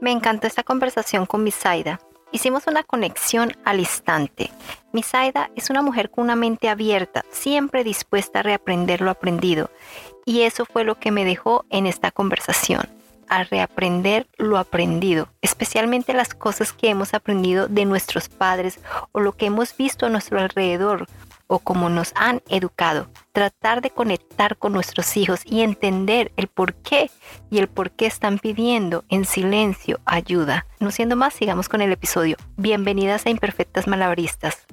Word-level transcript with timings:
Me 0.00 0.12
encantó 0.12 0.46
esta 0.46 0.62
conversación 0.62 1.24
con 1.24 1.42
Misaida. 1.42 2.00
Hicimos 2.30 2.66
una 2.66 2.82
conexión 2.82 3.52
al 3.64 3.80
instante. 3.80 4.50
Misaida 4.92 5.50
es 5.56 5.70
una 5.70 5.80
mujer 5.80 6.10
con 6.10 6.24
una 6.24 6.36
mente 6.36 6.68
abierta, 6.68 7.24
siempre 7.30 7.82
dispuesta 7.82 8.40
a 8.40 8.42
reaprender 8.42 9.00
lo 9.00 9.10
aprendido. 9.10 9.70
Y 10.26 10.42
eso 10.42 10.66
fue 10.66 10.84
lo 10.84 10.98
que 10.98 11.10
me 11.10 11.24
dejó 11.24 11.64
en 11.70 11.86
esta 11.86 12.10
conversación, 12.10 12.88
a 13.28 13.44
reaprender 13.44 14.26
lo 14.36 14.58
aprendido, 14.58 15.28
especialmente 15.40 16.12
las 16.12 16.34
cosas 16.34 16.74
que 16.74 16.90
hemos 16.90 17.14
aprendido 17.14 17.66
de 17.68 17.86
nuestros 17.86 18.28
padres 18.28 18.80
o 19.12 19.20
lo 19.20 19.32
que 19.32 19.46
hemos 19.46 19.74
visto 19.74 20.04
a 20.04 20.10
nuestro 20.10 20.38
alrededor, 20.40 21.06
o 21.46 21.58
como 21.58 21.88
nos 21.88 22.12
han 22.16 22.42
educado, 22.48 23.08
tratar 23.32 23.80
de 23.80 23.90
conectar 23.90 24.56
con 24.56 24.72
nuestros 24.72 25.16
hijos 25.16 25.40
y 25.44 25.62
entender 25.62 26.32
el 26.36 26.48
por 26.48 26.74
qué 26.74 27.10
y 27.50 27.58
el 27.58 27.68
por 27.68 27.90
qué 27.90 28.06
están 28.06 28.38
pidiendo 28.38 29.04
en 29.08 29.24
silencio 29.24 30.00
ayuda. 30.04 30.66
No 30.80 30.90
siendo 30.90 31.16
más, 31.16 31.34
sigamos 31.34 31.68
con 31.68 31.80
el 31.80 31.92
episodio. 31.92 32.36
Bienvenidas 32.56 33.26
a 33.26 33.30
Imperfectas 33.30 33.86
Malabaristas. 33.86 34.66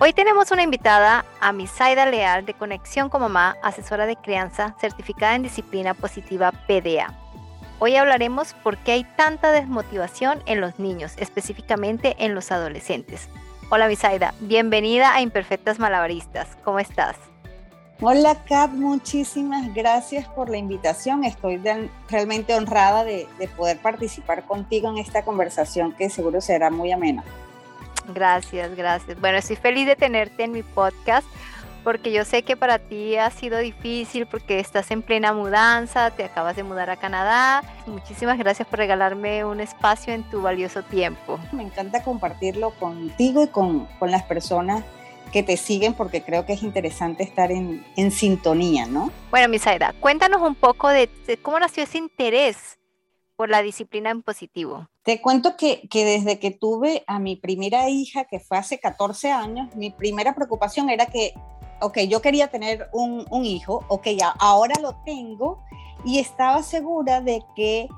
Hoy 0.00 0.12
tenemos 0.12 0.50
una 0.50 0.62
invitada 0.62 1.24
a 1.40 1.52
Misaida 1.52 2.04
Leal 2.06 2.44
de 2.44 2.54
Conexión 2.54 3.08
con 3.08 3.20
Mamá, 3.20 3.56
asesora 3.62 4.06
de 4.06 4.16
crianza, 4.16 4.74
certificada 4.80 5.36
en 5.36 5.44
disciplina 5.44 5.94
positiva 5.94 6.50
PDA. 6.66 7.14
Hoy 7.78 7.96
hablaremos 7.96 8.54
por 8.62 8.76
qué 8.78 8.92
hay 8.92 9.04
tanta 9.16 9.52
desmotivación 9.52 10.42
en 10.46 10.60
los 10.60 10.78
niños, 10.78 11.14
específicamente 11.16 12.16
en 12.18 12.34
los 12.34 12.50
adolescentes. 12.50 13.28
Hola 13.76 13.88
Misaida, 13.88 14.34
bienvenida 14.38 15.16
a 15.16 15.20
Imperfectas 15.20 15.80
Malabaristas. 15.80 16.56
¿Cómo 16.62 16.78
estás? 16.78 17.16
Hola 18.00 18.44
Cap, 18.44 18.70
muchísimas 18.70 19.74
gracias 19.74 20.28
por 20.28 20.48
la 20.48 20.58
invitación. 20.58 21.24
Estoy 21.24 21.60
realmente 22.08 22.54
honrada 22.54 23.02
de, 23.02 23.26
de 23.36 23.48
poder 23.48 23.78
participar 23.78 24.44
contigo 24.44 24.88
en 24.90 24.98
esta 24.98 25.24
conversación 25.24 25.90
que 25.90 26.08
seguro 26.08 26.40
será 26.40 26.70
muy 26.70 26.92
amena. 26.92 27.24
Gracias, 28.14 28.76
gracias. 28.76 29.20
Bueno, 29.20 29.38
estoy 29.38 29.56
feliz 29.56 29.88
de 29.88 29.96
tenerte 29.96 30.44
en 30.44 30.52
mi 30.52 30.62
podcast 30.62 31.26
porque 31.84 32.10
yo 32.10 32.24
sé 32.24 32.42
que 32.42 32.56
para 32.56 32.78
ti 32.78 33.16
ha 33.16 33.30
sido 33.30 33.58
difícil 33.58 34.26
porque 34.26 34.58
estás 34.58 34.90
en 34.90 35.02
plena 35.02 35.34
mudanza, 35.34 36.10
te 36.10 36.24
acabas 36.24 36.56
de 36.56 36.62
mudar 36.62 36.88
a 36.88 36.96
Canadá. 36.96 37.62
Muchísimas 37.86 38.38
gracias 38.38 38.66
por 38.66 38.78
regalarme 38.78 39.44
un 39.44 39.60
espacio 39.60 40.14
en 40.14 40.22
tu 40.30 40.40
valioso 40.40 40.82
tiempo. 40.82 41.38
Me 41.52 41.62
encanta 41.62 42.02
compartirlo 42.02 42.70
contigo 42.70 43.44
y 43.44 43.48
con, 43.48 43.84
con 43.98 44.10
las 44.10 44.22
personas 44.22 44.82
que 45.30 45.42
te 45.42 45.56
siguen 45.56 45.94
porque 45.94 46.22
creo 46.22 46.46
que 46.46 46.54
es 46.54 46.62
interesante 46.62 47.22
estar 47.22 47.52
en, 47.52 47.84
en 47.96 48.10
sintonía, 48.10 48.86
¿no? 48.86 49.10
Bueno, 49.30 49.48
Misaida, 49.48 49.92
cuéntanos 50.00 50.40
un 50.40 50.54
poco 50.54 50.88
de, 50.88 51.10
de, 51.26 51.36
cómo 51.36 51.58
nació 51.58 51.82
ese 51.82 51.98
interés 51.98 52.78
por 53.36 53.50
la 53.50 53.60
disciplina 53.60 54.10
en 54.10 54.22
positivo. 54.22 54.88
Te 55.02 55.20
cuento 55.20 55.56
que, 55.56 55.88
que, 55.90 56.04
desde 56.04 56.38
que 56.38 56.50
tuve 56.52 57.02
a 57.06 57.18
mi 57.18 57.36
primera 57.36 57.90
hija, 57.90 58.24
que 58.24 58.38
fue 58.38 58.56
hace 58.56 58.78
14 58.78 59.32
años, 59.32 59.74
mi 59.74 59.90
primera 59.90 60.34
preocupación 60.34 60.88
era 60.88 61.06
que 61.06 61.34
ok, 61.84 61.98
yo 62.08 62.20
quería 62.20 62.48
tener 62.48 62.88
un, 62.92 63.26
un 63.30 63.44
hijo, 63.44 63.84
ok, 63.88 64.08
ya, 64.18 64.34
ahora 64.38 64.74
lo 64.80 64.94
tengo 65.04 65.58
y 66.04 66.18
estaba 66.18 66.62
segura 66.62 67.20
de 67.20 67.42
que 67.54 67.88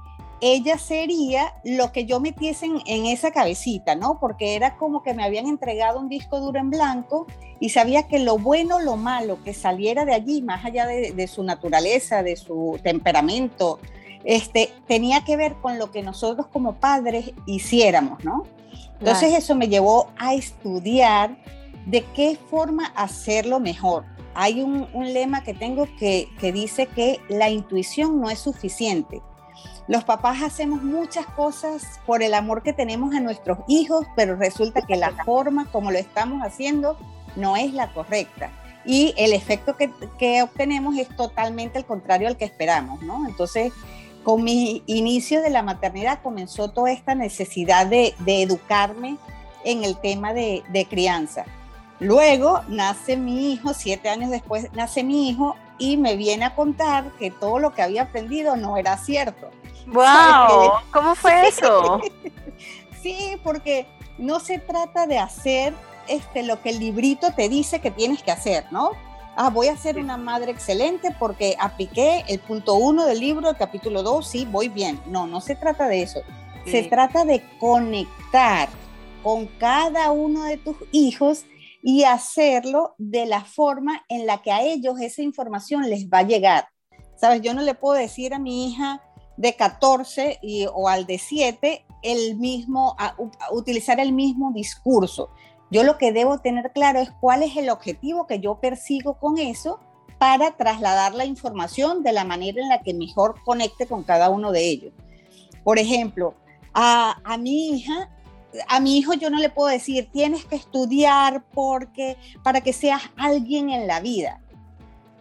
ella 0.41 0.77
sería 0.77 1.55
lo 1.65 1.93
que 1.93 2.05
yo 2.05 2.21
metiese 2.21 2.67
en, 2.67 2.83
en, 2.87 3.07
esa 3.07 3.31
cabecita, 3.31 3.95
¿no? 3.95 4.19
Porque 4.21 4.55
era 4.55 4.77
como 4.77 5.03
que 5.03 5.15
me 5.15 5.25
habían 5.25 5.47
entregado 5.47 5.99
un 5.99 6.09
disco 6.09 6.41
duro 6.41 6.59
en 6.59 6.71
blanco 6.71 7.27
y 7.59 7.71
sabía 7.71 8.03
que 8.07 8.19
lo 8.19 8.37
bueno, 8.37 8.79
lo 8.81 8.97
malo 8.97 9.43
que 9.43 9.55
saliera 9.55 10.05
de 10.05 10.13
allí, 10.13 10.43
más 10.43 10.65
allá 10.65 10.87
de, 10.87 11.13
de 11.13 11.27
su 11.27 11.43
naturaleza, 11.43 12.23
de 12.23 12.37
su 12.37 12.79
temperamento, 12.83 13.79
este, 14.25 14.71
tenía 14.87 15.25
que 15.25 15.37
ver 15.37 15.55
con 15.55 15.79
lo 15.79 15.91
que 15.91 16.03
nosotros 16.03 16.49
como 16.49 16.75
padres 16.75 17.33
hiciéramos, 17.47 18.23
¿no? 18.25 18.45
Entonces 18.99 19.29
claro. 19.29 19.37
eso 19.37 19.55
me 19.55 19.69
llevó 19.69 20.09
a 20.19 20.35
estudiar 20.35 21.37
de 21.87 22.05
qué 22.15 22.39
forma 22.51 22.93
hacerlo 22.95 23.61
mejor. 23.61 24.05
Hay 24.35 24.61
un, 24.61 24.89
lema 24.93 25.43
que 25.43 25.55
tengo 25.55 25.89
que, 25.99 26.29
que 26.39 26.53
dice 26.53 26.87
que 26.87 27.21
la 27.29 27.49
intuición 27.49 28.21
no 28.21 28.29
es 28.29 28.41
suficiente. 28.41 29.23
Los 29.89 30.05
papás 30.05 30.43
hacemos 30.43 30.83
muchas 30.83 31.27
cosas 31.27 32.01
por 32.05 32.23
el 32.23 32.35
amor 32.35 32.63
que 32.63 32.73
tenemos 32.73 33.15
a 33.15 33.21
nuestros 33.21 33.59
hijos, 33.69 34.05
pero 34.17 34.37
resulta 34.37 34.83
que 34.83 34.97
la 34.97 35.13
forma 35.25 35.67
como 35.71 35.93
lo 35.93 35.99
estamos 35.99 36.43
haciendo 36.43 36.99
no 37.37 37.57
es 37.57 37.73
la 37.73 37.93
correcta. 37.95 38.51
Y 38.85 39.15
el 39.17 39.33
efecto 39.33 39.77
que, 39.77 39.91
que 40.19 40.43
obtenemos 40.43 40.97
es 40.99 41.09
totalmente 41.17 41.79
el 41.79 41.87
contrario 41.87 42.29
al 42.29 42.37
que 42.37 42.45
esperamos, 42.45 43.03
¿no? 43.03 43.27
Entonces, 43.27 43.73
con 44.25 44.43
mi 44.43 44.83
inicio 44.87 45.41
de 45.41 45.51
la 45.51 45.63
maternidad 45.63 46.21
comenzó 46.21 46.69
toda 46.69 46.91
esta 46.91 47.15
necesidad 47.15 47.87
de, 47.87 48.15
de 48.19 48.43
educarme 48.43 49.19
en 49.65 49.85
el 49.85 49.97
tema 49.97 50.35
de 50.35 50.87
crianza. 50.91 51.45
Luego 51.99 52.63
nace 52.69 53.17
mi 53.17 53.53
hijo, 53.53 53.73
siete 53.73 54.09
años 54.09 54.31
después 54.31 54.73
nace 54.75 55.03
mi 55.03 55.29
hijo 55.29 55.57
y 55.79 55.97
me 55.97 56.17
viene 56.17 56.45
a 56.45 56.55
contar 56.55 57.11
que 57.19 57.31
todo 57.31 57.59
lo 57.59 57.73
que 57.73 57.83
había 57.83 58.03
aprendido 58.03 58.57
no 58.57 58.77
era 58.77 58.99
cierto. 58.99 59.51
¡Wow! 59.87 60.73
¿Cómo 60.91 61.15
fue 61.15 61.49
eso? 61.49 62.01
sí, 63.03 63.39
porque 63.43 63.87
no 64.19 64.41
se 64.41 64.59
trata 64.59 65.07
de 65.07 65.19
hacer 65.19 65.75
este, 66.09 66.43
lo 66.43 66.61
que 66.61 66.71
el 66.71 66.79
librito 66.79 67.33
te 67.33 67.49
dice 67.49 67.81
que 67.81 67.91
tienes 67.91 68.23
que 68.23 68.31
hacer, 68.31 68.67
¿no? 68.71 68.91
Ah, 69.39 69.51
voy 69.51 69.69
a 69.69 69.77
ser 69.77 69.99
una 69.99 70.17
madre 70.17 70.51
excelente 70.51 71.15
porque 71.19 71.57
apliqué 71.59 72.25
el 72.29 72.39
punto 72.39 72.75
uno 72.75 73.05
del 73.05 73.21
libro, 73.21 73.51
el 73.51 73.57
capítulo 73.57 74.03
dos, 74.03 74.29
sí, 74.29 74.47
voy 74.51 74.69
bien. 74.69 74.99
No, 75.07 75.27
no 75.27 75.41
se 75.41 75.55
trata 75.55 75.89
de 75.89 76.03
eso. 76.03 76.23
Sí. 76.65 76.71
Se 76.71 76.83
trata 76.85 77.25
de 77.25 77.45
conectar 77.59 78.69
con 79.23 79.47
cada 79.47 80.11
uno 80.11 80.45
de 80.45 80.57
tus 80.57 80.77
hijos 80.91 81.45
y 81.89 82.03
hacerlo 82.03 82.97
de 82.99 83.27
la 83.27 83.45
forma 83.45 84.05
en 84.09 84.27
la 84.27 84.43
que 84.43 84.51
a 84.51 84.61
ellos 84.61 85.01
esa 85.01 85.23
información 85.23 85.89
les 85.89 86.09
va 86.09 86.19
a 86.19 86.23
llegar. 86.25 86.67
Sabes, 87.15 87.43
yo 87.43 87.55
no 87.55 87.63
le 87.63 87.75
puedo 87.75 87.95
decir 87.95 88.35
a 88.35 88.41
mi 88.41 88.67
hija 88.67 89.05
de 89.37 89.55
14 89.55 90.41
y, 90.43 90.67
o 90.67 90.89
al 90.89 91.07
de 91.07 91.19
7 91.19 91.87
el 92.03 92.39
mismo, 92.39 92.97
utilizar 93.53 94.01
el 94.01 94.13
mismo 94.13 94.51
discurso. 94.53 95.31
Yo 95.71 95.85
lo 95.85 95.97
que 95.97 96.11
debo 96.11 96.41
tener 96.41 96.73
claro 96.73 96.99
es 96.99 97.13
cuál 97.21 97.45
es 97.45 97.57
el 97.57 97.71
objetivo 97.71 98.27
que 98.27 98.41
yo 98.41 98.59
persigo 98.59 99.21
con 99.21 99.39
eso 99.39 99.79
para 100.19 100.57
trasladar 100.57 101.15
la 101.15 101.25
información 101.25 102.03
de 102.03 102.13
la 102.13 102.25
manera 102.25 102.61
en 102.61 102.69
la 102.69 102.83
que 102.83 102.95
mejor 102.95 103.37
conecte 103.45 103.87
con 103.87 104.03
cada 104.03 104.29
uno 104.29 104.51
de 104.51 104.69
ellos. 104.69 104.93
Por 105.63 105.79
ejemplo, 105.79 106.35
a 106.73 107.37
mi 107.39 107.69
hija 107.69 108.11
a 108.69 108.81
mi 108.81 108.99
hijo 108.99 109.15
yo 109.15 109.31
no 109.31 109.39
le 109.39 109.51
puedo 109.51 109.69
decir, 109.69 110.09
tienes 110.13 110.45
que 110.45 110.57
estudiar 110.57 111.45
porque 111.53 112.17
para 112.43 112.61
que 112.61 112.73
seas 112.73 113.03
alguien 113.17 113.71
en 113.71 113.87
la 113.87 114.01
vida. 114.01 114.41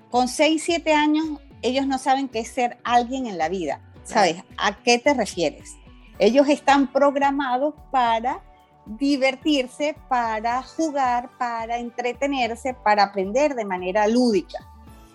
Con 0.10 0.28
6, 0.28 0.62
7 0.64 0.94
años 0.94 1.40
ellos 1.62 1.88
no 1.88 1.98
saben 1.98 2.28
qué 2.28 2.40
es 2.40 2.50
ser 2.50 2.78
alguien 2.84 3.26
en 3.28 3.38
la 3.38 3.50
vida. 3.50 3.82
¿Sabes? 4.04 4.44
¿A 4.58 4.78
qué 4.84 5.00
te 5.00 5.16
refieres? 5.16 5.76
Ellos 6.20 6.48
están 6.48 6.92
programados 6.92 7.74
para 7.90 8.42
divertirse, 8.86 9.96
para 10.08 10.62
jugar, 10.62 11.30
para 11.40 11.80
entretenerse, 11.80 12.76
para 12.76 13.04
aprender 13.04 13.56
de 13.56 13.66
manera 13.66 14.08
lúdica. 14.08 14.60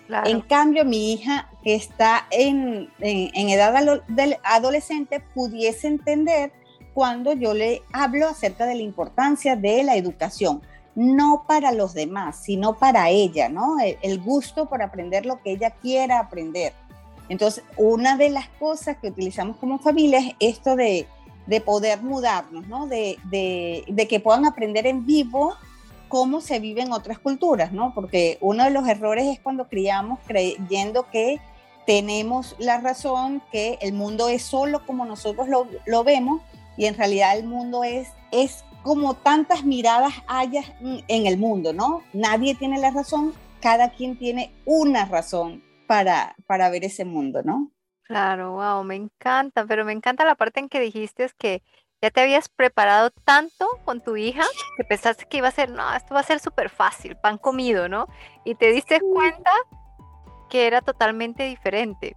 Claro. 0.08 0.28
En 0.28 0.40
cambio, 0.40 0.84
mi 0.84 1.12
hija 1.12 1.48
que 1.62 1.76
está 1.76 2.26
en, 2.32 2.90
en, 2.98 3.30
en 3.32 3.48
edad 3.48 4.02
adolescente 4.42 5.20
pudiese 5.20 5.86
entender 5.86 6.52
cuando 6.94 7.32
yo 7.32 7.54
le 7.54 7.82
hablo 7.92 8.28
acerca 8.28 8.66
de 8.66 8.74
la 8.74 8.82
importancia 8.82 9.56
de 9.56 9.84
la 9.84 9.96
educación, 9.96 10.62
no 10.94 11.44
para 11.46 11.72
los 11.72 11.94
demás, 11.94 12.40
sino 12.42 12.76
para 12.76 13.10
ella, 13.10 13.48
¿no? 13.48 13.76
El, 13.80 14.20
gusto 14.20 14.68
por 14.68 14.82
aprender 14.82 15.24
lo 15.24 15.40
que 15.40 15.52
ella 15.52 15.70
quiera 15.70 16.18
aprender. 16.18 16.72
Entonces, 17.28 17.64
una 17.76 18.16
de 18.16 18.30
las 18.30 18.48
cosas 18.48 18.96
que 18.96 19.08
utilizamos 19.08 19.56
como 19.56 19.78
familia 19.78 20.18
es 20.18 20.34
esto 20.40 20.74
de, 20.74 21.06
de 21.46 21.60
poder 21.60 22.02
mudarnos, 22.02 22.66
¿no? 22.66 22.86
De, 22.86 23.18
de, 23.30 23.84
de, 23.86 24.08
que 24.08 24.18
puedan 24.18 24.46
aprender 24.46 24.86
en 24.86 25.06
vivo 25.06 25.54
cómo 26.08 26.40
se 26.40 26.58
vive 26.58 26.82
en 26.82 26.92
otras 26.92 27.20
culturas, 27.20 27.72
¿no? 27.72 27.94
Porque 27.94 28.36
uno 28.40 28.64
de 28.64 28.70
los 28.70 28.86
errores 28.88 29.26
es 29.28 29.38
cuando 29.38 29.68
criamos 29.68 30.18
creyendo 30.26 31.08
que 31.08 31.40
tenemos 31.86 32.56
la 32.58 32.78
razón, 32.78 33.42
que 33.52 33.78
el 33.80 33.92
mundo 33.92 34.28
es 34.28 34.42
solo 34.42 34.84
como 34.84 35.06
nosotros 35.06 35.48
lo, 35.48 35.66
lo 35.86 36.04
vemos 36.04 36.42
y 36.80 36.86
en 36.86 36.96
realidad 36.96 37.36
el 37.36 37.44
mundo 37.44 37.84
es, 37.84 38.08
es 38.32 38.64
como 38.82 39.12
tantas 39.12 39.64
miradas 39.64 40.14
hayas 40.26 40.64
en 40.80 41.26
el 41.26 41.36
mundo, 41.36 41.74
¿no? 41.74 42.02
Nadie 42.14 42.54
tiene 42.54 42.78
la 42.80 42.90
razón, 42.90 43.34
cada 43.60 43.90
quien 43.90 44.16
tiene 44.16 44.54
una 44.64 45.04
razón 45.04 45.62
para, 45.86 46.34
para 46.46 46.70
ver 46.70 46.84
ese 46.84 47.04
mundo, 47.04 47.42
¿no? 47.42 47.70
Claro, 48.04 48.52
wow, 48.52 48.82
me 48.82 48.94
encanta, 48.94 49.66
pero 49.66 49.84
me 49.84 49.92
encanta 49.92 50.24
la 50.24 50.36
parte 50.36 50.60
en 50.60 50.70
que 50.70 50.80
dijiste 50.80 51.24
es 51.24 51.34
que 51.34 51.62
ya 52.00 52.10
te 52.10 52.22
habías 52.22 52.48
preparado 52.48 53.10
tanto 53.10 53.68
con 53.84 54.02
tu 54.02 54.16
hija 54.16 54.44
que 54.78 54.84
pensaste 54.84 55.26
que 55.28 55.36
iba 55.36 55.48
a 55.48 55.50
ser, 55.50 55.70
no, 55.70 55.94
esto 55.94 56.14
va 56.14 56.20
a 56.20 56.22
ser 56.22 56.40
súper 56.40 56.70
fácil, 56.70 57.14
pan 57.14 57.36
comido, 57.36 57.90
¿no? 57.90 58.08
Y 58.46 58.54
te 58.54 58.72
diste 58.72 59.00
cuenta 59.00 59.52
que 60.48 60.66
era 60.66 60.80
totalmente 60.80 61.42
diferente. 61.42 62.16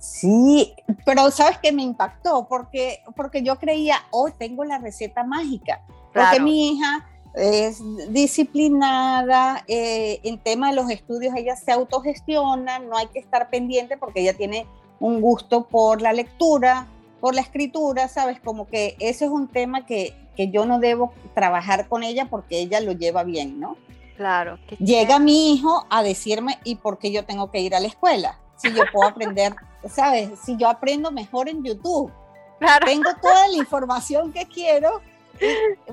Sí, 0.00 0.74
pero 1.04 1.30
sabes 1.30 1.58
que 1.58 1.72
me 1.72 1.82
impactó 1.82 2.46
porque, 2.48 3.02
porque 3.14 3.42
yo 3.42 3.56
creía, 3.56 3.96
oh, 4.10 4.30
tengo 4.30 4.64
la 4.64 4.78
receta 4.78 5.24
mágica, 5.24 5.82
porque 6.14 6.40
mi 6.40 6.70
hija 6.70 7.06
es 7.34 7.82
disciplinada, 8.08 9.62
eh, 9.68 10.20
en 10.24 10.38
tema 10.38 10.70
de 10.70 10.76
los 10.76 10.90
estudios 10.90 11.34
ella 11.36 11.54
se 11.54 11.70
autogestiona, 11.70 12.78
no 12.78 12.96
hay 12.96 13.08
que 13.08 13.18
estar 13.18 13.50
pendiente 13.50 13.98
porque 13.98 14.22
ella 14.22 14.34
tiene 14.34 14.66
un 15.00 15.20
gusto 15.20 15.68
por 15.68 16.00
la 16.00 16.14
lectura, 16.14 16.86
por 17.20 17.34
la 17.34 17.42
escritura, 17.42 18.08
¿sabes? 18.08 18.40
Como 18.40 18.66
que 18.66 18.96
ese 19.00 19.26
es 19.26 19.30
un 19.30 19.48
tema 19.48 19.84
que, 19.84 20.14
que 20.34 20.50
yo 20.50 20.64
no 20.64 20.78
debo 20.78 21.12
trabajar 21.34 21.88
con 21.88 22.02
ella 22.04 22.26
porque 22.30 22.58
ella 22.58 22.80
lo 22.80 22.92
lleva 22.92 23.22
bien, 23.22 23.60
¿no? 23.60 23.76
Claro. 24.16 24.58
Llega 24.78 25.18
mi 25.18 25.52
hijo 25.52 25.86
a 25.90 26.02
decirme, 26.02 26.58
¿y 26.64 26.76
por 26.76 26.98
qué 26.98 27.12
yo 27.12 27.26
tengo 27.26 27.50
que 27.50 27.60
ir 27.60 27.74
a 27.74 27.80
la 27.80 27.86
escuela? 27.86 28.38
Si 28.56 28.72
yo 28.72 28.82
puedo 28.92 29.08
aprender, 29.08 29.54
¿sabes? 29.88 30.38
Si 30.44 30.56
yo 30.56 30.68
aprendo 30.68 31.10
mejor 31.10 31.48
en 31.48 31.62
YouTube. 31.64 32.12
Claro. 32.58 32.86
Tengo 32.86 33.10
toda 33.22 33.48
la 33.48 33.56
información 33.56 34.32
que 34.32 34.46
quiero 34.46 35.00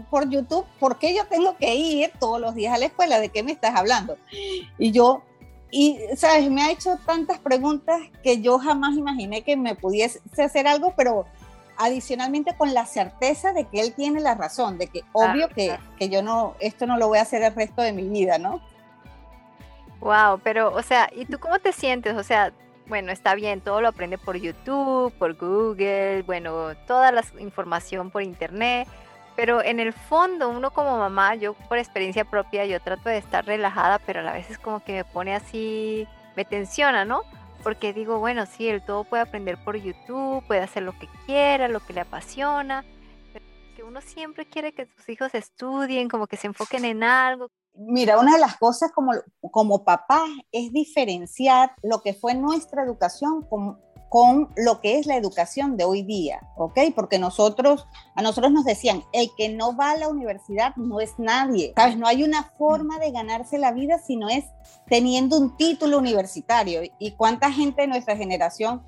por 0.09 0.29
YouTube, 0.29 0.65
¿por 0.79 0.97
qué 0.97 1.15
yo 1.15 1.25
tengo 1.25 1.55
que 1.57 1.75
ir 1.75 2.11
todos 2.19 2.39
los 2.39 2.55
días 2.55 2.73
a 2.73 2.77
la 2.77 2.85
escuela? 2.85 3.19
¿De 3.19 3.29
qué 3.29 3.43
me 3.43 3.51
estás 3.51 3.75
hablando? 3.75 4.17
Y 4.77 4.91
yo, 4.91 5.23
y, 5.71 5.99
¿sabes? 6.15 6.49
Me 6.49 6.63
ha 6.63 6.71
hecho 6.71 6.97
tantas 7.05 7.39
preguntas 7.39 8.01
que 8.23 8.41
yo 8.41 8.59
jamás 8.59 8.95
imaginé 8.95 9.43
que 9.43 9.55
me 9.55 9.75
pudiese 9.75 10.21
hacer 10.41 10.67
algo, 10.67 10.93
pero 10.95 11.25
adicionalmente 11.77 12.55
con 12.57 12.73
la 12.73 12.85
certeza 12.85 13.53
de 13.53 13.65
que 13.65 13.81
él 13.81 13.93
tiene 13.93 14.19
la 14.19 14.35
razón, 14.35 14.77
de 14.77 14.87
que 14.87 15.03
obvio 15.13 15.47
que, 15.49 15.77
que, 15.97 16.09
yo 16.09 16.23
no, 16.23 16.55
esto 16.59 16.87
no 16.87 16.97
lo 16.97 17.07
voy 17.07 17.19
a 17.19 17.21
hacer 17.21 17.43
el 17.43 17.53
resto 17.53 17.81
de 17.81 17.93
mi 17.93 18.03
vida, 18.07 18.39
¿no? 18.39 18.61
Wow, 19.99 20.39
pero, 20.43 20.73
o 20.73 20.81
sea, 20.81 21.09
¿y 21.15 21.25
tú 21.25 21.39
cómo 21.39 21.59
te 21.59 21.71
sientes? 21.71 22.15
O 22.15 22.23
sea, 22.23 22.51
bueno, 22.87 23.11
está 23.11 23.35
bien, 23.35 23.61
todo 23.61 23.81
lo 23.81 23.89
aprende 23.89 24.17
por 24.17 24.37
YouTube, 24.37 25.13
por 25.13 25.35
Google, 25.35 26.23
bueno, 26.23 26.75
toda 26.87 27.11
la 27.11 27.23
información 27.39 28.11
por 28.11 28.23
Internet, 28.23 28.87
pero 29.35 29.63
en 29.63 29.79
el 29.79 29.93
fondo 29.93 30.49
uno 30.49 30.71
como 30.71 30.97
mamá, 30.97 31.35
yo 31.35 31.53
por 31.53 31.77
experiencia 31.77 32.25
propia, 32.25 32.65
yo 32.65 32.79
trato 32.79 33.09
de 33.09 33.17
estar 33.17 33.45
relajada, 33.45 33.99
pero 33.99 34.21
a 34.21 34.23
la 34.23 34.33
vez 34.33 34.49
es 34.49 34.57
como 34.57 34.83
que 34.83 34.93
me 34.93 35.03
pone 35.03 35.35
así, 35.35 36.07
me 36.35 36.45
tensiona, 36.45 37.05
¿no? 37.05 37.21
Porque 37.61 37.93
digo, 37.93 38.19
bueno, 38.19 38.45
sí, 38.45 38.67
él 38.67 38.81
todo 38.81 39.03
puede 39.03 39.23
aprender 39.23 39.57
por 39.57 39.75
YouTube, 39.75 40.43
puede 40.47 40.61
hacer 40.61 40.83
lo 40.83 40.97
que 40.97 41.07
quiera, 41.25 41.67
lo 41.67 41.81
que 41.81 41.93
le 41.93 42.01
apasiona, 42.01 42.85
pero 43.33 43.45
que 43.75 43.83
uno 43.83 44.01
siempre 44.01 44.45
quiere 44.45 44.73
que 44.73 44.85
sus 44.85 45.09
hijos 45.09 45.35
estudien, 45.35 46.07
como 46.07 46.27
que 46.27 46.37
se 46.37 46.47
enfoquen 46.47 46.85
en 46.85 47.03
algo. 47.03 47.51
Mira, 47.77 48.19
una 48.19 48.33
de 48.33 48.39
las 48.39 48.57
cosas 48.57 48.91
como, 48.91 49.11
como 49.51 49.83
papá 49.83 50.25
es 50.51 50.71
diferenciar 50.73 51.73
lo 51.83 52.01
que 52.01 52.13
fue 52.13 52.33
nuestra 52.33 52.83
educación 52.83 53.43
como, 53.47 53.77
con 54.09 54.49
lo 54.55 54.79
que 54.81 54.97
es 54.97 55.05
la 55.05 55.15
educación 55.15 55.77
de 55.77 55.83
hoy 55.83 56.01
día, 56.01 56.39
¿ok? 56.55 56.79
Porque 56.95 57.19
nosotros, 57.19 57.85
a 58.15 58.21
nosotros 58.21 58.51
nos 58.51 58.65
decían, 58.65 59.03
el 59.11 59.29
que 59.37 59.49
no 59.49 59.75
va 59.75 59.91
a 59.91 59.97
la 59.97 60.07
universidad 60.07 60.75
no 60.75 61.01
es 61.01 61.13
nadie, 61.17 61.73
¿sabes? 61.75 61.97
No 61.97 62.07
hay 62.07 62.23
una 62.23 62.43
forma 62.57 62.99
de 62.99 63.11
ganarse 63.11 63.57
la 63.57 63.71
vida 63.71 63.99
si 63.99 64.15
no 64.15 64.29
es 64.29 64.45
teniendo 64.89 65.37
un 65.37 65.55
título 65.57 65.97
universitario. 65.97 66.81
¿Y 66.99 67.11
cuánta 67.11 67.51
gente 67.51 67.81
de 67.81 67.87
nuestra 67.87 68.15
generación 68.15 68.81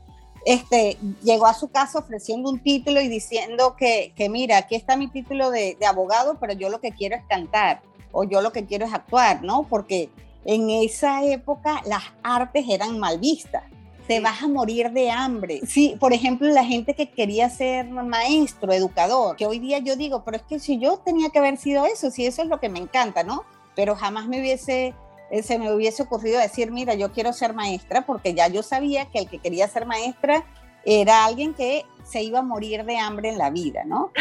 este, 0.45 0.97
llegó 1.21 1.47
a 1.47 1.53
su 1.53 1.69
casa 1.69 1.99
ofreciendo 1.99 2.49
un 2.49 2.59
título 2.63 3.01
y 3.01 3.09
diciendo 3.09 3.75
que, 3.77 4.13
que 4.15 4.29
mira, 4.29 4.57
aquí 4.57 4.75
está 4.75 4.95
mi 4.95 5.09
título 5.09 5.51
de, 5.51 5.75
de 5.79 5.85
abogado, 5.85 6.37
pero 6.39 6.53
yo 6.53 6.69
lo 6.69 6.79
que 6.79 6.91
quiero 6.91 7.17
es 7.17 7.23
cantar 7.27 7.81
o 8.11 8.23
yo 8.23 8.41
lo 8.41 8.51
que 8.51 8.65
quiero 8.65 8.85
es 8.85 8.93
actuar, 8.93 9.43
¿no? 9.43 9.63
Porque 9.63 10.09
en 10.45 10.69
esa 10.69 11.23
época 11.23 11.81
las 11.85 12.03
artes 12.23 12.65
eran 12.69 12.99
mal 12.99 13.19
vistas 13.19 13.63
te 14.07 14.19
vas 14.21 14.41
a 14.41 14.47
morir 14.47 14.89
de 14.89 15.11
hambre. 15.11 15.61
Sí, 15.67 15.95
por 15.99 16.13
ejemplo, 16.13 16.47
la 16.47 16.65
gente 16.65 16.95
que 16.95 17.11
quería 17.11 17.47
ser 17.47 17.87
maestro, 17.91 18.73
educador, 18.73 19.35
que 19.35 19.45
hoy 19.45 19.59
día 19.59 19.77
yo 19.77 19.95
digo, 19.95 20.23
pero 20.25 20.37
es 20.37 20.41
que 20.41 20.57
si 20.57 20.79
yo 20.79 20.97
tenía 20.97 21.29
que 21.29 21.37
haber 21.37 21.57
sido 21.57 21.85
eso, 21.85 22.09
si 22.09 22.25
eso 22.25 22.41
es 22.41 22.47
lo 22.47 22.59
que 22.59 22.69
me 22.69 22.79
encanta, 22.79 23.21
¿no? 23.21 23.43
Pero 23.75 23.95
jamás 23.95 24.27
me 24.27 24.39
hubiese 24.39 24.95
eh, 25.29 25.43
se 25.43 25.59
me 25.59 25.71
hubiese 25.71 26.03
ocurrido 26.03 26.39
decir, 26.39 26.71
mira, 26.71 26.95
yo 26.95 27.11
quiero 27.11 27.33
ser 27.33 27.53
maestra, 27.53 28.05
porque 28.05 28.33
ya 28.33 28.47
yo 28.47 28.63
sabía 28.63 29.05
que 29.05 29.19
el 29.19 29.29
que 29.29 29.37
quería 29.37 29.67
ser 29.67 29.85
maestra 29.85 30.43
era 30.85 31.25
alguien 31.25 31.53
que 31.53 31.85
se 32.03 32.23
iba 32.23 32.39
a 32.39 32.43
morir 32.43 32.85
de 32.85 32.97
hambre 32.97 33.29
en 33.29 33.37
la 33.37 33.51
vida, 33.51 33.83
¿no? 33.85 34.11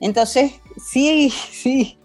Entonces, 0.00 0.60
sí, 0.76 1.30
sí. 1.30 1.97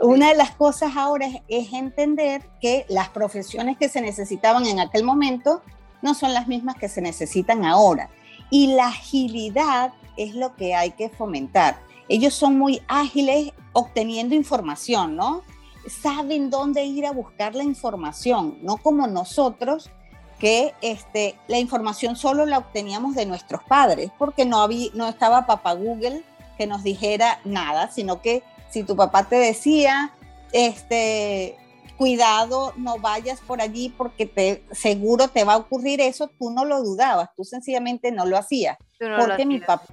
Una 0.00 0.28
de 0.28 0.36
las 0.36 0.52
cosas 0.52 0.96
ahora 0.96 1.28
es 1.48 1.72
entender 1.72 2.48
que 2.60 2.84
las 2.88 3.08
profesiones 3.08 3.76
que 3.78 3.88
se 3.88 4.00
necesitaban 4.00 4.66
en 4.66 4.80
aquel 4.80 5.04
momento 5.04 5.62
no 6.02 6.14
son 6.14 6.34
las 6.34 6.46
mismas 6.48 6.76
que 6.76 6.88
se 6.88 7.00
necesitan 7.00 7.64
ahora. 7.64 8.10
Y 8.50 8.74
la 8.74 8.88
agilidad 8.88 9.92
es 10.16 10.34
lo 10.34 10.54
que 10.54 10.74
hay 10.74 10.92
que 10.92 11.08
fomentar. 11.08 11.78
Ellos 12.08 12.34
son 12.34 12.58
muy 12.58 12.82
ágiles 12.86 13.52
obteniendo 13.72 14.34
información, 14.34 15.16
¿no? 15.16 15.42
Saben 15.88 16.50
dónde 16.50 16.84
ir 16.84 17.06
a 17.06 17.12
buscar 17.12 17.54
la 17.54 17.64
información, 17.64 18.58
no 18.62 18.76
como 18.76 19.06
nosotros 19.06 19.90
que 20.38 20.74
este, 20.82 21.38
la 21.48 21.58
información 21.58 22.14
solo 22.14 22.44
la 22.44 22.58
obteníamos 22.58 23.14
de 23.14 23.26
nuestros 23.26 23.62
padres, 23.64 24.10
porque 24.18 24.44
no, 24.44 24.60
había, 24.60 24.90
no 24.94 25.08
estaba 25.08 25.46
papá 25.46 25.72
Google 25.72 26.22
que 26.58 26.66
nos 26.66 26.82
dijera 26.82 27.40
nada, 27.44 27.90
sino 27.90 28.20
que 28.20 28.42
si 28.76 28.84
tu 28.84 28.94
papá 28.94 29.24
te 29.26 29.36
decía, 29.36 30.12
este, 30.52 31.56
cuidado, 31.96 32.74
no 32.76 32.98
vayas 32.98 33.40
por 33.40 33.62
allí 33.62 33.88
porque 33.88 34.26
te, 34.26 34.62
seguro 34.70 35.28
te 35.28 35.44
va 35.44 35.54
a 35.54 35.56
ocurrir 35.56 36.02
eso, 36.02 36.28
tú 36.38 36.50
no 36.50 36.66
lo 36.66 36.82
dudabas, 36.82 37.30
tú 37.34 37.44
sencillamente 37.44 38.12
no 38.12 38.26
lo 38.26 38.36
hacías, 38.36 38.76
porque 39.18 39.46
mi, 39.46 39.60
papá, 39.60 39.86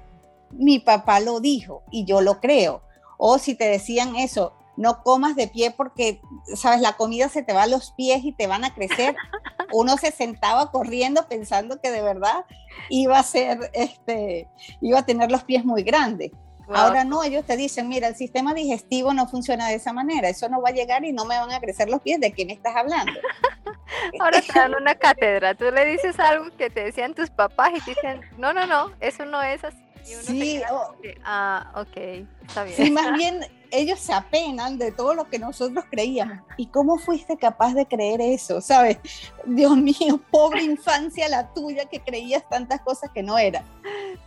mi 0.51 0.79
papá 0.79 1.21
lo 1.21 1.39
dijo 1.39 1.83
y 1.91 2.03
yo 2.03 2.19
lo 2.19 2.41
creo. 2.41 2.81
O 3.17 3.37
si 3.37 3.55
te 3.55 3.69
decían 3.69 4.17
eso, 4.17 4.51
no 4.75 5.01
comas 5.01 5.37
de 5.37 5.47
pie 5.47 5.71
porque, 5.71 6.19
sabes, 6.53 6.81
la 6.81 6.97
comida 6.97 7.29
se 7.29 7.41
te 7.41 7.53
va 7.53 7.63
a 7.63 7.67
los 7.67 7.91
pies 7.91 8.25
y 8.25 8.33
te 8.33 8.47
van 8.47 8.65
a 8.65 8.73
crecer. 8.73 9.15
Uno 9.71 9.95
se 9.95 10.11
sentaba 10.11 10.71
corriendo 10.71 11.25
pensando 11.29 11.79
que 11.79 11.89
de 11.89 12.01
verdad 12.01 12.43
iba 12.89 13.17
a 13.17 13.23
ser, 13.23 13.71
este, 13.71 14.49
iba 14.81 14.99
a 14.99 15.05
tener 15.05 15.31
los 15.31 15.45
pies 15.45 15.63
muy 15.63 15.83
grandes. 15.83 16.31
Ahora 16.69 17.03
no, 17.03 17.23
ellos 17.23 17.45
te 17.45 17.57
dicen, 17.57 17.87
mira, 17.87 18.07
el 18.07 18.15
sistema 18.15 18.53
digestivo 18.53 19.13
no 19.13 19.27
funciona 19.27 19.67
de 19.67 19.75
esa 19.75 19.93
manera, 19.93 20.29
eso 20.29 20.47
no 20.49 20.61
va 20.61 20.69
a 20.69 20.73
llegar 20.73 21.03
y 21.03 21.11
no 21.11 21.25
me 21.25 21.37
van 21.37 21.51
a 21.51 21.59
crecer 21.59 21.89
los 21.89 22.01
pies, 22.01 22.19
¿de 22.19 22.31
qué 22.31 22.45
me 22.45 22.53
estás 22.53 22.75
hablando? 22.75 23.11
Ahora 24.19 24.41
te 24.41 24.53
dan 24.53 24.73
una 24.75 24.95
cátedra, 24.95 25.55
tú 25.55 25.65
le 25.71 25.85
dices 25.85 26.19
algo 26.19 26.45
que 26.57 26.69
te 26.69 26.85
decían 26.85 27.13
tus 27.13 27.29
papás 27.29 27.71
y 27.75 27.81
te 27.81 27.91
dicen, 27.91 28.21
no, 28.37 28.53
no, 28.53 28.65
no, 28.65 28.91
eso 28.99 29.25
no 29.25 29.41
es 29.41 29.63
así. 29.63 29.77
sí, 30.03 30.61
oh. 30.71 30.95
ah, 31.25 31.71
ok, 31.75 32.25
está 32.47 32.63
bien. 32.63 32.75
Sí, 32.75 32.91
más 32.91 33.13
bien 33.17 33.45
ellos 33.73 33.99
se 33.99 34.13
apenan 34.13 34.77
de 34.77 34.91
todo 34.91 35.15
lo 35.15 35.27
que 35.27 35.39
nosotros 35.39 35.83
creíamos. 35.89 36.37
¿Y 36.57 36.67
cómo 36.67 36.97
fuiste 36.97 37.37
capaz 37.37 37.73
de 37.73 37.87
creer 37.87 38.21
eso? 38.21 38.61
¿Sabes? 38.61 38.99
Dios 39.45 39.75
mío, 39.75 40.21
pobre 40.31 40.63
infancia 40.63 41.27
la 41.27 41.51
tuya 41.53 41.85
que 41.85 41.99
creías 41.99 42.47
tantas 42.47 42.81
cosas 42.81 43.09
que 43.13 43.23
no 43.23 43.37
eran. 43.37 43.65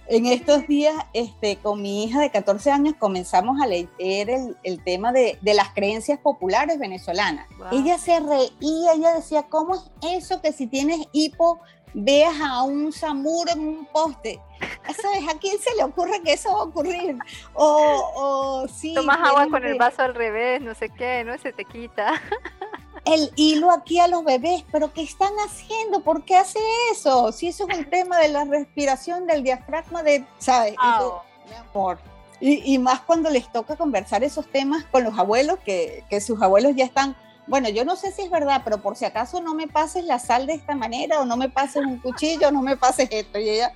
En 0.09 0.27
estos 0.27 0.67
días, 0.67 0.95
este, 1.13 1.57
con 1.57 1.81
mi 1.81 2.05
hija 2.05 2.21
de 2.21 2.31
14 2.31 2.71
años, 2.71 2.95
comenzamos 2.99 3.61
a 3.61 3.67
leer 3.67 3.87
el, 4.31 4.57
el 4.63 4.83
tema 4.83 5.13
de, 5.13 5.39
de, 5.41 5.55
las 5.55 5.71
creencias 5.71 6.19
populares 6.19 6.79
venezolanas. 6.79 7.47
Ella 7.73 7.99
se 7.99 8.19
reía, 8.21 8.93
ella 8.95 9.15
decía, 9.15 9.45
¿cómo 9.45 9.75
es 9.75 9.91
eso 10.03 10.41
que 10.41 10.53
si 10.53 10.67
tienes 10.67 11.07
hipo 11.13 11.61
veas 11.95 12.35
a 12.41 12.63
un 12.63 12.93
samuro 12.93 13.51
en 13.53 13.61
un 13.61 13.87
poste. 13.87 14.41
¿Sabes? 14.85 15.29
¿A 15.29 15.39
quién 15.39 15.59
se 15.59 15.75
le 15.75 15.85
ocurre 15.85 16.23
que 16.23 16.33
eso 16.33 16.53
va 16.53 16.61
a 16.61 16.65
ocurrir? 16.65 17.19
O, 17.55 18.13
o 18.15 18.69
sí. 18.69 18.95
Tomas 18.95 19.19
agua 19.19 19.49
con 19.51 19.65
el 19.65 19.77
vaso 19.77 20.03
al 20.03 20.15
revés, 20.15 20.61
no 20.61 20.75
sé 20.75 20.89
qué, 20.91 21.25
¿no? 21.25 21.37
Se 21.39 21.53
te 21.53 21.65
quita. 21.65 22.21
El 23.05 23.31
hilo 23.37 23.71
aquí 23.71 24.01
a 24.01 24.09
los 24.09 24.25
bebés, 24.25 24.65
pero 24.73 24.93
¿qué 24.93 25.03
están 25.03 25.33
haciendo? 25.47 26.01
¿Por 26.01 26.25
qué 26.25 26.37
hace 26.37 26.59
eso? 26.91 27.31
Si 27.31 27.47
eso 27.47 27.69
es 27.69 27.79
un 27.79 27.85
tema 27.85 28.19
de 28.19 28.29
la 28.29 28.45
respiración, 28.45 29.29
del 29.29 29.45
diafragma, 29.45 30.03
de, 30.03 30.25
¿sabes? 30.39 30.75
mi 31.49 31.55
amor. 31.55 31.99
Y, 32.41 32.75
y, 32.75 32.79
más 32.79 33.01
cuando 33.01 33.31
les 33.31 33.51
toca 33.53 33.77
conversar 33.77 34.25
esos 34.25 34.49
temas 34.49 34.85
con 34.87 35.05
los 35.05 35.17
abuelos, 35.17 35.59
que, 35.65 36.05
que 36.11 36.21
sus 36.21 36.43
abuelos 36.43 36.73
ya 36.75 36.85
están 36.85 37.17
bueno, 37.47 37.69
yo 37.69 37.85
no 37.85 37.97
sé 37.97 38.13
si 38.13 38.23
es 38.23 38.31
verdad, 38.31 38.63
pero 38.65 38.79
por 38.79 38.97
si 38.97 39.05
acaso 39.05 39.41
no 39.41 39.55
me 39.55 39.69
pases 39.69 40.05
la 40.05 40.19
sal 40.19 40.47
de 40.47 40.55
esta 40.55 40.75
manera 40.75 41.21
o 41.21 41.25
no 41.25 41.37
me 41.37 41.49
pases 41.49 41.85
un 41.85 41.99
cuchillo, 41.99 42.51
no 42.51 42.63
me 42.63 42.77
pases 42.77 43.09
esto. 43.11 43.39
Y 43.39 43.49
ella, 43.49 43.73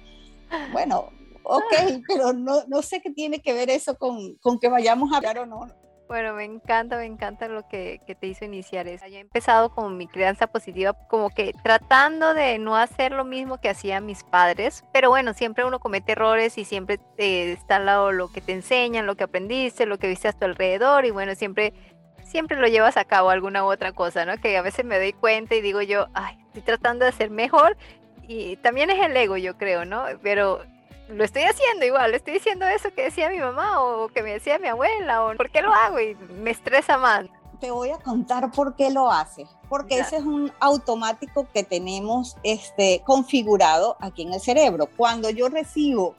bueno, 0.72 1.10
ok, 1.44 2.02
pero 2.08 2.32
no, 2.32 2.64
no 2.66 2.82
sé 2.82 3.00
qué 3.00 3.10
tiene 3.10 3.40
que 3.40 3.52
ver 3.52 3.70
eso 3.70 3.96
con, 3.96 4.34
con 4.36 4.58
que 4.58 4.68
vayamos 4.68 5.12
a 5.12 5.18
hablar 5.18 5.38
o 5.38 5.46
no. 5.46 5.68
Bueno, 6.08 6.34
me 6.34 6.44
encanta, 6.44 6.96
me 6.96 7.04
encanta 7.04 7.46
lo 7.46 7.68
que, 7.68 8.00
que, 8.04 8.16
te 8.16 8.26
hizo 8.26 8.44
iniciar 8.44 8.88
eso. 8.88 9.06
Yo 9.06 9.18
he 9.18 9.20
empezado 9.20 9.72
con 9.72 9.96
mi 9.96 10.08
crianza 10.08 10.48
positiva, 10.48 10.92
como 11.08 11.30
que 11.30 11.52
tratando 11.62 12.34
de 12.34 12.58
no 12.58 12.74
hacer 12.74 13.12
lo 13.12 13.24
mismo 13.24 13.60
que 13.60 13.68
hacían 13.68 14.06
mis 14.06 14.24
padres, 14.24 14.82
pero 14.92 15.10
bueno, 15.10 15.34
siempre 15.34 15.64
uno 15.64 15.78
comete 15.78 16.10
errores 16.10 16.58
y 16.58 16.64
siempre 16.64 16.98
eh, 17.16 17.52
está 17.52 17.76
al 17.76 17.86
lado 17.86 18.10
lo 18.10 18.26
que 18.32 18.40
te 18.40 18.50
enseñan, 18.50 19.06
lo 19.06 19.14
que 19.14 19.22
aprendiste, 19.22 19.86
lo 19.86 19.98
que 19.98 20.08
viste 20.08 20.26
a 20.26 20.32
tu 20.32 20.46
alrededor 20.46 21.04
y 21.04 21.12
bueno, 21.12 21.36
siempre 21.36 21.72
siempre 22.30 22.56
lo 22.56 22.68
llevas 22.68 22.96
a 22.96 23.04
cabo 23.04 23.30
alguna 23.30 23.64
u 23.64 23.70
otra 23.70 23.92
cosa, 23.92 24.24
¿no? 24.24 24.38
Que 24.38 24.56
a 24.56 24.62
veces 24.62 24.84
me 24.84 24.98
doy 24.98 25.12
cuenta 25.12 25.54
y 25.56 25.60
digo 25.60 25.82
yo, 25.82 26.06
ay, 26.14 26.38
estoy 26.46 26.62
tratando 26.62 27.04
de 27.04 27.12
ser 27.12 27.30
mejor 27.30 27.76
y 28.26 28.56
también 28.58 28.90
es 28.90 29.04
el 29.04 29.16
ego, 29.16 29.36
yo 29.36 29.58
creo, 29.58 29.84
¿no? 29.84 30.04
Pero 30.22 30.60
lo 31.08 31.24
estoy 31.24 31.42
haciendo 31.42 31.84
igual, 31.84 32.14
estoy 32.14 32.34
diciendo 32.34 32.66
eso 32.66 32.94
que 32.94 33.02
decía 33.02 33.28
mi 33.28 33.38
mamá 33.38 33.82
o 33.82 34.08
que 34.08 34.22
me 34.22 34.32
decía 34.32 34.58
mi 34.60 34.68
abuela, 34.68 35.24
o 35.24 35.36
¿por 35.36 35.50
qué 35.50 35.60
lo 35.60 35.72
hago? 35.72 35.98
Y 35.98 36.14
me 36.14 36.52
estresa 36.52 36.96
más. 36.98 37.26
Te 37.58 37.70
voy 37.72 37.90
a 37.90 37.98
contar 37.98 38.50
por 38.52 38.76
qué 38.76 38.90
lo 38.90 39.10
haces, 39.10 39.48
porque 39.68 39.98
ese 39.98 40.16
es 40.16 40.22
un 40.22 40.50
automático 40.60 41.46
que 41.52 41.62
tenemos 41.62 42.36
este, 42.42 43.02
configurado 43.04 43.96
aquí 44.00 44.22
en 44.22 44.32
el 44.32 44.40
cerebro. 44.40 44.88
Cuando 44.96 45.28
yo 45.28 45.48
recibo 45.48 46.14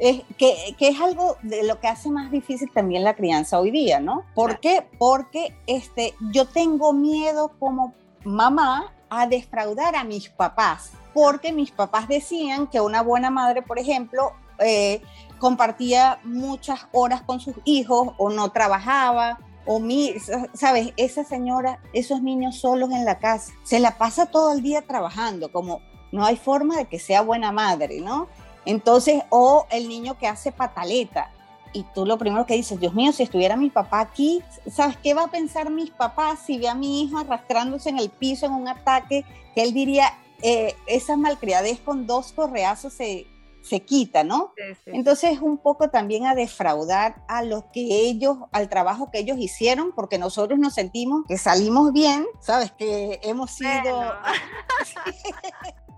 es, 0.00 0.22
que, 0.38 0.74
que, 0.78 0.88
es 0.88 1.00
algo 1.00 1.36
de 1.42 1.62
lo 1.62 1.78
que 1.78 1.86
hace 1.86 2.10
más 2.10 2.30
difícil 2.30 2.70
también 2.72 3.04
la 3.04 3.14
crianza 3.14 3.60
hoy 3.60 3.70
día, 3.70 4.00
¿no? 4.00 4.24
¿Por 4.34 4.58
qué? 4.58 4.86
Porque 4.98 5.54
este, 5.66 6.14
yo 6.32 6.46
tengo 6.46 6.94
miedo 6.94 7.52
como 7.58 7.92
mamá 8.24 8.94
a 9.10 9.26
defraudar 9.26 9.96
a 9.96 10.04
mis 10.04 10.30
papás, 10.30 10.92
porque 11.12 11.52
mis 11.52 11.70
papás 11.70 12.08
decían 12.08 12.66
que 12.66 12.80
una 12.80 13.02
buena 13.02 13.28
madre, 13.28 13.60
por 13.60 13.78
ejemplo, 13.78 14.32
eh, 14.58 15.02
compartía 15.38 16.18
muchas 16.24 16.86
horas 16.92 17.20
con 17.22 17.40
sus 17.40 17.56
hijos 17.64 18.14
o 18.16 18.30
no 18.30 18.50
trabajaba. 18.52 19.38
O 19.66 19.78
mi, 19.78 20.14
sabes, 20.54 20.94
esa 20.96 21.22
señora, 21.24 21.78
esos 21.92 22.22
niños 22.22 22.58
solos 22.58 22.90
en 22.90 23.04
la 23.04 23.18
casa, 23.18 23.52
se 23.62 23.78
la 23.78 23.98
pasa 23.98 24.26
todo 24.26 24.52
el 24.52 24.62
día 24.62 24.82
trabajando, 24.82 25.52
como 25.52 25.82
no 26.12 26.24
hay 26.24 26.36
forma 26.36 26.76
de 26.76 26.86
que 26.86 26.98
sea 26.98 27.20
buena 27.20 27.52
madre, 27.52 28.00
¿no? 28.00 28.28
Entonces, 28.64 29.22
o 29.30 29.66
el 29.70 29.88
niño 29.88 30.18
que 30.18 30.26
hace 30.26 30.52
pataleta, 30.52 31.30
y 31.72 31.84
tú 31.94 32.04
lo 32.04 32.18
primero 32.18 32.46
que 32.46 32.54
dices, 32.54 32.80
Dios 32.80 32.94
mío, 32.94 33.12
si 33.12 33.22
estuviera 33.22 33.56
mi 33.56 33.70
papá 33.70 34.00
aquí, 34.00 34.42
¿sabes 34.70 34.96
qué 34.96 35.14
va 35.14 35.24
a 35.24 35.30
pensar 35.30 35.70
mis 35.70 35.90
papás 35.90 36.40
si 36.44 36.58
ve 36.58 36.68
a 36.68 36.74
mi 36.74 37.02
hijo 37.02 37.18
arrastrándose 37.18 37.90
en 37.90 37.98
el 37.98 38.10
piso 38.10 38.46
en 38.46 38.52
un 38.52 38.68
ataque? 38.68 39.24
Que 39.54 39.62
él 39.62 39.72
diría, 39.72 40.12
eh, 40.42 40.74
esa 40.86 41.16
malcriadez 41.16 41.80
con 41.80 42.06
dos 42.06 42.32
correazos 42.32 42.92
se, 42.92 43.26
se 43.62 43.80
quita, 43.80 44.24
¿no? 44.24 44.52
Entonces 44.86 45.40
un 45.40 45.58
poco 45.58 45.90
también 45.90 46.26
a 46.26 46.34
defraudar 46.34 47.22
a 47.28 47.42
lo 47.42 47.70
que 47.70 47.80
ellos, 47.80 48.38
al 48.52 48.68
trabajo 48.68 49.10
que 49.10 49.18
ellos 49.18 49.38
hicieron, 49.38 49.92
porque 49.92 50.18
nosotros 50.18 50.58
nos 50.58 50.74
sentimos 50.74 51.24
que 51.28 51.38
salimos 51.38 51.92
bien, 51.92 52.26
¿sabes? 52.40 52.72
Que 52.72 53.20
hemos 53.22 53.52
sido... 53.52 54.12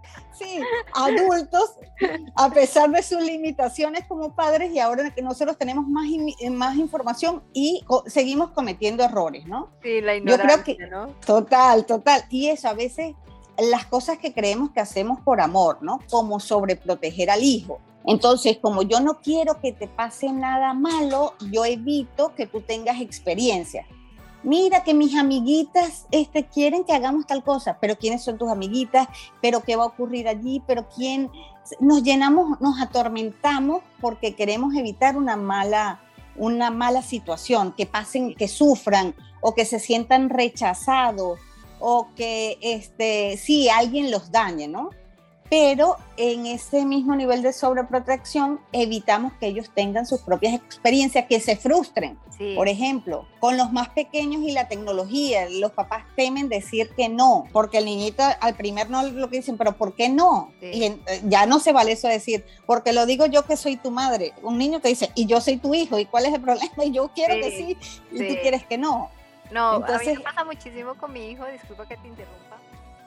sí, 0.43 0.61
adultos, 0.95 1.75
a 2.35 2.51
pesar 2.51 2.91
de 2.91 3.03
sus 3.03 3.23
limitaciones 3.23 4.05
como 4.07 4.35
padres 4.35 4.73
y 4.73 4.79
ahora 4.79 5.11
que 5.15 5.23
nosotros 5.23 5.57
tenemos 5.59 5.87
más, 5.87 6.07
más 6.51 6.77
información 6.77 7.43
y 7.53 7.85
seguimos 8.07 8.51
cometiendo 8.51 9.05
errores, 9.05 9.47
¿no? 9.47 9.71
Sí, 9.83 10.01
la 10.01 10.17
ignorancia, 10.17 10.57
Yo 10.57 10.63
creo 10.63 10.79
que, 10.79 10.87
¿no? 10.87 11.15
Total, 11.25 11.87
total. 11.87 12.25
Y 12.31 12.49
eso 12.49 12.69
a 12.69 12.75
veces 12.75 13.15
las 13.59 13.87
cosas 13.87 14.19
que 14.19 14.33
creemos 14.33 14.71
que 14.71 14.81
hacemos 14.81 15.21
por 15.21 15.41
amor, 15.41 15.79
¿no? 15.83 16.01
Como 16.11 16.41
sobreproteger 16.41 17.31
al 17.31 17.43
hijo. 17.43 17.81
Entonces, 18.05 18.59
como 18.61 18.83
yo 18.83 19.01
no 19.01 19.21
quiero 19.21 19.61
que 19.61 19.73
te 19.73 19.87
pase 19.87 20.33
nada 20.33 20.75
malo, 20.75 21.35
yo 21.51 21.65
evito 21.65 22.35
que 22.35 22.47
tú 22.47 22.61
tengas 22.61 23.01
experiencia 23.01 23.87
mira 24.43 24.85
que 24.85 24.95
mis 24.95 25.17
amiguitas 25.17 26.07
este, 26.11 26.45
quieren 26.47 26.85
que 26.85 26.93
hagamos 26.93 27.27
tal 27.27 27.43
cosa, 27.43 27.79
pero 27.81 27.97
¿quiénes 27.97 28.23
son 28.23 28.39
tus 28.39 28.51
amiguitas? 28.51 29.09
¿Pero 29.41 29.63
qué 29.63 29.77
va 29.77 29.85
a 29.85 29.89
ocurrir 29.89 30.29
allí? 30.29 30.63
¿Pero 30.67 30.89
quién? 30.89 31.31
Nos 31.81 32.03
llenamos, 32.03 32.61
nos 32.61 32.81
atormentamos 32.81 33.83
porque 34.01 34.35
queremos 34.35 34.75
evitar 34.75 35.17
una 35.17 35.37
mala, 35.37 36.01
una 36.37 36.71
mala 36.71 37.03
situación, 37.03 37.73
que 37.73 37.87
pasen, 37.87 38.35
que 38.35 38.49
sufran 38.49 39.15
o 39.41 39.55
que 39.55 39.65
se 39.65 39.79
sientan 39.79 40.29
rechazados 40.29 41.39
o 41.79 42.09
que 42.15 42.59
este, 42.61 43.37
sí, 43.37 43.69
alguien 43.69 44.11
los 44.11 44.31
dañe, 44.31 44.69
¿no? 44.69 44.91
Pero 45.53 45.99
en 46.17 46.47
ese 46.47 46.87
mismo 46.87 47.15
nivel 47.15 47.43
de 47.43 47.53
sobreprotección 47.53 48.59
evitamos 48.73 49.35
que 49.35 49.49
ellos 49.49 49.71
tengan 49.75 50.07
sus 50.07 50.23
propias 50.23 50.55
experiencias, 50.55 51.27
que 51.27 51.41
se 51.41 51.57
frustren. 51.57 52.19
Por 52.57 52.69
ejemplo, 52.69 53.27
con 53.39 53.59
los 53.59 53.71
más 53.71 53.91
pequeños 53.91 54.41
y 54.43 54.53
la 54.53 54.67
tecnología, 54.67 55.49
los 55.51 55.73
papás 55.73 56.05
temen 56.17 56.49
decir 56.49 56.89
que 56.97 57.11
no, 57.11 57.47
porque 57.53 57.79
el 57.79 57.85
niñito 57.85 58.23
al 58.41 58.55
primer 58.55 58.89
no 58.89 59.03
lo 59.03 59.29
que 59.29 59.37
dicen, 59.37 59.59
pero 59.59 59.77
¿por 59.77 59.95
qué 59.95 60.09
no? 60.09 60.51
Y 60.63 60.85
eh, 60.85 60.99
ya 61.25 61.45
no 61.45 61.59
se 61.59 61.73
vale 61.73 61.93
eso 61.93 62.09
decir, 62.09 62.47
porque 62.65 62.95
lo 62.95 63.05
digo 63.05 63.27
yo 63.27 63.45
que 63.45 63.59
soy 63.59 63.77
tu 63.77 63.91
madre. 63.91 64.33
Un 64.43 64.57
niño 64.57 64.81
te 64.81 64.89
dice, 64.89 65.11
y 65.15 65.27
yo 65.27 65.43
soy 65.43 65.59
tu 65.59 65.75
hijo, 65.75 65.99
¿y 65.99 66.07
cuál 66.07 66.25
es 66.25 66.33
el 66.33 66.41
problema? 66.41 66.83
Y 66.83 66.91
yo 66.93 67.11
quiero 67.15 67.35
que 67.35 67.51
sí, 67.51 67.77
y 68.11 68.27
tú 68.27 68.41
quieres 68.41 68.65
que 68.65 68.79
no. 68.79 69.11
No, 69.53 69.77
Entonces, 69.77 70.09
a 70.09 70.11
mí 70.13 70.17
me 70.17 70.25
pasa 70.25 70.45
muchísimo 70.45 70.95
con 70.95 71.13
mi 71.13 71.31
hijo, 71.31 71.45
disculpa 71.45 71.87
que 71.87 71.99
te 71.99 72.09
interrumpa 72.09 72.52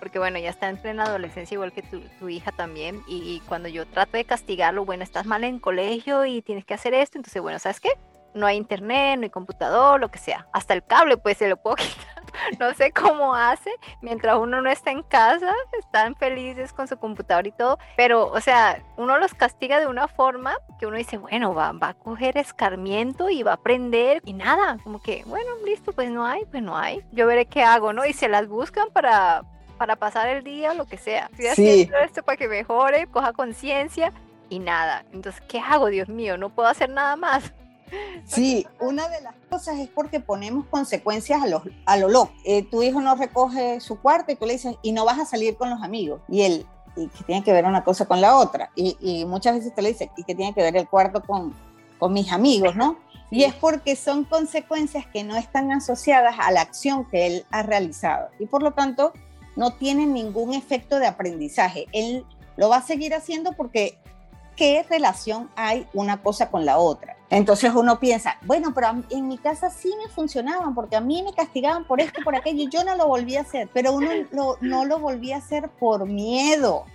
porque 0.06 0.20
bueno, 0.20 0.38
ya 0.38 0.52
está 0.52 0.70
en 0.70 0.78
plena 0.78 1.06
adolescencia 1.06 1.56
igual 1.56 1.72
que 1.72 1.82
tu, 1.82 2.30
hija 2.30 2.52
también, 2.52 3.02
y, 3.08 3.42
cuando 3.48 3.70
yo 3.70 3.88
trato 3.88 4.18
de 4.18 4.24
castigarlo, 4.24 4.86
bueno, 4.86 5.04
estás 5.04 5.26
mal 5.26 5.44
en 5.44 5.58
colegio 5.58 6.26
y 6.26 6.44
tienes 6.44 6.64
que 6.64 6.76
hacer 6.76 6.94
esto, 6.94 7.18
entonces 7.18 7.42
bueno, 7.42 7.58
¿sabes 7.58 7.80
qué? 7.80 7.90
No 8.36 8.46
hay 8.46 8.56
internet, 8.56 9.18
no 9.18 9.24
hay 9.24 9.32
computador, 9.32 10.00
lo 10.00 10.12
que 10.12 10.20
sea. 10.20 10.46
Hasta 10.54 10.76
el 10.76 10.84
cable 10.84 11.18
pues 11.18 11.40
se 11.40 11.50
lo 11.50 11.58
puedo 11.58 11.76
quitar. 11.78 12.24
No 12.60 12.72
sé 12.76 12.92
cómo 12.92 13.34
hace, 13.34 13.72
mientras 14.02 14.38
uno 14.38 14.62
no 14.62 14.70
está 14.70 14.92
en 14.92 15.02
casa, 15.02 15.52
están 15.80 16.16
felices 16.16 16.72
con 16.72 16.88
su 16.88 16.98
computador 16.98 17.48
y 17.48 17.52
todo, 17.52 17.80
pero 17.98 18.28
o 18.28 18.42
sea, 18.42 18.84
uno 18.98 19.18
los 19.18 19.34
castiga 19.34 19.80
de 19.80 19.88
una 19.88 20.08
forma 20.08 20.56
que 20.78 20.86
uno 20.86 20.98
dice, 20.98 21.18
bueno, 21.18 21.56
va, 21.56 21.72
va 21.72 21.90
a 21.90 21.94
coger 21.96 22.38
escarmiento 22.38 23.32
y 23.32 23.42
va 23.42 23.52
a 23.52 23.56
aprender 23.56 24.22
y 24.24 24.34
nada, 24.34 24.78
como 24.84 25.02
que, 25.02 25.24
bueno, 25.26 25.50
listo, 25.66 25.94
pues 25.94 26.12
no 26.12 26.28
hay, 26.28 26.46
pues 26.46 26.62
no 26.62 26.78
hay. 26.78 27.04
Yo 27.12 27.26
veré 27.26 27.48
qué 27.48 27.64
hago, 27.64 27.92
¿no? 27.92 28.06
Y 28.06 28.14
se 28.14 28.28
las 28.28 28.48
buscan 28.48 28.90
para, 28.92 29.44
para 29.76 29.96
pasar 29.96 30.28
el 30.30 30.44
día, 30.44 30.74
lo 30.74 30.86
que 30.86 30.98
sea. 30.98 31.30
Estoy 31.32 31.48
haciendo 31.48 31.98
esto 31.98 32.24
para 32.24 32.38
que 32.38 32.48
mejore, 32.48 33.08
coja 33.08 33.34
conciencia 33.34 34.12
y 34.50 34.60
nada. 34.60 35.06
Entonces, 35.14 35.42
¿qué 35.48 35.60
hago, 35.60 35.88
Dios 35.88 36.10
mío? 36.10 36.38
No 36.38 36.50
puedo 36.50 36.68
hacer 36.68 36.90
nada 36.90 37.16
más. 37.16 37.54
Sí, 38.26 38.66
una 38.80 39.08
de 39.10 39.22
las 39.22 39.36
cosas 39.48 39.78
es 39.78 39.88
porque 39.88 40.20
ponemos 40.20 40.66
consecuencias 40.66 41.44
a, 41.44 41.48
los, 41.48 41.62
a 41.86 41.98
lo 41.98 42.10
loco. 42.10 42.34
Eh, 42.44 42.64
tu 42.64 42.82
hijo 42.82 43.00
no 43.00 43.16
recoge 43.16 43.80
su 43.80 44.02
cuarto 44.02 44.32
y 44.32 44.36
tú 44.36 44.48
le 44.48 44.54
dices, 44.54 44.76
y 44.82 44.92
no 44.92 45.06
vas 45.06 45.20
a 45.20 45.26
salir 45.26 45.56
con 45.56 45.70
los 45.70 45.84
amigos. 45.84 46.20
Y 46.28 46.42
él, 46.42 46.66
y 46.96 47.08
que 47.10 47.24
tiene 47.26 47.44
que 47.44 47.54
ver 47.54 47.64
una 47.64 47.84
cosa 47.84 48.08
con 48.08 48.22
la 48.22 48.38
otra. 48.38 48.72
Y, 48.76 48.98
y 49.00 49.24
muchas 49.26 49.56
veces 49.56 49.74
te 49.74 49.84
le 49.84 49.90
dice, 49.90 50.10
y 50.18 50.24
que 50.24 50.34
tiene 50.34 50.54
que 50.56 50.64
ver 50.64 50.76
el 50.76 50.90
cuarto 50.90 51.22
con, 51.22 51.54
con 52.00 52.12
mis 52.12 52.32
amigos, 52.32 52.76
¿no? 52.76 52.98
Y 53.32 53.44
es 53.44 53.54
porque 53.54 53.96
son 53.96 54.24
consecuencias 54.24 55.06
que 55.08 55.24
no 55.24 55.36
están 55.36 55.72
asociadas 55.72 56.36
a 56.40 56.52
la 56.52 56.62
acción 56.62 57.06
que 57.06 57.28
él 57.28 57.46
ha 57.52 57.64
realizado. 57.64 58.30
Y 58.40 58.46
por 58.46 58.64
lo 58.64 58.72
tanto, 58.74 59.14
no 59.56 59.72
tiene 59.74 60.06
ningún 60.06 60.54
efecto 60.54 61.00
de 61.00 61.08
aprendizaje. 61.08 61.88
Él 61.92 62.26
lo 62.58 62.70
va 62.70 62.78
a 62.78 62.82
seguir 62.82 63.14
haciendo 63.14 63.54
porque 63.54 63.98
¿qué 64.56 64.86
relación 64.90 65.50
hay 65.56 65.88
una 65.94 66.22
cosa 66.22 66.50
con 66.50 66.66
la 66.66 66.78
otra? 66.78 67.18
Entonces 67.30 67.74
uno 67.74 68.00
piensa, 68.00 68.38
bueno, 68.46 68.74
pero 68.74 69.04
en 69.10 69.28
mi 69.28 69.38
casa 69.38 69.70
sí 69.70 69.92
me 70.02 70.10
funcionaban 70.10 70.76
porque 70.76 70.96
a 70.96 71.02
mí 71.02 71.24
me 71.24 71.34
castigaban 71.34 71.86
por 71.86 72.00
esto, 72.00 72.22
por 72.24 72.36
aquello, 72.36 72.64
y 72.64 72.70
yo 72.70 72.84
no 72.84 72.96
lo 72.96 73.08
volví 73.08 73.36
a 73.36 73.42
hacer, 73.42 73.70
pero 73.74 73.94
uno 73.94 74.10
no 74.62 74.86
lo 74.86 75.00
volví 75.00 75.32
a 75.32 75.38
hacer 75.38 75.70
por 75.70 76.06
miedo. 76.06 76.86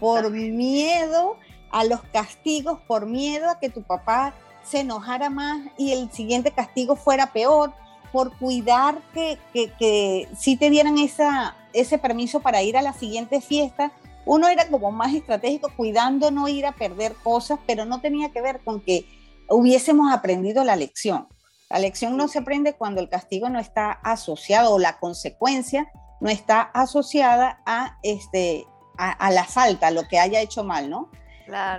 Por 0.00 0.30
miedo 0.30 1.36
a 1.70 1.84
los 1.84 2.02
castigos, 2.04 2.80
por 2.86 3.06
miedo 3.06 3.50
a 3.50 3.58
que 3.58 3.68
tu 3.68 3.82
papá 3.82 4.34
se 4.62 4.80
enojara 4.80 5.28
más 5.30 5.60
y 5.76 5.92
el 5.92 6.10
siguiente 6.12 6.52
castigo 6.52 6.96
fuera 6.96 7.32
peor, 7.32 7.72
por 8.12 8.36
cuidar 8.38 9.00
que, 9.14 9.38
que, 9.52 9.72
que 9.78 10.28
sí 10.38 10.56
te 10.56 10.70
dieran 10.70 10.98
esa, 10.98 11.56
ese 11.72 11.98
permiso 11.98 12.40
para 12.40 12.62
ir 12.62 12.76
a 12.76 12.82
la 12.82 12.92
siguiente 12.92 13.40
fiesta. 13.40 13.92
Uno 14.24 14.48
era 14.48 14.68
como 14.68 14.92
más 14.92 15.14
estratégico, 15.14 15.70
cuidando 15.76 16.30
no 16.30 16.48
ir 16.48 16.66
a 16.66 16.72
perder 16.72 17.14
cosas, 17.24 17.58
pero 17.66 17.84
no 17.84 18.00
tenía 18.00 18.30
que 18.30 18.40
ver 18.40 18.60
con 18.62 18.80
que 18.80 19.06
hubiésemos 19.48 20.12
aprendido 20.12 20.62
la 20.64 20.76
lección. 20.76 21.28
La 21.70 21.78
lección 21.78 22.16
no 22.16 22.28
se 22.28 22.38
aprende 22.38 22.74
cuando 22.74 23.00
el 23.00 23.08
castigo 23.08 23.48
no 23.48 23.58
está 23.58 23.90
asociado 23.90 24.74
o 24.74 24.78
la 24.78 24.98
consecuencia 24.98 25.90
no 26.20 26.28
está 26.30 26.60
asociada 26.60 27.62
a, 27.66 27.98
este, 28.02 28.66
a, 28.96 29.30
la 29.32 29.44
falta, 29.44 29.88
a 29.88 29.90
lo 29.90 30.06
que 30.06 30.20
haya 30.20 30.40
hecho 30.40 30.62
mal, 30.62 30.88
¿no? 30.88 31.10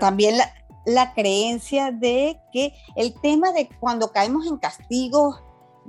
También 0.01 0.37
la, 0.37 0.53
la, 0.85 1.13
creencia 1.13 1.91
de 1.91 2.37
que 2.51 2.73
el 2.97 3.13
tema 3.21 3.53
de 3.53 3.69
cuando 3.79 4.11
caemos 4.11 4.45
en 4.45 4.57
castigos, 4.57 5.41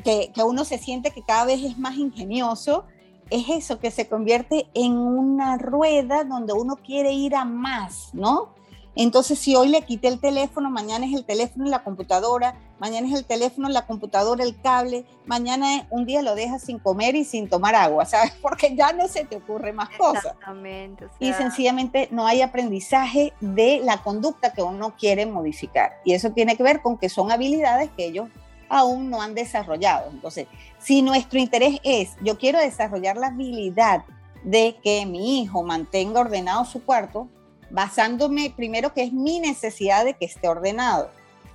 que, 0.03 0.33
que 0.35 0.43
uno 0.43 0.65
se 0.65 0.79
siente 0.79 1.11
que 1.11 1.23
cada 1.23 1.45
vez 1.45 1.63
es 1.63 1.79
más 1.79 1.97
ingenioso, 1.97 2.85
es 3.31 3.49
eso, 3.49 3.79
que 3.79 3.91
se 3.91 4.09
convierte 4.09 4.67
en 4.75 4.97
una 4.97 5.57
rueda 5.57 6.25
donde 6.25 6.53
uno 6.53 6.77
quiere 6.77 7.13
ir 7.13 7.35
a 7.35 7.45
más, 7.45 8.11
¿no? 8.13 8.55
Entonces, 8.97 9.39
si 9.39 9.57
hoy 9.57 9.69
le 9.69 9.83
quité 9.83 10.09
el 10.09 10.21
teléfono, 10.21 10.71
mañana 10.71 11.05
es 11.05 11.15
el 11.15 11.25
teléfono 11.25 11.67
y 11.67 11.71
la 11.71 11.83
computadora, 11.83 12.55
mañana 12.79 13.09
es 13.09 13.15
el 13.15 13.25
teléfono, 13.25 13.69
la 13.69 13.87
computadora, 13.87 14.45
el 14.45 14.61
cable, 14.61 15.05
mañana 15.27 15.87
un 15.91 16.07
día 16.07 16.23
lo 16.23 16.37
dejas 16.37 16.63
sin 16.63 16.79
comer 16.79 17.17
y 17.17 17.25
sin 17.25 17.49
tomar 17.49 17.75
agua, 17.75 18.05
¿sabes? 18.05 18.33
Porque 18.43 18.77
ya 18.77 18.93
no 18.93 19.09
se 19.09 19.25
te 19.25 19.37
ocurre 19.37 19.73
más 19.73 19.89
cosas. 19.97 20.27
Exactamente. 20.27 21.09
Y 21.19 21.33
sencillamente 21.33 22.09
no 22.13 22.27
hay 22.27 22.43
aprendizaje 22.43 23.33
de 23.41 23.81
la 23.83 24.03
conducta 24.03 24.53
que 24.53 24.63
uno 24.63 24.95
quiere 24.97 25.27
modificar. 25.27 25.95
Y 26.05 26.13
eso 26.13 26.31
tiene 26.31 26.57
que 26.57 26.63
ver 26.63 26.81
con 26.81 26.97
que 26.97 27.09
son 27.09 27.33
habilidades 27.33 27.91
que 27.97 28.07
ellos 28.07 28.29
aún 28.75 29.11
no 29.11 29.23
han 29.23 29.35
desarrollado. 29.35 30.11
Entonces, 30.11 30.47
si 30.79 31.03
nuestro 31.03 31.39
interés 31.39 31.81
es, 31.85 32.17
yo 32.23 32.39
quiero 32.39 32.59
desarrollar 32.59 33.17
la 33.17 33.29
habilidad 33.29 34.05
de 34.43 34.77
que 34.83 35.07
mi 35.07 35.41
hijo 35.41 35.63
mantenga 35.63 36.21
ordenado 36.21 36.65
su 36.65 36.85
cuarto, 36.85 37.29
basándome 37.71 38.53
primero 38.55 38.93
que 38.93 39.03
es 39.03 39.13
mi 39.13 39.41
necesidad 39.41 40.05
de 40.05 40.15
que 40.15 40.27
esté 40.27 40.49
ordenado. 40.49 41.11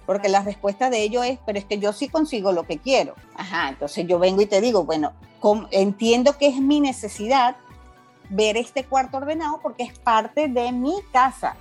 Porque 0.06 0.28
la 0.28 0.42
respuesta 0.42 0.90
de 0.90 1.04
ello 1.04 1.24
es, 1.24 1.38
pero 1.46 1.60
es 1.60 1.66
que 1.66 1.78
yo 1.78 1.94
sí 1.94 2.10
consigo 2.10 2.52
lo 2.52 2.64
que 2.64 2.80
quiero. 2.80 3.14
Ajá, 3.36 3.70
entonces 3.70 4.08
yo 4.08 4.18
vengo 4.18 4.42
y 4.42 4.48
te 4.48 4.60
digo, 4.60 4.84
bueno, 4.84 5.14
entiendo 5.72 6.38
que 6.38 6.48
es 6.48 6.60
mi 6.60 6.80
necesidad 6.80 7.58
ver 8.30 8.58
este 8.58 8.84
cuarto 8.86 9.18
ordenado 9.18 9.60
porque 9.62 9.84
es 9.84 9.98
parte 10.00 10.48
de 10.48 10.72
mi 10.72 10.96
casa. 11.12 11.56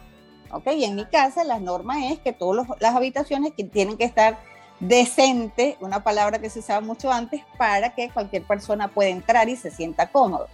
¿Ok? 0.50 0.66
Y 0.68 0.84
en 0.84 0.96
mi 0.96 1.04
casa 1.04 1.44
la 1.44 1.58
norma 1.58 2.08
es 2.08 2.20
que 2.20 2.32
todas 2.32 2.66
las 2.80 2.94
habitaciones 2.94 3.52
que 3.54 3.64
tienen 3.64 3.98
que 3.98 4.04
estar 4.04 4.38
decente, 4.80 5.76
una 5.80 6.02
palabra 6.02 6.38
que 6.38 6.50
se 6.50 6.60
usaba 6.60 6.80
mucho 6.80 7.10
antes, 7.10 7.42
para 7.56 7.94
que 7.94 8.10
cualquier 8.10 8.44
persona 8.44 8.88
pueda 8.88 9.10
entrar 9.10 9.48
y 9.48 9.56
se 9.56 9.70
sienta 9.70 10.10
cómodo. 10.10 10.48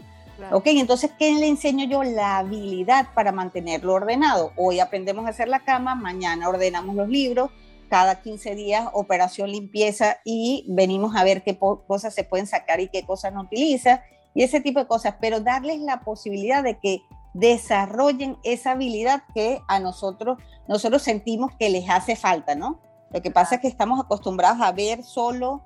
Ok, 0.51 0.67
entonces, 0.67 1.13
¿qué 1.19 1.33
le 1.33 1.47
enseño 1.47 1.87
yo? 1.87 2.03
La 2.03 2.39
habilidad 2.39 3.07
para 3.15 3.31
mantenerlo 3.31 3.95
ordenado. 3.95 4.53
Hoy 4.57 4.81
aprendemos 4.81 5.27
a 5.27 5.29
hacer 5.29 5.49
la 5.49 5.61
cama, 5.61 5.95
mañana 5.95 6.49
ordenamos 6.49 6.97
los 6.97 7.09
libros, 7.09 7.51
cada 7.89 8.21
15 8.21 8.55
días 8.57 8.89
operación 8.93 9.53
limpieza 9.53 10.19
y 10.25 10.65
venimos 10.69 11.15
a 11.15 11.23
ver 11.23 11.45
qué 11.45 11.57
cosas 11.57 12.15
se 12.15 12.25
pueden 12.25 12.47
sacar 12.47 12.81
y 12.81 12.89
qué 12.89 13.05
cosas 13.05 13.33
no 13.33 13.43
utiliza 13.43 14.03
y 14.35 14.43
ese 14.43 14.61
tipo 14.61 14.81
de 14.81 14.87
cosas, 14.87 15.15
pero 15.21 15.41
darles 15.41 15.81
la 15.81 16.01
posibilidad 16.01 16.63
de 16.63 16.79
que 16.79 17.03
desarrollen 17.35 18.37
esa 18.43 18.73
habilidad 18.73 19.23
que 19.33 19.61
a 19.69 19.79
nosotros, 19.79 20.39
nosotros 20.67 21.03
sentimos 21.03 21.53
que 21.59 21.71
les 21.71 21.89
hace 21.89 22.17
falta, 22.17 22.55
¿no? 22.55 22.81
Lo 23.15 23.23
que 23.23 23.31
pasa 23.31 23.55
es 23.55 23.61
que 23.61 23.69
estamos 23.69 24.01
acostumbrados 24.01 24.61
a 24.61 24.73
ver 24.73 25.05
solo 25.05 25.65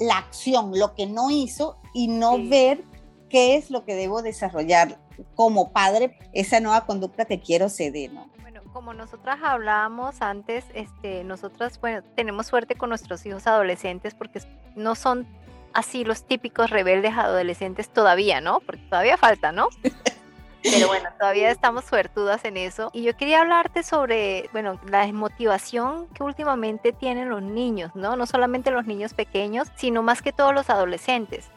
la 0.00 0.16
acción, 0.16 0.72
lo 0.78 0.94
que 0.94 1.06
no 1.06 1.30
hizo 1.30 1.78
y 1.92 2.08
no 2.08 2.38
ver 2.48 2.82
qué 3.28 3.56
es 3.56 3.70
lo 3.70 3.84
que 3.84 3.94
debo 3.94 4.22
desarrollar 4.22 4.98
como 5.34 5.72
padre, 5.72 6.18
esa 6.32 6.58
nueva 6.58 6.86
conducta 6.86 7.26
que 7.26 7.38
quiero 7.38 7.68
ceder, 7.68 8.14
¿no? 8.14 8.28
Bueno, 8.40 8.62
como 8.72 8.94
nosotras 8.94 9.38
hablábamos 9.42 10.22
antes, 10.22 10.64
este, 10.74 11.22
nosotras, 11.22 11.78
bueno, 11.80 12.02
tenemos 12.14 12.46
suerte 12.46 12.76
con 12.76 12.88
nuestros 12.88 13.26
hijos 13.26 13.46
adolescentes 13.46 14.14
porque 14.14 14.40
no 14.74 14.94
son 14.94 15.26
así 15.74 16.02
los 16.02 16.24
típicos 16.24 16.70
rebeldes 16.70 17.12
adolescentes 17.12 17.90
todavía, 17.90 18.40
¿no? 18.40 18.60
Porque 18.60 18.82
todavía 18.88 19.18
falta, 19.18 19.52
¿no? 19.52 19.68
Pero 20.62 20.88
bueno, 20.88 21.08
todavía 21.18 21.50
estamos 21.50 21.84
suertudas 21.84 22.44
en 22.44 22.56
eso. 22.56 22.90
Y 22.92 23.02
yo 23.02 23.16
quería 23.16 23.40
hablarte 23.40 23.82
sobre, 23.82 24.48
bueno, 24.52 24.80
la 24.88 25.06
motivación 25.12 26.08
que 26.08 26.22
últimamente 26.22 26.92
tienen 26.92 27.28
los 27.28 27.42
niños, 27.42 27.92
¿no? 27.94 28.16
No 28.16 28.26
solamente 28.26 28.70
los 28.70 28.86
niños 28.86 29.14
pequeños, 29.14 29.68
sino 29.76 30.02
más 30.02 30.22
que 30.22 30.32
todos 30.32 30.54
los 30.54 30.68
adolescentes. 30.70 31.50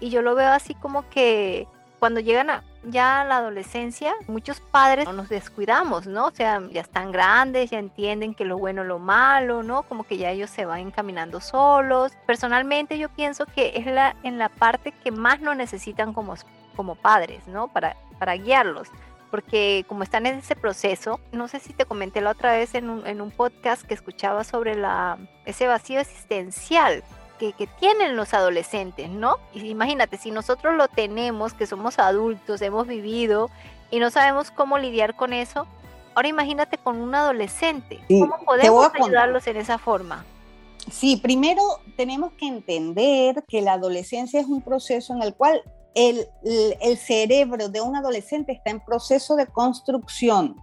Y 0.00 0.10
yo 0.10 0.22
lo 0.22 0.34
veo 0.34 0.50
así 0.50 0.74
como 0.74 1.08
que 1.08 1.68
cuando 1.98 2.20
llegan 2.20 2.50
a, 2.50 2.62
ya 2.84 3.22
a 3.22 3.24
la 3.24 3.38
adolescencia, 3.38 4.14
muchos 4.26 4.60
padres 4.60 5.10
nos 5.12 5.28
descuidamos, 5.28 6.06
¿no? 6.06 6.26
O 6.26 6.30
sea, 6.30 6.60
ya 6.70 6.82
están 6.82 7.10
grandes, 7.10 7.70
ya 7.70 7.78
entienden 7.78 8.34
que 8.34 8.44
lo 8.44 8.58
bueno, 8.58 8.84
lo 8.84 8.98
malo, 8.98 9.62
¿no? 9.62 9.82
Como 9.82 10.04
que 10.04 10.18
ya 10.18 10.30
ellos 10.30 10.50
se 10.50 10.66
van 10.66 10.80
encaminando 10.80 11.40
solos. 11.40 12.12
Personalmente 12.26 12.98
yo 12.98 13.08
pienso 13.08 13.46
que 13.46 13.72
es 13.76 13.86
la, 13.86 14.14
en 14.22 14.38
la 14.38 14.48
parte 14.48 14.92
que 14.92 15.10
más 15.10 15.40
lo 15.40 15.54
necesitan 15.54 16.12
como, 16.12 16.34
como 16.76 16.94
padres, 16.94 17.46
¿no? 17.48 17.68
Para, 17.68 17.96
para 18.18 18.36
guiarlos 18.36 18.88
porque 19.30 19.84
como 19.88 20.02
están 20.02 20.24
en 20.24 20.36
ese 20.36 20.54
proceso, 20.54 21.20
no 21.32 21.48
sé 21.48 21.58
si 21.58 21.72
te 21.72 21.84
comenté 21.84 22.20
la 22.20 22.30
otra 22.30 22.52
vez 22.52 22.74
en 22.74 22.88
un, 22.88 23.06
en 23.06 23.20
un 23.20 23.30
podcast 23.30 23.82
que 23.82 23.92
escuchaba 23.92 24.44
sobre 24.44 24.76
la, 24.76 25.18
ese 25.44 25.66
vacío 25.66 26.00
existencial 26.00 27.02
que, 27.38 27.68
tienen 27.78 28.16
los 28.16 28.34
adolescentes, 28.34 29.10
¿no? 29.10 29.36
Y 29.52 29.68
imagínate, 29.68 30.16
si 30.16 30.30
nosotros 30.30 30.74
lo 30.74 30.88
tenemos, 30.88 31.52
que 31.52 31.66
somos 31.66 31.98
adultos, 31.98 32.62
hemos 32.62 32.86
vivido 32.86 33.50
y 33.90 34.00
no 34.00 34.10
sabemos 34.10 34.50
cómo 34.50 34.78
lidiar 34.78 35.16
con 35.16 35.32
eso, 35.32 35.66
ahora 36.14 36.28
imagínate 36.28 36.78
con 36.78 36.96
un 36.96 37.14
adolescente, 37.14 38.00
¿cómo 38.08 38.38
podemos 38.44 38.90
ayudarlos 38.94 39.46
en 39.46 39.58
esa 39.58 39.78
forma? 39.78 40.24
Sí, 40.90 41.16
primero 41.16 41.62
tenemos 41.96 42.32
que 42.32 42.46
entender 42.46 43.44
que 43.48 43.60
la 43.60 43.74
adolescencia 43.74 44.40
es 44.40 44.46
un 44.46 44.62
proceso 44.62 45.12
en 45.14 45.22
el 45.22 45.34
cual 45.34 45.62
el, 45.96 46.98
cerebro 46.98 47.68
de 47.68 47.80
un 47.80 47.96
adolescente 47.96 48.52
está 48.52 48.70
en 48.70 48.78
proceso 48.78 49.34
de 49.34 49.48
construcción. 49.48 50.56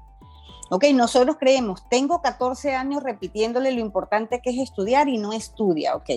Ok, 0.69 0.85
nosotros 0.93 1.35
creemos, 1.37 1.83
tengo 1.89 2.21
14 2.21 2.73
años 2.73 3.03
repitiéndole 3.03 3.73
lo 3.73 3.81
importante 3.81 4.41
que 4.41 4.51
es 4.51 4.57
estudiar 4.57 5.09
y 5.09 5.17
no 5.17 5.33
estudia, 5.33 5.95
ok 5.95 6.09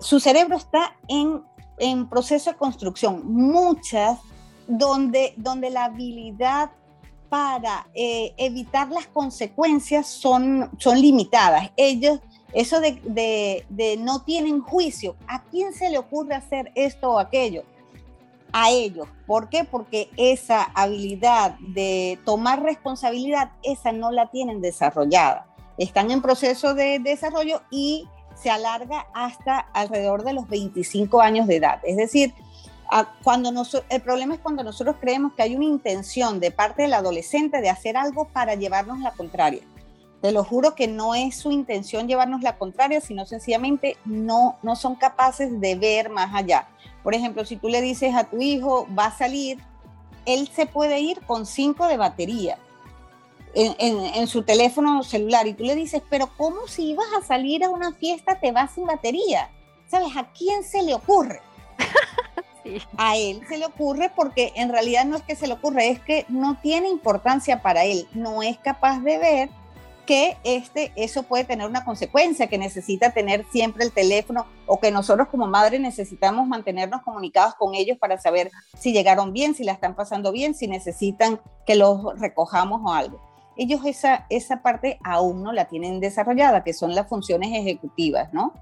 su 0.00 0.20
cerebro 0.20 0.56
está 0.56 0.96
en, 1.08 1.42
proceso 2.08 2.50
de 2.50 2.56
construcción, 2.56 3.22
muchas 3.24 4.18
donde, 4.66 5.34
donde 5.36 5.70
la 5.70 5.86
habilidad 5.86 6.70
para 7.28 7.88
eh, 7.94 8.32
evitar 8.36 8.90
las 8.90 9.06
consecuencias 9.06 10.06
son, 10.06 10.70
son 10.78 11.00
limitadas. 11.00 11.70
Ellos, 11.76 12.20
eso 12.52 12.80
de, 12.80 13.64
de, 13.68 13.96
no 13.96 14.22
tienen 14.22 14.60
juicio. 14.60 15.16
¿A 15.26 15.42
quién 15.42 15.72
se 15.72 15.90
le 15.90 15.98
ocurre 15.98 16.34
hacer 16.34 16.70
esto 16.74 17.12
o 17.12 17.18
aquello? 17.18 17.64
A 18.56 18.70
ellos. 18.70 19.08
¿Por 19.26 19.48
qué? 19.48 19.64
Porque 19.64 20.10
esa 20.16 20.62
habilidad 20.62 21.56
de 21.58 22.20
tomar 22.24 22.62
responsabilidad, 22.62 23.50
esa 23.64 23.90
no 23.90 24.12
la 24.12 24.30
tienen 24.30 24.60
desarrollada. 24.60 25.48
Están 25.76 26.12
en 26.12 26.22
proceso 26.22 26.72
de 26.72 27.00
desarrollo 27.00 27.62
y 27.68 28.08
se 28.40 28.50
alarga 28.50 29.06
hasta 29.12 29.58
alrededor 29.58 30.22
de 30.22 30.34
los 30.34 30.48
25 30.48 31.20
años 31.20 31.48
de 31.48 31.56
edad. 31.56 31.80
Es 31.82 31.96
decir, 31.96 32.32
cuando 33.24 33.50
el 33.88 34.00
problema 34.02 34.34
es 34.34 34.40
cuando 34.40 34.62
nosotros 34.62 34.96
creemos 35.00 35.32
que 35.34 35.42
hay 35.42 35.56
una 35.56 35.64
intención 35.64 36.38
de 36.38 36.52
parte 36.52 36.82
del 36.82 36.94
adolescente 36.94 37.60
de 37.60 37.70
hacer 37.70 37.96
algo 37.96 38.28
para 38.28 38.54
llevarnos 38.54 39.00
la 39.00 39.10
contraria. 39.10 39.62
Te 40.24 40.32
lo 40.32 40.42
juro 40.42 40.74
que 40.74 40.88
no 40.88 41.14
es 41.14 41.36
su 41.36 41.52
intención 41.52 42.08
llevarnos 42.08 42.40
la 42.40 42.56
contraria, 42.56 43.02
sino 43.02 43.26
sencillamente 43.26 43.98
no, 44.06 44.56
no 44.62 44.74
son 44.74 44.94
capaces 44.94 45.60
de 45.60 45.74
ver 45.74 46.08
más 46.08 46.34
allá. 46.34 46.66
Por 47.02 47.14
ejemplo, 47.14 47.44
si 47.44 47.56
tú 47.56 47.68
le 47.68 47.82
dices 47.82 48.14
a 48.14 48.24
tu 48.24 48.40
hijo, 48.40 48.88
va 48.98 49.04
a 49.04 49.18
salir, 49.18 49.58
él 50.24 50.48
se 50.48 50.64
puede 50.64 50.98
ir 51.00 51.20
con 51.26 51.44
cinco 51.44 51.88
de 51.88 51.98
batería 51.98 52.56
en, 53.52 54.26
su 54.26 54.44
teléfono 54.44 55.02
celular 55.02 55.46
y 55.46 55.52
tú 55.52 55.64
le 55.64 55.74
dices, 55.74 56.00
pero 56.08 56.30
¿cómo 56.38 56.68
si 56.68 56.92
ibas 56.92 57.08
a 57.18 57.22
salir 57.22 57.62
a 57.62 57.68
una 57.68 57.92
fiesta 57.92 58.40
te 58.40 58.50
vas 58.50 58.70
sin 58.70 58.86
batería? 58.86 59.50
¿Sabes? 59.88 60.16
¿A 60.16 60.32
quién 60.32 60.64
se 60.64 60.82
le 60.84 60.94
ocurre? 60.94 61.42
A 62.96 63.18
él 63.18 63.42
se 63.46 63.58
le 63.58 63.66
ocurre 63.66 64.10
porque 64.16 64.54
en 64.56 64.70
realidad 64.70 65.04
no 65.04 65.16
es 65.16 65.22
que 65.22 65.36
se 65.36 65.46
le 65.46 65.52
ocurre, 65.52 65.90
es 65.90 66.00
que 66.00 66.24
no 66.30 66.56
tiene 66.62 66.88
importancia 66.88 67.60
para 67.60 67.84
él, 67.84 68.08
no 68.14 68.42
es 68.42 68.56
capaz 68.56 69.00
de 69.00 69.18
ver 69.18 69.63
que 70.06 70.36
este, 70.44 70.92
eso 70.96 71.22
puede 71.22 71.44
tener 71.44 71.66
una 71.66 71.84
consecuencia, 71.84 72.46
que 72.46 72.58
necesita 72.58 73.12
tener 73.12 73.44
siempre 73.50 73.84
el 73.84 73.92
teléfono 73.92 74.46
o 74.66 74.78
que 74.78 74.90
nosotros 74.90 75.28
como 75.28 75.46
madre 75.46 75.78
necesitamos 75.78 76.46
mantenernos 76.46 77.02
comunicados 77.02 77.54
con 77.54 77.74
ellos 77.74 77.98
para 77.98 78.20
saber 78.20 78.50
si 78.78 78.92
llegaron 78.92 79.32
bien, 79.32 79.54
si 79.54 79.64
la 79.64 79.72
están 79.72 79.94
pasando 79.94 80.32
bien, 80.32 80.54
si 80.54 80.66
necesitan 80.66 81.40
que 81.66 81.74
los 81.74 82.18
recojamos 82.18 82.80
o 82.84 82.92
algo 82.92 83.34
ellos 83.56 83.82
esa, 83.84 84.26
esa 84.30 84.62
parte 84.62 84.98
aún 85.04 85.42
no 85.42 85.52
la 85.52 85.66
tienen 85.66 86.00
desarrollada, 86.00 86.64
que 86.64 86.72
son 86.72 86.94
las 86.94 87.08
funciones 87.08 87.50
ejecutivas, 87.52 88.32
¿no? 88.32 88.52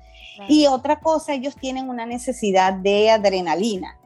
Y 0.48 0.66
otra 0.66 1.00
cosa, 1.00 1.34
ellos 1.34 1.56
tienen 1.56 1.88
una 1.88 2.06
necesidad 2.06 2.72
de 2.72 3.10
adrenalina, 3.10 3.98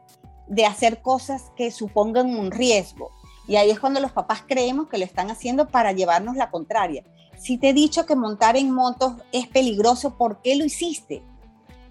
de 0.46 0.66
hacer 0.66 1.00
cosas 1.00 1.52
que 1.56 1.70
supongan 1.70 2.36
un 2.36 2.50
riesgo. 2.50 3.10
Y 3.48 3.56
ahí 3.56 3.70
es 3.70 3.78
cuando 3.78 4.00
los 4.00 4.12
papás 4.12 4.42
creemos 4.46 4.88
que 4.88 4.98
lo 4.98 5.04
están 5.04 5.30
haciendo 5.30 5.68
para 5.68 5.92
llevarnos 5.92 6.36
la 6.36 6.50
contraria. 6.50 7.04
Si 7.38 7.58
te 7.58 7.70
he 7.70 7.72
dicho 7.74 8.06
que 8.06 8.16
montar 8.16 8.56
en 8.56 8.70
motos 8.70 9.14
es 9.32 9.46
peligroso, 9.46 10.16
¿por 10.16 10.42
qué 10.42 10.56
lo 10.56 10.64
hiciste? 10.64 11.22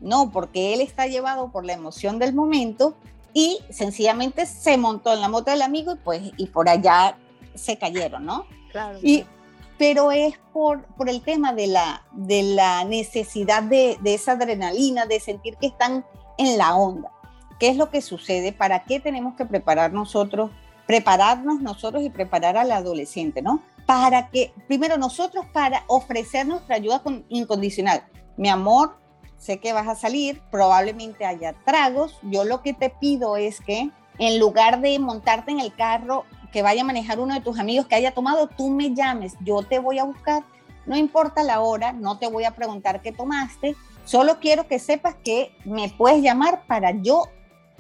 No, 0.02 0.32
porque 0.32 0.74
él 0.74 0.82
está 0.82 1.08
llevado 1.08 1.52
por 1.52 1.66
la 1.66 1.74
emoción 1.74 2.20
del 2.20 2.34
momento 2.34 2.96
y 3.34 3.60
sencillamente 3.70 4.46
se 4.46 4.78
montó 4.78 5.14
en 5.14 5.22
la 5.22 5.30
moto 5.30 5.52
del 5.52 5.62
amigo 5.62 5.94
y 5.94 5.98
pues 5.98 6.22
y 6.38 6.48
por 6.48 6.70
allá 6.70 7.18
se 7.54 7.78
cayeron, 7.78 8.26
¿no? 8.26 8.46
Y, 9.02 9.26
pero 9.78 10.12
es 10.12 10.38
por, 10.54 10.86
por 10.96 11.10
el 11.10 11.22
tema 11.22 11.54
de 11.54 11.68
la, 11.68 12.04
de 12.12 12.44
la 12.44 12.84
necesidad 12.86 13.64
de, 13.64 13.98
de 14.02 14.14
esa 14.14 14.34
adrenalina, 14.34 15.06
de 15.06 15.20
sentir 15.20 15.58
que 15.58 15.68
están 15.68 16.06
en 16.38 16.58
la 16.58 16.76
onda. 16.76 17.12
¿Qué 17.60 17.70
es 17.70 17.78
lo 17.78 17.90
que 17.90 18.02
sucede? 18.02 18.52
¿Para 18.52 18.84
qué 18.84 19.00
tenemos 19.00 19.36
que 19.36 19.46
preparar 19.46 19.94
nosotros, 19.94 20.52
prepararnos 20.88 21.62
nosotros 21.62 22.04
y 22.04 22.10
preparar 22.10 22.58
al 22.58 22.72
adolescente, 22.72 23.42
¿no? 23.42 23.62
Para 23.86 24.30
que, 24.30 24.54
primero 24.68 24.98
nosotros, 24.98 25.46
para 25.54 25.84
ofrecer 25.88 26.48
nuestra 26.48 26.76
ayuda 26.76 27.02
incondicional. 27.30 28.04
Mi 28.38 28.50
amor, 28.50 28.98
sé 29.38 29.60
que 29.60 29.74
vas 29.74 29.88
a 29.88 29.96
salir, 29.96 30.42
probablemente 30.50 31.26
haya 31.26 31.54
tragos. 31.66 32.18
Yo 32.24 32.44
lo 32.44 32.62
que 32.62 32.74
te 32.74 32.90
pido 32.90 33.38
es 33.38 33.62
que 33.62 33.92
en 34.18 34.40
lugar 34.40 34.82
de 34.82 34.98
montarte 35.00 35.52
en 35.52 35.60
el 35.60 35.74
carro 35.76 36.26
que 36.52 36.62
vaya 36.62 36.82
a 36.82 36.86
manejar 36.86 37.20
uno 37.20 37.34
de 37.34 37.42
tus 37.42 37.60
amigos 37.60 37.86
que 37.86 37.96
haya 37.96 38.14
tomado, 38.14 38.48
tú 38.48 38.70
me 38.70 38.94
llames, 38.94 39.34
yo 39.42 39.62
te 39.62 39.80
voy 39.80 40.00
a 40.00 40.06
buscar, 40.06 40.44
no 40.86 40.96
importa 40.96 41.44
la 41.44 41.60
hora, 41.60 41.92
no 41.92 42.18
te 42.18 42.28
voy 42.28 42.46
a 42.46 42.52
preguntar 42.52 43.02
qué 43.02 43.12
tomaste, 43.12 43.76
solo 44.06 44.40
quiero 44.40 44.66
que 44.68 44.80
sepas 44.80 45.16
que 45.16 45.54
me 45.66 45.90
puedes 45.90 46.24
llamar 46.24 46.66
para 46.66 46.92
yo 46.92 47.24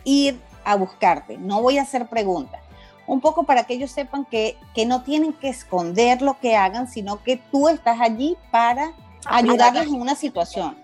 ir 0.03 0.41
a 0.65 0.75
buscarte, 0.75 1.37
no 1.37 1.61
voy 1.61 1.77
a 1.77 1.83
hacer 1.83 2.09
preguntas. 2.09 2.64
Un 3.07 3.21
poco 3.21 3.43
para 3.43 3.65
que 3.65 3.75
ellos 3.75 3.91
sepan 3.91 4.25
que, 4.25 4.57
que 4.73 4.85
no 4.85 5.03
tienen 5.03 5.33
que 5.33 5.49
esconder 5.49 6.21
lo 6.21 6.39
que 6.39 6.55
hagan, 6.55 6.87
sino 6.87 7.23
que 7.23 7.37
tú 7.37 7.69
estás 7.69 8.01
allí 8.01 8.35
para 8.51 8.93
ayudarles 9.25 9.87
en 9.87 10.01
una 10.01 10.15
situación. 10.15 10.75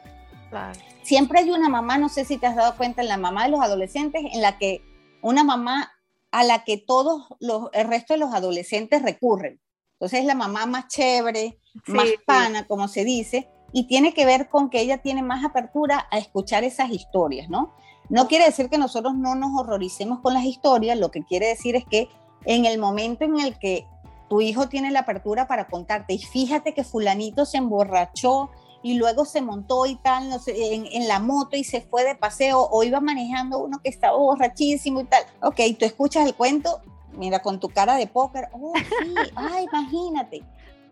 Siempre 1.04 1.40
hay 1.40 1.52
una 1.52 1.70
mamá, 1.70 1.98
no 1.98 2.10
sé 2.10 2.26
si 2.26 2.38
te 2.38 2.46
has 2.46 2.56
dado 2.56 2.78
cuenta, 2.78 3.02
en 3.02 3.08
la 3.08 3.18
mamá 3.18 3.46
de 3.46 3.50
los 3.50 3.62
adolescentes, 3.62 4.22
en 4.32 4.42
la 4.42 4.58
que 4.58 4.82
una 5.22 5.44
mamá 5.44 5.92
a 6.32 6.44
la 6.44 6.64
que 6.64 6.78
todos 6.78 7.28
los, 7.40 7.70
el 7.74 7.88
resto 7.88 8.14
de 8.14 8.20
los 8.20 8.34
adolescentes 8.34 9.02
recurren. 9.02 9.60
Entonces 9.94 10.22
es 10.22 10.26
la 10.26 10.36
mamá 10.36 10.66
más 10.66 10.88
chévere, 10.88 11.60
más 11.88 12.08
pana, 12.26 12.66
como 12.68 12.88
se 12.88 13.04
dice, 13.04 13.50
y 13.74 13.88
tiene 13.88 14.14
que 14.14 14.26
ver 14.26 14.50
con 14.50 14.70
que 14.70 14.82
ella 14.82 15.00
tiene 15.00 15.22
más 15.22 15.46
apertura 15.46 16.08
a 16.12 16.18
escuchar 16.18 16.64
esas 16.64 16.90
historias, 16.90 17.50
¿no? 17.50 17.76
No 18.12 18.28
quiere 18.28 18.44
decir 18.44 18.70
que 18.70 18.78
nosotros 18.78 19.16
no 19.16 19.36
nos 19.36 19.58
horroricemos 19.58 20.20
con 20.20 20.34
las 20.34 20.44
historias, 20.44 21.00
lo 21.00 21.12
que 21.12 21.24
quiere 21.24 21.48
decir 21.48 21.78
es 21.78 21.86
que 21.86 22.10
en 22.44 22.66
el 22.66 22.78
momento 22.78 23.24
en 23.24 23.40
el 23.40 23.58
que 23.58 23.88
tu 24.30 24.42
hijo 24.42 24.68
tiene 24.68 24.92
la 24.92 25.00
apertura 25.00 25.48
para 25.48 25.68
contarte, 25.68 26.14
y 26.16 26.18
fíjate 26.18 26.74
que 26.74 26.84
fulanito 26.84 27.46
se 27.46 27.58
emborrachó 27.58 28.50
y 28.84 28.96
luego 28.96 29.24
se 29.24 29.42
montó 29.42 29.86
y 29.86 29.96
tal, 29.96 30.30
no 30.30 30.40
sé, 30.40 30.74
en, 30.74 31.08
la 31.08 31.22
moto 31.22 31.56
y 31.56 31.64
se 31.64 31.80
fue 31.80 32.04
de 32.04 32.16
paseo, 32.16 32.68
o 32.70 32.84
iba 32.84 33.00
manejando 33.00 33.60
uno 33.60 33.80
que 33.82 33.90
estaba 33.90 34.18
borrachísimo 34.18 35.00
y 35.00 35.06
tal. 35.06 35.24
Ok, 35.42 35.62
tú 35.80 35.86
escuchas 35.86 36.28
el 36.28 36.36
cuento, 36.36 36.82
mira, 37.14 37.42
con 37.42 37.62
tu 37.62 37.70
cara 37.70 37.96
de 37.96 38.08
póker, 38.08 38.50
oh, 38.52 38.74
sí, 38.76 39.14
ay, 39.36 39.68
imagínate. 39.72 40.44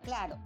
Claro, 0.04 0.38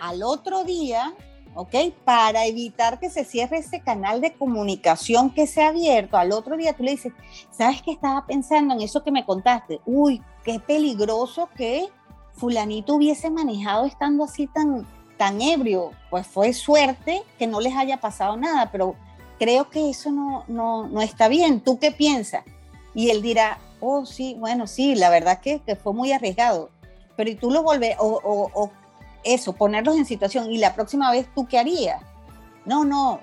al 0.00 0.22
otro 0.22 0.64
día 0.64 1.12
¿ok? 1.56 1.74
Para 2.04 2.44
evitar 2.44 3.00
que 3.00 3.10
se 3.10 3.24
cierre 3.24 3.58
ese 3.58 3.80
canal 3.80 4.20
de 4.20 4.34
comunicación 4.34 5.30
que 5.30 5.46
se 5.46 5.62
ha 5.62 5.68
abierto, 5.68 6.16
al 6.18 6.32
otro 6.32 6.56
día 6.56 6.74
tú 6.74 6.84
le 6.84 6.92
dices, 6.92 7.12
¿sabes 7.50 7.82
qué 7.82 7.92
estaba 7.92 8.26
pensando 8.26 8.74
en 8.74 8.82
eso 8.82 9.02
que 9.02 9.10
me 9.10 9.24
contaste? 9.24 9.80
Uy, 9.86 10.22
qué 10.44 10.60
peligroso 10.60 11.48
que 11.56 11.88
fulanito 12.34 12.94
hubiese 12.94 13.30
manejado 13.30 13.86
estando 13.86 14.24
así 14.24 14.46
tan, 14.46 14.86
tan 15.16 15.40
ebrio. 15.40 15.92
Pues 16.10 16.26
fue 16.26 16.52
suerte 16.52 17.22
que 17.38 17.46
no 17.46 17.60
les 17.60 17.74
haya 17.74 17.96
pasado 17.96 18.36
nada, 18.36 18.70
pero 18.70 18.94
creo 19.38 19.70
que 19.70 19.90
eso 19.90 20.12
no, 20.12 20.44
no, 20.48 20.86
no 20.86 21.00
está 21.00 21.26
bien. 21.28 21.60
¿Tú 21.60 21.78
qué 21.78 21.90
piensas? 21.90 22.44
Y 22.94 23.08
él 23.08 23.22
dirá, 23.22 23.58
oh, 23.80 24.04
sí, 24.04 24.36
bueno, 24.38 24.66
sí, 24.66 24.94
la 24.94 25.08
verdad 25.08 25.40
que, 25.40 25.60
que 25.60 25.74
fue 25.74 25.94
muy 25.94 26.12
arriesgado. 26.12 26.70
Pero 27.16 27.30
y 27.30 27.34
tú 27.34 27.50
lo 27.50 27.62
volvés, 27.62 27.96
o, 27.98 28.20
o, 28.22 28.50
o 28.52 28.70
eso, 29.26 29.52
ponerlos 29.52 29.96
en 29.96 30.06
situación. 30.06 30.50
Y 30.50 30.58
la 30.58 30.74
próxima 30.74 31.10
vez, 31.10 31.28
¿tú 31.34 31.46
qué 31.46 31.58
harías? 31.58 32.02
No, 32.64 32.84
no, 32.84 33.20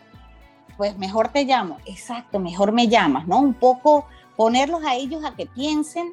pues 0.77 0.97
mejor 0.97 1.29
te 1.29 1.45
llamo. 1.45 1.77
Exacto, 1.85 2.39
mejor 2.39 2.71
me 2.71 2.87
llamas, 2.87 3.27
¿no? 3.27 3.39
Un 3.39 3.53
poco 3.53 4.05
ponerlos 4.35 4.83
a 4.83 4.95
ellos 4.95 5.23
a 5.25 5.35
que 5.35 5.45
piensen 5.45 6.11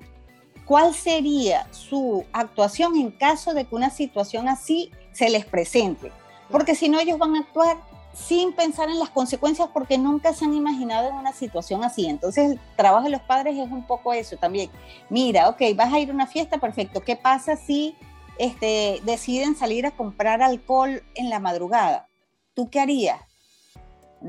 cuál 0.64 0.94
sería 0.94 1.66
su 1.72 2.24
actuación 2.33 2.96
en 2.96 3.11
caso 3.11 3.55
de 3.55 3.64
que 3.64 3.74
una 3.74 3.90
situación 3.90 4.48
así 4.48 4.90
se 5.12 5.29
les 5.29 5.44
presente. 5.44 6.12
Porque 6.50 6.74
si 6.74 6.88
no, 6.88 7.00
ellos 7.00 7.18
van 7.18 7.35
a 7.37 7.40
actuar 7.40 7.76
sin 8.12 8.53
pensar 8.53 8.88
en 8.88 8.98
las 8.98 9.11
consecuencias 9.11 9.68
porque 9.72 9.96
nunca 9.96 10.33
se 10.35 10.44
han 10.44 10.55
imaginado 10.55 11.09
en 11.09 11.14
una 11.14 11.33
situación 11.33 11.85
así. 11.85 12.07
Entonces, 12.07 12.53
el 12.53 12.61
trabajo 12.76 13.05
de 13.05 13.11
los 13.11 13.22
padres 13.22 13.57
es 13.57 13.70
un 13.70 13.87
poco 13.87 14.12
eso 14.12 14.37
también. 14.37 14.70
Mira, 15.09 15.48
ok, 15.48 15.62
vas 15.74 15.92
a 15.92 15.98
ir 15.98 16.11
a 16.11 16.14
una 16.14 16.26
fiesta, 16.26 16.59
perfecto. 16.59 17.00
¿Qué 17.00 17.16
pasa 17.16 17.57
si 17.57 17.96
este, 18.40 19.03
deciden 19.05 19.55
salir 19.55 19.85
a 19.85 19.90
comprar 19.90 20.40
alcohol 20.40 21.03
en 21.14 21.29
la 21.29 21.40
madrugada, 21.40 22.09
¿tú 22.55 22.70
qué 22.70 22.81
harías? 22.81 23.20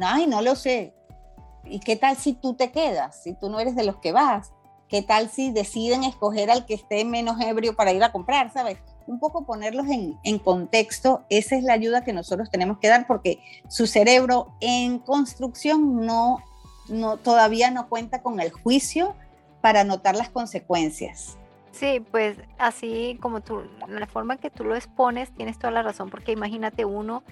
Ay, 0.02 0.28
no 0.28 0.42
lo 0.42 0.56
sé. 0.56 0.94
¿Y 1.64 1.80
qué 1.80 1.96
tal 1.96 2.18
si 2.18 2.34
tú 2.34 2.54
te 2.56 2.72
quedas? 2.72 3.24
Si 3.24 3.34
tú 3.34 3.50
no 3.50 3.62
eres 3.62 3.74
de 3.74 3.86
los 3.86 3.96
que 3.98 4.12
vas. 4.12 4.52
¿Qué 4.90 5.02
tal 5.02 5.30
si 5.30 5.52
deciden 5.52 6.04
escoger 6.04 6.52
al 6.52 6.66
que 6.66 6.74
esté 6.74 7.06
menos 7.06 7.40
ebrio 7.40 7.78
para 7.78 7.94
ir 7.94 8.04
a 8.04 8.12
comprar? 8.12 8.52
¿Sabes? 8.52 8.80
Un 9.08 9.18
poco 9.18 9.46
ponerlos 9.46 9.88
en, 9.88 10.20
en 10.24 10.40
contexto. 10.40 11.24
Esa 11.30 11.56
es 11.56 11.64
la 11.64 11.72
ayuda 11.72 12.04
que 12.04 12.12
nosotros 12.12 12.50
tenemos 12.52 12.80
que 12.80 12.90
dar 12.90 13.08
porque 13.08 13.40
su 13.70 13.88
cerebro 13.88 14.54
en 14.60 15.00
construcción 15.00 16.06
no, 16.06 16.40
no, 16.90 17.16
todavía 17.16 17.72
no 17.72 17.88
cuenta 17.88 18.22
con 18.22 18.42
el 18.42 18.52
juicio 18.52 19.16
para 19.62 19.86
notar 19.86 20.18
las 20.18 20.30
consecuencias. 20.30 21.38
Sí, 21.72 22.06
pues 22.12 22.38
así 22.58 23.18
como 23.22 23.42
tú, 23.42 23.64
la 23.88 24.06
forma 24.06 24.38
que 24.38 24.50
tú 24.50 24.64
lo 24.64 24.76
expones, 24.76 25.32
tienes 25.32 25.58
toda 25.58 25.72
la 25.72 25.84
razón, 25.84 26.10
porque 26.10 26.32
imagínate 26.34 26.86
uno 26.86 27.24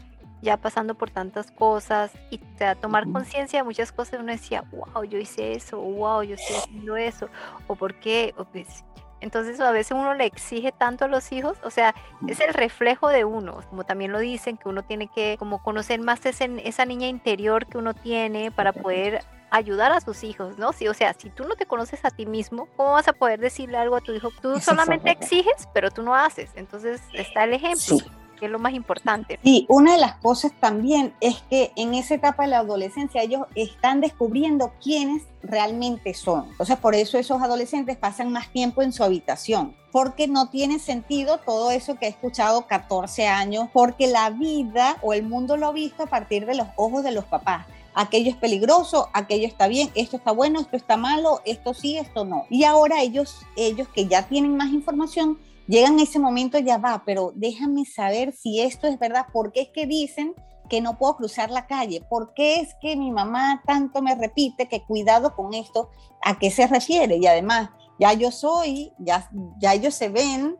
ya 0.41 0.55
pasando 0.57 0.95
por 0.95 1.09
tantas 1.09 1.51
cosas 1.51 2.11
y 2.31 2.39
a 2.63 2.75
tomar 2.75 3.11
conciencia 3.11 3.59
de 3.59 3.63
muchas 3.63 3.91
cosas, 3.91 4.21
uno 4.21 4.31
decía, 4.31 4.63
wow, 4.71 5.03
yo 5.03 5.17
hice 5.17 5.53
eso, 5.53 5.79
wow, 5.79 6.23
yo 6.23 6.35
estoy 6.35 6.55
haciendo 6.55 6.95
eso, 6.95 7.27
o 7.67 7.75
por 7.75 7.95
qué, 7.95 8.33
pues, 8.53 8.85
entonces 9.19 9.59
a 9.59 9.71
veces 9.71 9.91
uno 9.91 10.13
le 10.13 10.25
exige 10.25 10.71
tanto 10.71 11.03
a 11.03 11.07
los 11.09 11.33
hijos, 11.33 11.57
o 11.63 11.69
sea, 11.69 11.93
es 12.27 12.39
el 12.39 12.53
reflejo 12.53 13.09
de 13.09 13.25
uno, 13.25 13.59
como 13.69 13.83
también 13.83 14.13
lo 14.13 14.19
dicen, 14.19 14.55
que 14.55 14.69
uno 14.69 14.83
tiene 14.83 15.07
que 15.07 15.35
como 15.37 15.61
conocer 15.61 15.99
más 15.99 16.21
esa 16.25 16.85
niña 16.85 17.07
interior 17.07 17.65
que 17.65 17.77
uno 17.77 17.93
tiene 17.93 18.49
para 18.51 18.71
poder 18.71 19.21
ayudar 19.51 19.91
a 19.91 20.01
sus 20.01 20.23
hijos, 20.23 20.57
¿no? 20.57 20.73
Sí, 20.73 20.87
o 20.87 20.93
sea, 20.93 21.13
si 21.13 21.29
tú 21.29 21.43
no 21.43 21.55
te 21.55 21.65
conoces 21.65 22.03
a 22.05 22.09
ti 22.09 22.25
mismo, 22.25 22.67
¿cómo 22.75 22.91
vas 22.91 23.07
a 23.07 23.13
poder 23.13 23.39
decirle 23.39 23.77
algo 23.77 23.95
a 23.95 24.01
tu 24.01 24.13
hijo? 24.13 24.29
Tú 24.41 24.59
solamente 24.59 25.11
exiges, 25.11 25.67
pero 25.73 25.91
tú 25.91 26.03
no 26.03 26.15
haces. 26.15 26.49
Entonces 26.55 27.01
está 27.13 27.43
el 27.43 27.53
ejemplo. 27.53 27.97
que 28.39 28.45
es 28.45 28.51
lo 28.51 28.59
más 28.59 28.73
importante. 28.73 29.37
Y 29.43 29.65
una 29.67 29.93
de 29.93 29.99
las 29.99 30.15
cosas 30.15 30.53
también 30.61 31.13
es 31.19 31.43
que 31.49 31.73
en 31.75 31.93
esa 31.93 32.15
etapa 32.15 32.43
de 32.43 32.49
la 32.49 32.59
adolescencia 32.59 33.21
ellos 33.21 33.41
están 33.53 33.99
descubriendo 33.99 34.71
quiénes 34.81 35.23
realmente 35.43 36.13
son. 36.13 36.45
Entonces 36.51 36.77
por 36.77 36.95
eso 36.95 37.17
esos 37.17 37.41
adolescentes 37.41 37.97
pasan 37.97 38.31
más 38.31 38.49
tiempo 38.51 38.81
en 38.81 38.93
su 38.93 39.03
habitación, 39.03 39.75
porque 39.91 40.27
no 40.27 40.49
tiene 40.49 40.79
sentido 40.79 41.39
todo 41.39 41.71
eso 41.71 41.95
que 41.95 42.05
he 42.05 42.09
escuchado 42.09 42.65
14 42.65 43.27
años, 43.27 43.67
porque 43.73 44.07
la 44.07 44.29
vida 44.29 44.95
o 45.01 45.13
el 45.13 45.23
mundo 45.23 45.57
lo 45.57 45.67
ha 45.67 45.71
visto 45.73 46.03
a 46.03 46.07
partir 46.07 46.45
de 46.45 46.55
los 46.55 46.67
ojos 46.77 47.03
de 47.03 47.11
los 47.11 47.25
papás 47.25 47.65
aquello 47.99 48.31
es 48.31 48.37
peligroso, 48.37 49.09
aquello 49.13 49.45
está 49.45 49.67
bien, 49.67 49.91
esto 49.93 50.15
está 50.15 50.31
bueno, 50.31 50.61
esto 50.61 50.77
está 50.77 50.95
malo, 50.95 51.41
esto 51.43 51.73
sí, 51.73 51.97
esto 51.97 52.23
no. 52.23 52.45
Y 52.49 52.63
ahora 52.63 53.01
ellos, 53.01 53.45
ellos 53.57 53.89
que 53.89 54.07
ya 54.07 54.25
tienen 54.25 54.55
más 54.55 54.69
información, 54.69 55.37
llegan 55.67 55.99
a 55.99 56.03
ese 56.03 56.17
momento, 56.17 56.57
ya 56.59 56.77
va, 56.77 57.03
pero 57.05 57.33
déjame 57.35 57.83
saber 57.83 58.31
si 58.31 58.61
esto 58.61 58.87
es 58.87 58.97
verdad, 58.99 59.25
¿por 59.33 59.51
qué 59.51 59.63
es 59.63 59.69
que 59.73 59.85
dicen 59.85 60.33
que 60.69 60.79
no 60.79 60.97
puedo 60.97 61.17
cruzar 61.17 61.51
la 61.51 61.67
calle? 61.67 62.01
¿Por 62.09 62.33
qué 62.33 62.61
es 62.61 62.73
que 62.79 62.95
mi 62.95 63.11
mamá 63.11 63.61
tanto 63.67 64.01
me 64.01 64.15
repite 64.15 64.69
que 64.69 64.85
cuidado 64.85 65.35
con 65.35 65.53
esto? 65.53 65.89
¿A 66.23 66.39
qué 66.39 66.51
se 66.51 66.67
refiere? 66.67 67.17
Y 67.17 67.27
además, 67.27 67.69
ya 67.99 68.13
yo 68.13 68.31
soy, 68.31 68.93
ya, 68.97 69.29
ya 69.59 69.73
ellos 69.73 69.93
se 69.93 70.07
ven 70.07 70.55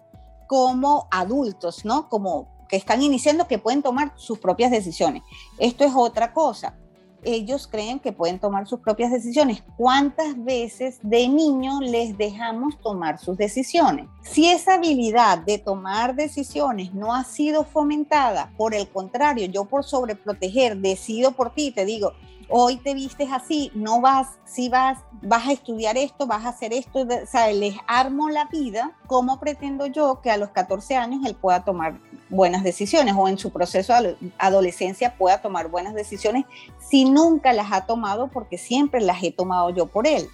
como 0.46 1.08
adultos, 1.10 1.86
¿no? 1.86 2.10
Como 2.10 2.68
que 2.68 2.76
están 2.76 3.02
iniciando 3.02 3.48
que 3.48 3.60
pueden 3.60 3.82
tomar 3.82 4.12
sus 4.18 4.40
propias 4.40 4.72
decisiones. 4.72 5.24
Esto 5.58 5.86
es 5.86 5.94
otra 5.96 6.34
cosa 6.34 6.76
ellos 7.24 7.68
creen 7.68 8.00
que 8.00 8.12
pueden 8.12 8.40
tomar 8.40 8.68
sus 8.68 8.80
propias 8.80 9.12
decisiones. 9.12 9.64
¿Cuántas 9.78 10.44
veces 10.44 11.00
de 11.02 11.28
niño 11.28 11.82
les 11.82 12.18
dejamos 12.18 12.80
tomar 12.80 13.20
sus 13.20 13.38
decisiones? 13.38 14.08
Si 14.22 14.48
esa 14.48 14.76
habilidad 14.76 15.40
de 15.40 15.58
tomar 15.58 16.16
decisiones 16.16 16.94
no 16.94 17.14
ha 17.14 17.24
sido 17.24 17.64
fomentada, 17.64 18.52
por 18.58 18.74
el 18.74 18.88
contrario, 18.90 19.48
yo 19.48 19.66
por 19.66 19.84
sobreproteger 19.84 20.78
decido 20.78 21.32
por 21.32 21.54
ti, 21.54 21.72
te 21.72 21.86
digo, 21.86 22.14
hoy 22.50 22.78
te 22.78 22.94
vistes 22.94 23.32
así, 23.32 23.72
no 23.74 24.02
vas, 24.02 24.40
si 24.46 24.70
vas, 24.70 25.00
vas 25.22 25.48
a 25.48 25.52
estudiar 25.52 25.98
esto, 25.98 26.28
vas 26.28 26.46
a 26.46 26.50
hacer 26.50 26.74
esto, 26.74 27.02
o 27.02 27.26
sea, 27.28 27.52
les 27.52 27.76
armo 27.88 28.30
la 28.30 28.46
vida, 28.46 28.92
¿cómo 29.08 29.40
pretendo 29.40 29.86
yo 29.86 30.22
que 30.22 30.32
a 30.32 30.38
los 30.38 30.50
14 30.50 30.96
años 30.96 31.26
él 31.26 31.36
pueda 31.36 31.64
tomar 31.64 32.00
buenas 32.30 32.64
decisiones 32.64 33.16
o 33.18 33.28
en 33.28 33.38
su 33.38 33.52
proceso 33.52 33.94
de 34.02 34.16
adolescencia 34.38 35.16
pueda 35.18 35.42
tomar 35.42 35.70
buenas 35.70 35.94
decisiones 35.94 36.46
si 36.80 37.06
nunca 37.06 37.54
las 37.54 37.72
ha 37.72 37.86
tomado 37.86 38.28
porque 38.28 38.58
siempre 38.58 39.02
las 39.02 39.24
he 39.24 39.32
tomado 39.32 39.70
yo 39.70 39.88
por 39.88 40.08
él? 40.08 40.28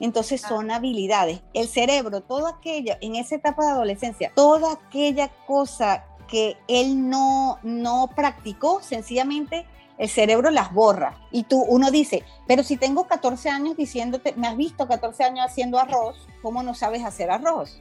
Entonces 0.00 0.40
son 0.40 0.70
habilidades. 0.70 1.40
El 1.54 1.68
cerebro, 1.68 2.20
todo 2.20 2.48
aquello, 2.48 2.94
en 3.00 3.14
esa 3.14 3.36
etapa 3.36 3.64
de 3.64 3.70
adolescencia, 3.70 4.32
toda 4.34 4.72
aquella 4.72 5.28
cosa 5.46 6.04
que 6.26 6.56
él 6.68 7.08
no, 7.08 7.58
no 7.62 8.10
practicó, 8.14 8.82
sencillamente 8.82 9.66
el 9.98 10.08
cerebro 10.08 10.50
las 10.50 10.72
borra. 10.72 11.18
Y 11.30 11.44
tú, 11.44 11.62
uno 11.62 11.90
dice, 11.90 12.24
pero 12.46 12.62
si 12.62 12.76
tengo 12.76 13.06
14 13.06 13.48
años 13.50 13.76
diciéndote, 13.76 14.34
me 14.36 14.46
has 14.46 14.56
visto 14.56 14.88
14 14.88 15.24
años 15.24 15.46
haciendo 15.46 15.78
arroz, 15.78 16.26
¿cómo 16.42 16.62
no 16.62 16.74
sabes 16.74 17.04
hacer 17.04 17.30
arroz? 17.30 17.80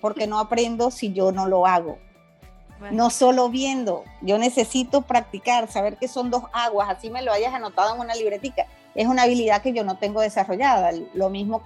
Porque 0.00 0.26
no 0.26 0.38
aprendo 0.38 0.90
si 0.90 1.12
yo 1.12 1.32
no 1.32 1.46
lo 1.46 1.66
hago. 1.66 1.98
No 2.90 3.08
solo 3.08 3.48
viendo, 3.48 4.04
yo 4.20 4.36
necesito 4.36 5.02
practicar, 5.02 5.70
saber 5.70 5.96
que 5.96 6.08
son 6.08 6.30
dos 6.30 6.42
aguas, 6.52 6.90
así 6.90 7.08
me 7.08 7.22
lo 7.22 7.32
hayas 7.32 7.54
anotado 7.54 7.94
en 7.94 8.00
una 8.00 8.14
libretica. 8.14 8.66
Es 8.94 9.06
una 9.06 9.22
habilidad 9.22 9.62
que 9.62 9.72
yo 9.72 9.84
no 9.84 9.96
tengo 9.96 10.20
desarrollada. 10.20 10.90
Lo 11.14 11.30
mismo 11.30 11.62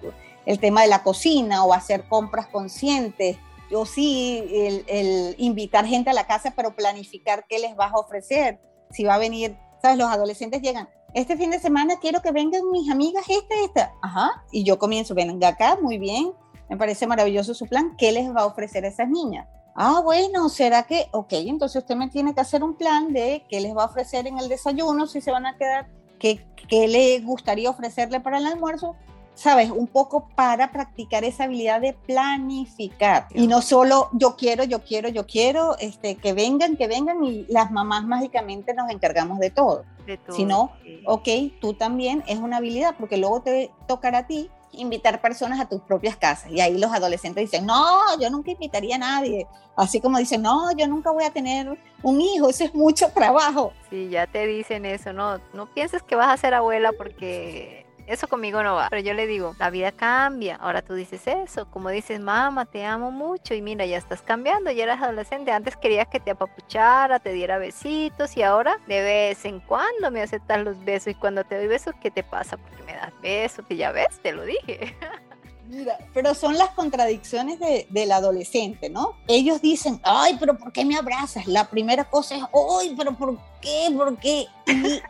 el 0.47 0.61
tema 0.61 0.83
de 0.83 0.88
la 0.88 1.03
cocina 1.03 1.64
o 1.64 1.73
hacer 1.73 2.05
compras 2.05 2.47
conscientes. 2.47 3.37
Yo 3.71 3.85
sí, 3.85 4.45
el, 4.51 4.85
el 4.87 5.35
invitar 5.38 5.87
gente 5.87 6.11
a 6.11 6.14
la 6.14 6.27
casa, 6.27 6.53
pero 6.55 6.75
planificar 6.75 7.47
qué 7.49 7.59
les 7.59 7.75
vas 7.75 7.93
a 7.93 7.99
ofrecer. 7.99 8.61
Si 8.91 9.05
va 9.05 9.14
a 9.14 9.19
venir 9.19 9.57
¿sabes? 9.81 9.99
Los 9.99 10.09
adolescentes 10.09 10.62
llegan, 10.62 10.88
este 11.14 11.37
fin 11.37 11.51
de 11.51 11.59
semana 11.59 11.99
quiero 12.01 12.21
que 12.21 12.33
vengan 12.33 12.71
mis 12.71 12.91
amigas 12.91 13.25
esta, 13.29 13.55
esta. 13.64 13.93
Ajá. 14.03 14.45
Y 14.53 14.64
yo 14.64 14.79
comienzo, 14.79 15.14
venga 15.14 15.49
acá, 15.49 15.79
muy 15.81 15.99
bien. 15.99 16.33
Me 16.69 16.77
parece 16.77 17.07
maravilloso 17.07 17.55
su 17.55 17.67
plan. 17.67 17.97
¿Qué 17.97 18.12
les 18.12 18.29
va 18.35 18.43
a 18.43 18.47
ofrecer 18.47 18.85
a 18.85 18.88
esas 18.88 19.09
niñas? 19.09 19.49
Ah, 19.75 20.01
bueno, 20.05 20.49
¿será 20.49 20.83
que? 20.83 21.07
Ok, 21.12 21.33
entonces 21.33 21.83
usted 21.83 21.95
me 21.95 22.09
tiene 22.09 22.35
que 22.35 22.41
hacer 22.41 22.62
un 22.64 22.75
plan 22.75 23.12
de 23.12 23.45
qué 23.49 23.61
les 23.61 23.77
va 23.77 23.85
a 23.85 23.87
ofrecer 23.87 24.27
en 24.27 24.38
el 24.38 24.49
desayuno, 24.49 25.07
si 25.07 25.21
se 25.21 25.31
van 25.31 25.47
a 25.47 25.57
quedar, 25.57 25.88
qué, 26.19 26.45
qué 26.69 26.88
le 26.88 27.21
gustaría 27.21 27.71
ofrecerle 27.71 28.21
para 28.21 28.38
el 28.38 28.47
almuerzo, 28.47 28.97
¿sabes? 29.38 29.70
Un 29.70 29.87
poco 29.87 30.29
para 30.35 30.72
practicar 30.72 31.22
esa 31.22 31.44
habilidad 31.44 31.81
de 31.81 31.92
planificar. 31.92 33.29
Y 33.33 33.46
no 33.46 33.62
solo 33.62 34.09
yo 34.12 34.35
quiero, 34.35 34.64
yo 34.64 34.83
quiero, 34.83 35.09
yo 35.09 35.27
quiero, 35.27 35.79
este, 35.79 36.16
que 36.16 36.33
vengan, 36.33 36.77
que 36.77 36.88
vengan 36.88 37.22
y 37.22 37.46
las 37.48 37.70
mamás 37.70 38.05
mágicamente 38.05 38.74
nos 38.74 38.90
encargamos 38.90 39.38
de 39.38 39.51
todo. 39.51 39.85
De 40.07 40.16
todo 40.16 40.35
Sino, 40.35 40.72
ok, 41.07 41.29
tú 41.61 41.74
también 41.74 42.24
es 42.27 42.40
una 42.40 42.57
habilidad 42.57 42.96
porque 42.98 43.16
luego 43.16 43.40
te 43.42 43.70
tocará 43.87 44.18
a 44.18 44.27
ti 44.27 44.51
invitar 44.72 45.20
personas 45.20 45.61
a 45.61 45.68
tus 45.68 45.83
propias 45.83 46.16
casas. 46.16 46.51
Y 46.51 46.61
ahí 46.61 46.77
los 46.77 46.92
adolescentes 46.92 47.48
dicen, 47.48 47.64
no, 47.64 48.18
yo 48.20 48.31
nunca 48.31 48.51
invitaría 48.51 48.96
a 48.96 48.98
nadie. 48.98 49.46
Así 49.77 50.01
como 50.01 50.18
dicen, 50.18 50.42
no, 50.42 50.77
yo 50.77 50.88
nunca 50.88 51.12
voy 51.12 51.22
a 51.22 51.31
tener 51.31 51.79
un 52.03 52.20
hijo, 52.20 52.51
eso 52.51 52.64
es 52.64 52.74
mucho 52.74 53.12
trabajo. 53.12 53.72
Sí, 53.88 54.09
ya 54.09 54.27
te 54.27 54.48
dicen 54.48 54.85
eso, 54.85 55.12
no, 55.12 55.38
no 55.53 55.72
pienses 55.72 56.03
que 56.03 56.16
vas 56.16 56.29
a 56.29 56.37
ser 56.37 56.55
abuela 56.55 56.90
porque 56.92 57.88
eso 58.09 58.27
conmigo 58.27 58.62
no 58.62 58.75
va. 58.75 58.88
Pero 58.90 59.03
yo 59.03 59.14
le 59.14 59.27
digo, 59.27 59.55
la 59.59 59.71
vida 59.71 59.92
cambia. 59.92 60.57
Ahora 60.57 60.83
tú 60.83 60.94
dices 60.94 61.27
eso, 61.27 61.71
como 61.71 61.90
dices, 61.90 62.21
mamá, 62.21 62.64
te 62.64 62.85
amo 62.85 63.11
mucho 63.11 63.55
y 63.55 63.62
mira, 63.62 63.87
ya 63.87 63.99
estás 63.99 64.23
cambiando, 64.23 64.71
ya 64.71 64.85
eras 64.85 65.03
adolescente. 65.03 65.53
Antes 65.53 65.77
querías 65.77 66.09
que 66.09 66.18
te 66.18 66.31
apapuchara, 66.31 67.18
te 67.21 67.33
diera 67.33 67.59
besitos 67.59 68.37
y 68.37 68.42
ahora 68.42 68.79
de 68.87 69.03
vez 69.03 69.44
en 69.44 69.61
cuando 69.61 70.11
me 70.11 70.23
aceptas 70.23 70.64
los 70.64 70.83
besos 70.85 71.09
y 71.09 71.14
cuando 71.14 71.44
te 71.44 71.57
doy 71.57 71.66
besos, 71.66 71.94
¿qué 72.01 72.11
te 72.11 72.23
pasa? 72.23 72.57
Porque 72.57 72.83
me 72.85 72.94
das 72.94 73.12
besos, 73.21 73.64
que 73.66 73.77
ya 73.77 73.92
ves, 73.92 74.18
te 74.23 74.33
lo 74.33 74.44
dije. 74.44 74.97
Mira, 75.69 75.99
pero 76.15 76.35
son 76.35 76.57
las 76.57 76.71
contradicciones 76.71 77.61
de, 77.61 77.87
del 77.91 78.11
adolescente, 78.13 78.89
¿no? 78.89 79.17
Ellos 79.27 79.61
dicen, 79.61 80.01
ay, 80.03 80.39
pero 80.41 80.57
¿por 80.57 80.73
qué 80.73 80.83
me 80.87 80.97
abrazas? 80.97 81.47
La 81.47 81.69
primera 81.69 82.05
cosa 82.05 82.37
es, 82.37 82.43
ay, 82.43 82.95
pero 82.97 83.15
¿por 83.15 83.39
qué? 83.61 83.89
¿Por 83.95 84.17
qué? 84.17 84.47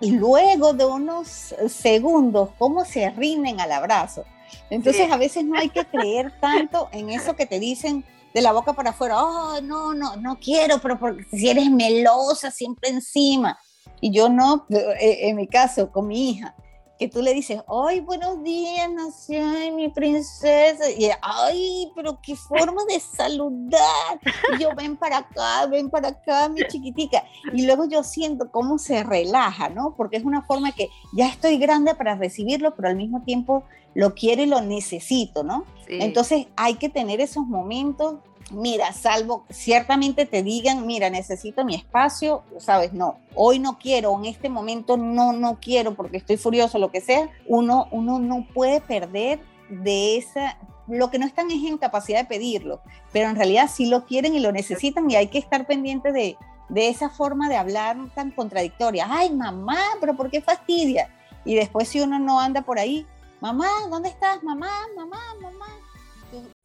Y, 0.01 0.11
luego 0.13 0.73
de 0.73 0.85
unos 0.85 1.55
segundos, 1.69 2.51
¿cómo 2.59 2.85
se 2.85 3.09
rinden 3.11 3.61
al 3.61 3.71
abrazo? 3.71 4.25
Entonces 4.69 5.11
a 5.13 5.17
veces 5.17 5.45
no 5.45 5.57
hay 5.57 5.69
que 5.69 5.85
creer 5.85 6.33
tanto 6.41 6.89
en 6.91 7.11
eso 7.11 7.37
que 7.37 7.47
te 7.47 7.61
dicen 7.61 8.05
de 8.35 8.43
la 8.43 8.53
boca 8.53 8.73
para 8.73 8.91
afuera, 8.91 9.17
ay, 9.19 9.63
no, 9.63 9.95
no, 9.95 10.17
no 10.17 10.39
quiero, 10.41 10.79
pero 10.81 10.99
porque 10.99 11.25
si 11.31 11.49
eres 11.49 11.71
melosa 11.71 12.51
siempre 12.51 12.91
encima. 12.91 13.59
Y 14.01 14.11
yo 14.11 14.29
no, 14.29 14.67
eh, 14.71 15.29
en 15.29 15.37
mi 15.37 15.47
caso, 15.47 15.93
con 15.93 16.09
mi 16.09 16.31
hija, 16.31 16.55
que 16.99 17.09
tú 17.09 17.23
le 17.23 17.33
dices, 17.33 17.63
ay, 17.69 18.01
buenos 18.01 18.43
días, 18.43 18.91
nació 18.91 19.41
mi 19.73 19.89
princesa, 19.89 20.91
y 20.91 21.11
ay, 21.23 21.93
pero 21.95 22.19
qué 22.21 22.35
forma 22.35 22.83
de 22.89 22.99
saludar, 22.99 24.21
y 24.55 24.63
yo 24.63 24.71
ven 24.77 24.97
para 24.97 25.19
acá, 25.19 25.67
ven 25.67 25.91
para 25.91 26.09
acá, 26.09 26.49
mi 26.49 26.63
chiquitica, 26.67 27.23
y 27.53 27.67
luego 27.67 27.85
yo 27.87 28.03
siento 28.03 28.51
cómo 28.51 28.79
se 28.79 29.05
relaja, 29.05 29.69
¿no? 29.69 29.95
Porque 29.97 30.17
es 30.17 30.25
una 30.25 30.43
forma 30.43 30.73
que 30.73 30.89
ya 31.13 31.29
estoy 31.29 31.59
grande 31.59 31.95
para 31.95 32.17
recibirlo, 32.17 32.75
pero 32.75 32.89
al 32.89 32.97
mismo 32.97 33.23
tiempo 33.23 33.63
lo 33.95 34.15
quiero 34.15 34.43
y 34.43 34.47
lo 34.47 34.61
necesito, 34.61 35.45
¿no? 35.45 35.65
Entonces 35.87 36.47
hay 36.57 36.75
que 36.75 36.89
tener 36.89 37.21
esos 37.21 37.47
momentos 37.47 38.17
mira, 38.53 38.93
salvo 38.93 39.45
ciertamente 39.51 40.27
te 40.27 40.43
digan, 40.43 40.87
mira, 40.87 41.11
necesito 41.11 41.65
mi 41.65 41.75
espacio, 41.75 42.43
sabes, 42.59 42.93
no, 42.93 43.19
hoy 43.35 43.59
no 43.59 43.79
quiero, 43.79 44.17
en 44.19 44.25
este 44.25 44.49
momento 44.49 44.97
no, 44.97 45.33
no 45.33 45.59
quiero 45.61 45.95
porque 45.95 46.17
estoy 46.17 46.37
furioso, 46.37 46.79
lo 46.79 46.91
que 46.91 47.01
sea, 47.01 47.31
uno, 47.47 47.89
uno 47.91 48.19
no 48.19 48.47
puede 48.55 48.81
perder 48.81 49.41
de 49.69 50.17
esa, 50.17 50.59
lo 50.87 51.11
que 51.11 51.19
no 51.19 51.27
están 51.27 51.51
es 51.51 51.63
en 51.65 51.79
capacidad 51.79 52.21
de 52.21 52.27
pedirlo, 52.27 52.81
pero 53.13 53.29
en 53.29 53.37
realidad 53.37 53.71
sí 53.73 53.87
lo 53.87 54.05
quieren 54.05 54.35
y 54.35 54.41
lo 54.41 54.53
necesitan 54.53 55.11
y 55.11 55.17
hay 55.17 55.29
que 55.29 55.39
estar 55.39 55.67
pendiente 55.67 56.13
de, 56.13 56.37
de 56.69 56.89
esa 56.89 57.11
forma 57.11 57.49
de 57.49 57.57
hablar 57.57 57.97
tan 58.15 58.31
contradictoria. 58.31 59.07
Ay, 59.09 59.31
mamá, 59.31 59.81
pero 60.01 60.17
¿por 60.17 60.31
qué 60.31 60.41
fastidia? 60.41 61.15
Y 61.45 61.55
después 61.55 61.89
si 61.89 62.01
uno 62.01 62.19
no 62.19 62.41
anda 62.41 62.63
por 62.63 62.79
ahí, 62.79 63.07
mamá, 63.41 63.69
¿dónde 63.91 64.09
estás? 64.09 64.43
Mamá, 64.43 64.71
mamá, 64.97 65.21
mamá 65.41 65.67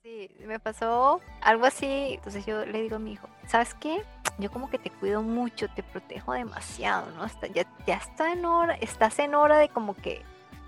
Sí, 0.04 0.30
me 0.46 0.60
pasó 0.60 1.22
algo 1.40 1.66
así. 1.66 2.16
Entonces 2.16 2.46
yo 2.46 2.66
le 2.66 2.82
digo 2.82 2.98
a 2.98 3.00
mi 3.00 3.14
hijo, 3.14 3.30
¿sabes 3.48 3.74
qué? 3.74 4.04
Yo 4.38 4.52
como 4.52 4.70
que 4.70 4.78
te 4.78 4.90
cuido 4.90 5.22
mucho, 5.22 5.70
te 5.70 5.82
protejo 5.82 6.34
demasiado, 6.34 7.10
¿no? 7.12 7.26
ya, 7.54 7.66
ya 7.88 7.96
está 7.96 8.34
en 8.34 8.44
hora, 8.44 8.76
estás 8.82 9.18
en 9.20 9.34
hora 9.34 9.58
de 9.58 9.70
como 9.70 9.96
que 9.96 10.22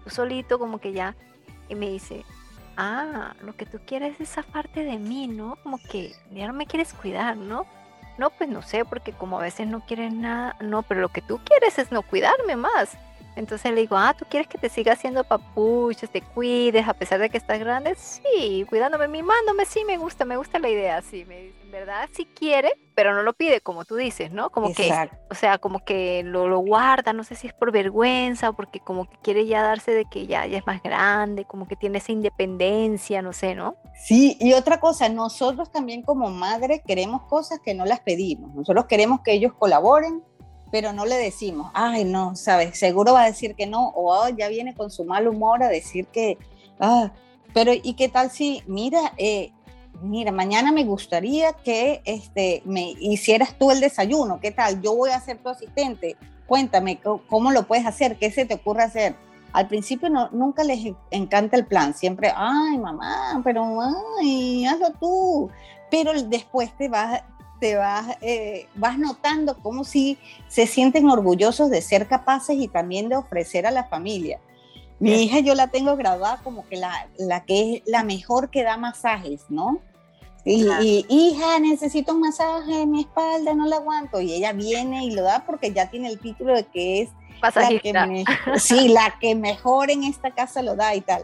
tú 0.05 0.09
solito, 0.09 0.57
como 0.57 0.79
que 0.79 0.93
ya. 0.93 1.15
Y 1.67 1.75
me 1.75 1.89
dice, 1.89 2.23
ah, 2.77 3.33
lo 3.41 3.57
que 3.57 3.65
tú 3.65 3.79
quieres 3.85 4.21
es 4.21 4.33
parte 4.53 4.85
de 4.85 4.99
mí, 4.99 5.27
¿no? 5.27 5.57
Como 5.63 5.79
que 5.79 6.15
ya 6.31 6.47
no 6.47 6.53
me 6.53 6.65
quieres 6.65 6.93
cuidar, 6.93 7.35
¿no? 7.35 7.65
No, 8.17 8.29
pues 8.29 8.49
no 8.49 8.61
sé, 8.61 8.85
porque 8.85 9.11
como 9.11 9.37
a 9.37 9.43
veces 9.43 9.67
no 9.67 9.81
quieres 9.81 10.13
nada, 10.13 10.55
no, 10.61 10.81
pero 10.83 11.01
lo 11.01 11.09
que 11.09 11.21
tú 11.21 11.41
quieres 11.43 11.77
es 11.77 11.91
no 11.91 12.03
cuidarme 12.03 12.55
más. 12.55 12.97
Entonces 13.35 13.71
le 13.73 13.81
digo, 13.81 13.97
ah, 13.97 14.15
¿tú 14.17 14.25
quieres 14.29 14.47
que 14.47 14.57
te 14.57 14.69
siga 14.69 14.93
haciendo 14.93 15.23
papuchos, 15.23 16.09
te 16.09 16.21
cuides 16.21 16.87
a 16.87 16.93
pesar 16.93 17.19
de 17.19 17.29
que 17.29 17.37
estás 17.37 17.59
grande? 17.59 17.95
Sí, 17.95 18.65
cuidándome, 18.69 19.07
mimándome, 19.07 19.65
sí, 19.65 19.83
me 19.85 19.97
gusta, 19.97 20.25
me 20.25 20.37
gusta 20.37 20.59
la 20.59 20.69
idea, 20.69 21.01
sí, 21.01 21.25
me, 21.25 21.47
en 21.47 21.71
verdad 21.71 22.07
sí 22.13 22.25
quiere, 22.25 22.71
pero 22.95 23.13
no 23.13 23.23
lo 23.23 23.33
pide, 23.33 23.59
como 23.59 23.83
tú 23.83 23.95
dices, 23.95 24.31
¿no? 24.31 24.49
Como 24.49 24.73
que, 24.73 24.91
o 25.29 25.35
sea, 25.35 25.57
como 25.57 25.83
que 25.83 26.23
lo, 26.23 26.47
lo, 26.47 26.59
guarda, 26.59 27.11
no 27.11 27.23
sé 27.23 27.35
si 27.35 27.47
es 27.47 27.53
por 27.53 27.71
vergüenza 27.71 28.49
o 28.49 28.53
porque 28.53 28.79
como 28.79 29.09
que 29.09 29.17
quiere 29.17 29.45
ya 29.45 29.61
darse 29.61 29.91
de 29.91 30.05
que 30.05 30.27
ya, 30.27 30.45
ya 30.45 30.59
es 30.59 30.65
más 30.65 30.81
grande, 30.81 31.43
como 31.43 31.67
que 31.67 31.75
tiene 31.75 31.97
esa 31.97 32.13
independencia, 32.13 33.21
no 33.21 33.33
sé, 33.33 33.53
¿no? 33.53 33.75
Sí, 34.05 34.37
y 34.39 34.53
otra 34.53 34.79
cosa, 34.79 35.09
nosotros 35.09 35.71
también 35.71 36.01
como 36.01 36.29
madre 36.29 36.81
queremos 36.85 37.23
cosas 37.23 37.59
que 37.59 37.73
no 37.73 37.85
las 37.85 37.99
pedimos, 37.99 38.53
nosotros 38.55 38.85
queremos 38.85 39.21
que 39.21 39.33
ellos 39.33 39.53
colaboren, 39.53 40.23
pero 40.75 40.91
no 40.91 41.05
le 41.05 41.15
decimos, 41.15 41.71
ay, 41.73 42.03
no, 42.03 42.35
sabes, 42.35 42.77
seguro 42.77 43.13
va 43.13 43.23
a 43.23 43.27
decir 43.27 43.55
que 43.55 43.65
no, 43.65 43.93
o 43.95 44.27
ya 44.27 44.49
viene 44.49 44.75
con 44.75 44.91
su 44.91 45.05
mal 45.05 45.25
humor 45.25 45.63
a 45.63 45.69
decir 45.69 46.05
que, 46.07 46.37
ah, 46.81 47.13
pero 47.53 47.71
¿y 47.71 47.93
qué 47.93 48.09
tal 48.09 48.29
si, 48.29 48.61
mira, 48.67 49.13
eh, 49.15 49.53
mira, 50.01 50.33
mañana 50.33 50.73
me 50.73 50.83
gustaría 50.83 51.53
que 51.53 52.01
este, 52.03 52.61
me 52.65 52.93
hicieras 52.99 53.57
tú 53.57 53.71
el 53.71 53.79
desayuno, 53.79 54.41
¿qué 54.41 54.51
tal? 54.51 54.81
Yo 54.81 54.93
voy 54.93 55.11
a 55.11 55.21
ser 55.21 55.37
tu 55.37 55.47
asistente, 55.47 56.17
cuéntame 56.45 56.99
cómo 57.29 57.51
lo 57.51 57.65
puedes 57.65 57.85
hacer, 57.85 58.17
qué 58.17 58.29
se 58.29 58.43
te 58.43 58.55
ocurre 58.55 58.83
hacer. 58.83 59.15
Al 59.53 59.69
principio 59.69 60.09
no, 60.09 60.27
nunca 60.31 60.65
les 60.65 60.93
encanta 61.09 61.55
el 61.55 61.65
plan, 61.65 61.93
siempre, 61.93 62.33
ay, 62.35 62.77
mamá, 62.77 63.39
pero 63.45 63.79
ay, 64.19 64.65
hazlo 64.65 64.91
tú. 64.99 65.49
Pero 65.89 66.21
después 66.21 66.75
te 66.77 66.89
vas, 66.89 67.23
te 67.59 67.75
vas, 67.75 68.17
eh, 68.21 68.67
vas 68.75 68.97
notando 68.97 69.57
cómo 69.59 69.83
si 69.83 70.17
se 70.47 70.67
sienten 70.67 71.09
orgullosos 71.09 71.69
de 71.69 71.81
ser 71.81 72.07
capaces 72.07 72.57
y 72.57 72.67
también 72.67 73.09
de 73.09 73.15
ofrecer 73.15 73.65
a 73.65 73.71
la 73.71 73.85
familia. 73.85 74.39
Mi 74.99 75.23
hija 75.23 75.39
yo 75.39 75.55
la 75.55 75.67
tengo 75.67 75.95
graduada 75.97 76.41
como 76.43 76.67
que 76.67 76.77
la, 76.77 77.09
la 77.17 77.43
que 77.43 77.75
es 77.75 77.81
la 77.85 78.03
mejor 78.03 78.49
que 78.49 78.63
da 78.63 78.77
masajes, 78.77 79.41
¿no? 79.49 79.81
Y, 80.45 80.63
y, 80.79 81.05
hija, 81.09 81.59
necesito 81.59 82.13
un 82.13 82.21
masaje 82.21 82.83
en 82.83 82.91
mi 82.91 83.01
espalda, 83.01 83.55
no 83.55 83.65
la 83.65 83.77
aguanto. 83.77 84.21
Y 84.21 84.31
ella 84.31 84.53
viene 84.53 85.03
y 85.03 85.11
lo 85.11 85.23
da 85.23 85.43
porque 85.45 85.73
ya 85.73 85.89
tiene 85.89 86.07
el 86.07 86.19
título 86.19 86.53
de 86.53 86.65
que 86.65 87.01
es 87.01 87.09
sí, 88.57 88.89
la 88.89 89.17
que 89.19 89.35
mejor 89.35 89.91
en 89.91 90.03
esta 90.03 90.31
casa 90.31 90.61
lo 90.61 90.75
da 90.75 90.95
y 90.95 91.01
tal. 91.01 91.23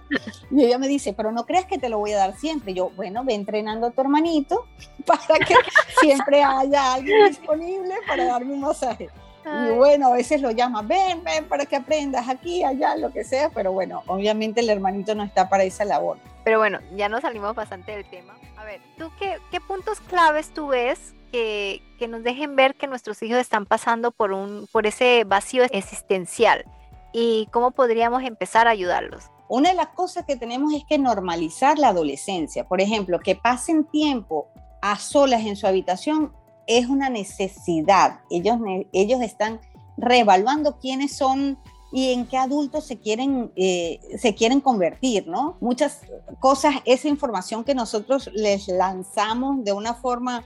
Y 0.49 0.63
ella 0.63 0.77
me 0.77 0.87
dice, 0.87 1.13
pero 1.13 1.31
no 1.31 1.45
creas 1.45 1.65
que 1.65 1.77
te 1.77 1.89
lo 1.89 1.99
voy 1.99 2.11
a 2.13 2.17
dar 2.17 2.37
siempre. 2.37 2.73
yo, 2.73 2.89
bueno, 2.91 3.23
ve 3.23 3.33
entrenando 3.33 3.87
a 3.87 3.91
tu 3.91 4.01
hermanito 4.01 4.67
para 5.05 5.39
que 5.45 5.55
siempre 5.99 6.43
haya 6.43 6.93
alguien 6.93 7.27
disponible 7.27 7.95
para 8.07 8.25
darme 8.25 8.53
un 8.53 8.61
masaje. 8.61 9.09
Y 9.43 9.71
bueno, 9.71 10.09
a 10.09 10.13
veces 10.13 10.39
lo 10.39 10.51
llama, 10.51 10.83
ven, 10.83 11.23
ven 11.23 11.45
para 11.45 11.65
que 11.65 11.75
aprendas 11.75 12.29
aquí, 12.29 12.63
allá, 12.63 12.95
lo 12.95 13.11
que 13.11 13.23
sea, 13.23 13.49
pero 13.49 13.71
bueno, 13.71 14.03
obviamente 14.05 14.61
el 14.61 14.69
hermanito 14.69 15.15
no 15.15 15.23
está 15.23 15.49
para 15.49 15.63
esa 15.63 15.83
labor. 15.83 16.19
Pero 16.43 16.59
bueno, 16.59 16.79
ya 16.95 17.09
nos 17.09 17.21
salimos 17.21 17.55
bastante 17.55 17.91
del 17.91 18.05
tema. 18.05 18.35
A 18.55 18.65
ver, 18.65 18.81
¿tú 18.97 19.11
qué, 19.17 19.39
qué 19.49 19.59
puntos 19.59 19.99
claves 20.01 20.51
tú 20.53 20.67
ves 20.67 21.15
que, 21.31 21.81
nos 22.09 22.23
dejen 22.23 22.55
ver 22.55 22.75
que 22.75 22.87
nuestros 22.87 23.21
hijos 23.23 23.39
están 23.39 23.65
pasando 23.65 24.11
por, 24.11 24.31
un, 24.31 24.67
por 24.71 24.87
ese 24.87 25.23
vacío 25.23 25.63
existencial 25.71 26.65
y 27.13 27.47
cómo 27.51 27.71
podríamos 27.71 28.23
empezar 28.23 28.67
a 28.67 28.71
ayudarlos. 28.71 29.25
Una 29.47 29.69
de 29.69 29.75
las 29.75 29.89
cosas 29.89 30.25
que 30.25 30.35
tenemos 30.35 30.73
es 30.73 30.83
que 30.85 30.97
normalizar 30.97 31.77
la 31.77 31.89
adolescencia. 31.89 32.67
Por 32.67 32.79
ejemplo, 32.79 33.19
que 33.19 33.35
pasen 33.35 33.83
tiempo 33.83 34.47
a 34.81 34.97
solas 34.97 35.41
en 35.41 35.55
su 35.55 35.67
habitación 35.67 36.33
es 36.67 36.87
una 36.87 37.09
necesidad. 37.09 38.21
Ellos, 38.29 38.57
ellos 38.93 39.21
están 39.21 39.59
reevaluando 39.97 40.79
quiénes 40.79 41.15
son 41.15 41.57
y 41.91 42.13
en 42.13 42.25
qué 42.25 42.37
adultos 42.37 42.85
se 42.85 42.97
quieren, 42.97 43.51
eh, 43.55 43.99
se 44.17 44.33
quieren 44.33 44.61
convertir, 44.61 45.27
¿no? 45.27 45.57
Muchas 45.59 46.01
cosas, 46.39 46.75
esa 46.85 47.09
información 47.09 47.65
que 47.65 47.75
nosotros 47.75 48.29
les 48.33 48.69
lanzamos 48.69 49.63
de 49.65 49.73
una 49.73 49.93
forma 49.93 50.45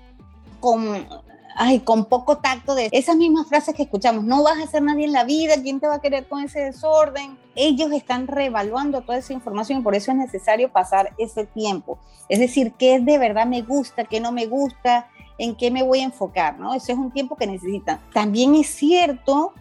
con 0.65 1.07
ay, 1.55 1.81
con 1.81 2.05
poco 2.05 2.39
tacto 2.39 2.73
de 2.73 2.89
esas 2.91 3.15
mismas 3.15 3.47
frases 3.47 3.75
que 3.75 3.83
escuchamos, 3.83 4.23
no 4.23 4.41
vas 4.41 4.57
a 4.59 4.67
ser 4.67 4.81
nadie 4.81 5.05
en 5.05 5.13
la 5.13 5.23
vida, 5.23 5.53
¿quién 5.61 5.79
te 5.79 5.87
va 5.87 5.95
a 5.95 6.01
querer 6.01 6.27
con 6.27 6.43
ese 6.43 6.59
desorden? 6.59 7.37
Ellos 7.55 7.91
están 7.91 8.25
reevaluando 8.25 9.01
toda 9.01 9.19
esa 9.19 9.31
información 9.31 9.79
y 9.79 9.83
por 9.83 9.93
eso 9.93 10.11
es 10.11 10.17
necesario 10.17 10.71
pasar 10.71 11.13
ese 11.19 11.45
tiempo. 11.45 11.99
Es 12.29 12.39
decir, 12.39 12.73
qué 12.79 12.99
de 12.99 13.19
verdad 13.19 13.45
me 13.45 13.61
gusta, 13.61 14.05
qué 14.05 14.19
no 14.19 14.31
me 14.31 14.47
gusta, 14.47 15.07
en 15.37 15.55
qué 15.55 15.69
me 15.69 15.83
voy 15.83 15.99
a 15.99 16.05
enfocar, 16.05 16.59
¿no? 16.59 16.73
Ese 16.73 16.93
es 16.93 16.97
un 16.97 17.11
tiempo 17.11 17.35
que 17.35 17.45
necesitan. 17.45 17.99
También 18.11 18.55
es 18.55 18.67
cierto 18.67 19.53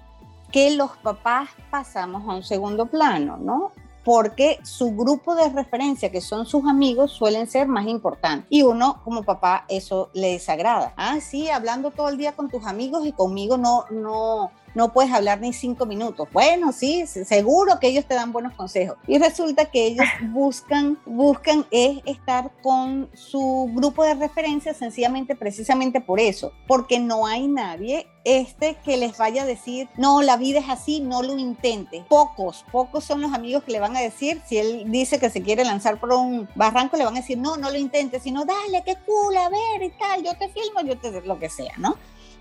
que 0.50 0.70
los 0.70 0.96
papás 0.96 1.50
pasamos 1.70 2.22
a 2.26 2.34
un 2.34 2.42
segundo 2.42 2.86
plano, 2.86 3.36
¿no? 3.36 3.72
Porque 4.04 4.58
su 4.62 4.94
grupo 4.94 5.34
de 5.34 5.48
referencia, 5.48 6.10
que 6.10 6.20
son 6.20 6.46
sus 6.46 6.64
amigos, 6.66 7.12
suelen 7.12 7.46
ser 7.46 7.66
más 7.66 7.86
importantes. 7.86 8.46
Y 8.50 8.62
uno, 8.62 9.00
como 9.02 9.22
papá, 9.22 9.64
eso 9.68 10.10
le 10.12 10.32
desagrada. 10.32 10.92
Ah, 10.96 11.20
sí, 11.20 11.48
hablando 11.48 11.90
todo 11.90 12.08
el 12.10 12.18
día 12.18 12.32
con 12.32 12.50
tus 12.50 12.66
amigos 12.66 13.06
y 13.06 13.12
conmigo 13.12 13.56
no, 13.56 13.86
no, 13.90 14.50
no 14.74 14.92
puedes 14.92 15.12
hablar 15.12 15.40
ni 15.40 15.52
cinco 15.52 15.86
minutos. 15.86 16.28
Bueno, 16.32 16.72
sí, 16.72 17.06
seguro 17.06 17.78
que 17.80 17.88
ellos 17.88 18.04
te 18.06 18.14
dan 18.14 18.32
buenos 18.32 18.54
consejos. 18.54 18.96
Y 19.06 19.18
resulta 19.18 19.66
que 19.66 19.86
ellos 19.86 20.06
buscan, 20.32 20.98
buscan 21.06 21.66
es 21.70 22.00
estar 22.04 22.50
con 22.62 23.08
su 23.14 23.70
grupo 23.74 24.04
de 24.04 24.14
referencia 24.14 24.74
sencillamente 24.74 25.36
precisamente 25.36 26.00
por 26.00 26.20
eso, 26.20 26.52
porque 26.66 26.98
no 26.98 27.26
hay 27.26 27.48
nadie 27.48 28.06
este 28.24 28.76
que 28.84 28.96
les 28.96 29.18
vaya 29.18 29.42
a 29.42 29.46
decir, 29.46 29.88
no, 29.96 30.22
la 30.22 30.36
vida 30.36 30.58
es 30.58 30.68
así, 30.68 31.00
no 31.00 31.22
lo 31.22 31.36
intente. 31.36 32.04
Pocos, 32.08 32.64
pocos 32.72 33.04
son 33.04 33.20
los 33.20 33.32
amigos 33.32 33.64
que 33.64 33.72
le 33.72 33.80
van 33.80 33.96
a 33.96 34.00
decir, 34.00 34.40
si 34.46 34.58
él 34.58 34.84
dice 34.90 35.18
que 35.18 35.30
se 35.30 35.42
quiere 35.42 35.64
lanzar 35.64 36.00
por 36.00 36.12
un 36.12 36.48
barranco, 36.54 36.96
le 36.96 37.04
van 37.04 37.14
a 37.16 37.20
decir, 37.20 37.38
no, 37.38 37.56
no 37.56 37.70
lo 37.70 37.76
intentes, 37.76 38.22
sino 38.22 38.44
dale, 38.44 38.82
qué 38.84 38.96
cool, 39.06 39.36
a 39.36 39.48
ver 39.48 39.82
y 39.82 39.90
tal, 39.90 40.22
yo 40.22 40.34
te 40.36 40.48
filmo, 40.48 40.80
yo 40.84 40.98
te 40.98 41.20
lo 41.22 41.38
que 41.38 41.50
sea, 41.50 41.74
¿no? 41.76 41.96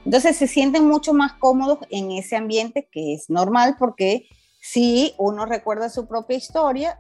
Entonces 0.06 0.36
se 0.38 0.48
sienten 0.48 0.86
mucho 0.86 1.14
más 1.14 1.34
cómodos 1.34 1.80
en 1.90 2.12
ese 2.12 2.36
ambiente 2.36 2.88
que 2.92 3.14
es 3.14 3.30
normal 3.30 3.76
porque 3.80 4.28
si 4.60 5.14
uno 5.18 5.46
recuerda 5.46 5.90
su 5.90 6.08
propia 6.08 6.38
historia, 6.38 7.00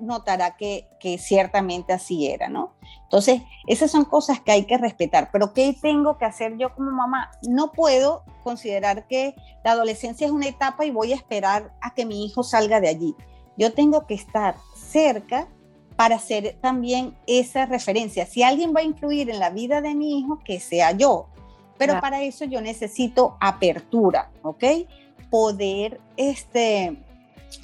notará 0.00 0.56
que, 0.56 0.88
ciertamente 1.18 1.92
así 1.92 2.26
era, 2.26 2.48
¿no? 2.48 2.74
Entonces, 3.04 3.42
esas 3.68 3.90
son 3.90 4.04
cosas 4.04 4.40
que 4.40 4.52
hay 4.52 4.64
que 4.64 4.78
respetar, 4.78 5.30
pero 5.32 5.52
¿qué 5.52 5.76
tengo 5.80 6.18
que 6.18 6.24
hacer 6.24 6.56
yo 6.56 6.74
como 6.74 6.90
mamá? 6.90 7.30
No 7.48 7.70
puedo 7.72 8.24
considerar 8.42 9.06
que 9.06 9.34
la 9.64 9.72
adolescencia 9.72 10.26
es 10.26 10.32
una 10.32 10.48
etapa 10.48 10.84
y 10.84 10.90
voy 10.90 11.12
a 11.12 11.16
esperar 11.16 11.72
a 11.80 11.94
que 11.94 12.04
mi 12.04 12.24
hijo 12.24 12.42
salga 12.42 12.80
de 12.80 12.88
allí. 12.88 13.14
Yo 13.56 13.72
tengo 13.72 14.06
que 14.06 14.14
estar 14.14 14.56
cerca 14.74 15.46
para 15.96 16.16
hacer 16.16 16.58
también 16.60 17.16
esa 17.28 17.66
referencia. 17.66 18.26
Si 18.26 18.42
alguien 18.42 18.74
va 18.74 18.80
a 18.80 18.84
influir 18.84 19.30
en 19.30 19.38
la 19.38 19.50
vida 19.50 19.80
de 19.80 19.94
mi 19.94 20.18
hijo, 20.18 20.40
que 20.44 20.58
sea 20.58 20.90
yo, 20.90 21.28
pero 21.86 22.00
para 22.00 22.22
eso 22.22 22.44
yo 22.44 22.60
necesito 22.60 23.36
apertura, 23.40 24.30
¿ok? 24.42 24.64
Poder 25.30 26.00
este, 26.16 26.96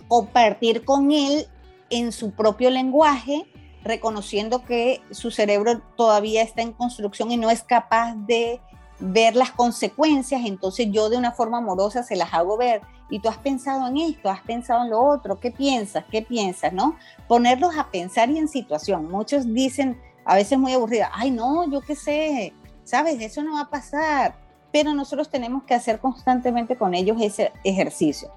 compartir 0.09 0.85
con 0.85 1.13
él 1.13 1.47
en 1.91 2.13
su 2.13 2.33
propio 2.33 2.71
lenguaje, 2.71 3.47
reconociendo 3.83 4.65
que 4.65 5.01
su 5.11 5.31
cerebro 5.31 5.81
todavía 5.97 6.43
está 6.43 6.63
en 6.63 6.73
construcción 6.73 7.31
y 7.31 7.37
no 7.37 7.51
es 7.51 7.63
capaz 7.63 8.15
de 8.27 8.61
ver 9.01 9.35
las 9.35 9.51
consecuencias, 9.51 10.43
entonces 10.45 10.89
yo 10.91 11.09
de 11.09 11.17
una 11.17 11.33
forma 11.33 11.59
amorosa 11.59 12.03
se 12.03 12.17
las 12.17 12.33
hago 12.35 12.57
ver. 12.57 12.83
Y 13.13 13.19
tú 13.19 13.29
has 13.29 13.39
pensado 13.39 13.89
en 13.89 13.97
esto, 13.97 14.31
has 14.31 14.43
pensado 14.43 14.85
en 14.85 14.91
lo 14.91 15.03
otro, 15.03 15.41
¿qué 15.41 15.51
piensas? 15.51 16.05
¿Qué 16.11 16.23
piensas? 16.23 16.73
¿No? 16.73 16.97
Ponerlos 17.27 17.77
a 17.77 17.91
pensar 17.91 18.31
y 18.31 18.39
en 18.39 18.47
situación. 18.47 19.11
Muchos 19.11 19.53
dicen, 19.53 20.01
a 20.25 20.37
veces 20.37 20.59
muy 20.59 20.75
aburrida, 20.75 21.11
ay 21.13 21.33
no, 21.33 21.69
yo 21.69 21.81
qué 21.81 21.97
sé, 21.97 22.53
¿sabes? 22.91 23.21
Eso 23.21 23.43
no 23.43 23.55
va 23.55 23.63
a 23.63 23.71
pasar. 23.71 24.35
Pero 24.73 24.95
nosotros 24.95 25.31
tenemos 25.31 25.65
que 25.65 25.75
hacer 25.75 25.99
constantemente 25.99 26.77
con 26.77 26.95
ellos 26.95 27.17
ese 27.21 27.53
ejercicio. 27.65 28.33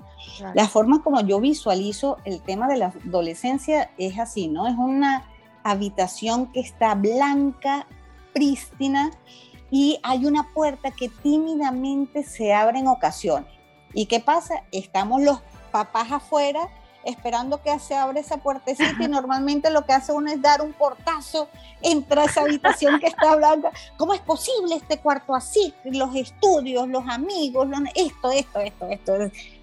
La 0.54 0.68
forma 0.68 1.04
como 1.04 1.22
yo 1.22 1.40
visualizo 1.40 2.18
el 2.24 2.42
tema 2.42 2.68
de 2.68 2.78
la 2.78 2.94
adolescencia 3.06 3.92
es 3.98 4.18
así, 4.18 4.48
¿no? 4.48 4.68
Es 4.68 4.76
una 4.78 5.26
habitación 5.64 6.52
que 6.52 6.62
está 6.62 6.96
blanca, 6.96 7.88
prístina, 8.34 9.12
y 9.70 10.00
hay 10.04 10.26
una 10.26 10.54
puerta 10.54 10.92
que 10.92 11.10
tímidamente 11.10 12.24
se 12.24 12.54
abre 12.54 12.80
en 12.80 12.88
ocasiones. 12.88 13.50
¿Y 13.94 14.06
qué 14.06 14.20
pasa? 14.20 14.64
Estamos 14.72 15.22
los 15.22 15.42
papás 15.72 16.12
afuera 16.12 16.70
esperando 17.04 17.62
que 17.62 17.78
se 17.80 17.96
abra 17.96 18.20
esa 18.20 18.38
puertecita 18.38 19.04
y 19.04 19.08
normalmente 19.08 19.70
lo 19.70 19.86
que 19.86 19.94
hace 19.94 20.12
uno 20.12 20.32
es 20.32 20.42
dar 20.42 20.62
un 20.62 20.74
portazo, 20.74 21.50
entra 21.82 22.26
esa 22.26 22.42
habitación 22.42 23.00
que 23.00 23.08
está 23.08 23.36
blanca. 23.36 23.72
¿Cómo 23.98 24.14
es 24.14 24.22
posible 24.22 24.76
este 24.76 25.00
cuarto 25.00 25.36
así? 25.36 25.74
Los 25.84 26.16
estudios, 26.16 26.88
los 26.88 27.04
amigos, 27.08 27.68
esto, 27.96 28.32
esto, 28.32 28.60
esto, 28.60 28.88
esto. 28.88 29.14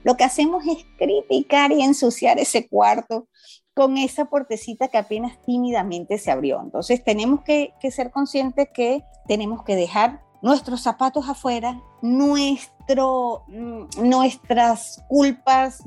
Lo 0.05 0.17
que 0.17 0.25
hacemos 0.25 0.65
es 0.67 0.85
criticar 0.99 1.73
y 1.73 1.83
ensuciar 1.83 2.39
ese 2.39 2.69
cuarto 2.69 3.29
con 3.75 3.97
esa 3.97 4.27
puertecita 4.27 4.89
que 4.89 4.99
apenas 4.99 5.39
tímidamente 5.47 6.19
se 6.19 6.31
abrió. 6.31 6.61
Entonces 6.63 7.03
tenemos 7.03 7.43
que, 7.43 7.73
ser 7.91 8.11
conscientes 8.11 8.69
que 8.75 9.03
tenemos 9.27 9.65
que 9.65 9.77
dejar 9.77 10.23
nuestros 10.43 10.83
zapatos 10.83 11.29
afuera, 11.29 11.81
nuestro, 12.03 13.45
mm, 13.49 13.85
nuestras 14.03 15.03
culpas, 15.09 15.87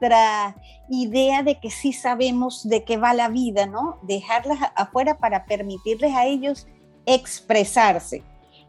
nuestras 0.00 0.54
idea 0.88 1.42
de 1.42 1.60
que 1.60 1.70
sí 1.70 1.92
sabemos 1.92 2.68
de 2.68 2.84
qué 2.84 2.96
va 2.96 3.14
la 3.14 3.28
vida, 3.28 3.66
¿no? 3.66 3.98
Dejarlas 4.02 4.58
afuera 4.74 5.18
para 5.18 5.44
permitirles 5.44 6.14
a 6.14 6.26
ellos 6.26 6.66
expresarse. 7.06 8.22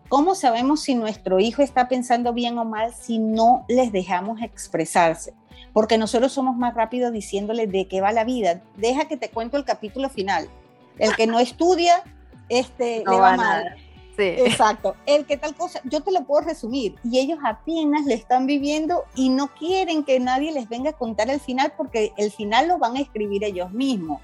¿Cómo 0.07 0.35
sabemos 0.35 0.81
si 0.81 0.93
nuestro 0.93 1.39
hijo 1.39 1.61
está 1.61 1.87
pensando 1.87 2.33
bien 2.33 2.57
o 2.57 2.65
mal 2.65 2.93
si 2.93 3.17
no 3.17 3.65
les 3.69 3.91
dejamos 3.91 4.41
expresarse? 4.41 5.33
Porque 5.73 5.97
nosotros 5.97 6.33
somos 6.33 6.57
más 6.57 6.75
rápidos 6.75 7.13
diciéndoles 7.13 7.71
de 7.71 7.87
qué 7.87 8.01
va 8.01 8.11
la 8.11 8.25
vida. 8.25 8.61
Deja 8.75 9.05
que 9.05 9.17
te 9.17 9.29
cuento 9.29 9.57
el 9.57 9.63
capítulo 9.63 10.09
final. 10.09 10.49
El 10.97 11.15
que 11.15 11.27
no 11.27 11.39
estudia, 11.39 12.03
este, 12.49 13.03
le 13.07 13.15
va, 13.17 13.37
mal. 13.37 13.75
Exacto. 14.17 14.95
El 15.06 15.26
que 15.26 15.38
tal 15.38 15.56
cosa, 15.56 15.82
yo 15.84 16.02
te 16.02 16.12
lo 16.12 16.24
puedo 16.24 16.45
resumir. 16.45 16.95
Y 17.04 17.19
ellos 17.19 17.39
apenas 17.43 18.06
le 18.06 18.13
están 18.13 18.45
viviendo 18.45 19.06
y 19.15 19.30
no 19.30 19.47
quieren 19.47 20.04
que 20.04 20.19
nadie 20.19 20.52
les 20.52 20.69
venga 20.69 20.91
a 20.91 20.93
contar 20.93 21.30
el 21.30 21.39
final 21.39 21.74
porque 21.78 22.13
el 22.17 22.32
final 22.32 22.67
lo 22.67 22.78
van 22.78 22.97
a 22.97 23.02
escribir 23.02 23.43
ellos 23.43 23.71
mismos. 23.71 24.21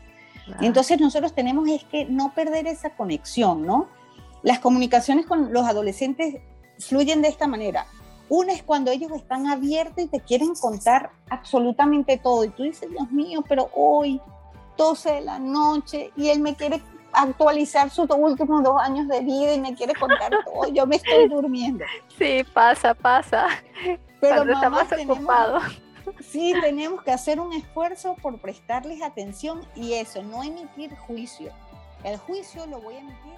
Entonces 0.62 1.00
nosotros 1.00 1.34
tenemos 1.34 1.67
es 1.67 1.84
que 1.84 2.06
no 2.06 2.34
perder 2.34 2.67
esa 2.67 2.91
conexión, 2.91 3.65
¿no? 3.65 3.88
Las 4.43 4.60
comunicaciones 4.60 5.26
con 5.26 5.52
los 5.52 5.65
adolescentes 5.65 6.36
fluyen 6.80 7.21
de 7.21 7.28
esta 7.28 7.47
manera. 7.47 7.86
Una 8.30 8.54
es 8.54 8.63
cuando 8.63 8.91
ellos 8.91 9.12
están 9.13 9.47
abiertos 9.47 10.04
y 10.04 10.08
te 10.08 10.19
quieren 10.19 10.54
contar 10.56 11.12
absolutamente 11.30 12.17
todo. 12.17 12.43
Y 12.43 12.50
tú 12.50 12.63
dices, 12.63 12.89
Dios 12.89 13.12
mío, 13.12 13.43
pero 13.47 13.69
hoy, 13.73 14.21
12 14.78 15.12
de 15.13 15.21
la 15.21 15.39
noche, 15.39 16.12
y 16.15 16.30
él 16.30 16.39
me 16.39 16.56
quiere 16.56 16.82
actualizar 17.13 17.89
sus 17.89 18.09
últimos 18.09 18.63
dos 18.63 18.81
años 18.81 19.07
de 19.07 19.21
vida 19.21 19.53
y 19.53 19.59
me 19.59 19.73
quiere 19.75 19.93
contar 19.95 20.31
todo. 20.45 20.67
Yo 20.71 20.85
me 20.85 20.97
estoy 20.97 21.27
durmiendo. 21.27 21.85
Sí, 22.17 22.43
pasa, 22.53 22.93
pasa. 22.93 23.47
Pero 24.19 24.35
Cuando 24.35 24.53
estamos 24.53 24.83
ocupados. 24.91 25.63
Sí, 26.21 26.53
tenemos 26.61 27.03
que 27.03 27.11
hacer 27.11 27.39
un 27.39 27.53
esfuerzo 27.53 28.15
por 28.21 28.39
prestarles 28.39 29.01
atención 29.01 29.61
y 29.75 29.93
eso, 29.93 30.23
no 30.23 30.43
emitir 30.43 30.95
juicio. 30.95 31.51
El 32.03 32.17
juicio 32.17 32.65
lo 32.65 32.79
voy 32.79 32.95
a 32.95 32.99
emitir 32.99 33.33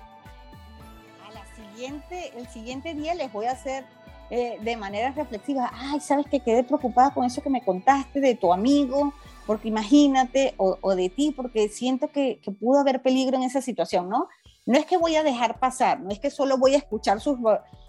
a 1.27 1.33
la 1.33 1.45
siguiente, 1.55 2.31
el 2.37 2.47
siguiente 2.47 2.93
día 2.93 3.15
les 3.15 3.31
voy 3.31 3.47
a 3.47 3.51
hacer 3.51 3.85
eh, 4.29 4.59
de 4.61 4.77
manera 4.77 5.11
reflexiva, 5.11 5.71
ay, 5.73 5.99
sabes 5.99 6.27
que 6.27 6.39
quedé 6.39 6.63
preocupada 6.63 7.11
con 7.11 7.25
eso 7.25 7.41
que 7.41 7.49
me 7.49 7.63
contaste 7.63 8.19
de 8.19 8.35
tu 8.35 8.53
amigo, 8.53 9.11
porque 9.49 9.67
imagínate, 9.67 10.53
o, 10.57 10.93
de 10.93 11.09
ti, 11.09 11.33
porque 11.35 11.69
siento 11.69 12.11
que, 12.11 12.39
pudo 12.59 12.81
haber 12.81 13.01
peligro 13.01 13.35
en 13.35 13.41
esa 13.41 13.63
situación, 13.63 14.07
¿no? 14.07 14.27
No 14.67 14.77
es 14.77 14.85
que 14.85 14.95
voy 14.95 15.15
a 15.15 15.23
dejar 15.23 15.59
pasar, 15.59 16.01
no 16.01 16.11
es 16.11 16.19
que 16.19 16.29
solo 16.29 16.59
voy 16.59 16.75
a 16.75 16.77
escuchar 16.77 17.19
sus, 17.19 17.39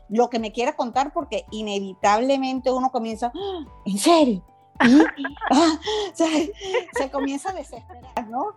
lo 0.08 0.30
que 0.30 0.38
me 0.38 0.52
quiera 0.52 0.74
contar, 0.74 1.12
porque 1.12 1.44
inevitablemente 1.50 2.70
uno 2.70 2.90
comienza, 2.90 3.30
¡Ah! 3.34 3.66
¿en 3.84 3.98
serio? 3.98 4.42
Ah, 5.50 5.78
se, 6.14 7.10
comienza 7.10 7.50
a 7.50 7.52
desesperar, 7.52 8.26
¿no? 8.30 8.54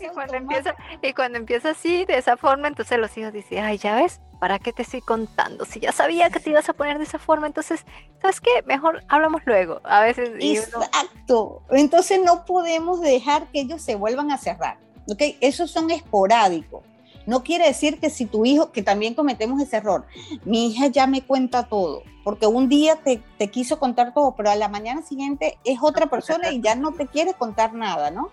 Y 0.00 0.08
cuando, 0.08 0.34
empieza, 0.34 0.74
y 1.02 1.12
cuando 1.12 1.38
empieza 1.38 1.70
así, 1.70 2.04
de 2.04 2.18
esa 2.18 2.36
forma, 2.36 2.68
entonces 2.68 2.98
los 2.98 3.16
hijos 3.16 3.32
dicen, 3.32 3.64
ay, 3.64 3.78
ya 3.78 3.96
ves, 3.96 4.20
¿para 4.38 4.58
qué 4.58 4.72
te 4.72 4.82
estoy 4.82 5.00
contando? 5.00 5.64
Si 5.64 5.80
ya 5.80 5.92
sabía 5.92 6.30
que 6.30 6.40
te 6.40 6.50
ibas 6.50 6.68
a 6.68 6.72
poner 6.72 6.98
de 6.98 7.04
esa 7.04 7.18
forma, 7.18 7.46
entonces, 7.46 7.84
¿sabes 8.20 8.40
qué? 8.40 8.62
Mejor 8.66 9.04
hablamos 9.08 9.42
luego. 9.44 9.80
A 9.84 10.02
veces. 10.02 10.30
Exacto. 10.40 11.62
Entonces 11.70 12.20
no 12.24 12.44
podemos 12.44 13.00
dejar 13.00 13.48
que 13.48 13.60
ellos 13.60 13.82
se 13.82 13.94
vuelvan 13.94 14.30
a 14.30 14.38
cerrar. 14.38 14.78
¿Ok? 15.10 15.22
Esos 15.40 15.70
son 15.70 15.90
esporádicos. 15.90 16.82
No 17.28 17.42
quiere 17.42 17.66
decir 17.66 18.00
que 18.00 18.08
si 18.08 18.24
tu 18.24 18.46
hijo, 18.46 18.72
que 18.72 18.82
también 18.82 19.14
cometemos 19.14 19.60
ese 19.60 19.76
error, 19.76 20.06
mi 20.46 20.68
hija 20.68 20.86
ya 20.86 21.06
me 21.06 21.20
cuenta 21.20 21.64
todo, 21.64 22.02
porque 22.24 22.46
un 22.46 22.70
día 22.70 22.96
te, 22.96 23.22
te 23.36 23.48
quiso 23.48 23.78
contar 23.78 24.14
todo, 24.14 24.34
pero 24.34 24.48
a 24.48 24.56
la 24.56 24.68
mañana 24.68 25.02
siguiente 25.02 25.58
es 25.64 25.78
otra 25.82 26.06
persona 26.06 26.50
y 26.52 26.62
ya 26.62 26.74
no 26.74 26.92
te 26.92 27.06
quiere 27.06 27.34
contar 27.34 27.74
nada, 27.74 28.10
¿no? 28.10 28.30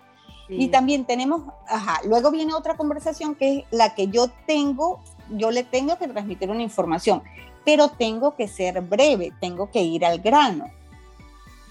Y 0.48 0.68
también 0.68 1.04
tenemos, 1.04 1.42
ajá, 1.68 2.00
luego 2.04 2.30
viene 2.30 2.54
otra 2.54 2.76
conversación 2.76 3.34
que 3.34 3.58
es 3.58 3.64
la 3.70 3.94
que 3.94 4.08
yo 4.08 4.28
tengo 4.46 5.00
yo 5.30 5.50
le 5.50 5.64
tengo 5.64 5.98
que 5.98 6.08
transmitir 6.08 6.50
una 6.50 6.62
información. 6.62 7.22
pero 7.64 7.88
tengo 7.88 8.36
que 8.36 8.46
ser 8.46 8.80
breve, 8.80 9.32
tengo 9.40 9.72
que 9.72 9.82
ir 9.82 10.04
al 10.04 10.20
grano. 10.20 10.70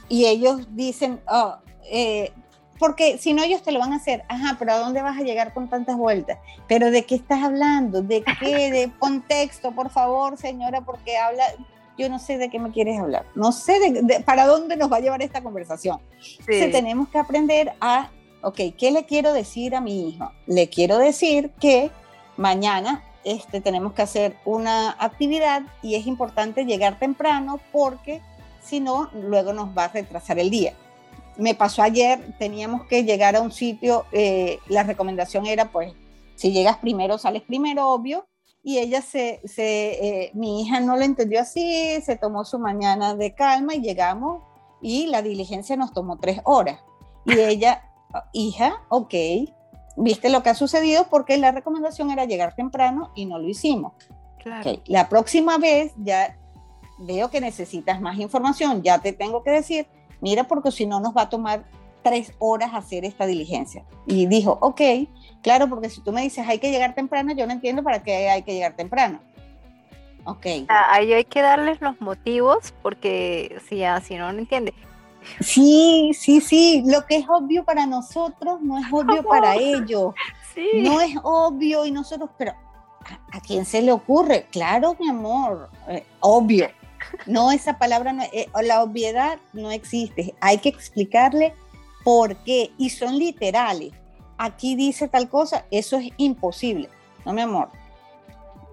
Y 0.09 0.25
ellos 0.25 0.67
dicen, 0.71 1.21
oh, 1.25 1.55
eh, 1.89 2.33
porque 2.77 3.17
si 3.17 3.33
no 3.33 3.41
ellos 3.43 3.63
te 3.63 3.71
lo 3.71 3.79
van 3.79 3.93
a 3.93 3.95
hacer, 3.95 4.25
ajá, 4.27 4.57
pero 4.59 4.73
¿a 4.73 4.77
dónde 4.77 5.01
vas 5.01 5.17
a 5.17 5.21
llegar 5.21 5.53
con 5.53 5.69
tantas 5.69 5.95
vueltas? 5.95 6.37
Pero 6.67 6.91
¿de 6.91 7.05
qué 7.05 7.15
estás 7.15 7.41
hablando? 7.41 8.01
¿De 8.01 8.25
qué? 8.41 8.71
¿De 8.71 8.91
contexto? 8.99 9.71
Por 9.71 9.89
favor, 9.89 10.37
señora, 10.37 10.81
porque 10.81 11.15
habla, 11.17 11.45
yo 11.97 12.09
no 12.09 12.19
sé 12.19 12.37
de 12.37 12.49
qué 12.49 12.59
me 12.59 12.71
quieres 12.71 12.99
hablar, 12.99 13.25
no 13.33 13.53
sé 13.53 13.79
de, 13.79 14.19
para 14.19 14.47
dónde 14.47 14.75
nos 14.75 14.91
va 14.91 14.97
a 14.97 14.99
llevar 14.99 15.21
esta 15.21 15.41
conversación. 15.41 16.01
Sí. 16.19 16.71
tenemos 16.73 17.07
que 17.07 17.19
aprender 17.19 17.71
a, 17.79 18.09
ok, 18.45 18.75
¿qué 18.77 18.91
le 18.91 19.05
quiero 19.05 19.33
decir 19.33 19.75
a 19.75 19.81
mi 19.81 20.09
hijo? 20.09 20.31
Le 20.47 20.69
quiero 20.69 20.97
decir 20.97 21.51
que 21.59 21.91
mañana 22.37 23.03
este, 23.23 23.61
tenemos 23.61 23.93
que 23.93 24.03
hacer 24.03 24.37
una 24.45 24.95
actividad 24.99 25.63
y 25.81 25.95
es 25.95 26.07
importante 26.07 26.65
llegar 26.65 26.99
temprano 26.99 27.59
porque 27.71 28.21
si 28.63 28.79
no, 28.79 29.09
luego 29.13 29.53
nos 29.53 29.77
va 29.77 29.85
a 29.85 29.87
retrasar 29.89 30.39
el 30.39 30.49
día 30.49 30.73
me 31.37 31.53
pasó 31.53 31.81
ayer, 31.81 32.33
teníamos 32.37 32.85
que 32.85 33.03
llegar 33.03 33.35
a 33.35 33.41
un 33.41 33.51
sitio, 33.51 34.05
eh, 34.11 34.59
la 34.67 34.83
recomendación 34.83 35.45
era, 35.45 35.71
pues, 35.71 35.93
si 36.35 36.51
llegas 36.51 36.77
primero, 36.77 37.17
sales 37.17 37.43
primero, 37.43 37.89
obvio, 37.89 38.27
y 38.63 38.79
ella 38.79 39.01
se, 39.01 39.41
se 39.45 40.23
eh, 40.23 40.31
mi 40.33 40.61
hija 40.61 40.79
no 40.79 40.95
lo 40.95 41.03
entendió 41.03 41.41
así, 41.41 42.01
se 42.01 42.15
tomó 42.15 42.45
su 42.45 42.57
mañana 42.57 43.15
de 43.15 43.35
calma 43.35 43.75
y 43.75 43.81
llegamos 43.81 44.43
y 44.81 45.07
la 45.07 45.21
diligencia 45.21 45.75
nos 45.75 45.93
tomó 45.93 46.17
tres 46.17 46.41
horas. 46.45 46.79
Y 47.25 47.39
ella, 47.39 47.83
hija, 48.33 48.81
ok, 48.89 49.13
viste 49.97 50.29
lo 50.29 50.43
que 50.43 50.49
ha 50.49 50.55
sucedido 50.55 51.07
porque 51.09 51.37
la 51.37 51.51
recomendación 51.51 52.11
era 52.11 52.25
llegar 52.25 52.55
temprano 52.55 53.11
y 53.15 53.25
no 53.25 53.39
lo 53.39 53.47
hicimos. 53.47 53.93
Claro. 54.39 54.79
La 54.85 55.09
próxima 55.09 55.57
vez 55.57 55.93
ya 55.97 56.37
veo 56.99 57.29
que 57.29 57.41
necesitas 57.41 57.99
más 58.01 58.19
información, 58.19 58.83
ya 58.83 58.99
te 58.99 59.13
tengo 59.13 59.43
que 59.43 59.51
decir, 59.51 59.87
mira, 60.21 60.45
porque 60.45 60.71
si 60.71 60.85
no 60.85 60.99
nos 60.99 61.15
va 61.15 61.23
a 61.23 61.29
tomar 61.29 61.65
tres 62.03 62.33
horas 62.37 62.69
hacer 62.73 63.03
esta 63.03 63.25
diligencia. 63.25 63.83
Y 64.05 64.27
dijo, 64.27 64.59
ok, 64.61 64.81
claro, 65.41 65.67
porque 65.67 65.89
si 65.89 66.01
tú 66.01 66.11
me 66.11 66.21
dices 66.21 66.47
hay 66.47 66.59
que 66.59 66.69
llegar 66.69 66.93
temprano, 66.93 67.33
yo 67.33 67.47
no 67.47 67.53
entiendo 67.53 67.83
para 67.83 68.03
qué 68.03 68.29
hay 68.29 68.43
que 68.43 68.53
llegar 68.53 68.75
temprano. 68.75 69.19
Ok. 70.25 70.45
Ahí 70.67 71.13
hay 71.13 71.25
que 71.25 71.41
darles 71.41 71.81
los 71.81 71.99
motivos 72.01 72.73
porque 72.81 73.57
si, 73.67 73.81
si 74.03 74.15
no, 74.17 74.31
no 74.31 74.39
entiende. 74.39 74.73
Sí, 75.39 76.11
sí, 76.13 76.41
sí. 76.41 76.83
Lo 76.85 77.05
que 77.05 77.17
es 77.17 77.25
obvio 77.29 77.63
para 77.63 77.85
nosotros 77.85 78.61
no 78.61 78.77
es 78.77 78.85
obvio 78.91 79.23
para 79.23 79.55
ellos. 79.55 80.13
Sí. 80.53 80.67
No 80.75 81.01
es 81.01 81.15
obvio 81.23 81.85
y 81.85 81.91
nosotros, 81.91 82.29
pero 82.37 82.53
¿a, 83.31 83.39
quién 83.41 83.65
se 83.65 83.81
le 83.81 83.91
ocurre? 83.91 84.47
Claro, 84.51 84.95
mi 84.99 85.09
amor, 85.09 85.69
eh, 85.87 86.05
obvio. 86.19 86.69
No, 87.25 87.51
esa 87.51 87.77
palabra, 87.77 88.13
no, 88.13 88.23
eh, 88.23 88.47
la 88.63 88.81
obviedad 88.81 89.37
no 89.53 89.71
existe. 89.71 90.33
Hay 90.41 90.57
que 90.57 90.69
explicarle 90.69 91.53
por 92.03 92.35
qué. 92.37 92.71
Y 92.77 92.89
son 92.89 93.17
literales. 93.17 93.93
Aquí 94.37 94.75
dice 94.75 95.07
tal 95.07 95.29
cosa, 95.29 95.65
eso 95.71 95.97
es 95.97 96.09
imposible. 96.17 96.89
No, 97.25 97.33
mi 97.33 97.41
amor. 97.41 97.69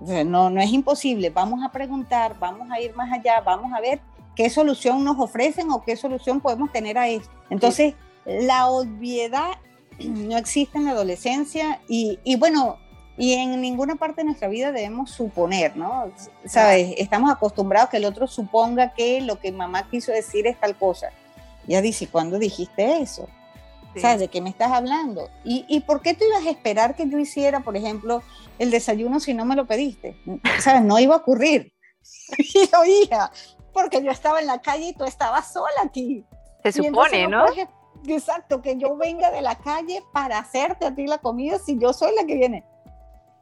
No, 0.01 0.51
no 0.51 0.61
es 0.61 0.73
imposible. 0.73 1.31
Vamos 1.31 1.65
a 1.65 1.71
preguntar, 1.71 2.37
vamos 2.39 2.69
a 2.71 2.81
ir 2.81 2.95
más 2.97 3.13
allá, 3.13 3.41
vamos 3.41 3.73
a 3.73 3.81
ver 3.81 4.01
qué 4.37 4.51
solución 4.51 5.05
nos 5.05 5.19
ofrecen 5.19 5.71
o 5.71 5.83
qué 5.83 5.97
solución 5.97 6.41
podemos 6.41 6.73
tener 6.73 6.99
a 6.99 7.09
esto. 7.09 7.31
Entonces, 7.51 7.95
la 8.25 8.69
obviedad 8.69 9.59
no 9.99 10.37
existe 10.37 10.79
en 10.79 10.87
la 10.87 10.93
adolescencia 10.93 11.81
y, 11.89 12.19
y 12.25 12.37
bueno, 12.37 12.79
y 13.17 13.35
en 13.35 13.61
ninguna 13.61 13.97
parte 13.97 14.23
de 14.23 14.25
nuestra 14.25 14.49
vida 14.49 14.73
debemos 14.73 15.11
suponer, 15.11 15.77
¿no? 15.77 16.11
¿Sabes? 16.47 16.95
Estamos 16.97 17.31
acostumbrados 17.31 17.91
que 17.91 17.99
el 17.99 18.07
otro 18.07 18.27
suponga 18.27 18.95
que 18.95 19.21
lo 19.21 19.39
que 19.39 19.53
mamá 19.53 19.89
quiso 19.91 20.13
decir 20.13 20.47
es 20.47 20.59
tal 20.59 20.77
cosa. 20.77 21.11
Ya 21.67 21.83
dice, 21.83 22.09
¿cuándo 22.09 22.39
dijiste 22.39 23.01
eso? 23.01 23.29
¿Sabes 23.95 24.21
de 24.21 24.29
qué 24.29 24.41
me 24.41 24.49
estás 24.49 24.73
hablando? 24.73 25.29
¿Y, 25.45 25.67
¿Y 25.69 25.81
por 25.81 26.01
qué 26.01 26.15
tú 26.15 26.25
ibas 26.25 26.47
a 26.47 26.51
esperar 26.51 26.97
que 26.97 27.07
yo 27.07 27.19
hiciera, 27.19 27.61
por 27.61 27.77
ejemplo, 27.77 28.23
el 28.59 28.71
desayuno 28.71 29.21
si 29.21 29.35
no 29.35 29.45
me 29.45 29.55
lo 29.55 29.67
pediste? 29.67 30.17
¿Sabes? 30.61 30.83
No 30.83 30.99
iba 30.99 31.15
a 31.15 31.19
ocurrir. 31.19 31.73
y 32.39 33.03
hija, 33.03 33.31
porque 33.73 34.03
yo 34.03 34.11
estaba 34.11 34.41
en 34.41 34.47
la 34.47 34.61
calle 34.61 34.89
y 34.89 34.93
tú 34.93 35.05
estabas 35.05 35.53
sola 35.53 35.83
aquí. 35.85 36.27
Se 36.63 36.73
supone, 36.73 37.27
¿no? 37.27 37.47
exacto, 38.07 38.63
que 38.63 38.77
yo 38.77 38.97
venga 38.97 39.31
de 39.31 39.43
la 39.43 39.57
calle 39.57 40.03
para 40.13 40.39
hacerte 40.39 40.87
a 40.87 40.95
ti 40.95 41.07
la 41.07 41.19
comida 41.19 41.59
si 41.59 41.79
yo 41.79 41.93
soy 41.93 42.15
la 42.15 42.25
que 42.25 42.35
viene. 42.35 42.65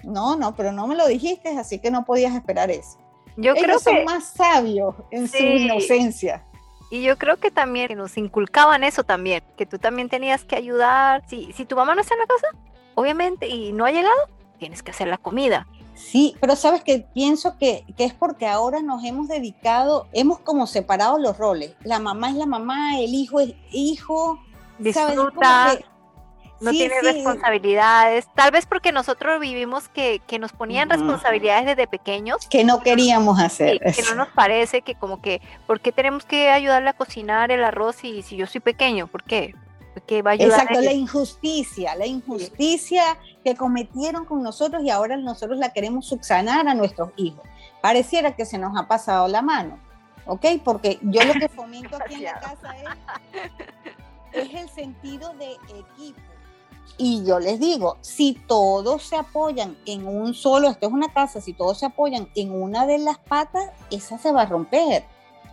No, 0.02 0.36
no, 0.36 0.54
pero 0.54 0.72
no 0.72 0.86
me 0.86 0.94
lo 0.94 1.06
dijiste, 1.06 1.56
así 1.58 1.78
que 1.78 1.90
no 1.90 2.04
podías 2.04 2.34
esperar 2.34 2.70
eso. 2.70 2.98
Yo 3.36 3.54
creo 3.54 3.78
que 3.78 3.84
son 3.84 4.04
más 4.04 4.24
sabios 4.24 4.94
en 5.10 5.28
su 5.28 5.38
inocencia. 5.38 6.44
Y 6.90 7.02
yo 7.02 7.16
creo 7.16 7.36
que 7.36 7.50
también 7.50 7.96
nos 7.96 8.16
inculcaban 8.16 8.82
eso 8.82 9.04
también, 9.04 9.42
que 9.56 9.64
tú 9.64 9.78
también 9.78 10.08
tenías 10.08 10.44
que 10.44 10.56
ayudar. 10.56 11.22
Si, 11.28 11.52
si 11.52 11.64
tu 11.64 11.76
mamá 11.76 11.94
no 11.94 12.00
está 12.00 12.14
en 12.14 12.20
la 12.20 12.26
casa, 12.26 12.48
obviamente, 12.94 13.46
y 13.46 13.72
no 13.72 13.84
ha 13.84 13.92
llegado, 13.92 14.18
tienes 14.58 14.82
que 14.82 14.90
hacer 14.90 15.06
la 15.06 15.16
comida. 15.16 15.66
Sí, 16.00 16.34
pero 16.40 16.56
sabes 16.56 16.82
que 16.82 17.06
pienso 17.14 17.56
que, 17.58 17.84
que, 17.96 18.04
es 18.04 18.14
porque 18.14 18.46
ahora 18.46 18.82
nos 18.82 19.04
hemos 19.04 19.28
dedicado, 19.28 20.08
hemos 20.12 20.40
como 20.40 20.66
separado 20.66 21.18
los 21.18 21.38
roles. 21.38 21.74
La 21.82 21.98
mamá 22.00 22.30
es 22.30 22.36
la 22.36 22.46
mamá, 22.46 22.98
el 22.98 23.14
hijo 23.14 23.40
es 23.40 23.54
hijo. 23.70 24.38
Disfruta 24.78 25.78
no 26.60 26.70
tiene 26.72 27.00
responsabilidades, 27.00 28.26
tal 28.34 28.50
vez 28.50 28.66
porque 28.66 28.92
nosotros 28.92 29.40
vivimos 29.40 29.88
que, 29.88 30.20
que 30.26 30.38
nos 30.38 30.52
ponían 30.52 30.90
responsabilidades 30.90 31.66
desde 31.66 31.86
pequeños. 31.86 32.46
Que 32.48 32.64
no 32.64 32.80
queríamos 32.82 33.40
hacer. 33.40 33.80
que 33.80 34.02
no 34.02 34.14
nos 34.14 34.28
parece 34.28 34.82
que 34.82 34.94
como 34.94 35.22
que, 35.22 35.40
¿por 35.66 35.80
qué 35.80 35.90
tenemos 35.90 36.24
que 36.24 36.50
ayudarle 36.50 36.90
a 36.90 36.92
cocinar 36.92 37.50
el 37.50 37.64
arroz 37.64 38.04
y 38.04 38.22
si 38.22 38.36
yo 38.36 38.46
soy 38.46 38.60
pequeño? 38.60 39.06
¿Por 39.06 39.24
qué? 39.24 39.54
Porque 39.94 40.22
va 40.22 40.32
a 40.32 40.34
ayudar 40.34 40.60
Exacto, 40.60 40.80
la 40.82 40.92
injusticia, 40.92 41.96
la 41.96 42.06
injusticia 42.06 43.18
que 43.44 43.56
cometieron 43.56 44.24
con 44.24 44.42
nosotros 44.42 44.82
y 44.82 44.90
ahora 44.90 45.16
nosotros 45.16 45.58
la 45.58 45.72
queremos 45.72 46.06
subsanar 46.06 46.68
a 46.68 46.74
nuestros 46.74 47.10
hijos. 47.16 47.42
Pareciera 47.80 48.36
que 48.36 48.44
se 48.44 48.58
nos 48.58 48.76
ha 48.76 48.86
pasado 48.86 49.28
la 49.28 49.42
mano, 49.42 49.78
¿ok? 50.26 50.46
Porque 50.64 50.98
yo 51.02 51.24
lo 51.24 51.34
que 51.34 51.48
fomento 51.54 51.96
aquí 51.96 52.14
en 52.14 52.24
la 52.24 52.40
casa 52.40 52.74
es, 54.32 54.48
es 54.48 54.54
el 54.54 54.68
sentido 54.68 55.32
de 55.34 55.52
equipo 55.78 56.20
y 57.02 57.24
yo 57.24 57.40
les 57.40 57.58
digo, 57.58 57.96
si 58.02 58.34
todos 58.46 59.02
se 59.04 59.16
apoyan 59.16 59.74
en 59.86 60.06
un 60.06 60.34
solo, 60.34 60.68
esto 60.68 60.86
es 60.86 60.92
una 60.92 61.10
casa, 61.10 61.40
si 61.40 61.54
todos 61.54 61.78
se 61.78 61.86
apoyan 61.86 62.28
en 62.34 62.52
una 62.52 62.84
de 62.84 62.98
las 62.98 63.18
patas, 63.18 63.70
esa 63.90 64.18
se 64.18 64.30
va 64.32 64.42
a 64.42 64.46
romper. 64.46 65.04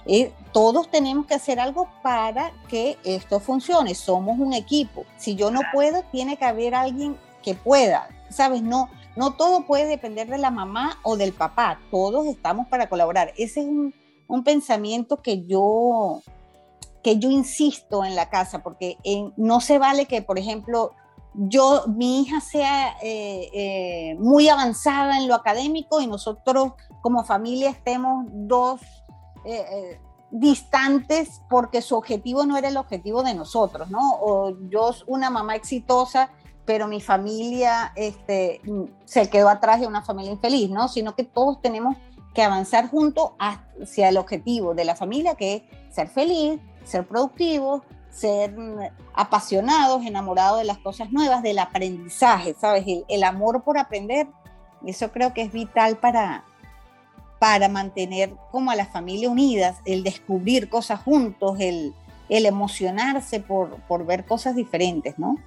Eh, 0.06 0.34
todos 0.52 0.90
tenemos 0.90 1.26
que 1.26 1.36
hacer 1.36 1.60
algo 1.62 1.88
para 2.02 2.52
que 2.68 2.98
esto 3.06 3.40
funcione. 3.40 3.96
Somos 3.96 4.38
un 4.40 4.52
equipo. 4.52 5.06
Si 5.16 5.36
yo 5.36 5.50
no 5.50 5.62
puedo, 5.74 6.04
tiene 6.12 6.36
que 6.36 6.44
haber 6.44 6.76
alguien 6.76 7.18
que 7.48 7.56
pueda. 7.56 8.10
¿Sabes? 8.30 8.62
No, 8.62 8.90
no 9.16 9.32
todo 9.32 9.66
puede 9.66 9.86
depender 9.86 10.28
de 10.28 10.38
la 10.38 10.52
mamá 10.52 11.00
o 11.04 11.16
del 11.16 11.32
papá. 11.32 11.80
Todos 11.90 12.28
estamos 12.28 12.68
para 12.68 12.90
colaborar. 12.90 13.32
Ese 13.38 13.62
es 13.62 13.68
un, 13.68 13.94
un 14.28 14.44
pensamiento 14.44 15.22
que 15.22 15.46
yo, 15.46 16.22
que 17.02 17.20
yo 17.20 17.30
insisto 17.30 18.04
en 18.04 18.18
la 18.18 18.30
casa, 18.30 18.64
porque 18.64 18.98
no 19.38 19.62
se 19.62 19.80
vale 19.80 20.08
que, 20.08 20.22
por 20.22 20.38
ejemplo, 20.38 20.92
yo, 21.36 21.86
mi 21.88 22.22
hija 22.22 22.42
sea 22.42 22.98
eh, 23.02 23.50
eh, 23.54 24.16
muy 24.20 24.50
avanzada 24.50 25.18
en 25.18 25.30
lo 25.30 25.36
académico 25.36 26.02
y 26.02 26.08
nosotros 26.08 26.74
como 27.02 27.24
familia 27.24 27.70
estemos 27.70 28.26
dos 28.30 28.82
eh, 29.46 30.02
distantes 30.32 31.42
porque 31.50 31.82
su 31.82 31.96
objetivo 31.96 32.46
no 32.46 32.58
era 32.58 32.68
el 32.68 32.76
objetivo 32.76 33.24
de 33.24 33.36
nosotros, 33.36 33.90
¿no? 33.90 34.16
O 34.20 34.54
yo 34.70 34.92
una 35.06 35.30
mamá 35.30 35.56
exitosa, 35.56 36.30
pero 36.68 36.90
mi 36.90 37.00
familia 37.00 37.94
este, 37.96 38.62
se 39.06 39.30
quedó 39.30 39.48
atrás 39.48 39.80
de 39.80 39.88
una 39.88 40.04
familia 40.04 40.34
infeliz, 40.34 40.70
¿no? 40.70 40.90
Sino 40.90 41.16
que 41.16 41.24
todos 41.24 41.62
tenemos 41.62 41.96
que 42.36 42.44
avanzar 42.44 42.90
juntos 42.90 43.32
hacia 43.40 44.10
el 44.10 44.18
objetivo 44.18 44.76
de 44.76 44.84
la 44.84 44.94
familia, 44.94 45.36
que 45.36 45.56
es 45.56 45.64
ser 45.96 46.10
feliz, 46.10 46.60
ser 46.84 47.08
productivos, 47.08 47.84
ser 48.12 48.54
apasionados, 49.14 50.06
enamorados 50.06 50.60
de 50.60 50.66
las 50.66 50.78
cosas 50.80 51.10
nuevas, 51.10 51.42
del 51.42 51.58
aprendizaje, 51.60 52.54
¿sabes? 52.60 52.84
El, 53.08 53.24
amor 53.24 53.64
por 53.64 53.78
aprender, 53.78 54.28
eso 54.86 55.10
creo 55.14 55.34
que 55.34 55.44
es 55.44 55.54
vital 55.54 55.98
para, 55.98 56.44
para 57.40 57.70
mantener 57.70 58.36
como 58.52 58.72
a 58.72 58.76
la 58.76 58.88
familia 58.88 59.30
unidas, 59.30 59.78
el 59.86 60.04
descubrir 60.04 60.70
cosas 60.70 61.00
juntos, 61.02 61.62
el, 61.62 61.94
el 62.28 62.46
emocionarse 62.46 63.40
por, 63.40 63.78
por, 63.84 64.06
ver 64.06 64.26
cosas 64.26 64.54
diferentes, 64.54 65.18
¿no? 65.18 65.38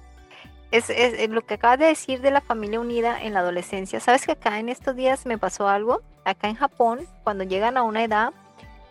Es, 0.71 0.89
es, 0.89 1.29
lo 1.29 1.41
que 1.41 1.55
acabas 1.55 1.79
de 1.79 1.85
decir 1.85 2.21
de 2.21 2.31
la 2.31 2.41
familia 2.41 2.79
unida 2.79 3.21
en 3.21 3.33
la 3.33 3.41
adolescencia. 3.41 3.99
¿Sabes 3.99 4.25
que 4.25 4.31
acá 4.31 4.57
en 4.57 4.69
estos 4.69 4.95
días 4.95 5.25
me 5.25 5.37
pasó 5.37 5.67
algo? 5.67 6.01
Acá 6.23 6.47
en 6.47 6.55
Japón, 6.55 6.99
cuando 7.23 7.43
llegan 7.43 7.75
a 7.75 7.83
una 7.83 8.03
edad, 8.03 8.31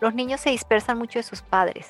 los 0.01 0.15
niños 0.15 0.41
se 0.41 0.51
dispersan 0.51 0.99
mucho 0.99 1.19
de 1.19 1.23
sus 1.23 1.41
padres 1.41 1.87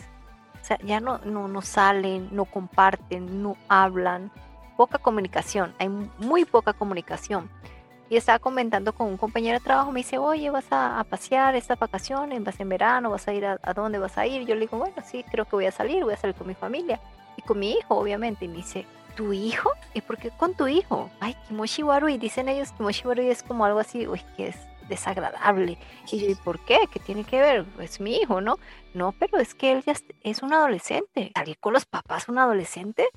ya 0.85 1.01
no, 1.01 1.19
no, 1.19 1.49
no 1.49 1.63
salen, 1.63 2.29
no 2.33 2.45
comparten, 2.45 3.43
no 3.43 3.57
hablan, 3.69 4.31
poca 4.77 4.99
comunicación, 4.99 5.75
hay 5.79 5.89
muy 5.89 6.45
poca 6.45 6.73
comunicación. 6.73 7.51
y 8.09 8.17
estaba 8.17 8.41
comentando 8.41 8.93
con 8.93 9.07
un 9.07 9.17
compañero 9.17 9.59
de 9.59 9.65
trabajo, 9.65 9.93
me 9.93 10.01
dice, 10.01 10.19
oye, 10.19 10.51
vas 10.51 10.67
a, 10.73 11.05
pasear 11.09 11.55
estas 11.55 11.79
vacaciones, 11.79 12.43
vas 12.43 12.59
en 12.59 12.69
verano, 12.69 13.11
vas 13.11 13.29
a 13.29 13.33
ir 13.33 13.47
a, 13.47 13.57
dónde 13.73 14.01
vas 14.01 14.19
a 14.19 14.27
ir. 14.27 14.45
Yo 14.47 14.57
le 14.57 14.63
digo, 14.63 14.79
bueno, 14.79 14.97
sí, 15.05 15.25
creo 15.31 15.45
que 15.45 15.55
voy 15.55 15.67
a 15.67 15.71
salir, 15.71 16.03
voy 16.03 16.15
a 16.15 16.17
salir 16.17 16.35
con 16.35 16.49
mi 16.49 16.55
familia 16.55 16.99
y 17.37 17.43
con 17.43 17.61
mi 17.61 17.71
hijo, 17.71 17.95
obviamente. 17.95 18.47
Y 18.47 18.49
me 18.49 18.57
dice, 18.57 18.85
¿tu 19.11 19.33
hijo? 19.33 19.71
¿Y 19.95 20.01
por 20.01 20.19
qué 20.19 20.31
con 20.31 20.55
tu 20.55 20.67
hijo? 20.69 21.11
Ay, 21.21 21.37
Kimoshi 21.49 21.83
y 22.11 22.19
dicen 22.19 22.49
ellos, 22.49 22.73
Kimoshi 22.73 23.03
es 23.29 23.43
como 23.43 23.65
algo 23.65 23.79
así, 23.79 24.07
uy, 24.07 24.23
que 24.37 24.49
es 24.49 24.57
desagradable. 24.89 25.79
Y 26.11 26.19
yo, 26.19 26.29
¿y 26.29 26.35
por 26.35 26.59
qué? 26.65 26.79
¿Qué 26.93 26.99
tiene 27.01 27.25
que 27.25 27.41
ver? 27.41 27.67
Es 27.79 28.01
mi 28.01 28.17
hijo, 28.17 28.41
¿no? 28.41 28.57
No, 28.95 29.13
pero 29.13 29.39
es 29.39 29.55
que 29.55 29.73
él 29.73 29.83
ya 29.85 29.95
es 30.23 30.43
un 30.43 30.53
adolescente. 30.53 31.33
¿Salir 31.35 31.59
con 31.59 31.73
los 31.73 31.87
papás 31.87 32.29
un 32.29 32.39
adolescente? 32.39 33.09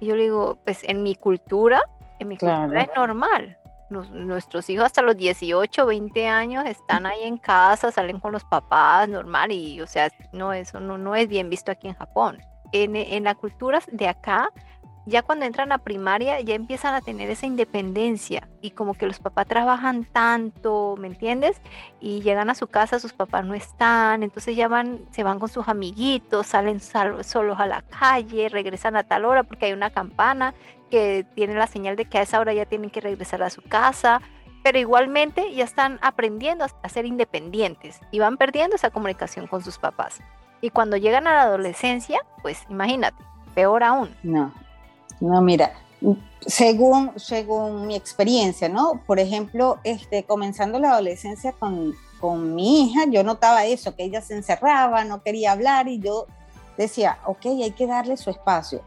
Y 0.00 0.06
yo 0.06 0.16
le 0.16 0.24
digo, 0.24 0.58
pues 0.64 0.82
en 0.84 1.02
mi 1.02 1.14
cultura, 1.14 1.82
en 2.18 2.28
mi 2.28 2.38
cultura 2.38 2.82
es 2.82 2.90
normal 2.96 3.58
nuestros 3.90 4.68
hijos 4.70 4.86
hasta 4.86 5.02
los 5.02 5.16
18, 5.16 5.86
20 5.86 6.26
años 6.26 6.64
están 6.66 7.06
ahí 7.06 7.22
en 7.22 7.38
casa, 7.38 7.90
salen 7.92 8.20
con 8.20 8.32
los 8.32 8.44
papás, 8.44 9.08
normal, 9.08 9.52
y 9.52 9.80
o 9.80 9.86
sea, 9.86 10.10
no, 10.32 10.52
eso 10.52 10.80
no, 10.80 10.98
no 10.98 11.14
es 11.14 11.28
bien 11.28 11.50
visto 11.50 11.70
aquí 11.70 11.88
en 11.88 11.94
Japón. 11.94 12.38
En, 12.72 12.96
en 12.96 13.24
la 13.24 13.34
cultura 13.34 13.80
de 13.92 14.08
acá, 14.08 14.50
ya 15.06 15.22
cuando 15.22 15.44
entran 15.44 15.72
a 15.72 15.78
primaria 15.78 16.40
ya 16.40 16.54
empiezan 16.54 16.94
a 16.94 17.00
tener 17.00 17.30
esa 17.30 17.46
independencia 17.46 18.48
y 18.62 18.70
como 18.70 18.94
que 18.94 19.06
los 19.06 19.18
papás 19.18 19.46
trabajan 19.46 20.04
tanto, 20.04 20.96
¿me 20.98 21.08
entiendes? 21.08 21.60
Y 22.00 22.22
llegan 22.22 22.48
a 22.50 22.54
su 22.54 22.68
casa, 22.68 22.98
sus 22.98 23.12
papás 23.12 23.44
no 23.44 23.54
están, 23.54 24.22
entonces 24.22 24.56
ya 24.56 24.68
van, 24.68 25.00
se 25.10 25.22
van 25.22 25.38
con 25.38 25.48
sus 25.48 25.68
amiguitos, 25.68 26.46
salen 26.46 26.80
solos 26.80 27.60
a 27.60 27.66
la 27.66 27.82
calle, 27.82 28.48
regresan 28.48 28.96
a 28.96 29.04
tal 29.04 29.24
hora 29.24 29.42
porque 29.42 29.66
hay 29.66 29.72
una 29.72 29.90
campana 29.90 30.54
que 30.90 31.26
tiene 31.34 31.54
la 31.54 31.66
señal 31.66 31.96
de 31.96 32.06
que 32.06 32.18
a 32.18 32.22
esa 32.22 32.40
hora 32.40 32.52
ya 32.52 32.66
tienen 32.66 32.90
que 32.90 33.00
regresar 33.00 33.42
a 33.42 33.50
su 33.50 33.62
casa, 33.62 34.22
pero 34.62 34.78
igualmente 34.78 35.54
ya 35.54 35.64
están 35.64 35.98
aprendiendo 36.00 36.64
a 36.64 36.88
ser 36.88 37.04
independientes 37.04 38.00
y 38.10 38.20
van 38.20 38.38
perdiendo 38.38 38.76
esa 38.76 38.90
comunicación 38.90 39.46
con 39.46 39.62
sus 39.62 39.78
papás. 39.78 40.20
Y 40.62 40.70
cuando 40.70 40.96
llegan 40.96 41.26
a 41.26 41.34
la 41.34 41.42
adolescencia, 41.42 42.20
pues 42.40 42.64
imagínate, 42.70 43.22
peor 43.54 43.84
aún. 43.84 44.08
No, 44.22 44.50
no, 45.20 45.40
mira, 45.40 45.72
según, 46.46 47.12
según 47.16 47.86
mi 47.86 47.96
experiencia, 47.96 48.68
¿no? 48.68 49.00
Por 49.06 49.18
ejemplo, 49.18 49.78
este, 49.84 50.24
comenzando 50.24 50.78
la 50.78 50.92
adolescencia 50.92 51.52
con, 51.52 51.94
con 52.20 52.54
mi 52.54 52.82
hija, 52.82 53.04
yo 53.08 53.22
notaba 53.22 53.64
eso, 53.64 53.94
que 53.94 54.04
ella 54.04 54.20
se 54.20 54.34
encerraba, 54.34 55.04
no 55.04 55.22
quería 55.22 55.52
hablar 55.52 55.88
y 55.88 55.98
yo 56.00 56.26
decía, 56.76 57.18
ok, 57.26 57.46
hay 57.46 57.70
que 57.70 57.86
darle 57.86 58.16
su 58.16 58.30
espacio. 58.30 58.82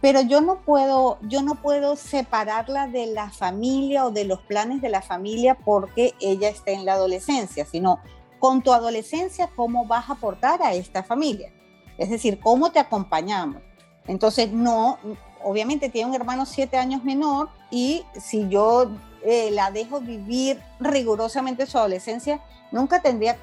Pero 0.00 0.20
yo 0.20 0.40
no 0.40 0.60
puedo, 0.62 1.18
yo 1.22 1.42
no 1.42 1.54
puedo 1.54 1.94
separarla 1.94 2.88
de 2.88 3.06
la 3.06 3.30
familia 3.30 4.06
o 4.06 4.10
de 4.10 4.24
los 4.24 4.40
planes 4.40 4.82
de 4.82 4.88
la 4.88 5.00
familia 5.00 5.56
porque 5.56 6.14
ella 6.20 6.48
esté 6.48 6.72
en 6.72 6.84
la 6.84 6.94
adolescencia, 6.94 7.64
sino 7.64 8.00
con 8.40 8.62
tu 8.62 8.72
adolescencia, 8.72 9.48
¿cómo 9.54 9.86
vas 9.86 10.10
a 10.10 10.14
aportar 10.14 10.60
a 10.62 10.74
esta 10.74 11.04
familia? 11.04 11.52
Es 11.98 12.10
decir, 12.10 12.40
¿cómo 12.40 12.72
te 12.72 12.80
acompañamos? 12.80 13.62
Entonces, 14.08 14.50
no, 14.50 14.98
obviamente 15.44 15.88
tiene 15.88 16.08
un 16.08 16.14
hermano 16.14 16.46
siete 16.46 16.76
años 16.76 17.04
menor 17.04 17.48
y 17.70 18.04
si 18.20 18.48
yo 18.48 18.90
eh, 19.24 19.50
la 19.52 19.70
dejo 19.70 20.00
vivir 20.00 20.60
rigurosamente 20.80 21.66
su 21.66 21.78
adolescencia, 21.78 22.40
nunca 22.72 23.00
tendría 23.02 23.38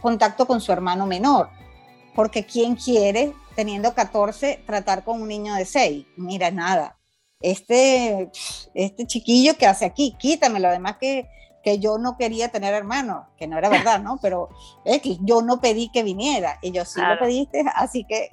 contacto 0.00 0.46
con 0.46 0.60
su 0.60 0.72
hermano 0.72 1.06
menor, 1.06 1.48
porque 2.14 2.44
¿quién 2.44 2.76
quiere, 2.76 3.32
teniendo 3.56 3.94
14, 3.94 4.62
tratar 4.66 5.04
con 5.04 5.22
un 5.22 5.28
niño 5.28 5.54
de 5.54 5.64
6? 5.64 6.06
Mira, 6.16 6.50
nada, 6.50 6.98
este, 7.40 8.30
este 8.74 9.06
chiquillo 9.06 9.56
que 9.56 9.66
hace 9.66 9.84
aquí, 9.84 10.14
quítamelo, 10.18 10.68
además 10.68 10.96
que, 11.00 11.28
que 11.62 11.78
yo 11.78 11.96
no 11.96 12.16
quería 12.18 12.50
tener 12.50 12.74
hermano, 12.74 13.28
que 13.38 13.46
no 13.46 13.56
era 13.56 13.68
verdad, 13.68 14.02
¿no? 14.02 14.18
Pero 14.20 14.50
es 14.84 15.00
que 15.00 15.16
yo 15.22 15.42
no 15.42 15.60
pedí 15.60 15.90
que 15.90 16.02
viniera, 16.02 16.58
y 16.60 16.72
yo 16.72 16.84
sí 16.84 17.00
lo 17.00 17.18
pediste, 17.18 17.64
así 17.74 18.04
que 18.04 18.28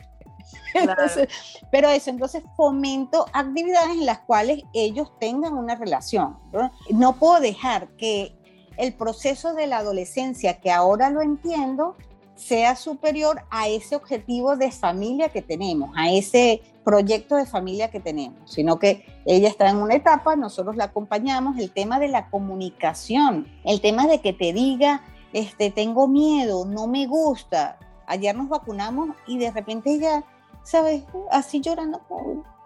pero 1.71 1.89
eso, 1.89 2.09
entonces 2.09 2.43
fomento 2.55 3.25
actividades 3.33 3.91
en 3.91 4.05
las 4.05 4.19
cuales 4.19 4.63
ellos 4.73 5.11
tengan 5.19 5.53
una 5.53 5.75
relación. 5.75 6.37
¿no? 6.51 6.71
no 6.91 7.15
puedo 7.15 7.39
dejar 7.39 7.89
que 7.97 8.35
el 8.77 8.93
proceso 8.93 9.53
de 9.53 9.67
la 9.67 9.79
adolescencia, 9.79 10.59
que 10.61 10.71
ahora 10.71 11.09
lo 11.09 11.21
entiendo, 11.21 11.97
sea 12.35 12.77
superior 12.77 13.41
a 13.49 13.67
ese 13.67 13.97
objetivo 13.97 14.55
de 14.55 14.71
familia 14.71 15.27
que 15.29 15.41
tenemos, 15.41 15.91
a 15.97 16.09
ese 16.09 16.61
proyecto 16.85 17.35
de 17.35 17.45
familia 17.45 17.91
que 17.91 17.99
tenemos, 17.99 18.49
sino 18.49 18.79
que 18.79 19.05
ella 19.25 19.49
está 19.49 19.69
en 19.69 19.75
una 19.75 19.95
etapa, 19.95 20.37
nosotros 20.37 20.77
la 20.77 20.85
acompañamos, 20.85 21.57
el 21.57 21.71
tema 21.71 21.99
de 21.99 22.07
la 22.07 22.29
comunicación, 22.29 23.47
el 23.65 23.81
tema 23.81 24.07
de 24.07 24.21
que 24.21 24.31
te 24.31 24.53
diga, 24.53 25.01
este, 25.33 25.69
tengo 25.69 26.07
miedo, 26.07 26.65
no 26.65 26.87
me 26.87 27.05
gusta. 27.05 27.77
Ayer 28.07 28.35
nos 28.35 28.49
vacunamos 28.49 29.09
y 29.27 29.37
de 29.37 29.51
repente 29.51 29.91
ella 29.91 30.23
¿sabes? 30.63 31.03
Así 31.31 31.61
llorando 31.61 32.01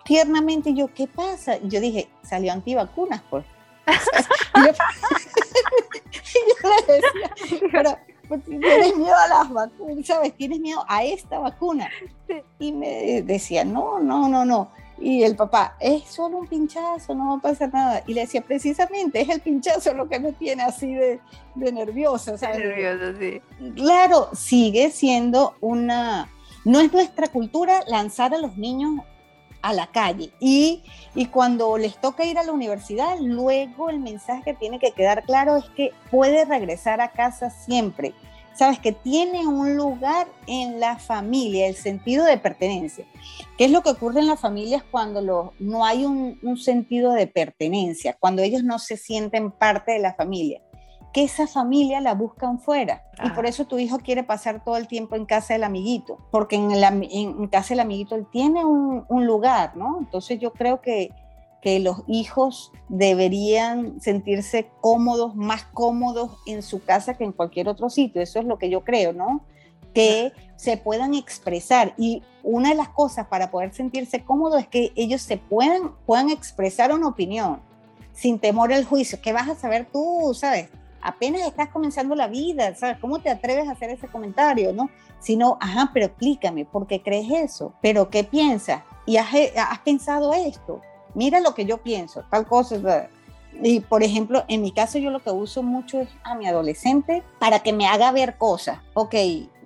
tiernamente. 0.04 0.72
Y 0.72 0.76
yo, 0.76 0.94
¿qué 0.94 1.08
pasa? 1.08 1.58
Y 1.58 1.70
yo 1.70 1.80
dije, 1.80 2.10
salió 2.24 2.52
antivacunas, 2.52 3.22
pues. 3.30 3.46
y 4.56 4.62
yo, 6.64 6.70
le 6.88 6.94
decía, 6.94 7.60
pero 7.72 7.98
pues, 8.28 8.44
tienes 8.46 8.96
miedo 8.96 9.16
a 9.16 9.28
las 9.28 9.50
vacunas, 9.52 10.06
¿sabes? 10.06 10.34
Tienes 10.36 10.60
miedo 10.60 10.84
a 10.88 11.04
esta 11.04 11.40
vacuna. 11.40 11.90
Y 12.60 12.72
me 12.72 13.22
decía, 13.22 13.64
no, 13.66 14.00
no, 14.00 14.28
no, 14.30 14.46
no. 14.46 14.72
Y 15.00 15.24
el 15.24 15.36
papá, 15.36 15.76
es 15.80 16.06
solo 16.06 16.38
un 16.38 16.48
pinchazo, 16.48 17.14
no 17.16 17.30
va 17.30 17.36
a 17.36 17.42
pasar 17.42 17.74
nada. 17.74 18.04
Y 18.08 18.14
le 18.14 18.22
decía, 18.22 18.42
precisamente, 18.42 19.22
es 19.22 19.30
el 19.30 19.42
pinchazo 19.42 19.94
lo 19.94 20.08
que 20.08 20.20
me 20.20 20.32
tiene 20.32 20.64
así 20.64 20.94
de, 20.94 21.20
de 21.56 21.72
nerviosa. 21.72 22.38
¿sabes? 22.38 22.60
Nerviosa, 22.60 23.14
sí. 23.20 23.42
Claro, 23.76 24.30
sigue 24.34 24.92
siendo 24.92 25.56
una, 25.62 26.30
no 26.66 26.80
es 26.80 26.92
nuestra 26.94 27.28
cultura 27.28 27.84
lanzar 27.88 28.34
a 28.34 28.38
los 28.38 28.58
niños 28.58 29.02
a 29.62 29.74
la 29.74 29.88
calle 29.88 30.32
y, 30.40 30.84
y, 31.16 31.28
cuando 31.28 31.78
les 31.78 31.98
toca 31.98 32.26
ir 32.26 32.38
a 32.38 32.44
la 32.44 32.52
universidad, 32.52 33.18
luego 33.20 33.90
el 33.90 34.00
mensaje 34.00 34.44
que 34.44 34.54
tiene 34.54 34.78
que 34.78 34.92
quedar 34.92 35.24
claro 35.24 35.56
es 35.56 35.66
que 35.70 35.92
puede 36.12 36.44
regresar 36.44 37.00
a 37.00 37.12
casa 37.12 37.50
siempre. 37.50 38.14
Sabes 38.56 38.78
que 38.78 38.92
tiene 38.92 39.48
un 39.48 39.76
lugar 39.78 40.28
en 40.48 40.80
la 40.80 40.98
familia, 40.98 41.68
el 41.68 41.76
sentido 41.76 42.26
de 42.26 42.38
pertenencia. 42.38 43.06
¿Qué 43.58 43.66
es 43.66 43.72
lo 43.72 43.82
que 43.82 43.92
ocurre 43.92 44.20
en 44.20 44.28
las 44.28 44.40
familias 44.40 44.84
cuando 44.92 45.54
no 45.60 45.86
hay 45.86 46.06
un 46.06 46.58
sentido 46.58 47.14
de 47.14 47.26
pertenencia, 47.26 48.16
cuando 48.20 48.42
ellos 48.42 48.64
no 48.64 48.80
se 48.80 48.98
sienten 48.98 49.50
parte 49.50 49.94
de 49.94 50.00
la 50.00 50.14
familia? 50.14 50.62
Que 51.14 51.24
esa 51.24 51.46
familia 51.46 52.02
la 52.02 52.16
buscan 52.16 52.60
fuera. 52.60 53.04
Y 53.24 53.30
por 53.30 53.46
eso 53.46 53.66
tu 53.66 53.78
hijo 53.78 54.00
quiere 54.00 54.24
pasar 54.24 54.64
todo 54.64 54.78
el 54.78 54.88
tiempo 54.88 55.16
en 55.16 55.26
casa 55.26 55.54
del 55.54 55.64
amiguito, 55.64 56.18
porque 56.32 56.56
en, 56.56 56.72
en 56.74 57.48
casa 57.48 57.70
del 57.70 57.82
amiguito 57.82 58.16
él 58.16 58.26
tiene 58.32 58.66
un, 58.66 59.06
lugar, 59.26 59.78
¿no? 59.78 60.00
Entonces 60.00 60.40
yo 60.40 60.52
creo 60.54 60.82
que, 60.82 61.12
que 61.62 61.80
los 61.80 62.04
hijos 62.08 62.72
deberían 62.90 64.02
sentirse 64.02 64.72
cómodos, 64.82 65.36
más 65.36 65.66
cómodos 65.66 66.32
en 66.48 66.64
su 66.64 66.84
casa 66.84 67.14
que 67.14 67.24
en 67.24 67.32
cualquier 67.32 67.70
otro 67.70 67.92
sitio. 67.92 68.20
Eso 68.20 68.40
es 68.40 68.46
lo 68.46 68.58
que 68.58 68.72
yo 68.72 68.84
creo, 68.84 69.14
¿no? 69.14 69.46
Que 69.94 70.34
se 70.56 70.78
puedan 70.78 71.14
expresar. 71.14 71.94
Y 71.96 72.24
una 72.42 72.70
de 72.70 72.76
las 72.76 72.90
cosas 72.90 73.28
para 73.28 73.52
poder 73.52 73.72
sentirse 73.72 74.24
cómodos 74.26 74.62
es 74.62 74.68
que 74.68 74.92
ellos 74.96 75.22
se 75.22 75.38
puedan, 75.38 75.94
puedan 76.08 76.32
expresar 76.32 76.92
una 76.92 77.08
opinión 77.08 77.62
sin 78.14 78.40
temor 78.40 78.74
al 78.74 78.84
juicio. 78.84 79.20
¿Qué 79.22 79.32
vas 79.32 79.48
a 79.48 79.56
saber 79.56 79.88
tú, 79.92 80.34
sabes? 80.34 80.70
Apenas 81.04 81.42
estás 81.42 81.70
comenzando 81.70 82.16
la 82.16 82.28
vida, 82.28 82.74
¿sabes? 82.76 82.98
¿Cómo 83.00 83.20
te 83.20 83.30
atreves 83.30 83.68
a 83.68 83.74
hacer 83.74 83.90
ese 83.90 84.08
comentario, 84.08 84.74
no? 84.74 84.90
Sino, 85.20 85.58
ajá, 85.60 85.92
pero 85.94 86.08
explícame, 86.08 86.66
¿por 86.66 86.88
qué 86.88 87.02
crees 87.02 87.30
eso? 87.30 87.74
¿Pero 87.82 88.10
qué 88.10 88.24
piensas? 88.24 88.82
¿Y 89.06 89.18
has, 89.18 89.28
has 89.58 89.80
pensado 89.80 90.34
esto? 90.34 90.82
Mira 91.14 91.40
lo 91.40 91.54
que 91.54 91.66
yo 91.66 91.78
pienso, 91.78 92.24
tal 92.32 92.48
cosa. 92.48 93.10
Y 93.62 93.82
por 93.82 94.02
ejemplo, 94.02 94.44
en 94.48 94.62
mi 94.62 94.72
caso 94.72 94.98
yo 94.98 95.12
lo 95.12 95.22
que 95.22 95.30
uso 95.30 95.62
mucho 95.62 96.00
es 96.00 96.10
a 96.24 96.36
mi 96.36 96.48
adolescente 96.48 97.24
para 97.40 97.60
que 97.60 97.74
me 97.74 97.88
haga 97.88 98.12
ver 98.12 98.38
cosas. 98.38 98.80
Ok, 98.94 99.16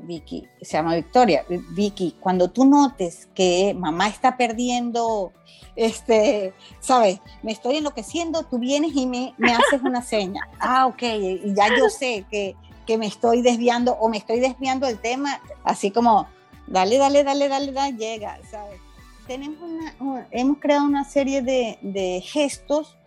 Vicky, 0.02 0.48
se 0.62 0.74
llama 0.74 0.95
Victoria. 0.95 1.45
Vicky, 1.72 2.16
cuando 2.20 2.50
tú 2.50 2.66
notes 2.66 3.28
que 3.34 3.74
mamá 3.74 4.08
está 4.08 4.38
perdiendo 4.38 5.32
este, 5.78 6.54
¿sabes? 6.80 7.22
Me 7.43 7.52
estoy 7.52 7.78
enloqueciendo, 7.78 8.43
tú 8.43 8.58
vienes 8.58 8.91
y 8.95 9.06
me, 9.06 9.34
me 9.38 9.54
haces 9.54 9.82
una 9.82 10.02
seña. 10.02 10.41
Ah, 10.60 10.88
ok, 10.88 11.04
y 11.04 11.54
ya 11.54 11.70
yo 11.78 11.88
sé 11.88 12.26
que, 12.32 12.56
que, 12.88 12.98
me 12.98 13.06
estoy 13.06 13.41
desviando 13.41 13.93
o 13.93 14.10
me 14.10 14.18
estoy 14.18 14.39
desviando 14.39 14.88
del 14.88 15.00
tema, 15.00 15.39
así 15.64 15.91
como, 15.91 16.28
dale, 16.66 16.98
dale, 16.98 17.24
dale, 17.24 17.48
dale, 17.48 17.72
dale, 17.72 17.95
llega, 17.95 18.39
¿sabes? 18.50 18.80
Tenemos 19.28 19.60
una, 19.62 20.28
hemos 20.32 20.58
creado 20.58 20.86
una 20.86 21.04
serie 21.04 21.43
de, 21.43 21.78
de 21.82 22.22
gestos 22.22 22.98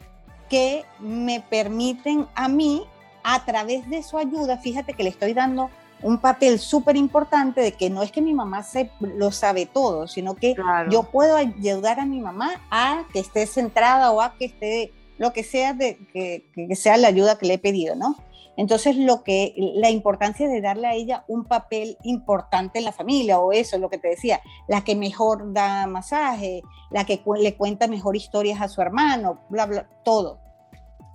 que 0.49 0.85
me 1.01 1.41
permiten 1.41 2.29
a 2.35 2.49
mí, 2.49 2.85
a 3.25 3.45
través 3.45 3.89
de 3.91 4.03
su 4.03 4.17
ayuda, 4.17 4.59
fíjate 4.59 4.95
que 4.95 5.03
le 5.03 5.11
estoy 5.11 5.35
dando 5.35 5.71
un 6.03 6.19
papel 6.19 6.59
súper 6.59 6.97
importante 6.97 7.61
de 7.61 7.73
que 7.73 7.91
no 7.91 8.03
es 8.03 8.13
que 8.13 8.23
mi 8.23 8.35
mamá 8.35 8.63
se, 8.63 8.91
lo 9.01 9.33
sabe 9.33 9.67
todo, 9.67 10.07
sino 10.07 10.35
que 10.35 10.55
yo 10.91 11.05
puedo 11.05 11.37
ayudar 11.37 12.01
a 12.01 12.07
mi 12.07 12.21
mamá 12.21 12.61
a 12.71 13.05
que 13.13 13.21
esté 13.21 13.47
centrada 13.47 14.11
o 14.13 14.21
a 14.21 14.35
que 14.35 14.47
esté 14.47 14.93
lo 15.19 15.33
que 15.33 15.45
sea 15.45 15.75
de 15.75 15.99
que, 16.13 16.51
que 16.55 16.77
sea 16.77 16.97
la 16.97 17.09
ayuda 17.09 17.37
que 17.37 17.47
le 17.47 17.55
he 17.55 17.59
pedido, 17.59 17.95
¿no? 17.95 18.17
Entonces, 18.61 18.95
lo 18.97 19.23
que, 19.23 19.55
la 19.57 19.89
importancia 19.89 20.47
de 20.47 20.61
darle 20.61 20.87
a 20.87 20.93
ella 20.93 21.25
un 21.29 21.45
papel 21.45 21.97
importante 22.03 22.79
en 22.79 22.85
la 22.85 22.93
familia, 22.93 23.39
o 23.39 23.53
eso, 23.53 23.79
lo 23.79 23.89
que 23.89 23.97
te 23.97 24.09
decía, 24.09 24.43
la 24.69 24.83
que 24.83 24.95
mejor 24.95 25.55
da 25.55 25.87
masaje, 25.87 26.63
la 26.91 27.05
que 27.07 27.23
le 27.39 27.57
cuenta 27.57 27.87
mejor 27.87 28.17
historias 28.17 28.61
a 28.61 28.69
su 28.69 28.83
hermano, 28.83 29.41
bla, 29.49 29.65
bla, 29.65 29.89
todo. 30.05 30.41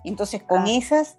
Entonces, 0.02 0.42
con 0.42 0.62
ah. 0.64 0.70
esas 0.72 1.18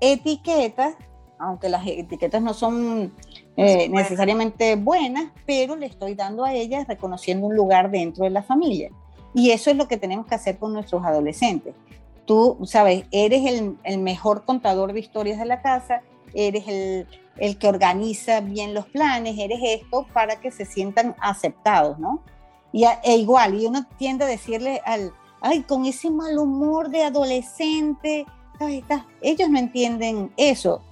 etiquetas, 0.00 0.94
aunque 1.40 1.68
las 1.68 1.86
etiquetas 1.86 2.42
no 2.42 2.54
son 2.54 3.12
eh, 3.56 3.88
necesariamente 3.88 4.76
buenas, 4.76 5.32
pero 5.46 5.74
le 5.74 5.86
estoy 5.86 6.14
dando 6.14 6.44
a 6.44 6.52
ella 6.52 6.84
reconociendo 6.86 7.46
un 7.46 7.56
lugar 7.56 7.90
dentro 7.90 8.24
de 8.24 8.30
la 8.30 8.42
familia. 8.42 8.90
Y 9.34 9.50
eso 9.50 9.70
es 9.70 9.76
lo 9.76 9.88
que 9.88 9.96
tenemos 9.96 10.26
que 10.26 10.34
hacer 10.34 10.58
con 10.58 10.72
nuestros 10.72 11.04
adolescentes 11.04 11.74
tú, 12.30 12.58
sabes, 12.64 13.06
eres 13.10 13.74
el, 13.82 13.98
mejor 13.98 14.44
contador 14.44 14.92
de 14.92 15.00
historias 15.00 15.40
de 15.40 15.46
la 15.46 15.62
casa, 15.62 16.02
eres 16.32 16.62
el, 16.68 17.58
que 17.58 17.66
organiza 17.66 18.38
bien 18.38 18.72
los 18.72 18.86
planes, 18.86 19.36
eres 19.36 19.58
esto 19.64 20.06
para 20.12 20.40
que 20.40 20.52
se 20.52 20.64
sientan 20.64 21.16
aceptados, 21.18 21.98
¿no? 21.98 22.22
Y 22.72 22.84
e 22.84 23.16
igual, 23.16 23.60
y 23.60 23.66
uno 23.66 23.84
tiende 23.98 24.26
a 24.26 24.28
decirle 24.28 24.80
al, 24.84 25.12
ay, 25.40 25.64
con 25.64 25.86
ese 25.86 26.08
mal 26.08 26.38
humor 26.38 26.90
de 26.90 27.02
adolescente, 27.02 28.26
ellos 29.22 29.50
no 29.50 29.58
entienden 29.58 30.30
eso. 30.36 30.82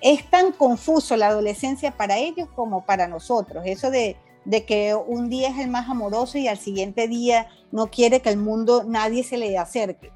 Es 0.00 0.28
tan 0.30 0.52
confuso 0.52 1.16
la 1.16 1.28
adolescencia 1.28 1.96
para 1.96 2.18
ellos 2.18 2.48
como 2.54 2.84
para 2.84 3.06
nosotros. 3.06 3.64
Eso 3.66 3.90
de, 3.90 4.16
de 4.44 4.64
que 4.64 4.94
un 4.94 5.28
día 5.28 5.48
es 5.48 5.58
el 5.58 5.68
más 5.68 5.88
amoroso 5.88 6.38
y 6.38 6.48
al 6.48 6.58
siguiente 6.58 7.08
día 7.08 7.48
no 7.72 7.88
quiere 7.88 8.20
que 8.20 8.30
el 8.30 8.38
mundo, 8.38 8.84
nadie 8.86 9.24
se 9.24 9.36
le 9.36 9.56
acerque. 9.58 10.12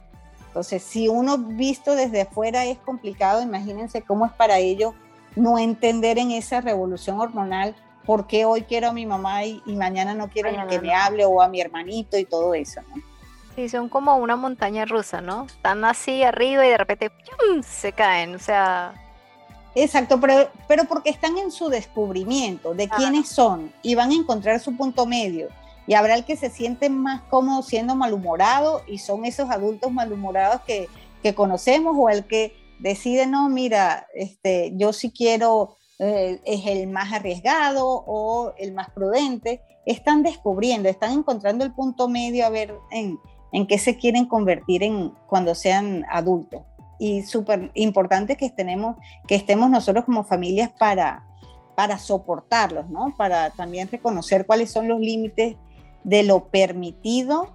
Entonces, 0.47 0.83
si 0.83 1.09
uno 1.09 1.39
visto 1.39 1.95
desde 1.95 2.22
afuera 2.22 2.64
es 2.64 2.78
complicado, 2.78 3.41
imagínense 3.41 4.03
cómo 4.03 4.26
es 4.26 4.33
para 4.33 4.59
ellos 4.59 4.95
no 5.37 5.59
entender 5.59 6.18
en 6.18 6.33
esa 6.33 6.61
revolución 6.61 7.20
hormonal 7.20 7.76
por 8.05 8.26
qué 8.26 8.45
hoy 8.45 8.62
quiero 8.62 8.89
a 8.89 8.93
mi 8.93 9.07
mamá 9.07 9.45
y, 9.45 9.62
mañana 9.66 10.14
no 10.14 10.28
quiero 10.28 10.51
que 10.68 10.81
me 10.81 10.93
hable 10.93 11.24
o 11.24 11.41
a 11.41 11.49
mi 11.49 11.61
hermanito 11.61 12.18
y 12.18 12.24
todo 12.24 12.55
eso, 12.55 12.81
¿no? 12.89 13.03
Sí, 13.55 13.68
son 13.68 13.89
como 13.89 14.16
una 14.16 14.37
montaña 14.37 14.85
rusa, 14.85 15.20
¿no? 15.20 15.45
Están 15.45 15.85
así 15.85 16.22
arriba 16.22 16.66
y 16.66 16.70
de 16.70 16.78
repente 16.78 17.12
se 17.62 17.93
caen, 17.93 18.35
o 18.35 18.39
sea... 18.39 18.95
Exacto, 19.75 20.18
pero, 20.21 20.51
pero 20.66 20.85
porque 20.85 21.11
están 21.11 21.39
en 21.39 21.51
su 21.51 21.68
descubrimiento 21.68 22.75
de 22.75 22.89
quiénes 22.89 23.29
son 23.29 23.73
y 23.83 23.95
van 23.95 24.11
a 24.11 24.14
encontrar 24.14 24.59
su 24.61 24.77
punto 24.77 25.07
medio 25.07 25.49
y 25.87 25.95
habrá 25.95 26.14
el 26.14 26.25
que 26.25 26.37
se 26.37 26.51
siente 26.51 26.89
más 26.89 27.23
cómodo 27.23 27.62
siendo 27.62 27.95
malhumorado 27.95 28.83
y 28.87 28.99
son 28.99 29.25
esos 29.25 29.51
adultos 29.51 29.93
malhumorados 29.93 30.61
que, 30.62 30.89
que 31.23 31.35
conocemos 31.35 31.97
o 31.99 32.09
el 32.09 32.27
que 32.27 32.55
decide, 32.79 33.27
no, 33.27 33.49
mira, 33.49 34.07
este, 34.14 34.73
yo 34.77 34.93
sí 34.93 35.11
quiero, 35.11 35.77
eh, 35.99 36.41
es 36.45 36.66
el 36.66 36.87
más 36.89 37.12
arriesgado 37.12 37.87
o 37.87 38.53
el 38.59 38.73
más 38.73 38.91
prudente. 38.91 39.62
Están 39.87 40.23
descubriendo, 40.23 40.89
están 40.89 41.12
encontrando 41.12 41.64
el 41.64 41.73
punto 41.73 42.09
medio 42.09 42.47
a 42.47 42.51
ver 42.51 42.75
en, 42.91 43.18
en 43.53 43.66
qué 43.66 43.79
se 43.79 43.97
quieren 43.97 44.27
convertir 44.27 44.83
en 44.83 45.11
cuando 45.27 45.55
sean 45.55 46.05
adultos. 46.11 46.62
Y 47.01 47.22
súper 47.22 47.70
importante 47.74 48.36
que, 48.36 48.46
estemos, 48.46 48.96
que 49.26 49.34
estemos 49.34 49.70
nosotros 49.70 50.05
como 50.05 50.22
familias 50.22 50.70
para, 50.78 51.24
para 51.74 51.98
soportarlos, 51.98 52.90
¿no? 52.90 53.14
Para 53.16 53.51
también 53.51 53.88
reconocer 53.90 54.44
cuáles 54.46 54.70
son 54.70 54.86
los 54.86 55.01
límites 55.01 55.57
de 56.05 56.22
lo 56.22 56.44
permitido 56.48 57.55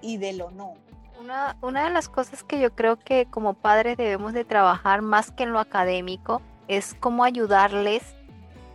y 0.00 0.18
de 0.18 0.32
lo 0.34 0.52
no. 0.52 0.74
Una, 1.20 1.56
una, 1.62 1.84
de 1.84 1.90
las 1.90 2.08
cosas 2.08 2.44
que 2.44 2.60
yo 2.60 2.72
creo 2.74 2.96
que 2.96 3.26
como 3.26 3.54
padres 3.54 3.96
debemos 3.96 4.32
de 4.32 4.44
trabajar 4.44 5.02
más 5.02 5.32
que 5.32 5.42
en 5.42 5.52
lo 5.52 5.58
académico 5.58 6.40
es 6.68 6.94
cómo 6.94 7.24
ayudarles 7.24 8.04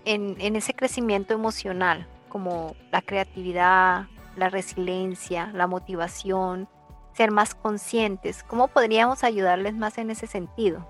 en, 0.04 0.36
en 0.40 0.58
ese 0.58 0.74
crecimiento 0.74 1.34
emocional, 1.34 2.06
como 2.28 2.76
la 2.92 3.02
creatividad, 3.02 4.08
la 4.36 4.50
resiliencia, 4.50 5.52
la 5.54 5.68
motivación, 5.68 6.68
ser 7.14 7.32
más 7.32 7.56
conscientes. 7.56 8.44
¿Cómo 8.44 8.68
podríamos 8.68 9.24
ayudarles 9.24 9.76
más 9.76 9.98
en 9.98 10.12
ese 10.12 10.28
sentido? 10.28 10.86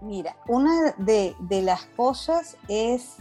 Mira, 0.00 0.36
una 0.46 0.92
de, 0.98 1.34
de 1.38 1.62
las 1.62 1.84
cosas 1.96 2.56
es, 2.68 3.16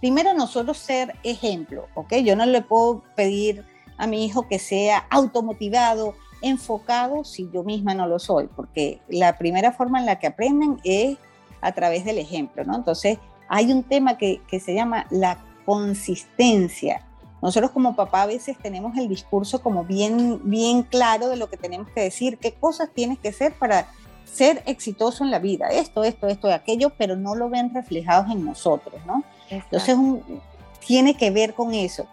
primero 0.00 0.34
nosotros 0.34 0.78
ser 0.78 1.14
ejemplo, 1.22 1.86
¿ok? 1.94 2.14
Yo 2.16 2.36
no 2.36 2.46
le 2.46 2.62
puedo 2.62 3.02
pedir 3.14 3.64
a 3.96 4.06
mi 4.06 4.24
hijo 4.24 4.46
que 4.48 4.58
sea 4.58 5.06
automotivado, 5.10 6.14
enfocado, 6.42 7.24
si 7.24 7.50
yo 7.52 7.64
misma 7.64 7.94
no 7.94 8.06
lo 8.06 8.18
soy, 8.18 8.48
porque 8.54 9.00
la 9.08 9.38
primera 9.38 9.72
forma 9.72 9.98
en 9.98 10.06
la 10.06 10.18
que 10.18 10.28
aprenden 10.28 10.80
es 10.84 11.18
a 11.60 11.72
través 11.72 12.04
del 12.04 12.18
ejemplo, 12.18 12.64
¿no? 12.64 12.76
Entonces, 12.76 13.18
hay 13.48 13.72
un 13.72 13.82
tema 13.82 14.16
que, 14.16 14.40
se 14.48 14.74
llama 14.74 15.06
la 15.10 15.38
consistencia. 15.64 17.06
Nosotros 17.40 17.70
como 17.70 17.94
papá 17.94 18.22
a 18.22 18.26
veces 18.26 18.56
tenemos 18.58 18.96
el 18.96 19.08
discurso 19.08 19.62
como 19.62 19.84
bien, 19.84 20.40
bien 20.44 20.82
claro 20.82 21.28
de 21.28 21.36
lo 21.36 21.48
que 21.48 21.56
tenemos 21.56 21.88
que 21.90 22.02
decir, 22.02 22.38
qué 22.38 22.52
cosas 22.52 22.90
tienes 22.92 23.18
que 23.18 23.28
hacer 23.28 23.52
para 23.54 23.88
ser 24.24 24.62
exitoso 24.66 25.24
en 25.24 25.30
la 25.30 25.38
vida, 25.38 25.68
esto, 25.68 26.04
esto, 26.04 26.28
esto, 26.28 26.52
aquello, 26.52 26.90
pero 26.98 27.16
no 27.16 27.34
lo 27.34 27.48
ven 27.48 27.72
reflejados 27.72 28.30
en 28.30 28.44
nosotros, 28.44 29.00
¿no? 29.06 29.24
Entonces, 29.48 29.96
tiene 30.86 31.14
que 31.14 31.30
ver 31.30 31.54
con 31.54 31.74
eso. 31.74 32.06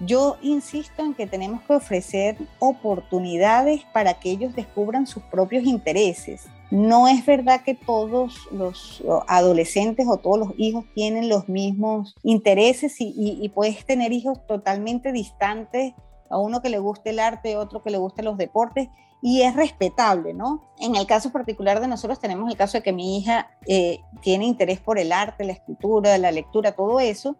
Yo 0.00 0.36
insisto 0.42 1.02
en 1.02 1.14
que 1.14 1.26
tenemos 1.26 1.62
que 1.62 1.74
ofrecer 1.74 2.36
oportunidades 2.58 3.82
para 3.92 4.14
que 4.14 4.30
ellos 4.30 4.54
descubran 4.54 5.06
sus 5.06 5.22
propios 5.24 5.64
intereses. 5.64 6.46
No 6.70 7.08
es 7.08 7.24
verdad 7.24 7.62
que 7.62 7.74
todos 7.74 8.46
los 8.52 9.02
adolescentes 9.26 10.06
o 10.06 10.18
todos 10.18 10.38
los 10.38 10.52
hijos 10.58 10.84
tienen 10.94 11.28
los 11.28 11.48
mismos 11.48 12.14
intereses 12.22 12.96
y, 12.98 13.50
puedes 13.54 13.84
tener 13.86 14.12
hijos 14.12 14.46
totalmente 14.46 15.12
distantes, 15.12 15.94
a 16.30 16.38
uno 16.38 16.60
que 16.60 16.68
le 16.68 16.78
guste 16.78 17.10
el 17.10 17.20
arte, 17.20 17.56
otro 17.56 17.82
que 17.82 17.90
le 17.90 17.96
guste 17.96 18.22
los 18.22 18.36
deportes, 18.36 18.88
y 19.22 19.42
es 19.42 19.56
respetable, 19.56 20.34
¿no? 20.34 20.62
En 20.78 20.94
el 20.94 21.06
caso 21.06 21.32
particular 21.32 21.80
de 21.80 21.88
nosotros 21.88 22.20
tenemos 22.20 22.50
el 22.50 22.56
caso 22.56 22.78
de 22.78 22.82
que 22.82 22.92
mi 22.92 23.18
hija 23.18 23.50
eh, 23.66 24.00
tiene 24.20 24.44
interés 24.44 24.78
por 24.78 24.98
el 24.98 25.10
arte, 25.10 25.44
la 25.44 25.52
escritura, 25.52 26.18
la 26.18 26.30
lectura, 26.30 26.72
todo 26.72 27.00
eso, 27.00 27.36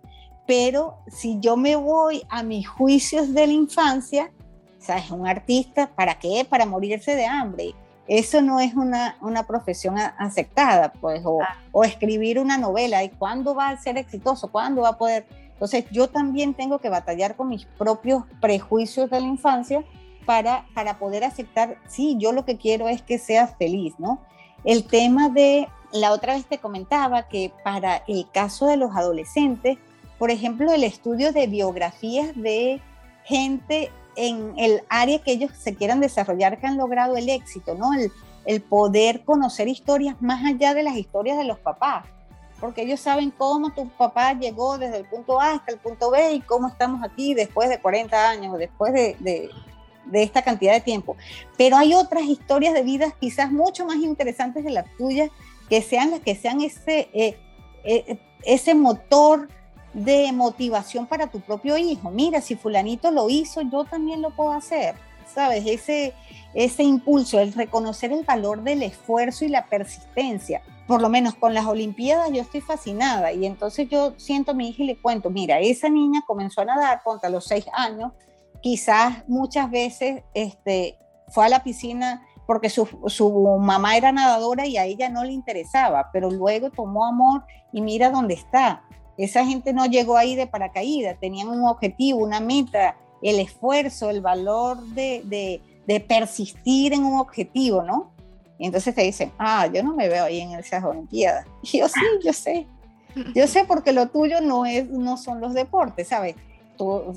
pero 0.47 0.97
si 1.07 1.39
yo 1.41 1.59
me 1.59 1.76
voy 1.76 2.22
a 2.31 2.43
mis 2.43 2.66
juicios 2.66 3.35
de 3.35 3.47
la 3.47 3.53
infancia, 3.53 4.33
¿sabes? 4.79 5.11
Un 5.11 5.29
artista, 5.29 5.91
¿para 5.95 6.18
qué? 6.18 6.47
Para 6.49 6.64
morirse 6.64 7.14
de 7.14 7.26
hambre. 7.26 7.74
Eso 8.09 8.40
no 8.40 8.59
es 8.59 8.74
una, 8.74 9.16
una 9.20 9.46
profesión 9.46 9.96
aceptada, 9.98 10.92
pues, 10.92 11.20
o, 11.24 11.42
ah. 11.42 11.59
o, 11.72 11.84
escribir 11.84 12.40
una 12.40 12.56
novela, 12.56 13.04
¿y 13.04 13.11
cuándo 13.11 13.54
va 13.54 13.68
a 13.68 13.76
ser 13.76 13.98
exitoso? 13.98 14.48
¿Cuándo 14.48 14.82
va 14.82 14.90
a 14.90 14.98
poder? 14.98 15.26
Entonces, 15.52 15.84
yo 15.90 16.09
también 16.09 16.54
tengo 16.54 16.78
que 16.78 16.88
batallar 16.88 17.36
con 17.36 17.48
mis 17.48 17.66
propios 17.66 18.24
prejuicios 18.40 19.11
de 19.11 19.20
la 19.20 19.26
infancia 19.26 19.84
para, 20.24 20.66
para 20.74 20.98
poder 20.98 21.24
aceptar, 21.24 21.76
sí, 21.86 22.16
yo 22.18 22.32
lo 22.32 22.44
que 22.44 22.56
quiero 22.56 22.88
es 22.88 23.02
que 23.02 23.18
seas 23.18 23.54
feliz, 23.59 23.94
¿no? 23.98 24.20
El 24.64 24.84
tema 24.84 25.28
de, 25.28 25.68
la 25.92 26.12
otra 26.12 26.34
vez 26.34 26.46
te 26.46 26.59
comentaba 26.59 27.28
que 27.28 27.52
para 27.64 28.02
el 28.09 28.30
caso 28.30 28.66
de 28.66 28.76
los 28.76 28.94
adolescentes, 28.94 29.78
por 30.18 30.30
ejemplo, 30.30 30.72
el 30.72 30.84
estudio 30.84 31.32
de 31.32 31.46
biografías 31.46 32.34
de 32.34 32.80
gente 33.24 33.90
en 34.18 34.54
el 34.58 34.82
área 34.88 35.20
que 35.20 35.30
ellos 35.30 35.52
se 35.56 35.76
quieran 35.76 36.00
desarrollar 36.00 36.58
que 36.58 36.66
han 36.66 36.76
logrado 36.76 37.16
el 37.16 37.28
éxito, 37.28 37.74
¿no? 37.76 37.90
El, 37.94 38.10
poder 38.62 39.24
conocer 39.24 39.68
historias 39.68 40.16
más 40.20 40.42
allá 40.44 40.72
de 40.72 40.82
las 40.82 40.96
historias 40.96 41.36
de 41.36 41.44
los 41.44 41.58
papás, 41.58 42.06
porque 42.58 42.82
ellos 42.82 42.98
saben 42.98 43.30
cómo 43.30 43.74
tu 43.74 43.90
papá 43.90 44.32
llegó 44.32 44.78
desde 44.78 44.96
el 44.96 45.04
punto 45.04 45.38
A 45.38 45.52
hasta 45.52 45.70
el 45.70 45.78
punto 45.78 46.10
B 46.10 46.32
y 46.32 46.40
cómo 46.40 46.68
estamos 46.68 47.02
aquí 47.04 47.34
después 47.34 47.68
de 47.68 47.78
40 47.78 48.30
años 48.30 48.54
o 48.54 48.56
después 48.56 48.94
de, 48.94 49.50
esta 50.14 50.40
cantidad 50.40 50.72
de 50.72 50.80
tiempo. 50.80 51.14
Pero 51.58 51.76
hay 51.76 51.92
otras 51.92 52.24
historias 52.24 52.72
de 52.72 52.82
vida 52.82 53.12
quizás 53.20 53.52
mucho 53.52 53.84
más 53.84 53.96
interesantes 53.96 54.64
de 54.64 54.70
las 54.70 54.86
tuyas, 54.96 55.30
que 55.68 55.82
sean 55.82 56.10
las 56.10 56.20
que 56.20 56.34
sean 56.34 56.62
ese, 56.62 57.10
eh, 57.12 57.38
eh, 57.84 58.18
ese 58.44 58.74
motor 58.74 59.48
de 59.95 60.30
motivación 60.32 61.07
para 61.07 61.28
tu 61.28 61.41
propio 61.41 61.76
hijo. 61.76 62.11
Mira, 62.11 62.41
si 62.41 62.57
fulanito 62.57 63.11
lo 63.11 63.28
hizo, 63.30 63.62
yo 63.62 63.84
también 63.84 64.22
lo 64.22 64.30
puedo 64.30 64.53
hacer. 64.53 64.95
¿Sabes? 65.32 65.64
Ese, 65.66 66.14
ese 66.55 66.82
impulso, 66.82 67.39
el 67.39 67.53
reconocer 67.53 68.12
el 68.12 68.24
valor 68.24 68.62
del 68.62 68.82
esfuerzo 68.82 69.45
y 69.45 69.49
la 69.49 69.66
persistencia. 69.66 70.62
Por 70.86 71.03
lo 71.03 71.11
menos 71.11 71.34
con 71.34 71.53
las 71.53 71.66
Olimpiadas 71.66 72.30
yo 72.32 72.41
estoy 72.41 72.62
fascinada 72.62 73.30
y 73.32 73.45
entonces 73.45 73.89
yo 73.91 74.14
siento 74.16 74.53
a 74.53 74.55
mi 74.55 74.70
hija 74.70 74.82
y 74.82 74.86
le 74.86 75.01
cuento, 75.01 75.28
mira, 75.28 75.61
esa 75.61 75.91
niña 75.91 76.22
comenzó 76.26 76.62
a 76.62 76.64
nadar 76.64 77.03
contra 77.05 77.28
los 77.28 77.45
seis 77.45 77.66
años, 77.74 78.12
quizás 78.62 79.28
muchas 79.28 79.70
veces 79.70 80.22
este, 80.32 80.99
fue 81.28 81.45
a 81.45 81.51
la 81.51 81.62
piscina 81.62 82.26
porque 82.47 82.70
su, 82.70 82.89
su, 83.09 83.59
mamá 83.61 83.99
era 83.99 84.11
nadadora 84.11 84.64
y 84.64 84.78
a 84.78 84.86
ella 84.86 85.11
no 85.11 85.22
le 85.22 85.32
interesaba, 85.32 86.09
pero 86.14 86.30
luego 86.30 86.70
tomó 86.70 87.05
amor 87.05 87.45
y 87.74 87.82
mira 87.82 88.11
dónde 88.11 88.32
está. 88.32 88.88
Esa 89.18 89.44
gente 89.44 89.72
no 89.72 89.86
llegó 89.86 90.16
ahí 90.16 90.36
de 90.36 90.46
paracaídas, 90.46 91.18
tenían 91.18 91.48
un 91.48 91.64
objetivo, 91.64 92.20
una 92.20 92.40
meta, 92.40 92.96
el 93.20 93.40
esfuerzo, 93.40 94.10
el 94.10 94.20
valor 94.20 94.80
de, 94.80 95.60
persistir 96.06 96.92
en 96.92 97.04
un 97.04 97.18
objetivo, 97.18 97.82
¿no? 97.82 98.12
Y 98.58 98.66
entonces 98.66 98.94
te 98.94 99.02
dicen, 99.02 99.32
ah, 99.38 99.66
yo 99.66 99.82
no 99.82 99.94
me 99.94 100.08
veo 100.08 100.24
ahí 100.24 100.40
en 100.40 100.52
esas 100.52 100.84
Olimpiadas. 100.84 101.46
Y 101.62 101.78
yo 101.78 101.88
sí, 101.88 102.00
yo 102.24 102.32
sé. 102.32 102.66
Yo 103.34 103.48
sé 103.48 103.64
porque 103.64 103.92
lo 103.92 104.08
tuyo 104.08 104.40
no, 104.40 104.64
es, 104.64 104.88
no 104.88 105.16
son 105.16 105.40
los 105.40 105.52
deportes, 105.54 106.08
¿sabes? 106.08 106.36
Tú, 106.76 107.14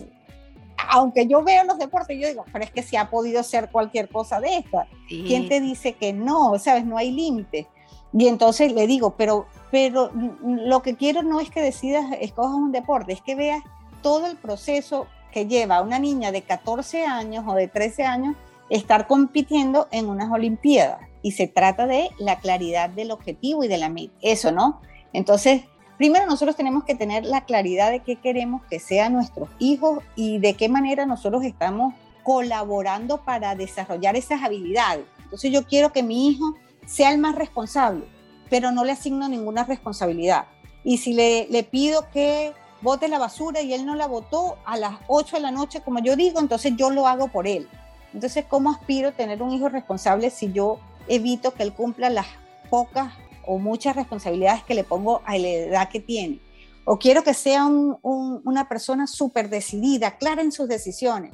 aunque 0.89 1.27
yo 1.27 1.43
veo 1.43 1.63
los 1.63 1.77
deportes, 1.77 2.17
yo 2.19 2.27
digo, 2.27 2.45
pero 2.51 2.65
es 2.65 2.71
que 2.71 2.81
si 2.81 2.95
ha 2.95 3.09
podido 3.09 3.43
ser 3.43 3.69
cualquier 3.69 4.09
cosa 4.09 4.39
de 4.39 4.57
esta. 4.57 4.87
¿Quién 5.07 5.47
te 5.47 5.59
dice 5.61 5.93
que 5.93 6.13
no? 6.13 6.57
¿Sabes? 6.57 6.85
No 6.85 6.97
hay 6.97 7.11
límite. 7.11 7.67
Y 8.13 8.27
entonces 8.27 8.73
le 8.73 8.87
digo, 8.87 9.15
pero, 9.17 9.47
pero 9.71 10.11
lo 10.43 10.81
que 10.81 10.95
quiero 10.95 11.23
no 11.23 11.39
es 11.39 11.49
que 11.49 11.61
decidas, 11.61 12.05
escojas 12.19 12.55
un 12.55 12.71
deporte, 12.71 13.13
es 13.13 13.21
que 13.21 13.35
veas 13.35 13.63
todo 14.01 14.27
el 14.27 14.37
proceso 14.37 15.07
que 15.31 15.47
lleva 15.47 15.81
una 15.81 15.99
niña 15.99 16.31
de 16.31 16.41
14 16.41 17.05
años 17.05 17.45
o 17.47 17.53
de 17.53 17.67
13 17.67 18.03
años 18.03 18.35
estar 18.69 19.07
compitiendo 19.07 19.87
en 19.91 20.07
unas 20.07 20.31
Olimpiadas. 20.31 21.07
Y 21.21 21.33
se 21.33 21.47
trata 21.47 21.87
de 21.87 22.09
la 22.17 22.39
claridad 22.39 22.89
del 22.89 23.11
objetivo 23.11 23.63
y 23.63 23.67
de 23.67 23.77
la 23.77 23.89
meta. 23.89 24.13
Eso, 24.21 24.51
¿no? 24.51 24.81
Entonces, 25.13 25.63
primero 25.97 26.25
nosotros 26.25 26.55
tenemos 26.55 26.83
que 26.83 26.95
tener 26.95 27.25
la 27.25 27.45
claridad 27.45 27.91
de 27.91 27.99
qué 27.99 28.15
queremos 28.15 28.63
que 28.65 28.79
sean 28.79 29.13
nuestros 29.13 29.49
hijos 29.59 29.99
y 30.15 30.39
de 30.39 30.55
qué 30.55 30.67
manera 30.67 31.05
nosotros 31.05 31.43
estamos 31.43 31.93
colaborando 32.23 33.23
para 33.23 33.55
desarrollar 33.55 34.15
esas 34.15 34.41
habilidades. 34.41 35.05
Entonces 35.23 35.51
yo 35.51 35.65
quiero 35.65 35.91
que 35.91 36.03
mi 36.03 36.29
hijo 36.29 36.55
sea 36.85 37.11
el 37.11 37.17
más 37.17 37.35
responsable, 37.35 38.05
pero 38.49 38.71
no 38.71 38.83
le 38.83 38.93
asigno 38.93 39.27
ninguna 39.29 39.63
responsabilidad. 39.63 40.45
Y 40.83 40.97
si 40.97 41.13
le, 41.13 41.63
pido 41.63 42.09
que 42.11 42.53
bote 42.81 43.07
la 43.07 43.19
basura 43.19 43.61
y 43.61 43.73
él 43.73 43.85
no 43.85 43.95
la 43.95 44.07
botó 44.07 44.57
a 44.65 44.77
las 44.77 44.95
8 45.07 45.37
de 45.37 45.41
la 45.41 45.51
noche, 45.51 45.81
como 45.81 45.99
yo 45.99 46.15
digo, 46.15 46.39
entonces 46.39 46.73
yo 46.75 46.89
lo 46.89 47.07
hago 47.07 47.27
por 47.27 47.47
él. 47.47 47.67
Entonces, 48.13 48.45
¿cómo 48.45 48.71
aspiro 48.71 49.09
a 49.09 49.11
tener 49.13 49.41
un 49.41 49.51
hijo 49.51 49.69
responsable 49.69 50.29
si 50.29 50.51
yo 50.51 50.79
evito 51.07 51.53
que 51.53 51.63
él 51.63 51.73
cumpla 51.73 52.09
las 52.09 52.27
pocas 52.69 53.13
o 53.45 53.57
muchas 53.57 53.95
responsabilidades 53.95 54.63
que 54.63 54.73
le 54.73 54.83
pongo 54.83 55.21
a 55.25 55.37
la 55.37 55.47
edad 55.47 55.89
que 55.89 55.99
tiene? 55.99 56.41
O 56.83 56.97
quiero 56.97 57.23
que 57.23 57.35
sea 57.35 57.65
una 57.65 58.67
persona 58.67 59.05
súper 59.05 59.49
decidida, 59.49 60.17
clara 60.17 60.41
en 60.41 60.51
sus 60.51 60.67
decisiones, 60.67 61.33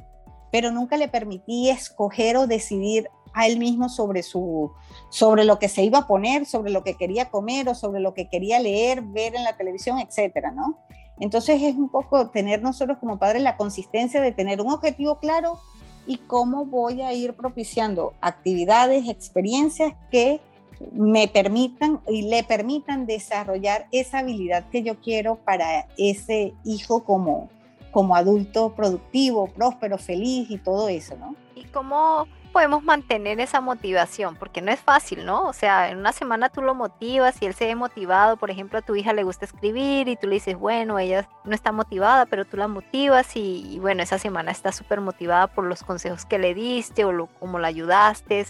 pero 0.52 0.70
nunca 0.70 0.96
le 0.96 1.08
permití 1.08 1.70
escoger 1.70 2.36
o 2.36 2.46
decidir 2.46 3.08
a 3.38 3.46
él 3.46 3.58
mismo 3.58 3.88
sobre, 3.88 4.24
su, 4.24 4.72
sobre 5.10 5.44
lo 5.44 5.60
que 5.60 5.68
se 5.68 5.84
iba 5.84 5.98
a 5.98 6.06
poner, 6.08 6.44
sobre 6.44 6.72
lo 6.72 6.82
que 6.82 6.94
quería 6.94 7.30
comer 7.30 7.68
o 7.68 7.74
sobre 7.74 8.00
lo 8.00 8.12
que 8.12 8.28
quería 8.28 8.58
leer, 8.58 9.00
ver 9.02 9.36
en 9.36 9.44
la 9.44 9.56
televisión, 9.56 10.00
etcétera, 10.00 10.50
¿no? 10.50 10.76
Entonces 11.20 11.62
es 11.62 11.76
un 11.76 11.88
poco 11.88 12.30
tener 12.30 12.62
nosotros 12.62 12.98
como 12.98 13.18
padres 13.18 13.42
la 13.42 13.56
consistencia 13.56 14.20
de 14.20 14.32
tener 14.32 14.60
un 14.60 14.72
objetivo 14.72 15.20
claro 15.20 15.60
y 16.04 16.16
cómo 16.16 16.64
voy 16.64 17.02
a 17.02 17.12
ir 17.12 17.34
propiciando 17.34 18.12
actividades, 18.20 19.08
experiencias 19.08 19.94
que 20.10 20.40
me 20.92 21.28
permitan 21.28 22.00
y 22.08 22.22
le 22.22 22.42
permitan 22.42 23.06
desarrollar 23.06 23.86
esa 23.92 24.18
habilidad 24.18 24.68
que 24.70 24.82
yo 24.82 25.00
quiero 25.00 25.36
para 25.36 25.86
ese 25.96 26.54
hijo 26.64 27.04
como, 27.04 27.50
como 27.92 28.16
adulto 28.16 28.74
productivo, 28.74 29.46
próspero, 29.46 29.96
feliz 29.96 30.50
y 30.50 30.58
todo 30.58 30.88
eso, 30.88 31.16
¿no? 31.16 31.36
¿Y 31.54 31.64
cómo 31.66 32.26
podemos 32.58 32.82
mantener 32.82 33.38
esa 33.38 33.60
motivación? 33.60 34.34
Porque 34.34 34.60
no 34.60 34.72
es 34.72 34.80
fácil, 34.80 35.24
¿no? 35.24 35.42
O 35.42 35.52
sea, 35.52 35.90
en 35.90 35.98
una 35.98 36.10
semana 36.10 36.48
tú 36.48 36.60
lo 36.60 36.74
motivas 36.74 37.40
y 37.40 37.46
él 37.46 37.54
se 37.54 37.66
ve 37.66 37.76
motivado, 37.76 38.36
por 38.36 38.50
ejemplo, 38.50 38.80
a 38.80 38.82
tu 38.82 38.96
hija 38.96 39.12
le 39.12 39.22
gusta 39.22 39.44
escribir 39.44 40.08
y 40.08 40.16
tú 40.16 40.26
le 40.26 40.34
dices, 40.34 40.56
bueno, 40.58 40.98
ella 40.98 41.28
no 41.44 41.54
está 41.54 41.70
motivada, 41.70 42.26
pero 42.26 42.44
tú 42.44 42.56
la 42.56 42.66
motivas 42.66 43.36
y, 43.36 43.78
bueno, 43.80 44.02
esa 44.02 44.18
semana 44.18 44.50
está 44.50 44.72
súper 44.72 45.00
motivada 45.00 45.46
por 45.46 45.66
los 45.66 45.84
consejos 45.84 46.24
que 46.24 46.40
le 46.40 46.52
diste 46.52 47.04
o 47.04 47.12
lo, 47.12 47.26
como 47.26 47.60
la 47.60 47.68
ayudaste 47.68 48.46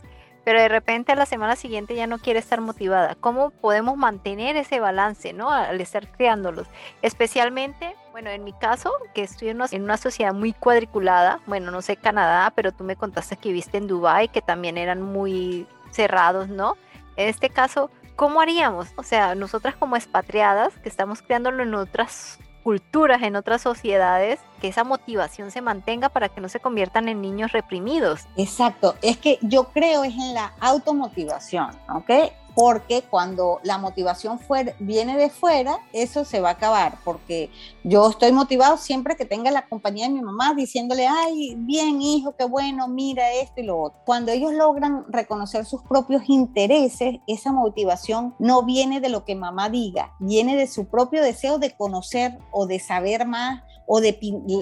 pero 0.49 0.63
de 0.63 0.69
repente 0.69 1.13
a 1.13 1.15
la 1.15 1.27
semana 1.27 1.57
siguiente 1.57 1.95
ya 1.95 2.07
no 2.07 2.17
quiere 2.17 2.39
estar 2.39 2.63
motivada. 2.63 3.17
¿Cómo 3.17 3.51
podemos 3.51 3.99
mantener 3.99 4.57
ese 4.57 4.81
balance, 4.81 5.35
¿no? 5.35 5.51
Al 5.51 5.79
estar 5.79 6.11
criándolos. 6.11 6.67
Especialmente, 7.03 7.95
bueno, 8.13 8.31
en 8.31 8.45
mi 8.45 8.55
caso, 8.55 8.91
que 9.13 9.25
estoy 9.25 9.51
en 9.51 9.61
una, 9.83 9.99
sociedad 9.99 10.33
muy 10.33 10.55
cuadriculada, 10.55 11.41
bueno, 11.45 11.71
no 11.71 11.83
sé 11.83 11.97
Canadá, 11.97 12.51
pero 12.57 12.73
tú 12.73 12.83
me 12.83 12.97
contaste 12.97 13.37
que 13.37 13.51
viviste 13.51 13.77
en 13.77 13.89
Dubai, 13.89 14.29
que 14.29 14.41
también 14.41 14.79
eran 14.79 15.03
muy 15.03 15.67
cerrados, 15.91 16.49
¿no? 16.49 16.79
En 17.17 17.29
este 17.29 17.51
caso, 17.51 17.91
¿cómo 18.17 18.41
haríamos? 18.41 18.89
O 18.97 19.03
sea, 19.03 19.35
nosotras 19.35 19.77
como 19.77 19.97
expatriadas, 19.97 20.73
que 20.79 20.89
estamos 20.89 21.21
criándolo 21.21 21.63
en 21.63 21.75
otras 21.75 22.39
culturas, 22.69 23.23
en 23.23 23.35
otras 23.35 23.63
sociedades, 23.63 24.41
que 24.61 24.69
esa 24.69 24.85
motivación 24.85 25.51
se 25.51 25.63
mantenga 25.63 26.11
para 26.11 26.29
que 26.29 26.43
no 26.43 26.51
se 26.51 26.61
conviertan 26.61 27.09
en 27.09 27.23
niños 27.23 27.53
reprimidos. 27.53 28.27
Exacto, 28.37 28.95
es 29.01 29.17
que 29.17 29.39
yo 29.41 29.71
creo 29.73 30.05
es 30.05 30.13
en 30.13 30.35
la 30.35 30.53
automotivación, 30.61 31.71
¿ok? 31.89 32.11
Porque 32.59 33.03
cuando 33.03 33.61
la 33.63 33.79
motivación 33.79 34.41
viene 34.81 35.17
de 35.17 35.31
fuera, 35.31 35.79
eso 35.93 36.25
se 36.25 36.41
va 36.41 36.49
a 36.49 36.53
acabar, 36.55 36.99
porque 37.05 37.51
yo 37.85 38.11
estoy 38.11 38.33
motivado 38.33 38.79
siempre 38.79 39.15
que 39.15 39.25
tenga 39.25 39.53
la 39.53 39.69
compañía 39.69 40.09
de 40.09 40.15
mi 40.15 40.23
mamá 40.23 40.55
diciéndole, 40.55 41.07
ay, 41.07 41.55
bien 41.57 42.03
hijo, 42.03 42.35
qué 42.37 42.47
bueno, 42.47 42.89
mira 42.89 43.33
esto 43.33 43.61
y 43.61 43.63
lo 43.63 43.81
otro. 43.81 44.01
Cuando 44.05 44.33
ellos 44.33 44.53
logran 44.55 45.05
reconocer 45.09 45.67
sus 45.67 45.83
propios 45.83 46.29
intereses, 46.29 47.21
esa 47.29 47.53
motivación 47.53 48.35
no 48.41 48.65
viene 48.65 49.01
de 49.01 49.11
lo 49.11 49.25
que 49.25 49.37
mamá 49.37 49.71
diga, 49.71 50.17
viene 50.19 50.57
de 50.57 50.67
su 50.67 50.87
propio 50.87 51.23
deseo 51.23 51.61
de 51.61 51.77
conocer 51.77 52.39
o 52.51 52.67
de 52.67 52.81
saber 52.81 53.25
más 53.25 53.63
o 53.87 54.01
de 54.01 54.19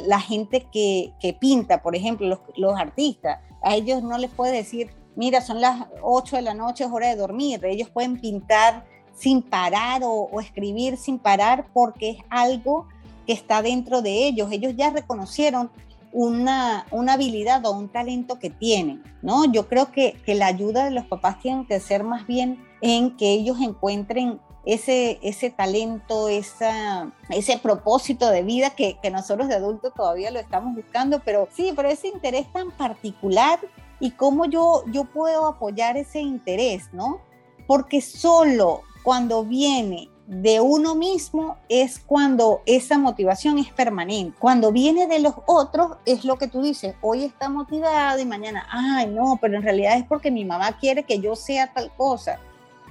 la 0.07 0.21
gente 0.21 0.69
que, 0.71 1.39
pinta, 1.41 1.83
por 1.83 1.97
ejemplo, 1.97 2.27
los, 2.27 2.41
los 2.57 2.79
artistas. 2.79 3.41
A 3.63 3.75
ellos 3.75 4.03
no 4.03 4.19
les 4.19 4.31
puede 4.31 4.53
decir, 4.53 4.91
mira, 5.17 5.41
son 5.41 5.61
las 5.61 5.87
8 6.03 6.37
de 6.37 6.43
la 6.43 6.55
noche, 6.55 6.85
es 6.85 6.91
hora 6.91 7.09
de 7.09 7.17
dormir. 7.17 7.65
Ellos 7.65 7.91
pueden 7.91 8.21
pintar 8.21 8.85
sin 9.15 9.43
parar 9.43 10.03
o, 10.05 10.41
escribir 10.41 10.97
sin 10.97 11.19
parar 11.19 11.67
porque 11.73 12.11
es 12.11 12.19
algo 12.29 12.87
que 13.27 13.33
está 13.33 13.63
dentro 13.63 14.03
de 14.03 14.27
ellos. 14.27 14.53
Ellos 14.53 14.75
ya 14.77 14.91
reconocieron 14.91 15.71
una, 16.13 16.87
una, 16.91 17.15
habilidad 17.15 17.65
o 17.67 17.73
un 17.73 17.89
talento 17.89 18.39
que 18.39 18.51
tienen, 18.51 19.03
¿no? 19.23 19.45
Yo 19.47 19.69
creo 19.69 19.91
que, 19.91 20.17
que, 20.25 20.35
la 20.35 20.47
ayuda 20.47 20.85
de 20.85 20.91
los 20.91 21.05
papás 21.07 21.41
tiene 21.41 21.67
que 21.67 21.81
ser 21.81 22.05
más 22.05 22.27
bien 22.27 22.65
en 22.81 23.17
que 23.17 23.33
ellos 23.33 23.59
encuentren 23.61 24.41
ese, 24.65 25.19
ese 25.23 25.51
talento, 25.51 26.29
esa, 26.29 27.13
ese 27.31 27.59
propósito 27.59 28.31
de 28.31 28.43
vida 28.43 28.71
que, 28.71 28.99
que 29.01 29.11
nosotros 29.11 29.49
de 29.49 29.55
adultos 29.55 29.93
todavía 29.95 30.31
lo 30.31 30.41
estamos 30.41 30.75
buscando, 30.75 31.21
pero 31.25 31.49
sí, 31.53 31.73
pero 31.75 31.89
ese 31.89 32.09
interés 32.09 32.53
tan 32.53 32.71
particular 32.73 33.61
y 34.01 34.13
cómo 34.13 34.47
yo, 34.47 34.85
yo 34.93 35.05
puedo 35.05 35.47
apoyar 35.47 35.97
ese 35.97 36.21
interés, 36.21 36.93
¿no? 36.93 37.21
Porque 37.67 38.01
solo 38.01 38.83
cuando 39.03 39.45
viene 39.45 40.11
de 40.27 40.61
uno 40.61 40.97
mismo 40.97 41.57
es 41.69 42.01
cuando 42.01 42.63
esa 42.67 42.99
motivación 42.99 43.59
es 43.59 43.73
permanente. 43.73 44.37
Cuando 44.39 44.73
viene 44.73 45.07
de 45.07 45.21
los 45.21 45.35
otros 45.47 45.99
es 46.05 46.25
lo 46.25 46.37
que 46.37 46.49
tú 46.49 46.63
dices, 46.63 46.95
hoy 47.01 47.25
está 47.25 47.49
motivada 47.49 48.21
y 48.21 48.27
mañana, 48.27 48.67
ay, 48.71 49.07
no, 49.07 49.39
pero 49.41 49.57
en 49.57 49.63
realidad 49.63 49.97
es 49.97 50.05
porque 50.05 50.31
mi 50.31 50.45
mamá 50.45 50.77
quiere 50.79 51.05
que 51.05 51.21
yo 51.21 51.37
sea 51.37 51.73
tal 51.73 51.93
cosa. 51.97 52.41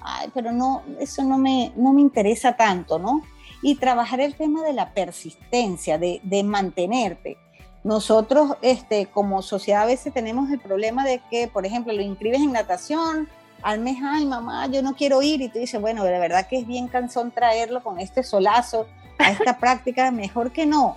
Ay, 0.02 0.30
pero 0.34 0.52
no, 0.52 0.84
eso 1.00 1.24
no 1.24 1.38
me, 1.38 1.74
no 1.76 1.92
me 1.92 2.02
interesa 2.02 2.56
tanto, 2.56 3.00
¿no? 3.00 3.22
Y 3.62 3.76
trabajar 3.76 4.22
el 4.22 4.36
tema 4.36 4.62
de 4.62 4.74
la 4.74 4.94
persistencia, 4.94 5.98
de, 5.98 6.22
de 6.24 6.44
mantenerte. 6.44 7.38
Nosotros, 7.86 8.58
este, 8.64 9.06
como 9.06 9.44
sociedad, 9.44 9.84
a 9.84 9.86
veces 9.86 10.12
tenemos 10.12 10.50
el 10.50 10.60
problema 10.60 11.06
de 11.06 11.22
que, 11.30 11.48
por 11.48 11.68
ejemplo, 11.68 11.94
lo 11.94 12.02
inscribes 12.02 12.42
en 12.42 12.52
natación, 12.52 13.30
al 13.62 13.80
mes, 13.80 13.98
ay, 14.04 14.26
mamá, 14.26 14.66
yo 14.66 14.82
no 14.82 14.96
quiero 14.96 15.22
ir, 15.22 15.40
y 15.44 15.50
tú 15.50 15.60
dices, 15.60 15.80
bueno, 15.80 16.04
de 16.04 16.18
verdad 16.18 16.48
que 16.48 16.58
es 16.58 16.66
bien 16.66 16.88
cansón 16.88 17.30
traerlo 17.30 17.84
con 17.84 18.00
este 18.00 18.24
solazo 18.24 18.88
a 19.20 19.30
esta 19.30 19.58
práctica, 19.60 20.10
mejor 20.10 20.52
que 20.52 20.66
no. 20.66 20.96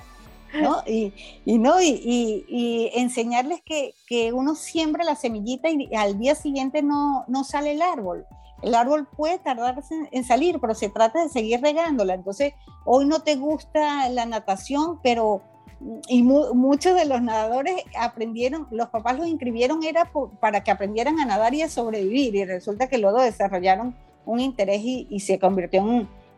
¿no? 0.62 0.82
Y, 0.86 1.12
y 1.44 1.58
no, 1.58 1.78
y, 1.78 2.46
y, 2.48 2.90
enseñarles 2.94 3.60
que, 3.66 3.94
que, 4.06 4.32
uno 4.32 4.54
siembra 4.54 5.04
la 5.04 5.14
semillita 5.14 5.68
y 5.68 5.94
al 5.94 6.18
día 6.18 6.34
siguiente 6.34 6.80
no, 6.80 7.26
no 7.28 7.44
sale 7.44 7.72
el 7.72 7.82
árbol. 7.82 8.24
El 8.62 8.74
árbol 8.74 9.06
puede 9.14 9.38
tardarse 9.38 9.94
en, 9.94 10.08
en 10.10 10.24
salir, 10.24 10.58
pero 10.58 10.74
se 10.74 10.88
trata 10.88 11.22
de 11.22 11.28
seguir 11.28 11.60
regándola. 11.60 12.14
Entonces, 12.14 12.54
hoy 12.86 13.04
no 13.04 13.20
te 13.20 13.36
gusta 13.36 14.08
la 14.08 14.24
natación, 14.24 15.00
pero 15.02 15.42
y 16.08 16.22
muchos 16.22 16.96
de 16.96 17.04
los 17.04 17.22
nadadores 17.22 17.76
aprendieron, 17.98 18.66
los 18.70 18.88
papás 18.88 19.16
los 19.16 19.28
inscribieron 19.28 19.84
era 19.84 20.10
para 20.40 20.64
que 20.64 20.70
aprendieran 20.70 21.20
a 21.20 21.24
nadar 21.24 21.54
y 21.54 21.62
a 21.62 21.68
sobrevivir 21.68 22.34
y 22.34 22.44
resulta 22.44 22.88
que 22.88 22.98
luego 22.98 23.20
desarrollaron 23.20 23.94
un 24.26 24.40
interés 24.40 24.80
y, 24.82 25.20
se 25.20 25.38
convirtió 25.38 25.80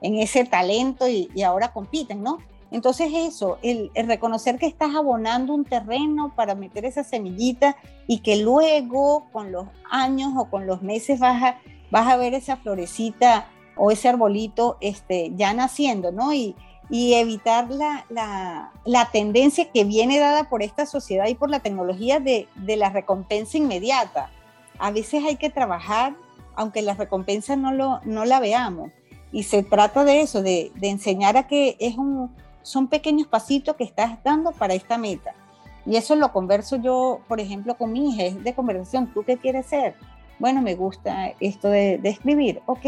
en, 0.02 0.18
ese 0.18 0.44
talento 0.44 1.08
y, 1.08 1.28
ahora 1.42 1.72
compiten, 1.72 2.22
¿no? 2.22 2.38
Entonces 2.70 3.10
eso, 3.12 3.58
el, 3.62 3.90
reconocer 3.94 4.58
que 4.58 4.66
estás 4.66 4.94
abonando 4.94 5.54
un 5.54 5.64
terreno 5.64 6.32
para 6.36 6.54
meter 6.54 6.84
esa 6.84 7.02
semillita 7.02 7.76
y 8.06 8.18
que 8.18 8.36
luego 8.36 9.26
con 9.32 9.50
los 9.50 9.66
años 9.90 10.32
o 10.36 10.44
con 10.50 10.66
los 10.66 10.82
meses 10.82 11.18
vas 11.18 11.42
a, 11.42 11.58
vas 11.90 12.06
a 12.06 12.16
ver 12.16 12.34
esa 12.34 12.58
florecita 12.58 13.48
o 13.76 13.90
ese 13.90 14.08
arbolito 14.08 14.76
este, 14.80 15.32
ya 15.34 15.52
naciendo, 15.54 16.12
¿no? 16.12 16.32
Y, 16.32 16.54
y 16.90 17.14
evitar 17.14 17.70
la, 17.70 18.04
la, 18.08 18.72
la, 18.84 19.10
tendencia 19.12 19.70
que 19.70 19.84
viene 19.84 20.18
dada 20.18 20.48
por 20.48 20.62
esta 20.62 20.86
sociedad 20.86 21.28
y 21.28 21.36
por 21.36 21.48
la 21.48 21.60
tecnología 21.60 22.18
de, 22.18 22.48
de, 22.56 22.76
la 22.76 22.90
recompensa 22.90 23.58
inmediata. 23.58 24.30
A 24.78 24.90
veces 24.90 25.24
hay 25.24 25.36
que 25.36 25.50
trabajar 25.50 26.14
aunque 26.60 26.82
la 26.82 26.92
recompensa 26.94 27.56
no, 27.56 27.72
lo, 27.72 28.00
no 28.04 28.26
la 28.26 28.38
veamos. 28.38 28.90
Y 29.32 29.44
se 29.44 29.62
trata 29.62 30.04
de 30.04 30.20
eso, 30.20 30.42
de, 30.42 30.72
de 30.74 30.90
enseñar 30.90 31.36
a 31.36 31.46
que 31.46 31.76
es 31.80 31.96
un, 31.96 32.34
son 32.62 32.88
pequeños 32.88 33.26
pasitos 33.28 33.76
que 33.76 33.84
estás 33.84 34.22
dando 34.22 34.52
para 34.52 34.74
esta 34.74 34.98
meta. 34.98 35.34
Y 35.86 35.96
eso 35.96 36.16
lo 36.16 36.32
converso 36.32 36.76
yo, 36.76 37.20
por 37.28 37.40
ejemplo, 37.40 37.76
con 37.78 37.92
mi 37.92 38.10
hija, 38.10 38.24
es 38.24 38.44
de 38.44 38.54
conversación. 38.54 39.10
¿Tú 39.14 39.24
qué 39.24 39.38
quieres 39.38 39.66
ser? 39.66 39.94
Bueno, 40.38 40.60
me 40.60 40.74
gusta 40.74 41.32
esto 41.40 41.68
de, 41.68 41.98
de 41.98 42.10
escribir. 42.10 42.60
Ok, 42.66 42.84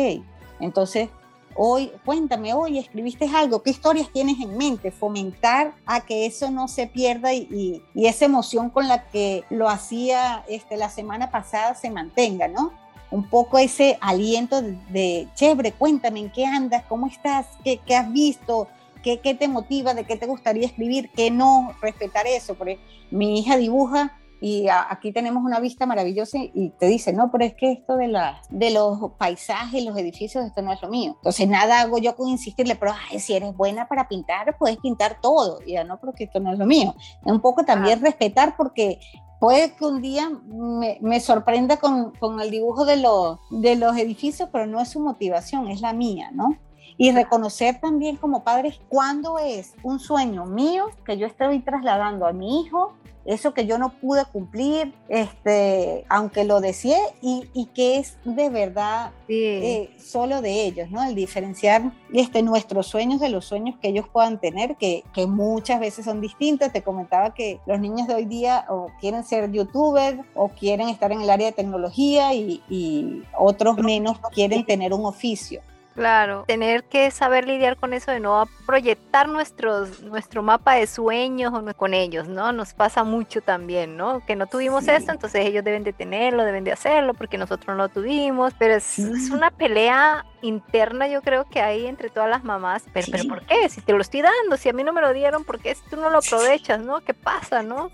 entonces 0.61 1.09
hoy, 1.57 1.93
cuéntame, 2.05 2.55
hoy 2.55 2.79
escribiste 2.79 3.27
algo, 3.27 3.63
¿qué 3.63 3.71
historias 3.71 4.11
tienes 4.13 4.41
en 4.41 4.57
mente? 4.57 4.91
Fomentar 4.91 5.75
a 5.87 6.01
que 6.01 6.27
eso 6.27 6.51
no 6.51 6.69
se 6.69 6.87
pierda 6.87 7.33
y, 7.35 7.83
y, 7.95 8.07
esa 8.07 8.25
emoción 8.25 8.71
con 8.71 8.89
la 8.89 9.05
que 9.09 9.45
lo 9.51 9.69
hacía 9.69 10.45
este, 10.49 10.77
la 10.77 10.91
semana 10.91 11.31
pasada 11.31 11.75
se 11.75 11.91
mantenga, 11.91 12.49
¿no? 12.49 12.73
Un 13.11 13.29
poco 13.29 13.59
ese 13.59 13.99
aliento 14.01 14.63
de, 14.63 14.77
de 14.91 15.29
chévere, 15.35 15.73
cuéntame 15.73 16.21
en 16.21 16.33
qué 16.33 16.47
andas, 16.47 16.85
cómo 16.89 17.07
estás, 17.07 17.47
qué, 17.63 17.79
qué 17.85 17.97
has 17.97 18.11
visto, 18.13 18.69
¿Qué, 19.03 19.19
¿Qué, 19.19 19.35
te 19.35 19.49
motiva? 19.49 19.95
¿De 19.95 20.05
qué 20.05 20.17
te 20.17 20.27
gustaría 20.27 20.65
escribir? 20.65 21.11
¿Qué 21.11 21.31
no? 21.31 21.75
Respetar 21.83 22.27
eso. 22.29 22.55
Porque 22.55 22.79
mi 23.11 23.41
hija 23.41 23.57
dibuja 23.57 24.17
y 24.45 24.67
aquí 24.69 25.13
tenemos 25.13 25.45
una 25.45 25.61
vista 25.61 25.87
maravillosa 25.87 26.37
y 26.37 26.71
te 26.71 26.87
dice, 26.87 27.13
no, 27.13 27.31
pero 27.31 27.45
es 27.45 27.55
que 27.55 27.71
esto 27.71 27.97
de, 27.97 28.09
la, 28.09 28.43
de 28.51 28.73
los 28.73 29.13
paisajes, 29.17 29.85
los 29.85 29.97
edificios, 29.97 30.45
esto 30.45 30.63
no 30.63 30.73
es 30.73 30.83
lo 30.83 30.89
mío. 30.89 31.13
Entonces 31.19 31.47
nada 31.47 31.81
hago 31.81 31.99
yo 31.99 32.17
con 32.17 32.29
insistirle, 32.29 32.75
pero 32.75 32.93
ay, 33.09 33.21
si 33.21 33.35
eres 33.35 33.57
buena 33.57 33.87
para 33.87 34.09
pintar, 34.09 34.59
puedes 34.59 34.79
pintar 34.79 35.21
todo. 35.23 35.61
Y 35.65 35.75
ya 35.75 35.85
no, 35.85 36.01
porque 36.01 36.25
esto 36.25 36.41
no 36.41 36.53
es 36.53 36.59
lo 36.59 36.67
mío. 36.67 36.97
Un 37.25 37.41
poco 37.41 37.65
también 37.65 38.01
respetar 38.03 38.57
porque 38.57 38.99
puede 39.39 39.77
que 39.77 39.85
un 39.85 40.03
día 40.03 40.29
me, 40.29 40.99
me 41.01 41.21
sorprenda 41.21 41.77
con, 41.77 42.11
con, 42.11 42.41
el 42.41 42.51
dibujo 42.51 42.85
de 42.85 42.97
los, 42.97 43.39
de 43.51 43.77
los 43.77 43.97
edificios, 43.97 44.49
pero 44.51 44.67
no 44.67 44.81
es 44.81 44.89
su 44.89 44.99
motivación, 44.99 45.69
es 45.69 45.81
la 45.81 45.93
mía, 45.93 46.33
¿no? 46.33 46.57
y 46.99 47.11
reconocer 47.11 47.81
también 47.81 48.17
como 48.17 48.45
padres 48.45 48.81
cuándo 48.89 49.39
es 49.39 49.75
un 49.83 49.99
sueño 49.99 50.45
mío 50.47 50.85
que 51.05 51.17
yo 51.17 51.27
estoy 51.27 51.61
trasladando 51.61 52.27
a 52.27 52.33
mi 52.33 52.61
hijo, 52.61 52.93
eso 53.25 53.55
que 53.55 53.67
yo 53.67 53.79
no 53.79 53.91
pude 53.91 54.25
cumplir, 54.25 54.93
este, 55.09 56.05
aunque 56.09 56.45
lo 56.45 56.61
deseé, 56.61 56.99
y, 57.21 57.45
y 57.55 57.67
que 57.67 57.99
es 57.99 58.17
de 58.25 58.49
verdad 58.51 59.11
sí. 59.27 59.35
eh, 59.35 59.91
solo 59.99 60.43
de 60.43 60.65
ellos, 60.65 60.91
¿no? 60.91 61.03
El 61.05 61.15
diferenciar 61.15 61.93
este, 62.13 62.43
nuestros 62.43 62.87
sueños 62.87 63.21
de 63.21 63.29
los 63.29 63.45
sueños 63.45 63.77
que 63.81 63.89
ellos 63.89 64.07
puedan 64.13 64.41
tener, 64.41 64.77
que, 64.77 65.05
que 65.15 65.27
muchas 65.27 65.81
veces 65.81 66.05
son 66.05 66.21
distintos. 66.21 66.73
Te 66.73 66.83
comentaba 66.83 67.35
que 67.35 67.61
los 67.67 67.79
niños 67.79 68.09
de 68.09 68.15
hoy 68.15 68.25
día 68.25 68.67
o 68.69 68.89
quieren 69.01 69.25
ser 69.25 69.51
youtubers 69.51 70.19
o 70.35 70.49
quieren 70.49 70.89
estar 70.89 71.13
en 71.13 71.23
el 71.23 71.31
área 71.31 71.47
de 71.47 71.53
tecnología 71.53 72.35
y, 72.35 72.63
y 72.69 73.23
otros 73.39 73.79
menos 73.79 74.19
quieren 74.35 74.65
tener 74.67 74.93
un 74.93 75.07
oficio. 75.07 75.61
Claro, 75.95 76.45
tener 76.47 76.85
que 76.85 77.11
saber 77.11 77.47
lidiar 77.47 77.77
con 77.77 77.93
eso 77.93 78.11
de 78.11 78.21
no 78.21 78.49
proyectar 78.67 79.29
nuestros, 79.29 80.01
nuestro 80.03 80.43
mapa 80.43 80.75
de 80.75 80.87
sueños 80.87 81.53
con 81.77 81.93
ellos, 81.93 82.29
¿no? 82.29 82.53
Nos 82.53 82.73
pasa 82.73 83.05
mucho 83.05 83.43
también, 83.43 83.97
¿no? 83.97 84.25
Que 84.25 84.35
no 84.35 84.47
tuvimos 84.47 84.85
sí. 84.85 84.91
esto, 84.91 85.13
entonces 85.13 85.45
ellos 85.45 85.63
deben 85.65 85.85
de 85.85 85.93
tenerlo, 85.93 86.45
deben 86.45 86.65
de 86.65 86.73
hacerlo, 86.73 87.13
porque 87.15 87.37
nosotros 87.37 87.77
no 87.77 87.83
lo 87.83 87.89
tuvimos, 87.89 88.55
pero 88.59 88.75
es, 88.75 88.85
sí. 88.85 89.03
es 89.03 89.31
una 89.31 89.51
pelea 89.51 90.25
interna 90.41 91.07
yo 91.07 91.23
creo 91.23 91.45
que 91.45 91.61
hay 91.61 91.87
entre 91.87 92.09
todas 92.09 92.29
las 92.29 92.43
mamás, 92.43 92.85
pero, 92.93 93.07
sí. 93.07 93.13
pero 93.13 93.25
¿por 93.29 93.47
qué? 93.47 93.69
Si 93.69 93.81
te 93.81 93.93
lo 93.93 94.01
estoy 94.01 94.23
dando, 94.23 94.57
si 94.57 94.69
a 94.69 94.73
mí 94.73 94.83
no 94.83 94.93
me 94.93 95.03
lo 95.03 95.13
dieron, 95.13 95.45
¿por 95.45 95.61
qué 95.61 95.75
si 95.75 95.83
tú 95.91 95.97
no 95.97 96.09
lo 96.09 96.19
aprovechas, 96.19 96.81
¿no? 96.81 97.01
¿Qué 97.01 97.13
pasa, 97.15 97.63
no? 97.63 97.91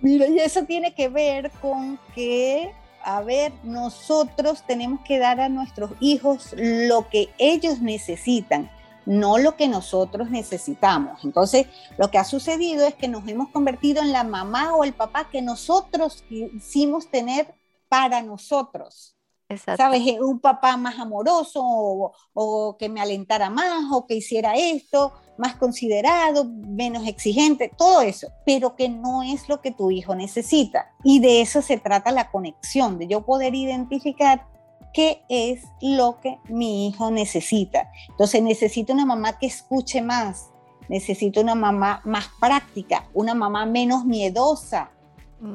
Mira, 0.00 0.26
y 0.28 0.38
eso 0.38 0.64
tiene 0.64 0.94
que 0.94 1.08
ver 1.08 1.50
con 1.60 1.98
que 2.14 2.70
a 3.06 3.22
ver, 3.22 3.52
nosotros 3.62 4.64
tenemos 4.66 5.00
que 5.02 5.20
dar 5.20 5.40
a 5.40 5.48
nuestros 5.48 5.92
hijos 6.00 6.52
lo 6.56 7.08
que 7.08 7.28
ellos 7.38 7.80
necesitan, 7.80 8.68
no 9.06 9.38
lo 9.38 9.54
que 9.54 9.68
nosotros 9.68 10.28
necesitamos. 10.28 11.24
Entonces, 11.24 11.68
lo 11.98 12.10
que 12.10 12.18
ha 12.18 12.24
sucedido 12.24 12.84
es 12.84 12.96
que 12.96 13.06
nos 13.06 13.28
hemos 13.28 13.50
convertido 13.50 14.02
en 14.02 14.10
la 14.10 14.24
mamá 14.24 14.74
o 14.74 14.82
el 14.82 14.92
papá 14.92 15.30
que 15.30 15.40
nosotros 15.40 16.24
quisimos 16.28 17.08
tener 17.08 17.54
para 17.88 18.22
nosotros. 18.22 19.15
Exacto. 19.48 19.82
¿Sabes? 19.82 20.02
Un 20.20 20.40
papá 20.40 20.76
más 20.76 20.98
amoroso 20.98 21.62
o, 21.62 22.76
que 22.78 22.88
me 22.88 23.00
alentara 23.00 23.48
más 23.48 23.84
o 23.92 24.06
que 24.06 24.16
hiciera 24.16 24.56
esto, 24.56 25.12
más 25.38 25.54
considerado, 25.54 26.44
menos 26.44 27.06
exigente, 27.06 27.70
todo 27.76 28.00
eso, 28.00 28.28
pero 28.44 28.74
que 28.74 28.88
no 28.88 29.22
es 29.22 29.48
lo 29.48 29.60
que 29.60 29.70
tu 29.70 29.90
hijo 29.90 30.14
necesita. 30.14 30.90
Y 31.04 31.20
de 31.20 31.42
eso 31.42 31.62
se 31.62 31.76
trata 31.76 32.10
la 32.10 32.30
conexión, 32.30 32.98
de 32.98 33.06
yo 33.06 33.24
poder 33.24 33.54
identificar 33.54 34.48
qué 34.92 35.22
es 35.28 35.62
lo 35.80 36.20
que 36.20 36.38
mi 36.48 36.88
hijo 36.88 37.10
necesita. 37.10 37.92
Entonces 38.08 38.42
necesito 38.42 38.94
una 38.94 39.06
mamá 39.06 39.38
que 39.38 39.46
escuche 39.46 40.02
más, 40.02 40.50
necesito 40.88 41.40
una 41.40 41.54
mamá 41.54 42.00
más 42.04 42.30
práctica, 42.40 43.08
una 43.14 43.34
mamá 43.34 43.66
menos 43.66 44.04
miedosa, 44.04 44.90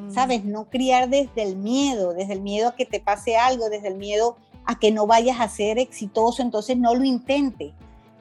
¿sabes? 0.09 0.45
No 0.45 0.65
criar 0.65 1.09
desde 1.09 1.43
el 1.43 1.55
miedo, 1.55 2.13
desde 2.13 2.33
el 2.33 2.41
miedo 2.41 2.69
a 2.69 2.75
que 2.75 2.85
te 2.85 2.99
pase 2.99 3.37
algo, 3.37 3.69
desde 3.69 3.87
el 3.87 3.95
miedo 3.95 4.37
a 4.65 4.77
que 4.77 4.91
no 4.91 5.07
vayas 5.07 5.39
a 5.39 5.49
ser 5.49 5.79
exitoso, 5.79 6.41
entonces 6.41 6.77
no 6.77 6.93
lo 6.93 7.03
intente, 7.03 7.73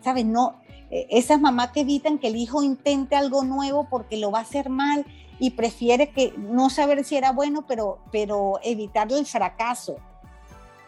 ¿sabes? 0.03 0.25
No, 0.25 0.55
eh, 0.91 1.07
esas 1.11 1.41
mamás 1.41 1.71
que 1.73 1.81
evitan 1.81 2.19
que 2.19 2.29
el 2.29 2.37
hijo 2.37 2.63
intente 2.63 3.15
algo 3.15 3.45
nuevo 3.45 3.87
porque 3.89 4.17
lo 4.17 4.31
va 4.31 4.39
a 4.39 4.43
hacer 4.43 4.71
mal 4.71 5.05
y 5.39 5.51
prefiere 5.51 6.11
que 6.11 6.35
no 6.37 6.71
saber 6.71 7.05
si 7.05 7.17
era 7.17 7.33
bueno, 7.33 7.65
pero, 7.67 7.99
pero 8.11 8.59
evitarle 8.63 9.19
el 9.19 9.27
fracaso. 9.27 9.97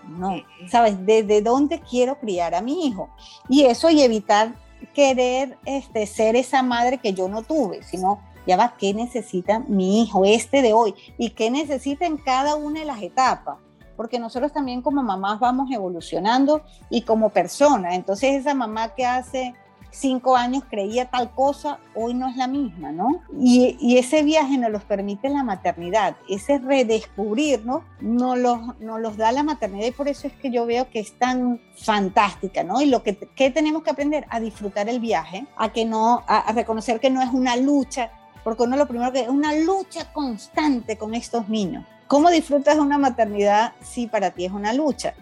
No, 0.08 0.42
¿sabes? 0.68 1.06
¿Desde 1.06 1.42
dónde 1.42 1.80
quiero 1.80 2.18
criar 2.18 2.54
a 2.54 2.60
mi 2.60 2.86
hijo? 2.86 3.08
Y 3.48 3.62
eso 3.64 3.88
y 3.88 4.02
evitar 4.02 4.54
querer 4.94 5.58
este, 5.64 6.06
ser 6.06 6.34
esa 6.34 6.62
madre 6.62 6.98
que 6.98 7.12
yo 7.12 7.28
no 7.28 7.42
tuve, 7.42 7.82
sino 7.84 8.20
ya 8.46 8.56
va, 8.56 8.74
¿qué 8.78 8.94
necesita 8.94 9.60
mi 9.60 10.02
hijo 10.02 10.24
este 10.24 10.62
de 10.62 10.72
hoy? 10.72 10.94
¿Y 11.18 11.30
qué 11.30 11.50
necesita 11.50 12.06
en 12.06 12.16
cada 12.16 12.56
una 12.56 12.80
de 12.80 12.86
las 12.86 13.02
etapas? 13.02 13.58
Porque 13.96 14.18
nosotros 14.18 14.52
también 14.52 14.82
como 14.82 15.02
mamás 15.02 15.38
vamos 15.38 15.70
evolucionando 15.70 16.62
y 16.90 17.02
como 17.02 17.28
persona. 17.28 17.94
Entonces 17.94 18.34
esa 18.40 18.54
mamá 18.54 18.94
que 18.94 19.06
hace 19.06 19.54
cinco 19.92 20.36
años 20.36 20.64
creía 20.68 21.10
tal 21.10 21.30
cosa, 21.32 21.78
hoy 21.94 22.14
no 22.14 22.28
es 22.28 22.36
la 22.36 22.48
misma, 22.48 22.90
¿no? 22.90 23.22
Y, 23.38 23.76
y 23.80 23.98
ese 23.98 24.22
viaje 24.22 24.58
nos 24.58 24.70
los 24.70 24.82
permite 24.82 25.28
la 25.28 25.44
maternidad, 25.44 26.16
ese 26.28 26.58
redescubrir, 26.58 27.64
¿no? 27.64 27.84
Nos 28.00 28.38
los, 28.38 28.80
nos 28.80 29.00
los 29.00 29.16
da 29.16 29.30
la 29.32 29.42
maternidad 29.42 29.86
y 29.86 29.92
por 29.92 30.08
eso 30.08 30.26
es 30.26 30.32
que 30.32 30.50
yo 30.50 30.66
veo 30.66 30.90
que 30.90 31.00
es 31.00 31.18
tan 31.18 31.60
fantástica, 31.76 32.64
¿no? 32.64 32.80
Y 32.80 32.86
lo 32.86 33.02
que, 33.02 33.16
que 33.16 33.50
tenemos 33.50 33.82
que 33.82 33.90
aprender 33.90 34.26
a 34.30 34.40
disfrutar 34.40 34.88
el 34.88 34.98
viaje, 34.98 35.46
a 35.56 35.72
que 35.72 35.84
no, 35.84 36.24
a 36.26 36.50
reconocer 36.52 36.98
que 36.98 37.10
no 37.10 37.22
es 37.22 37.30
una 37.32 37.56
lucha, 37.56 38.10
porque 38.44 38.64
uno 38.64 38.76
lo 38.76 38.86
primero 38.86 39.12
que 39.12 39.20
es 39.20 39.28
una 39.28 39.54
lucha 39.54 40.12
constante 40.12 40.96
con 40.96 41.14
estos 41.14 41.48
niños. 41.48 41.84
¿Cómo 42.08 42.30
disfrutas 42.30 42.78
una 42.78 42.98
maternidad 42.98 43.72
si 43.80 44.06
para 44.06 44.32
ti 44.32 44.44
es 44.44 44.52
una 44.52 44.72
lucha? 44.72 45.14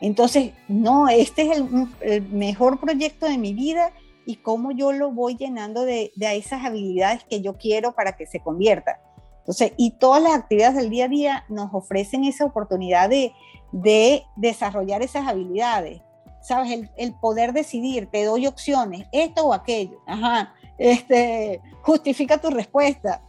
Entonces, 0.00 0.52
no, 0.66 1.08
este 1.08 1.42
es 1.42 1.58
el, 1.58 1.88
el 2.00 2.28
mejor 2.28 2.80
proyecto 2.80 3.26
de 3.26 3.38
mi 3.38 3.54
vida 3.54 3.92
y 4.26 4.36
cómo 4.36 4.72
yo 4.72 4.92
lo 4.92 5.12
voy 5.12 5.36
llenando 5.36 5.84
de, 5.84 6.12
de, 6.16 6.36
esas 6.36 6.64
habilidades 6.64 7.24
que 7.24 7.40
yo 7.40 7.56
quiero 7.56 7.94
para 7.94 8.16
que 8.16 8.26
se 8.26 8.40
convierta. 8.40 9.00
Entonces, 9.38 9.72
y 9.76 9.92
todas 9.92 10.22
las 10.22 10.34
actividades 10.34 10.76
del 10.76 10.90
día 10.90 11.04
a 11.04 11.08
día 11.08 11.44
nos 11.48 11.72
ofrecen 11.72 12.24
esa 12.24 12.44
oportunidad 12.44 13.08
de, 13.08 13.32
de 13.70 14.24
desarrollar 14.36 15.02
esas 15.02 15.28
habilidades. 15.28 16.00
¿Sabes? 16.40 16.72
El, 16.72 16.90
el, 16.96 17.14
poder 17.14 17.52
decidir, 17.52 18.08
te 18.10 18.24
doy 18.24 18.48
opciones, 18.48 19.06
esto 19.12 19.46
o 19.46 19.52
aquello. 19.52 20.00
Ajá 20.08 20.52
este, 20.82 21.60
justifica 21.82 22.38
tu 22.38 22.50
respuesta. 22.50 23.20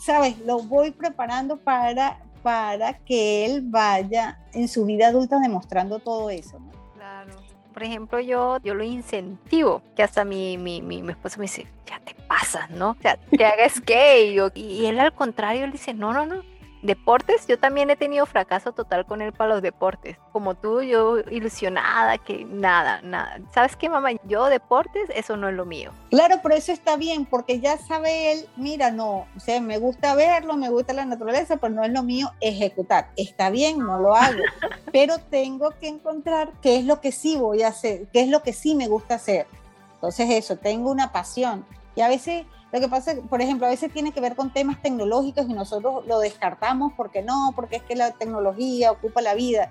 ¿Sabes? 0.00 0.38
Lo 0.40 0.60
voy 0.60 0.92
preparando 0.92 1.58
para, 1.58 2.20
para 2.42 2.98
que 2.98 3.44
él 3.44 3.62
vaya 3.64 4.38
en 4.52 4.68
su 4.68 4.84
vida 4.84 5.08
adulta 5.08 5.38
demostrando 5.40 5.98
todo 5.98 6.30
eso. 6.30 6.60
¿no? 6.60 6.70
Claro. 6.94 7.36
Por 7.72 7.82
ejemplo, 7.82 8.20
yo, 8.20 8.58
yo 8.62 8.74
lo 8.74 8.84
incentivo, 8.84 9.82
que 9.96 10.02
hasta 10.02 10.24
mi, 10.24 10.56
mi, 10.56 10.80
mi, 10.80 11.08
esposo 11.10 11.38
me 11.38 11.44
dice, 11.44 11.66
ya 11.86 11.98
te 12.00 12.14
pasas, 12.26 12.70
¿no? 12.70 12.90
O 12.90 12.96
sea, 13.00 13.18
que 13.36 13.44
hagas 13.44 13.74
skate. 13.74 14.56
Y 14.56 14.86
él 14.86 15.00
al 15.00 15.12
contrario, 15.12 15.64
él 15.64 15.72
dice, 15.72 15.92
no, 15.94 16.12
no, 16.12 16.26
no, 16.26 16.42
deportes, 16.82 17.46
yo 17.46 17.58
también 17.58 17.90
he 17.90 17.96
tenido 17.96 18.26
fracaso 18.26 18.72
total 18.72 19.06
con 19.06 19.22
él 19.22 19.32
para 19.32 19.54
los 19.54 19.62
deportes. 19.62 20.16
Como 20.32 20.54
tú, 20.54 20.82
yo 20.82 21.18
ilusionada, 21.30 22.18
que 22.18 22.44
nada, 22.44 23.00
nada. 23.02 23.40
¿Sabes 23.52 23.76
qué, 23.76 23.88
mamá? 23.88 24.10
Yo 24.24 24.46
deportes, 24.46 25.08
eso 25.14 25.36
no 25.36 25.48
es 25.48 25.54
lo 25.54 25.66
mío. 25.66 25.92
Claro, 26.10 26.36
pero 26.42 26.54
eso 26.54 26.72
está 26.72 26.96
bien, 26.96 27.26
porque 27.26 27.60
ya 27.60 27.78
sabe 27.78 28.32
él, 28.32 28.48
mira, 28.56 28.90
no, 28.90 29.26
o 29.36 29.40
sea, 29.40 29.60
me 29.60 29.78
gusta 29.78 30.14
verlo, 30.14 30.56
me 30.56 30.70
gusta 30.70 30.92
la 30.92 31.04
naturaleza, 31.04 31.56
pero 31.56 31.74
no 31.74 31.84
es 31.84 31.92
lo 31.92 32.02
mío 32.02 32.32
ejecutar. 32.40 33.10
Está 33.16 33.50
bien, 33.50 33.78
no 33.78 33.98
lo 33.98 34.14
hago, 34.14 34.42
pero 34.92 35.18
tengo 35.18 35.70
que 35.80 35.88
encontrar 35.88 36.50
qué 36.62 36.76
es 36.78 36.84
lo 36.84 37.00
que 37.00 37.12
sí 37.12 37.36
voy 37.36 37.62
a 37.62 37.68
hacer, 37.68 38.08
qué 38.12 38.22
es 38.22 38.28
lo 38.28 38.42
que 38.42 38.52
sí 38.52 38.74
me 38.74 38.88
gusta 38.88 39.16
hacer. 39.16 39.46
Entonces 39.94 40.30
eso, 40.30 40.56
tengo 40.56 40.90
una 40.90 41.12
pasión. 41.12 41.66
Y 42.00 42.02
a 42.02 42.08
veces 42.08 42.46
lo 42.72 42.80
que 42.80 42.88
pasa, 42.88 43.12
por 43.28 43.42
ejemplo, 43.42 43.66
a 43.66 43.68
veces 43.68 43.92
tiene 43.92 44.10
que 44.10 44.22
ver 44.22 44.34
con 44.34 44.50
temas 44.54 44.80
tecnológicos 44.80 45.46
y 45.46 45.52
nosotros 45.52 46.06
lo 46.06 46.18
descartamos 46.18 46.94
porque 46.96 47.20
no, 47.20 47.52
porque 47.54 47.76
es 47.76 47.82
que 47.82 47.94
la 47.94 48.12
tecnología 48.12 48.90
ocupa 48.90 49.20
la 49.20 49.34
vida. 49.34 49.70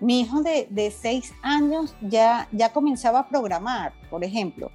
Mi 0.00 0.22
hijo 0.22 0.42
de, 0.42 0.66
de 0.70 0.90
seis 0.90 1.32
años 1.40 1.94
ya, 2.00 2.48
ya 2.50 2.72
comenzaba 2.72 3.20
a 3.20 3.28
programar, 3.28 3.92
por 4.10 4.24
ejemplo. 4.24 4.72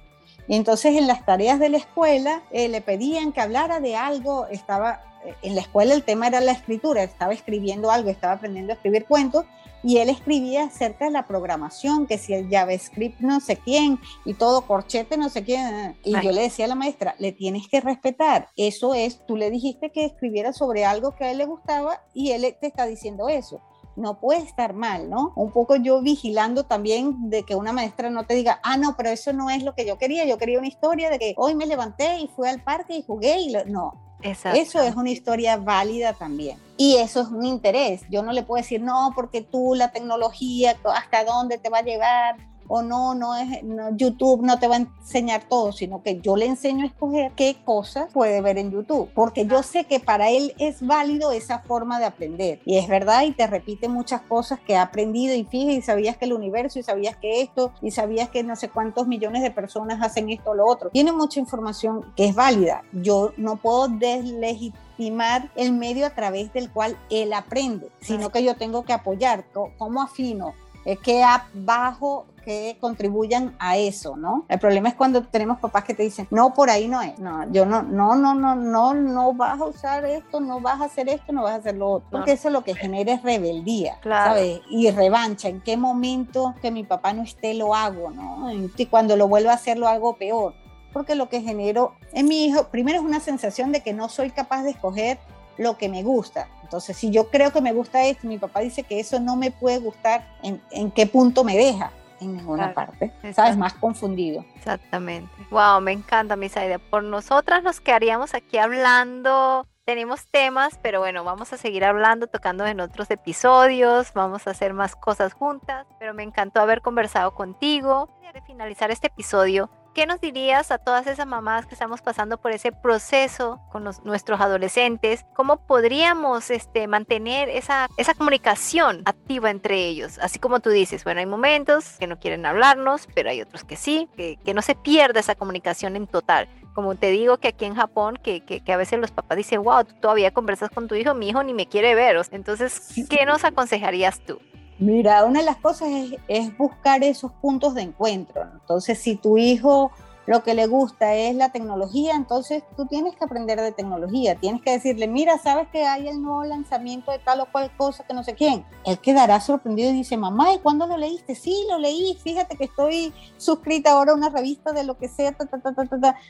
Y 0.48 0.56
entonces 0.56 0.96
en 0.96 1.06
las 1.06 1.26
tareas 1.26 1.60
de 1.60 1.68
la 1.68 1.76
escuela 1.76 2.42
eh, 2.50 2.68
le 2.68 2.80
pedían 2.80 3.32
que 3.32 3.42
hablara 3.42 3.80
de 3.80 3.96
algo, 3.96 4.46
estaba 4.46 5.02
en 5.42 5.54
la 5.54 5.60
escuela 5.60 5.94
el 5.94 6.04
tema 6.04 6.26
era 6.26 6.40
la 6.40 6.52
escritura, 6.52 7.02
estaba 7.02 7.32
escribiendo 7.32 7.90
algo, 7.90 8.10
estaba 8.10 8.34
aprendiendo 8.34 8.72
a 8.72 8.76
escribir 8.76 9.06
cuentos 9.06 9.44
y 9.82 9.98
él 9.98 10.08
escribía 10.08 10.64
acerca 10.64 11.04
de 11.04 11.10
la 11.10 11.26
programación, 11.26 12.06
que 12.06 12.16
si 12.16 12.32
el 12.32 12.48
JavaScript 12.48 13.20
no 13.20 13.40
sé 13.40 13.58
quién 13.58 13.98
y 14.24 14.34
todo 14.34 14.62
corchete 14.62 15.18
no 15.18 15.28
sé 15.28 15.44
quién. 15.44 15.96
Y 16.02 16.12
yo 16.22 16.32
le 16.32 16.42
decía 16.42 16.64
a 16.64 16.68
la 16.68 16.74
maestra, 16.74 17.14
le 17.18 17.32
tienes 17.32 17.68
que 17.68 17.82
respetar. 17.82 18.48
Eso 18.56 18.94
es, 18.94 19.24
tú 19.26 19.36
le 19.36 19.50
dijiste 19.50 19.90
que 19.90 20.06
escribiera 20.06 20.54
sobre 20.54 20.86
algo 20.86 21.14
que 21.14 21.24
a 21.24 21.30
él 21.30 21.38
le 21.38 21.44
gustaba 21.44 22.02
y 22.14 22.30
él 22.30 22.56
te 22.58 22.66
está 22.66 22.86
diciendo 22.86 23.28
eso 23.28 23.60
no 23.96 24.18
puede 24.18 24.42
estar 24.42 24.74
mal, 24.74 25.08
¿no? 25.10 25.32
Un 25.36 25.50
poco 25.52 25.76
yo 25.76 26.02
vigilando 26.02 26.64
también 26.64 27.30
de 27.30 27.44
que 27.44 27.54
una 27.54 27.72
maestra 27.72 28.10
no 28.10 28.24
te 28.24 28.34
diga, 28.34 28.60
ah, 28.62 28.76
no, 28.76 28.96
pero 28.96 29.10
eso 29.10 29.32
no 29.32 29.50
es 29.50 29.62
lo 29.62 29.74
que 29.74 29.86
yo 29.86 29.98
quería, 29.98 30.24
yo 30.24 30.38
quería 30.38 30.58
una 30.58 30.68
historia 30.68 31.10
de 31.10 31.18
que 31.18 31.34
hoy 31.36 31.54
me 31.54 31.66
levanté 31.66 32.18
y 32.18 32.28
fui 32.28 32.48
al 32.48 32.62
parque 32.62 32.96
y 32.96 33.02
jugué 33.02 33.40
y 33.40 33.52
no. 33.66 34.00
Eso 34.22 34.80
es 34.80 34.96
una 34.96 35.10
historia 35.10 35.58
válida 35.58 36.14
también. 36.14 36.58
Y 36.78 36.96
eso 36.96 37.20
es 37.20 37.28
un 37.28 37.44
interés. 37.44 38.02
Yo 38.08 38.22
no 38.22 38.32
le 38.32 38.42
puedo 38.42 38.62
decir, 38.62 38.80
no, 38.80 39.12
porque 39.14 39.42
tú 39.42 39.74
la 39.74 39.92
tecnología, 39.92 40.76
hasta 40.94 41.24
dónde 41.24 41.58
te 41.58 41.68
va 41.68 41.78
a 41.78 41.82
llevar, 41.82 42.36
o 42.68 42.82
no, 42.82 43.14
no 43.14 43.34
es, 43.36 43.60
YouTube 43.96 44.42
no 44.42 44.58
te 44.58 44.68
va 44.68 44.76
a 44.76 44.78
enseñar 44.78 45.44
todo, 45.48 45.72
sino 45.72 46.02
que 46.02 46.20
yo 46.20 46.36
le 46.36 46.46
enseño 46.46 46.84
a 46.84 46.88
escoger 46.88 47.32
qué 47.36 47.56
cosas 47.64 48.12
puede 48.12 48.40
ver 48.40 48.58
en 48.58 48.70
YouTube, 48.70 49.10
porque 49.14 49.46
yo 49.46 49.62
sé 49.62 49.84
que 49.84 50.00
para 50.00 50.30
él 50.30 50.54
es 50.58 50.84
válido 50.86 51.32
esa 51.32 51.60
forma 51.60 51.98
de 51.98 52.06
aprender. 52.06 52.60
Y 52.64 52.78
es 52.78 52.88
verdad, 52.88 53.22
y 53.22 53.32
te 53.32 53.46
repite 53.46 53.88
muchas 53.88 54.22
cosas 54.22 54.60
que 54.60 54.76
ha 54.76 54.82
aprendido 54.82 55.34
y 55.34 55.44
fíjate, 55.44 55.74
y 55.74 55.82
sabías 55.82 56.16
que 56.16 56.24
el 56.24 56.32
universo, 56.32 56.78
y 56.78 56.82
sabías 56.82 57.16
que 57.16 57.42
esto, 57.42 57.72
y 57.82 57.90
sabías 57.90 58.28
que 58.28 58.42
no 58.42 58.56
sé 58.56 58.68
cuántos 58.68 59.06
millones 59.06 59.42
de 59.42 59.50
personas 59.50 60.02
hacen 60.02 60.30
esto 60.30 60.50
o 60.50 60.54
lo 60.54 60.66
otro. 60.66 60.90
Tiene 60.90 61.12
mucha 61.12 61.40
información 61.40 62.12
que 62.16 62.26
es 62.26 62.34
válida. 62.34 62.82
Yo 62.92 63.32
no 63.36 63.56
puedo 63.56 63.88
deslegitimar 63.88 65.50
el 65.56 65.72
medio 65.72 66.06
a 66.06 66.10
través 66.10 66.52
del 66.52 66.70
cual 66.70 66.96
él 67.10 67.32
aprende, 67.32 67.88
sino 68.00 68.30
que 68.30 68.44
yo 68.44 68.56
tengo 68.56 68.84
que 68.84 68.92
apoyar. 68.92 69.44
¿Cómo 69.78 70.02
afino? 70.02 70.54
¿Qué 71.02 71.22
app 71.24 71.46
bajo 71.54 72.26
que 72.44 72.76
contribuyan 72.78 73.56
a 73.58 73.76
eso, 73.76 74.16
¿no? 74.16 74.44
El 74.48 74.58
problema 74.58 74.90
es 74.90 74.94
cuando 74.94 75.22
tenemos 75.22 75.58
papás 75.58 75.84
que 75.84 75.94
te 75.94 76.02
dicen, 76.02 76.28
no, 76.30 76.52
por 76.52 76.68
ahí 76.68 76.88
no 76.88 77.00
es. 77.00 77.18
No, 77.18 77.50
yo 77.50 77.64
no, 77.64 77.82
no, 77.82 78.14
no, 78.14 78.34
no, 78.34 78.54
no, 78.54 78.94
no 78.94 79.32
vas 79.32 79.60
a 79.60 79.64
usar 79.64 80.04
esto, 80.04 80.40
no 80.40 80.60
vas 80.60 80.80
a 80.80 80.84
hacer 80.84 81.08
esto, 81.08 81.32
no 81.32 81.42
vas 81.42 81.52
a 81.52 81.56
hacer 81.56 81.76
lo 81.76 81.88
otro. 81.90 82.10
Porque 82.10 82.32
eso 82.32 82.50
lo 82.50 82.62
que 82.62 82.74
genera 82.74 83.14
es 83.14 83.22
rebeldía, 83.22 83.98
¿sabes? 84.02 84.60
Y 84.68 84.90
revancha. 84.90 85.48
¿En 85.48 85.60
qué 85.62 85.76
momento 85.76 86.54
que 86.60 86.70
mi 86.70 86.84
papá 86.84 87.12
no 87.14 87.22
esté 87.22 87.54
lo 87.54 87.74
hago, 87.74 88.10
¿no? 88.10 88.52
Y 88.52 88.86
cuando 88.86 89.16
lo 89.16 89.26
vuelvo 89.26 89.50
a 89.50 89.54
hacer 89.54 89.78
lo 89.78 89.88
hago 89.88 90.16
peor 90.16 90.54
porque 90.94 91.16
lo 91.16 91.28
que 91.28 91.42
genero 91.42 91.96
en 92.12 92.28
mi 92.28 92.46
hijo, 92.46 92.68
primero 92.68 93.00
es 93.00 93.04
una 93.04 93.18
sensación 93.18 93.72
de 93.72 93.82
que 93.82 93.92
no 93.92 94.08
soy 94.08 94.30
capaz 94.30 94.62
de 94.62 94.70
escoger 94.70 95.18
lo 95.58 95.76
que 95.76 95.88
me 95.88 96.02
gusta. 96.02 96.48
Entonces, 96.62 96.96
si 96.96 97.10
yo 97.10 97.30
creo 97.30 97.52
que 97.52 97.60
me 97.60 97.72
gusta 97.72 98.04
esto, 98.04 98.26
mi 98.26 98.38
papá 98.38 98.60
dice 98.60 98.82
que 98.82 99.00
eso 99.00 99.20
no 99.20 99.36
me 99.36 99.50
puede 99.50 99.78
gustar, 99.78 100.26
¿en, 100.42 100.60
en 100.70 100.90
qué 100.90 101.06
punto 101.06 101.44
me 101.44 101.56
deja? 101.56 101.92
en 102.20 102.36
ninguna 102.36 102.74
parte. 102.74 103.12
¿Sabes? 103.34 103.56
Más 103.56 103.74
confundido. 103.74 104.44
Exactamente. 104.56 105.30
Wow, 105.50 105.80
me 105.80 105.92
encanta, 105.92 106.36
Misaida. 106.36 106.78
Por 106.78 107.02
nosotras 107.02 107.62
nos 107.62 107.80
quedaríamos 107.80 108.34
aquí 108.34 108.58
hablando. 108.58 109.66
Tenemos 109.84 110.26
temas, 110.28 110.78
pero 110.80 111.00
bueno, 111.00 111.24
vamos 111.24 111.52
a 111.52 111.58
seguir 111.58 111.84
hablando, 111.84 112.26
tocando 112.26 112.64
en 112.66 112.80
otros 112.80 113.10
episodios, 113.10 114.14
vamos 114.14 114.46
a 114.46 114.52
hacer 114.52 114.72
más 114.72 114.96
cosas 114.96 115.34
juntas, 115.34 115.86
pero 115.98 116.14
me 116.14 116.22
encantó 116.22 116.60
haber 116.60 116.80
conversado 116.80 117.34
contigo. 117.34 118.08
De 118.32 118.40
finalizar 118.42 118.90
este 118.90 119.06
episodio, 119.06 119.70
¿Qué 119.94 120.06
nos 120.06 120.20
dirías 120.20 120.72
a 120.72 120.78
todas 120.78 121.06
esas 121.06 121.24
mamás 121.24 121.66
que 121.66 121.74
estamos 121.76 122.02
pasando 122.02 122.36
por 122.36 122.50
ese 122.50 122.72
proceso 122.72 123.60
con 123.70 123.84
nuestros 124.02 124.40
adolescentes? 124.40 125.24
¿Cómo 125.34 125.68
podríamos 125.68 126.50
este, 126.50 126.88
mantener 126.88 127.48
esa, 127.48 127.86
esa 127.96 128.12
comunicación 128.14 129.02
activa 129.04 129.50
entre 129.50 129.86
ellos? 129.86 130.18
Así 130.18 130.40
como 130.40 130.58
tú 130.58 130.70
dices, 130.70 131.04
bueno, 131.04 131.20
hay 131.20 131.26
momentos 131.26 131.96
que 132.00 132.08
no 132.08 132.18
quieren 132.18 132.44
hablarnos, 132.44 133.06
pero 133.14 133.30
hay 133.30 133.40
otros 133.40 133.62
que 133.62 133.76
sí, 133.76 134.08
que, 134.16 134.36
que 134.44 134.52
no 134.52 134.62
se 134.62 134.74
pierda 134.74 135.20
esa 135.20 135.36
comunicación 135.36 135.94
en 135.94 136.08
total. 136.08 136.48
Como 136.74 136.96
te 136.96 137.12
digo 137.12 137.38
que 137.38 137.46
aquí 137.46 137.64
en 137.64 137.76
Japón, 137.76 138.18
que, 138.20 138.40
que, 138.40 138.64
que, 138.64 138.72
a 138.72 138.76
veces 138.76 138.98
los 138.98 139.12
papás 139.12 139.38
dicen, 139.38 139.62
wow, 139.62 139.84
tú 139.84 139.94
todavía 140.00 140.32
conversas 140.32 140.70
con 140.70 140.88
tu 140.88 140.96
hijo, 140.96 141.14
mi 141.14 141.28
hijo 141.28 141.44
ni 141.44 141.54
me 141.54 141.68
quiere 141.68 141.94
ver. 141.94 142.20
Entonces, 142.32 142.88
¿qué 143.08 143.24
nos 143.26 143.44
aconsejarías 143.44 144.18
tú? 144.26 144.40
Mira, 144.78 145.24
una 145.24 145.40
de 145.40 145.46
las 145.46 145.56
cosas 145.56 145.88
es, 146.26 146.56
buscar 146.56 147.04
esos 147.04 147.32
puntos 147.32 147.74
de 147.74 147.82
encuentro. 147.82 148.42
Entonces, 148.52 148.98
si 148.98 149.16
tu 149.16 149.38
hijo 149.38 149.92
lo 150.26 150.42
que 150.42 150.54
le 150.54 150.66
gusta 150.66 151.14
es 151.14 151.34
la 151.34 151.50
tecnología, 151.50 152.14
entonces 152.14 152.62
tú 152.76 152.86
tienes 152.86 153.14
que 153.16 153.24
aprender 153.24 153.60
de 153.60 153.72
tecnología, 153.72 154.34
tienes 154.36 154.62
que 154.62 154.72
decirle, 154.72 155.06
mira, 155.06 155.38
sabes 155.38 155.68
que 155.68 155.84
hay 155.84 156.08
el 156.08 156.22
nuevo 156.22 156.44
lanzamiento 156.44 157.10
de 157.10 157.18
tal 157.18 157.40
o 157.40 157.46
cual 157.50 157.70
cosa 157.76 158.04
que 158.04 158.14
no 158.14 158.24
sé 158.24 158.34
quién. 158.34 158.64
Él 158.84 158.98
quedará 158.98 159.40
sorprendido 159.40 159.90
y 159.90 159.94
dice, 159.94 160.16
mamá, 160.16 160.52
¿y 160.54 160.58
cuándo 160.58 160.86
lo 160.86 160.96
leíste? 160.96 161.34
Sí, 161.34 161.66
lo 161.68 161.78
leí, 161.78 162.18
fíjate 162.22 162.56
que 162.56 162.64
estoy 162.64 163.12
suscrita 163.36 163.92
ahora 163.92 164.12
a 164.12 164.14
una 164.14 164.30
revista 164.30 164.72
de 164.72 164.84
lo 164.84 164.96
que 164.96 165.08
sea. 165.08 165.36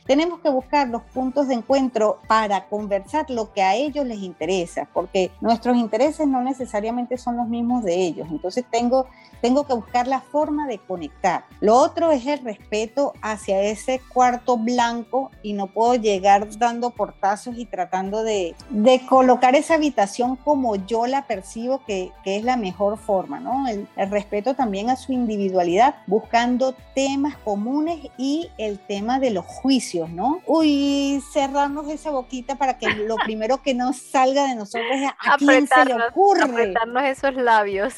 Tenemos 0.06 0.40
que 0.40 0.50
buscar 0.50 0.88
los 0.88 1.02
puntos 1.02 1.48
de 1.48 1.54
encuentro 1.54 2.18
para 2.26 2.66
conversar 2.68 3.30
lo 3.30 3.52
que 3.52 3.62
a 3.62 3.74
ellos 3.74 4.06
les 4.06 4.18
interesa, 4.18 4.88
porque 4.92 5.30
nuestros 5.40 5.76
intereses 5.76 6.26
no 6.26 6.40
necesariamente 6.40 7.16
son 7.16 7.36
los 7.36 7.46
mismos 7.46 7.84
de 7.84 7.94
ellos. 7.94 8.28
Entonces 8.30 8.64
tengo, 8.70 9.06
tengo 9.40 9.66
que 9.66 9.74
buscar 9.74 10.06
la 10.06 10.20
forma 10.20 10.66
de 10.66 10.78
conectar. 10.78 11.44
Lo 11.60 11.76
otro 11.76 12.10
es 12.10 12.26
el 12.26 12.42
respeto 12.42 13.12
hacia 13.22 13.60
ese 13.62 13.83
ese 13.84 14.00
cuarto 14.08 14.56
blanco 14.56 15.30
y 15.42 15.52
no 15.52 15.66
puedo 15.66 15.94
llegar 15.94 16.48
dando 16.58 16.90
portazos 16.90 17.56
y 17.58 17.66
tratando 17.66 18.22
de, 18.22 18.54
de 18.70 19.04
colocar 19.06 19.54
esa 19.54 19.74
habitación 19.74 20.36
como 20.36 20.76
yo 20.76 21.06
la 21.06 21.26
percibo 21.26 21.84
que, 21.84 22.10
que 22.22 22.36
es 22.36 22.44
la 22.44 22.56
mejor 22.56 22.98
forma, 22.98 23.40
¿no? 23.40 23.68
El, 23.68 23.86
el, 23.96 24.10
respeto 24.10 24.54
también 24.54 24.90
a 24.90 24.96
su 24.96 25.12
individualidad, 25.12 25.96
buscando 26.06 26.74
temas 26.94 27.36
comunes 27.38 27.98
y 28.16 28.48
el 28.58 28.78
tema 28.78 29.18
de 29.18 29.30
los 29.30 29.44
juicios, 29.44 30.10
¿no? 30.10 30.40
Uy, 30.46 31.22
cerrarnos 31.32 31.88
esa 31.88 32.10
boquita 32.10 32.56
para 32.56 32.78
que 32.78 32.88
lo 32.88 33.16
primero 33.24 33.62
que 33.62 33.74
nos 33.74 33.96
salga 33.96 34.48
de 34.48 34.54
nosotros 34.54 34.90
es 34.92 35.10
a 35.10 35.36
quién 35.36 35.66
se 35.66 35.84
le 35.84 35.94
ocurre. 35.94 36.44
Apretarnos 36.44 37.04
esos 37.04 37.34
labios 37.34 37.94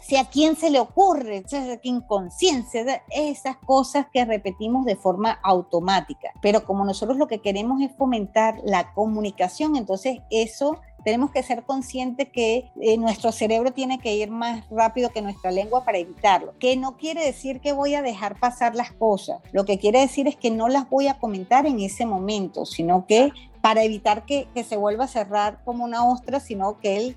si 0.00 0.16
a 0.16 0.24
quién 0.24 0.56
se 0.56 0.70
le 0.70 0.80
ocurre, 0.80 1.44
esa 1.46 1.78
inconsciencia, 1.82 3.02
esas 3.10 3.56
cosas 3.58 4.06
que 4.12 4.24
repetimos 4.24 4.84
de 4.84 4.96
forma 4.96 5.38
automática. 5.42 6.30
Pero 6.40 6.64
como 6.64 6.84
nosotros 6.84 7.16
lo 7.16 7.26
que 7.26 7.40
queremos 7.40 7.80
es 7.82 7.92
fomentar 7.96 8.60
la 8.64 8.92
comunicación, 8.94 9.76
entonces 9.76 10.18
eso 10.30 10.80
tenemos 11.04 11.30
que 11.30 11.42
ser 11.42 11.62
conscientes 11.62 12.28
que 12.28 12.70
eh, 12.80 12.98
nuestro 12.98 13.32
cerebro 13.32 13.72
tiene 13.72 13.98
que 13.98 14.14
ir 14.14 14.30
más 14.30 14.68
rápido 14.68 15.10
que 15.10 15.22
nuestra 15.22 15.50
lengua 15.50 15.84
para 15.84 15.98
evitarlo. 15.98 16.54
Que 16.58 16.76
no 16.76 16.96
quiere 16.96 17.24
decir 17.24 17.60
que 17.60 17.72
voy 17.72 17.94
a 17.94 18.02
dejar 18.02 18.38
pasar 18.38 18.74
las 18.74 18.92
cosas. 18.92 19.40
Lo 19.52 19.64
que 19.64 19.78
quiere 19.78 20.00
decir 20.00 20.26
es 20.26 20.36
que 20.36 20.50
no 20.50 20.68
las 20.68 20.90
voy 20.90 21.06
a 21.06 21.18
comentar 21.18 21.66
en 21.66 21.80
ese 21.80 22.04
momento, 22.04 22.66
sino 22.66 23.06
que 23.06 23.30
para 23.60 23.84
evitar 23.84 24.26
que, 24.26 24.48
que 24.54 24.64
se 24.64 24.76
vuelva 24.76 25.04
a 25.04 25.08
cerrar 25.08 25.62
como 25.64 25.84
una 25.84 26.06
ostra, 26.06 26.40
sino 26.40 26.78
que 26.78 26.96
él 26.96 27.16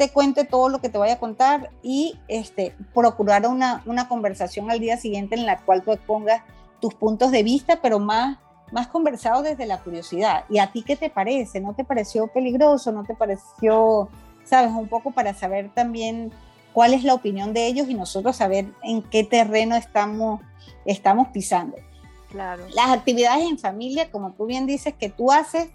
te 0.00 0.08
cuente 0.08 0.44
todo 0.44 0.70
lo 0.70 0.80
que 0.80 0.88
te 0.88 0.96
vaya 0.96 1.12
a 1.12 1.18
contar 1.18 1.68
y 1.82 2.18
este, 2.26 2.74
procurar 2.94 3.46
una, 3.46 3.82
una 3.84 4.08
conversación 4.08 4.70
al 4.70 4.80
día 4.80 4.96
siguiente 4.96 5.34
en 5.34 5.44
la 5.44 5.58
cual 5.60 5.82
tú 5.82 5.92
expongas 5.92 6.42
tus 6.80 6.94
puntos 6.94 7.30
de 7.30 7.42
vista, 7.42 7.80
pero 7.82 7.98
más, 7.98 8.38
más 8.72 8.86
conversados 8.86 9.42
desde 9.42 9.66
la 9.66 9.82
curiosidad. 9.82 10.44
¿Y 10.48 10.58
a 10.58 10.72
ti 10.72 10.84
qué 10.84 10.96
te 10.96 11.10
parece? 11.10 11.60
¿No 11.60 11.74
te 11.74 11.84
pareció 11.84 12.28
peligroso? 12.28 12.92
¿No 12.92 13.04
te 13.04 13.14
pareció, 13.14 14.08
sabes, 14.42 14.72
un 14.72 14.88
poco 14.88 15.10
para 15.10 15.34
saber 15.34 15.68
también 15.74 16.32
cuál 16.72 16.94
es 16.94 17.04
la 17.04 17.12
opinión 17.12 17.52
de 17.52 17.66
ellos 17.66 17.86
y 17.90 17.92
nosotros 17.92 18.36
saber 18.36 18.72
en 18.82 19.02
qué 19.02 19.22
terreno 19.22 19.76
estamos, 19.76 20.40
estamos 20.86 21.28
pisando? 21.28 21.76
Claro. 22.30 22.64
Las 22.74 22.88
actividades 22.88 23.46
en 23.46 23.58
familia, 23.58 24.10
como 24.10 24.32
tú 24.32 24.46
bien 24.46 24.66
dices, 24.66 24.94
que 24.94 25.10
tú 25.10 25.30
haces, 25.30 25.68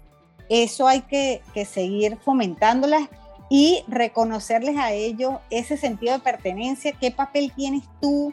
eso 0.48 0.88
hay 0.88 1.02
que, 1.02 1.42
que 1.54 1.64
seguir 1.64 2.16
fomentándolas 2.16 3.08
y 3.48 3.84
reconocerles 3.86 4.76
a 4.76 4.92
ellos 4.92 5.34
ese 5.50 5.76
sentido 5.76 6.14
de 6.14 6.20
pertenencia, 6.20 6.92
qué 6.92 7.10
papel 7.10 7.52
tienes 7.54 7.84
tú 8.00 8.32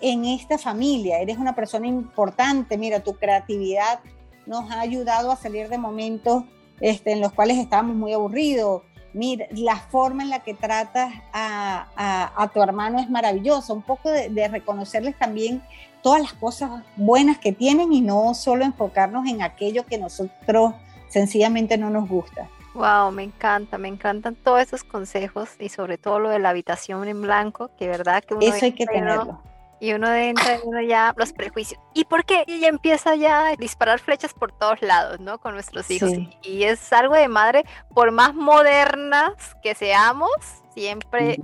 en 0.00 0.24
esta 0.24 0.58
familia, 0.58 1.18
eres 1.20 1.38
una 1.38 1.54
persona 1.54 1.86
importante, 1.86 2.78
mira, 2.78 3.00
tu 3.00 3.14
creatividad 3.14 4.00
nos 4.46 4.70
ha 4.70 4.80
ayudado 4.80 5.30
a 5.30 5.36
salir 5.36 5.68
de 5.68 5.78
momentos 5.78 6.44
este, 6.80 7.12
en 7.12 7.20
los 7.20 7.32
cuales 7.32 7.58
estábamos 7.58 7.96
muy 7.96 8.12
aburridos, 8.12 8.82
mira, 9.12 9.46
la 9.50 9.76
forma 9.76 10.22
en 10.22 10.30
la 10.30 10.40
que 10.40 10.54
tratas 10.54 11.12
a, 11.32 12.50
tu 12.52 12.62
hermano 12.62 13.00
es 13.00 13.10
maravillosa, 13.10 13.72
un 13.72 13.82
poco 13.82 14.10
de, 14.10 14.28
de, 14.28 14.48
reconocerles 14.48 15.18
también 15.18 15.62
todas 16.02 16.22
las 16.22 16.32
cosas 16.32 16.82
buenas 16.96 17.38
que 17.38 17.52
tienen 17.52 17.92
y 17.92 18.00
no 18.00 18.34
solo 18.34 18.64
enfocarnos 18.64 19.26
en 19.26 19.42
aquello 19.42 19.84
que 19.84 19.98
nosotros 19.98 20.74
sencillamente 21.08 21.76
no 21.76 21.90
nos 21.90 22.08
gusta. 22.08 22.48
Wow, 22.78 23.10
me 23.10 23.24
encanta, 23.24 23.76
me 23.76 23.88
encantan 23.88 24.36
todos 24.36 24.60
esos 24.62 24.84
consejos 24.84 25.50
y 25.58 25.68
sobre 25.68 25.98
todo 25.98 26.20
lo 26.20 26.28
de 26.28 26.38
la 26.38 26.50
habitación 26.50 27.08
en 27.08 27.20
blanco, 27.20 27.70
que 27.76 27.88
verdad 27.88 28.22
que 28.22 28.34
uno 28.34 28.46
Eso 28.46 28.66
hay 28.66 28.72
que 28.72 28.86
tenerlo. 28.86 29.42
Y 29.80 29.94
uno 29.94 30.12
entra 30.14 30.56
y 30.56 30.60
uno 30.64 30.80
ya 30.80 31.12
los 31.16 31.32
prejuicios. 31.32 31.80
¿Y 31.92 32.04
por 32.04 32.24
qué? 32.24 32.44
Y 32.46 32.60
ya 32.60 32.68
empieza 32.68 33.16
ya 33.16 33.48
a 33.48 33.56
disparar 33.56 33.98
flechas 33.98 34.32
por 34.32 34.52
todos 34.52 34.80
lados, 34.80 35.18
¿no? 35.18 35.38
Con 35.38 35.54
nuestros 35.54 35.90
hijos. 35.90 36.12
Y 36.42 36.62
es 36.62 36.92
algo 36.92 37.16
de 37.16 37.26
madre, 37.26 37.64
por 37.94 38.12
más 38.12 38.32
modernas 38.34 39.56
que 39.60 39.74
seamos, 39.74 40.30
siempre 40.72 41.38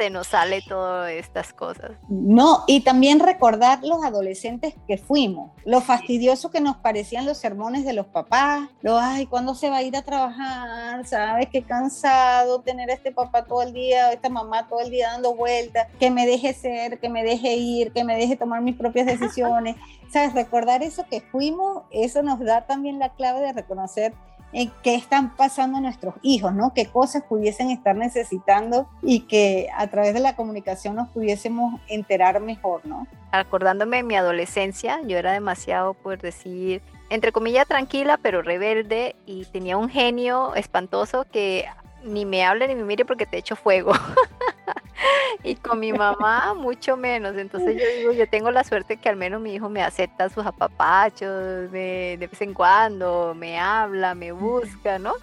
se 0.00 0.08
nos 0.08 0.28
sale 0.28 0.62
todas 0.66 1.12
estas 1.12 1.52
cosas. 1.52 1.90
No, 2.08 2.64
y 2.66 2.80
también 2.80 3.20
recordar 3.20 3.80
los 3.84 4.02
adolescentes 4.02 4.72
que 4.88 4.96
fuimos, 4.96 5.50
lo 5.66 5.82
fastidioso 5.82 6.50
que 6.50 6.62
nos 6.62 6.78
parecían 6.78 7.26
los 7.26 7.36
sermones 7.36 7.84
de 7.84 7.92
los 7.92 8.06
papás, 8.06 8.70
lo, 8.80 8.98
ay, 8.98 9.26
¿cuándo 9.26 9.54
se 9.54 9.68
va 9.68 9.76
a 9.76 9.82
ir 9.82 9.94
a 9.94 10.02
trabajar? 10.02 11.06
¿Sabes 11.06 11.48
qué 11.52 11.62
cansado 11.62 12.62
tener 12.62 12.90
a 12.90 12.94
este 12.94 13.12
papá 13.12 13.44
todo 13.44 13.60
el 13.60 13.74
día, 13.74 14.10
esta 14.10 14.30
mamá 14.30 14.68
todo 14.68 14.80
el 14.80 14.90
día 14.90 15.10
dando 15.10 15.34
vueltas, 15.34 15.88
que 15.98 16.10
me 16.10 16.26
deje 16.26 16.54
ser, 16.54 16.98
que 16.98 17.10
me 17.10 17.22
deje 17.22 17.56
ir, 17.56 17.92
que 17.92 18.02
me 18.02 18.16
deje 18.16 18.36
tomar 18.36 18.62
mis 18.62 18.76
propias 18.76 19.06
decisiones? 19.06 19.76
¿Sabes? 20.10 20.32
Recordar 20.32 20.82
eso 20.82 21.04
que 21.10 21.20
fuimos, 21.20 21.82
eso 21.90 22.22
nos 22.22 22.40
da 22.40 22.66
también 22.66 22.98
la 22.98 23.10
clave 23.10 23.40
de 23.40 23.52
reconocer 23.52 24.14
en 24.52 24.72
qué 24.82 24.94
están 24.94 25.36
pasando 25.36 25.80
nuestros 25.80 26.14
hijos, 26.22 26.54
¿no? 26.54 26.72
Qué 26.74 26.86
cosas 26.86 27.22
pudiesen 27.28 27.70
estar 27.70 27.96
necesitando 27.96 28.88
y 29.02 29.20
que 29.20 29.68
a 29.76 29.86
través 29.88 30.14
de 30.14 30.20
la 30.20 30.36
comunicación 30.36 30.96
nos 30.96 31.08
pudiésemos 31.08 31.80
enterar 31.88 32.40
mejor, 32.40 32.84
¿no? 32.84 33.06
Acordándome 33.32 33.98
de 33.98 34.02
mi 34.02 34.16
adolescencia, 34.16 35.00
yo 35.06 35.18
era 35.18 35.32
demasiado, 35.32 35.94
por 35.94 36.20
decir, 36.20 36.82
entre 37.10 37.32
comillas, 37.32 37.66
tranquila, 37.66 38.18
pero 38.20 38.42
rebelde 38.42 39.16
y 39.26 39.44
tenía 39.46 39.76
un 39.76 39.88
genio 39.88 40.54
espantoso 40.54 41.26
que 41.30 41.66
ni 42.04 42.24
me 42.24 42.44
hable 42.44 42.68
ni 42.68 42.74
me 42.74 42.84
mire 42.84 43.04
porque 43.04 43.26
te 43.26 43.38
echo 43.38 43.56
fuego. 43.56 43.92
y 45.44 45.54
con 45.56 45.80
mi 45.80 45.92
mamá 45.92 46.54
mucho 46.54 46.96
menos. 46.96 47.36
Entonces 47.36 47.76
yo 47.76 47.84
digo, 47.98 48.12
yo 48.12 48.28
tengo 48.28 48.50
la 48.50 48.64
suerte 48.64 48.96
que 48.96 49.08
al 49.08 49.16
menos 49.16 49.40
mi 49.40 49.54
hijo 49.54 49.68
me 49.68 49.82
acepta 49.82 50.28
sus 50.28 50.44
apapachos 50.44 51.70
de 51.70 52.16
vez 52.18 52.40
en 52.40 52.54
cuando, 52.54 53.34
me 53.34 53.58
habla, 53.58 54.14
me 54.14 54.32
busca, 54.32 54.98
¿no? 54.98 55.14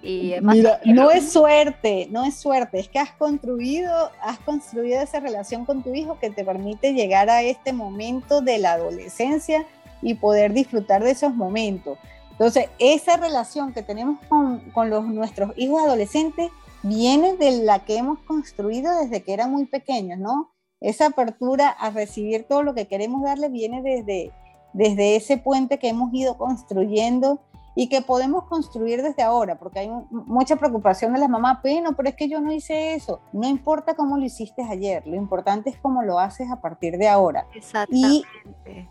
Y 0.00 0.34
Mira, 0.42 0.80
no 0.84 1.10
es 1.10 1.32
suerte, 1.32 2.06
no 2.10 2.24
es 2.24 2.36
suerte, 2.36 2.78
es 2.78 2.88
que 2.88 3.00
has 3.00 3.10
construido, 3.10 4.12
has 4.22 4.38
construido 4.38 5.00
esa 5.02 5.18
relación 5.18 5.64
con 5.64 5.82
tu 5.82 5.92
hijo 5.92 6.20
que 6.20 6.30
te 6.30 6.44
permite 6.44 6.94
llegar 6.94 7.28
a 7.28 7.42
este 7.42 7.72
momento 7.72 8.40
de 8.40 8.58
la 8.58 8.74
adolescencia 8.74 9.66
y 10.00 10.14
poder 10.14 10.52
disfrutar 10.52 11.02
de 11.02 11.10
esos 11.10 11.34
momentos. 11.34 11.98
Entonces, 12.38 12.66
esa 12.78 13.16
relación 13.16 13.72
que 13.72 13.82
tenemos 13.82 14.20
con, 14.28 14.60
con 14.70 15.12
nuestros 15.12 15.52
hijos 15.56 15.82
adolescentes 15.82 16.52
viene 16.84 17.36
de 17.36 17.62
la 17.62 17.84
que 17.84 17.96
hemos 17.96 18.20
construido 18.20 18.96
desde 18.96 19.24
que 19.24 19.32
eran 19.32 19.50
muy 19.50 19.66
pequeños, 19.66 20.20
¿no? 20.20 20.52
Esa 20.80 21.06
apertura 21.06 21.68
a 21.68 21.90
recibir 21.90 22.44
todo 22.44 22.62
lo 22.62 22.74
que 22.74 22.86
queremos 22.86 23.22
darle 23.22 23.48
viene 23.48 23.82
desde, 23.82 24.30
desde 24.72 25.16
ese 25.16 25.36
puente 25.36 25.80
que 25.80 25.88
hemos 25.88 26.14
ido 26.14 26.38
construyendo 26.38 27.40
y 27.80 27.88
que 27.88 28.02
podemos 28.02 28.42
construir 28.46 29.02
desde 29.02 29.22
ahora, 29.22 29.56
porque 29.56 29.78
hay 29.78 29.90
mucha 30.10 30.56
preocupación 30.56 31.12
de 31.12 31.20
las 31.20 31.28
mamás, 31.28 31.60
pero, 31.62 31.92
pero 31.92 32.08
es 32.08 32.16
que 32.16 32.28
yo 32.28 32.40
no 32.40 32.50
hice 32.50 32.94
eso. 32.94 33.20
No 33.32 33.46
importa 33.46 33.94
cómo 33.94 34.18
lo 34.18 34.24
hiciste 34.24 34.64
ayer, 34.64 35.06
lo 35.06 35.14
importante 35.14 35.70
es 35.70 35.76
cómo 35.78 36.02
lo 36.02 36.18
haces 36.18 36.50
a 36.50 36.60
partir 36.60 36.98
de 36.98 37.06
ahora. 37.06 37.46
Exactamente. 37.54 38.26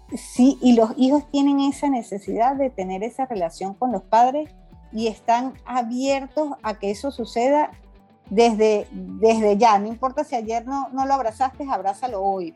Y, 0.09 0.17
sí, 0.17 0.57
y 0.61 0.71
los 0.71 0.91
hijos 0.95 1.29
tienen 1.29 1.59
esa 1.59 1.89
necesidad 1.89 2.55
de 2.55 2.69
tener 2.69 3.03
esa 3.03 3.25
relación 3.25 3.73
con 3.73 3.91
los 3.91 4.03
padres 4.03 4.55
y 4.93 5.07
están 5.07 5.55
abiertos 5.65 6.53
a 6.63 6.79
que 6.79 6.89
eso 6.89 7.11
suceda 7.11 7.71
desde, 8.29 8.88
desde 8.93 9.57
ya. 9.57 9.77
No 9.79 9.88
importa 9.88 10.23
si 10.23 10.38
ayer 10.38 10.65
no, 10.65 10.88
no 10.93 11.05
lo 11.05 11.13
abrazaste, 11.13 11.65
abrázalo 11.69 12.23
hoy. 12.23 12.55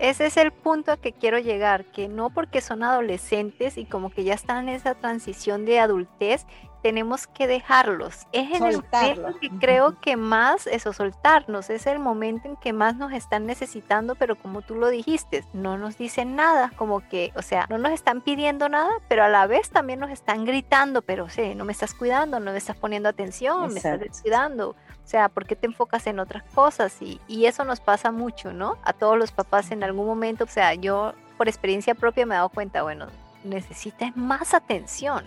Ese 0.00 0.24
es 0.24 0.38
el 0.38 0.50
punto 0.50 0.92
a 0.92 0.96
que 0.96 1.12
quiero 1.12 1.38
llegar, 1.38 1.84
que 1.84 2.08
no 2.08 2.30
porque 2.30 2.62
son 2.62 2.82
adolescentes 2.82 3.76
y 3.76 3.84
como 3.84 4.08
que 4.08 4.24
ya 4.24 4.32
están 4.32 4.66
en 4.66 4.74
esa 4.74 4.94
transición 4.94 5.66
de 5.66 5.78
adultez, 5.78 6.46
tenemos 6.82 7.26
que 7.26 7.46
dejarlos. 7.46 8.26
Es 8.32 8.50
en 8.52 8.66
el 8.66 8.82
momento 8.82 9.38
que 9.40 9.50
creo 9.50 10.00
que 10.00 10.16
más, 10.16 10.66
eso, 10.66 10.92
soltarnos, 10.92 11.70
es 11.70 11.86
el 11.86 11.98
momento 11.98 12.48
en 12.48 12.56
que 12.56 12.72
más 12.72 12.96
nos 12.96 13.12
están 13.12 13.46
necesitando, 13.46 14.14
pero 14.14 14.36
como 14.36 14.62
tú 14.62 14.74
lo 14.74 14.88
dijiste, 14.88 15.44
no 15.52 15.78
nos 15.78 15.98
dicen 15.98 16.36
nada, 16.36 16.72
como 16.76 17.06
que, 17.08 17.32
o 17.36 17.42
sea, 17.42 17.66
no 17.68 17.78
nos 17.78 17.92
están 17.92 18.20
pidiendo 18.20 18.68
nada, 18.68 18.90
pero 19.08 19.24
a 19.24 19.28
la 19.28 19.46
vez 19.46 19.70
también 19.70 20.00
nos 20.00 20.10
están 20.10 20.44
gritando, 20.44 21.02
pero, 21.02 21.24
o 21.24 21.54
no 21.54 21.64
me 21.64 21.72
estás 21.72 21.94
cuidando, 21.94 22.40
no 22.40 22.52
me 22.52 22.58
estás 22.58 22.76
poniendo 22.76 23.08
atención, 23.08 23.72
me 23.72 23.78
estás 23.78 24.00
descuidando. 24.00 24.70
O 24.70 25.08
sea, 25.10 25.28
¿por 25.28 25.46
qué 25.46 25.56
te 25.56 25.66
enfocas 25.66 26.06
en 26.06 26.20
otras 26.20 26.44
cosas? 26.54 27.00
Y, 27.02 27.20
y 27.26 27.46
eso 27.46 27.64
nos 27.64 27.80
pasa 27.80 28.12
mucho, 28.12 28.52
¿no? 28.52 28.76
A 28.84 28.92
todos 28.92 29.18
los 29.18 29.32
papás 29.32 29.70
en 29.72 29.82
algún 29.82 30.06
momento, 30.06 30.44
o 30.44 30.48
sea, 30.48 30.74
yo 30.74 31.14
por 31.36 31.48
experiencia 31.48 31.94
propia 31.94 32.26
me 32.26 32.34
he 32.34 32.36
dado 32.36 32.50
cuenta, 32.50 32.82
bueno, 32.82 33.06
necesitas 33.42 34.16
más 34.16 34.54
atención 34.54 35.24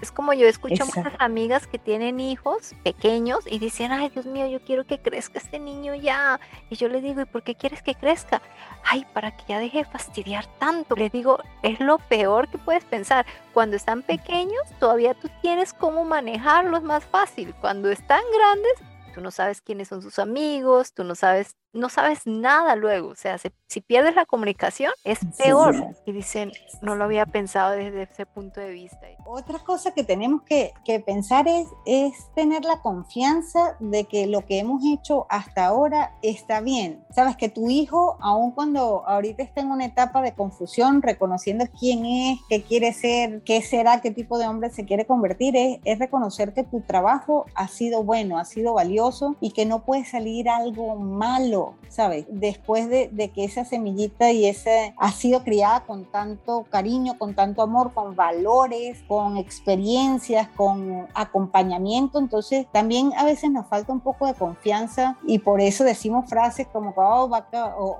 es 0.00 0.12
como 0.12 0.32
yo 0.32 0.46
escucho 0.46 0.86
muchas 0.86 1.14
amigas 1.18 1.66
que 1.66 1.78
tienen 1.78 2.20
hijos 2.20 2.74
pequeños 2.84 3.40
y 3.46 3.58
dicen, 3.58 3.92
ay 3.92 4.10
Dios 4.10 4.26
mío, 4.26 4.46
yo 4.46 4.60
quiero 4.60 4.86
que 4.86 4.98
crezca 4.98 5.38
este 5.38 5.58
niño 5.58 5.94
ya. 5.94 6.40
Y 6.70 6.76
yo 6.76 6.88
le 6.88 7.00
digo, 7.00 7.20
¿y 7.20 7.24
por 7.24 7.42
qué 7.42 7.54
quieres 7.54 7.82
que 7.82 7.94
crezca? 7.94 8.40
Ay, 8.84 9.06
para 9.12 9.36
que 9.36 9.44
ya 9.48 9.58
deje 9.58 9.78
de 9.78 9.84
fastidiar 9.84 10.46
tanto. 10.58 10.94
Le 10.94 11.10
digo, 11.10 11.38
es 11.62 11.80
lo 11.80 11.98
peor 11.98 12.48
que 12.48 12.58
puedes 12.58 12.84
pensar. 12.84 13.26
Cuando 13.52 13.76
están 13.76 14.02
pequeños, 14.02 14.62
todavía 14.78 15.14
tú 15.14 15.28
tienes 15.42 15.72
cómo 15.72 16.04
manejarlos 16.04 16.82
más 16.82 17.04
fácil. 17.04 17.54
Cuando 17.60 17.90
están 17.90 18.22
grandes, 18.36 18.72
tú 19.14 19.20
no 19.20 19.30
sabes 19.30 19.60
quiénes 19.60 19.88
son 19.88 20.02
sus 20.02 20.18
amigos, 20.18 20.92
tú 20.92 21.04
no 21.04 21.14
sabes 21.14 21.56
no 21.72 21.88
sabes 21.88 22.26
nada 22.26 22.76
luego. 22.76 23.08
O 23.08 23.14
sea, 23.14 23.38
si, 23.38 23.80
pierdes 23.80 24.16
la 24.16 24.26
comunicación 24.26 24.92
es 25.04 25.18
peor. 25.36 25.94
Y 26.04 26.12
dicen, 26.12 26.52
no 26.82 26.96
lo 26.96 27.04
había 27.04 27.26
pensado 27.26 27.72
desde 27.72 28.02
ese 28.02 28.26
punto 28.26 28.60
de 28.60 28.70
vista. 28.70 28.98
Otra 29.26 29.58
cosa 29.60 29.92
que 29.92 30.04
tenemos 30.04 30.42
que, 30.42 30.72
pensar 31.06 31.46
es, 31.46 31.68
es 31.86 32.12
tener 32.34 32.64
la 32.64 32.80
confianza 32.82 33.76
de 33.78 34.04
que 34.04 34.26
lo 34.26 34.44
que 34.44 34.58
hemos 34.58 34.82
hecho 34.84 35.26
hasta 35.28 35.66
ahora 35.66 36.16
está 36.22 36.60
bien. 36.60 37.04
Sabes 37.14 37.36
que 37.36 37.48
tu 37.48 37.70
hijo, 37.70 38.16
aun 38.20 38.52
cuando 38.52 39.06
ahorita 39.06 39.42
está 39.42 39.60
en 39.60 39.70
una 39.70 39.84
etapa 39.84 40.22
de 40.22 40.34
confusión, 40.34 41.02
reconociendo 41.02 41.66
quién 41.78 42.04
es, 42.04 42.40
qué 42.48 42.62
quiere 42.62 42.92
ser, 42.92 43.42
qué 43.44 43.62
será, 43.62 44.00
qué 44.00 44.10
tipo 44.10 44.38
de 44.38 44.46
hombre 44.46 44.70
se 44.70 44.84
quiere 44.84 45.06
convertir, 45.06 45.56
es, 45.56 45.78
es 45.84 45.98
reconocer 45.98 46.52
que 46.52 46.64
tu 46.64 46.80
trabajo 46.80 47.46
ha 47.54 47.68
sido 47.68 48.02
bueno, 48.02 48.38
ha 48.38 48.44
sido 48.44 48.74
valioso 48.74 49.36
y 49.40 49.52
que 49.52 49.66
no 49.66 49.84
puede 49.84 50.04
salir 50.04 50.48
algo 50.48 50.96
malo 50.96 51.57
¿sabes? 51.88 52.26
Después 52.28 52.88
de, 52.88 53.08
que 53.34 53.44
esa 53.44 53.64
semillita 53.64 54.30
y 54.30 54.46
ese 54.46 54.94
ha 54.96 55.12
sido 55.12 55.42
criada 55.42 55.84
con 55.84 56.04
tanto 56.04 56.66
cariño, 56.70 57.18
con 57.18 57.34
tanto 57.34 57.62
amor, 57.62 57.92
con 57.92 58.14
valores, 58.14 59.02
con 59.08 59.36
experiencias, 59.36 60.48
con 60.48 61.06
acompañamiento, 61.14 62.18
entonces 62.18 62.66
también 62.72 63.12
a 63.16 63.24
veces 63.24 63.50
nos 63.50 63.66
falta 63.66 63.92
un 63.92 64.00
poco 64.00 64.26
de 64.26 64.34
confianza 64.34 65.18
y 65.26 65.40
por 65.40 65.60
eso 65.60 65.84
decimos 65.84 66.28
frases 66.28 66.66
como 66.68 66.94
oh, 66.96 67.30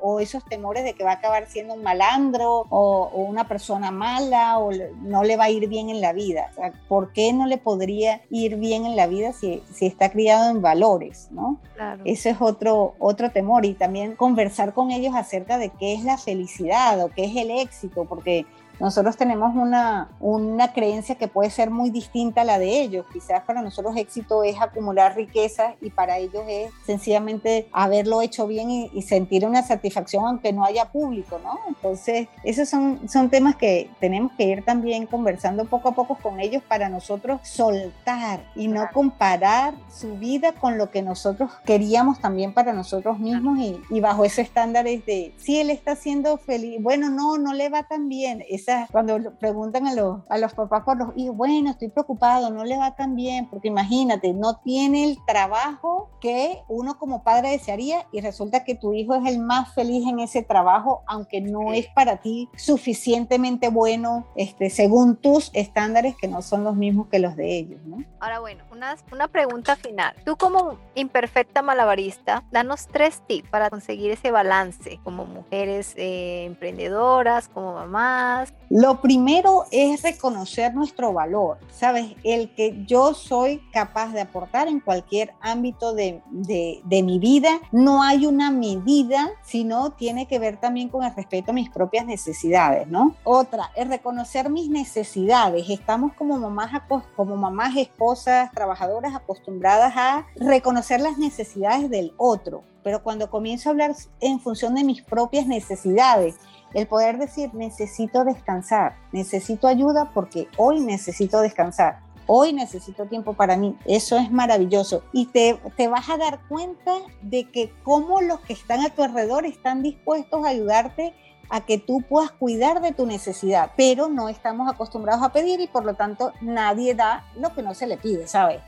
o, 0.02 0.20
esos 0.20 0.44
temores 0.44 0.84
de 0.84 0.94
que 0.94 1.04
va 1.04 1.12
a 1.12 1.14
acabar 1.14 1.46
siendo 1.46 1.74
un 1.74 1.82
malandro 1.82 2.66
o, 2.70 3.10
una 3.14 3.48
persona 3.48 3.90
mala 3.90 4.58
o 4.58 4.70
no 5.02 5.24
le 5.24 5.36
va 5.36 5.44
a 5.44 5.50
ir 5.50 5.68
bien 5.68 5.90
en 5.90 6.00
la 6.00 6.12
vida. 6.12 6.50
¿Por 6.88 7.12
qué 7.12 7.32
no 7.32 7.46
le 7.46 7.58
podría 7.58 8.22
ir 8.30 8.56
bien 8.56 8.86
en 8.86 8.96
la 8.96 9.06
vida 9.06 9.32
si, 9.32 9.62
si 9.72 9.86
está 9.86 10.10
criado 10.10 10.50
en 10.50 10.62
valores? 10.62 11.28
¿no? 11.30 11.58
Claro. 11.74 12.02
Eso 12.04 12.28
es 12.28 12.36
otro, 12.40 12.94
otro 12.98 13.30
temor 13.48 13.64
y 13.64 13.72
también 13.72 14.14
conversar 14.14 14.74
con 14.74 14.90
ellos 14.90 15.14
acerca 15.14 15.56
de 15.56 15.70
qué 15.70 15.94
es 15.94 16.04
la 16.04 16.18
felicidad 16.18 17.02
o 17.02 17.08
qué 17.08 17.24
es 17.24 17.36
el 17.36 17.50
éxito, 17.50 18.04
porque 18.04 18.44
nosotros 18.80 19.16
tenemos 19.16 19.54
una, 19.56 20.10
una 20.20 20.72
creencia 20.72 21.16
que 21.16 21.28
puede 21.28 21.50
ser 21.50 21.70
muy 21.70 21.90
distinta 21.90 22.42
a 22.42 22.44
la 22.44 22.58
de 22.58 22.80
ellos. 22.80 23.06
Quizás 23.12 23.42
para 23.42 23.62
nosotros 23.62 23.96
éxito 23.96 24.44
es 24.44 24.60
acumular 24.60 25.16
riqueza 25.16 25.74
y 25.80 25.90
para 25.90 26.18
ellos 26.18 26.44
es 26.48 26.70
sencillamente 26.86 27.68
haberlo 27.72 28.22
hecho 28.22 28.46
bien 28.46 28.70
y, 28.70 28.88
sentir 29.08 29.46
una 29.46 29.62
satisfacción 29.62 30.26
aunque 30.26 30.52
no 30.52 30.64
haya 30.64 30.92
público, 30.92 31.40
¿no? 31.42 31.58
Entonces, 31.68 32.28
esos 32.44 32.68
son, 32.68 33.08
son 33.08 33.30
temas 33.30 33.56
que 33.56 33.90
tenemos 34.00 34.32
que 34.32 34.44
ir 34.44 34.64
también 34.64 35.06
conversando 35.06 35.64
poco 35.64 35.88
a 35.88 35.92
poco 35.92 36.16
con 36.16 36.40
ellos 36.40 36.62
para 36.62 36.90
nosotros 36.90 37.40
soltar 37.42 38.44
y 38.54 38.68
no 38.68 38.88
comparar 38.92 39.74
su 39.90 40.18
vida 40.18 40.52
con 40.52 40.76
lo 40.76 40.90
que 40.90 41.00
nosotros 41.00 41.52
queríamos 41.64 42.20
también 42.20 42.52
para 42.52 42.74
nosotros 42.74 43.18
mismos 43.18 43.58
y, 43.58 43.80
y 43.88 44.00
bajo 44.00 44.24
ese 44.24 44.42
estándar 44.42 44.86
es 44.86 45.06
de, 45.06 45.32
si 45.38 45.58
él 45.58 45.70
está 45.70 45.96
siendo 45.96 46.36
feliz, 46.36 46.82
bueno, 46.82 47.08
no, 47.08 47.38
no 47.38 47.54
le 47.54 47.70
va 47.70 47.84
tan 47.84 48.08
bien. 48.08 48.44
Es 48.48 48.67
risa 48.68 48.88
cuando 48.90 49.32
preguntan 49.38 49.86
a 49.86 49.94
los, 49.94 50.20
a 50.28 50.38
los 50.38 50.52
papás 50.54 50.82
por 50.84 50.96
los 50.96 51.16
hijos, 51.16 51.36
bueno, 51.36 51.70
estoy 51.70 51.88
preocupado, 51.88 52.50
no 52.50 52.64
le 52.64 52.76
va 52.76 52.94
tan 52.94 53.14
bien, 53.14 53.48
porque 53.48 53.68
imagínate, 53.68 54.32
no 54.32 54.56
tiene 54.58 55.04
el 55.04 55.18
trabajo 55.26 56.10
que 56.20 56.62
uno 56.68 56.98
como 56.98 57.22
padre 57.22 57.50
desearía 57.50 58.06
y 58.12 58.20
resulta 58.20 58.64
que 58.64 58.74
tu 58.74 58.94
hijo 58.94 59.14
es 59.14 59.26
el 59.26 59.38
más 59.38 59.74
feliz 59.74 60.06
en 60.06 60.20
ese 60.20 60.42
trabajo, 60.42 61.02
aunque 61.06 61.40
no 61.40 61.72
es 61.72 61.86
para 61.88 62.18
ti 62.18 62.48
suficientemente 62.56 63.68
bueno, 63.68 64.26
este, 64.36 64.70
según 64.70 65.16
tus 65.16 65.50
estándares 65.54 66.16
que 66.16 66.28
no 66.28 66.42
son 66.42 66.64
los 66.64 66.76
mismos 66.76 67.08
que 67.08 67.18
los 67.18 67.36
de 67.36 67.58
ellos, 67.58 67.80
¿no? 67.84 68.04
Ahora 68.20 68.40
bueno, 68.40 68.64
una, 68.72 68.96
una 69.12 69.28
pregunta 69.28 69.76
final. 69.76 70.14
Tú 70.24 70.36
como 70.36 70.78
imperfecta 70.94 71.62
malabarista, 71.62 72.44
danos 72.50 72.86
tres 72.86 73.22
tips 73.26 73.48
para 73.48 73.70
conseguir 73.70 74.10
ese 74.10 74.30
balance 74.30 74.98
como 75.04 75.24
mujeres 75.24 75.94
eh, 75.96 76.44
emprendedoras, 76.46 77.48
como 77.48 77.74
mamás. 77.74 78.52
Lo 78.70 79.00
primero 79.00 79.64
es 79.70 80.02
reconocer 80.02 80.74
nuestro 80.74 81.14
valor, 81.14 81.58
¿sabes? 81.72 82.14
El 82.22 82.54
que 82.54 82.84
yo 82.84 83.14
soy 83.14 83.62
capaz 83.72 84.12
de 84.12 84.20
aportar 84.20 84.68
en 84.68 84.80
cualquier 84.80 85.32
ámbito 85.40 85.94
de, 85.94 86.20
de, 86.30 87.02
mi 87.02 87.18
vida. 87.18 87.48
No 87.72 88.02
hay 88.02 88.26
una 88.26 88.50
medida, 88.50 89.30
sino 89.42 89.92
tiene 89.92 90.26
que 90.28 90.38
ver 90.38 90.60
también 90.60 90.90
con 90.90 91.02
el 91.02 91.14
respeto 91.14 91.52
a 91.52 91.54
mis 91.54 91.70
propias 91.70 92.04
necesidades, 92.04 92.86
¿no? 92.88 93.14
Otra, 93.24 93.70
es 93.74 93.88
reconocer 93.88 94.50
mis 94.50 94.68
necesidades. 94.68 95.70
Estamos 95.70 96.12
como 96.12 96.36
mamás, 96.36 96.82
como 97.16 97.36
mamás, 97.36 97.74
esposas, 97.74 98.50
trabajadoras 98.52 99.14
acostumbradas 99.14 99.94
a 99.96 100.26
reconocer 100.36 101.00
las 101.00 101.16
necesidades 101.16 101.88
del 101.88 102.12
otro, 102.18 102.64
pero 102.82 103.02
cuando 103.02 103.30
comienzo 103.30 103.68
a 103.68 103.72
hablar 103.72 103.94
en 104.20 104.40
función 104.40 104.74
de 104.74 104.84
mis 104.84 105.02
propias 105.02 105.46
necesidades, 105.46 106.36
el 106.74 106.86
poder 106.86 107.18
decir 107.18 107.54
necesito 107.54 108.24
descansar, 108.24 108.96
necesito 109.12 109.68
ayuda 109.68 110.10
porque 110.14 110.48
hoy 110.56 110.80
necesito 110.80 111.40
descansar, 111.40 112.00
hoy 112.26 112.52
necesito 112.52 113.06
tiempo 113.06 113.32
para 113.32 113.56
mí, 113.56 113.76
eso 113.84 114.16
es 114.16 114.30
maravilloso 114.30 115.02
y 115.12 115.26
te, 115.26 115.58
te 115.76 115.88
vas 115.88 116.08
a 116.08 116.16
dar 116.16 116.40
cuenta 116.48 116.92
de 117.22 117.50
que 117.50 117.72
cómo 117.82 118.20
los 118.20 118.40
que 118.40 118.52
están 118.52 118.80
a 118.80 118.90
tu 118.90 119.02
alrededor 119.02 119.46
están 119.46 119.82
dispuestos 119.82 120.44
a 120.44 120.48
ayudarte 120.48 121.14
a 121.50 121.64
que 121.64 121.78
tú 121.78 122.02
puedas 122.02 122.30
cuidar 122.30 122.80
de 122.80 122.92
tu 122.92 123.06
necesidad, 123.06 123.70
pero 123.76 124.08
no 124.08 124.28
estamos 124.28 124.70
acostumbrados 124.70 125.22
a 125.22 125.32
pedir 125.32 125.60
y 125.60 125.66
por 125.66 125.84
lo 125.84 125.94
tanto 125.94 126.32
nadie 126.40 126.94
da 126.94 127.26
lo 127.36 127.54
que 127.54 127.62
no 127.62 127.74
se 127.74 127.86
le 127.86 127.96
pide, 127.96 128.26
¿sabes? 128.26 128.60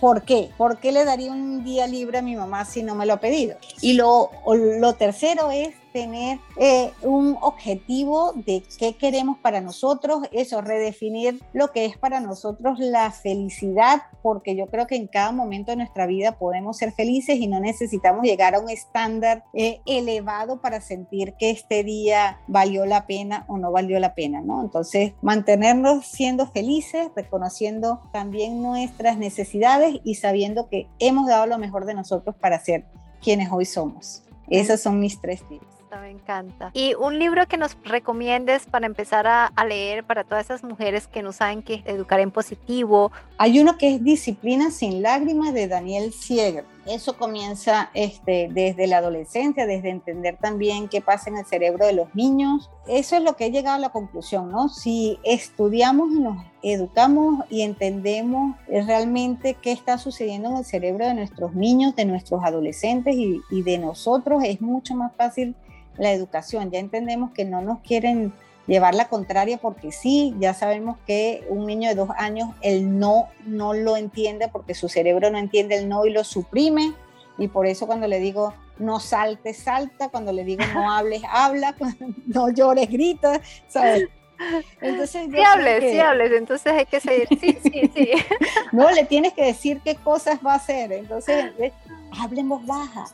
¿Por 0.00 0.22
qué? 0.22 0.50
¿Por 0.56 0.78
qué 0.78 0.92
le 0.92 1.04
daría 1.04 1.32
un 1.32 1.64
día 1.64 1.86
libre 1.86 2.18
a 2.18 2.22
mi 2.22 2.36
mamá 2.36 2.64
si 2.64 2.82
no 2.82 2.94
me 2.94 3.06
lo 3.06 3.14
ha 3.14 3.20
pedido? 3.20 3.56
Y 3.80 3.94
lo, 3.94 4.30
lo 4.46 4.94
tercero 4.94 5.50
es 5.50 5.74
tener 5.96 6.40
eh, 6.58 6.92
un 7.00 7.38
objetivo 7.40 8.34
de 8.34 8.62
qué 8.78 8.96
queremos 8.96 9.38
para 9.38 9.62
nosotros, 9.62 10.24
eso, 10.30 10.60
redefinir 10.60 11.42
lo 11.54 11.72
que 11.72 11.86
es 11.86 11.96
para 11.96 12.20
nosotros 12.20 12.78
la 12.78 13.10
felicidad, 13.12 14.02
porque 14.20 14.54
yo 14.54 14.66
creo 14.66 14.86
que 14.86 14.96
en 14.96 15.06
cada 15.06 15.32
momento 15.32 15.70
de 15.70 15.78
nuestra 15.78 16.04
vida 16.04 16.32
podemos 16.32 16.76
ser 16.76 16.92
felices 16.92 17.38
y 17.38 17.46
no 17.46 17.60
necesitamos 17.60 18.24
llegar 18.24 18.54
a 18.54 18.58
un 18.58 18.68
estándar 18.68 19.44
eh, 19.54 19.80
elevado 19.86 20.60
para 20.60 20.82
sentir 20.82 21.32
que 21.38 21.48
este 21.48 21.82
día 21.82 22.40
valió 22.46 22.84
la 22.84 23.06
pena 23.06 23.46
o 23.48 23.56
no 23.56 23.72
valió 23.72 23.98
la 23.98 24.14
pena, 24.14 24.42
¿no? 24.42 24.60
Entonces, 24.60 25.14
mantenernos 25.22 26.04
siendo 26.04 26.46
felices, 26.46 27.08
reconociendo 27.16 28.02
también 28.12 28.60
nuestras 28.60 29.16
necesidades 29.16 29.98
y 30.04 30.16
sabiendo 30.16 30.68
que 30.68 30.88
hemos 30.98 31.26
dado 31.26 31.46
lo 31.46 31.56
mejor 31.56 31.86
de 31.86 31.94
nosotros 31.94 32.36
para 32.36 32.60
ser 32.62 32.84
quienes 33.22 33.50
hoy 33.50 33.64
somos. 33.64 34.24
Esos 34.50 34.82
son 34.82 35.00
mis 35.00 35.18
tres 35.22 35.42
tips 35.48 35.75
me 36.00 36.10
encanta. 36.10 36.70
Y 36.74 36.94
un 36.94 37.18
libro 37.18 37.46
que 37.46 37.56
nos 37.56 37.76
recomiendes 37.84 38.66
para 38.66 38.86
empezar 38.86 39.26
a, 39.26 39.52
leer 39.64 40.04
para 40.04 40.24
todas 40.24 40.44
esas 40.44 40.62
mujeres 40.62 41.06
que 41.06 41.22
no 41.22 41.32
saben 41.32 41.62
qué 41.62 41.82
educar 41.86 42.20
en 42.20 42.30
positivo. 42.30 43.12
Hay 43.38 43.58
uno 43.60 43.78
que 43.78 43.94
es 43.94 44.04
Disciplina 44.04 44.70
sin 44.70 45.02
lágrimas 45.02 45.52
de 45.54 45.68
Daniel 45.68 46.12
Sieger. 46.12 46.64
Eso 46.86 47.16
comienza 47.16 47.90
este, 47.94 48.48
desde 48.50 48.86
la 48.86 48.98
adolescencia, 48.98 49.66
desde 49.66 49.90
entender 49.90 50.38
también 50.40 50.88
qué 50.88 51.00
pasa 51.00 51.30
en 51.30 51.36
el 51.36 51.44
cerebro 51.44 51.84
de 51.84 51.92
los 51.92 52.14
niños. 52.14 52.70
Eso 52.86 53.16
es 53.16 53.22
lo 53.22 53.34
que 53.34 53.46
he 53.46 53.50
llegado 53.50 53.76
a 53.76 53.80
la 53.80 53.88
conclusión, 53.88 54.50
¿no? 54.52 54.68
Si 54.68 55.18
estudiamos 55.24 56.12
y 56.12 56.20
nos 56.20 56.44
educamos 56.62 57.44
y 57.50 57.62
entendemos 57.62 58.56
realmente 58.68 59.54
qué 59.54 59.72
está 59.72 59.98
sucediendo 59.98 60.50
en 60.50 60.56
el 60.58 60.64
cerebro 60.64 61.06
de 61.06 61.14
nuestros 61.14 61.54
niños, 61.54 61.96
de 61.96 62.04
nuestros 62.04 62.44
adolescentes 62.44 63.16
y, 63.16 63.40
y 63.50 63.62
de 63.62 63.78
nosotros, 63.78 64.44
es 64.44 64.60
mucho 64.60 64.94
más 64.94 65.12
fácil 65.16 65.56
la 65.98 66.12
educación. 66.12 66.70
Ya 66.70 66.78
entendemos 66.78 67.32
que 67.32 67.44
no 67.44 67.62
nos 67.62 67.80
quieren 67.80 68.32
llevar 68.66 68.94
la 68.94 69.08
contraria 69.08 69.58
porque 69.58 69.92
sí, 69.92 70.34
ya 70.38 70.54
sabemos 70.54 70.96
que 71.06 71.44
un 71.48 71.66
niño 71.66 71.88
de 71.88 71.94
dos 71.94 72.10
años 72.16 72.50
el 72.62 72.98
no 72.98 73.28
no 73.44 73.74
lo 73.74 73.96
entiende 73.96 74.48
porque 74.48 74.74
su 74.74 74.88
cerebro 74.88 75.30
no 75.30 75.38
entiende 75.38 75.76
el 75.78 75.88
no 75.88 76.04
y 76.04 76.10
lo 76.10 76.24
suprime 76.24 76.92
y 77.38 77.48
por 77.48 77.66
eso 77.66 77.86
cuando 77.86 78.08
le 78.08 78.18
digo 78.18 78.54
no 78.78 79.00
saltes, 79.00 79.58
salta, 79.58 80.08
cuando 80.08 80.32
le 80.32 80.44
digo 80.44 80.64
no 80.74 80.90
hables, 80.96 81.22
habla, 81.30 81.74
no 82.26 82.50
llores, 82.50 82.90
grita, 82.90 83.40
¿sabes? 83.68 84.08
Entonces, 84.82 85.28
sí 85.32 85.40
hables, 85.40 85.92
sí 85.92 85.98
hables, 85.98 86.32
entonces 86.32 86.72
hay 86.72 86.84
que 86.84 87.00
seguir, 87.00 87.26
sí, 87.40 87.58
sí, 87.62 87.90
sí. 87.94 88.10
no, 88.72 88.90
le 88.90 89.04
tienes 89.04 89.32
que 89.32 89.44
decir 89.44 89.80
qué 89.82 89.94
cosas 89.94 90.40
va 90.44 90.52
a 90.52 90.56
hacer, 90.56 90.92
entonces 90.92 91.46
hablemos 92.20 92.66
baja, 92.66 93.06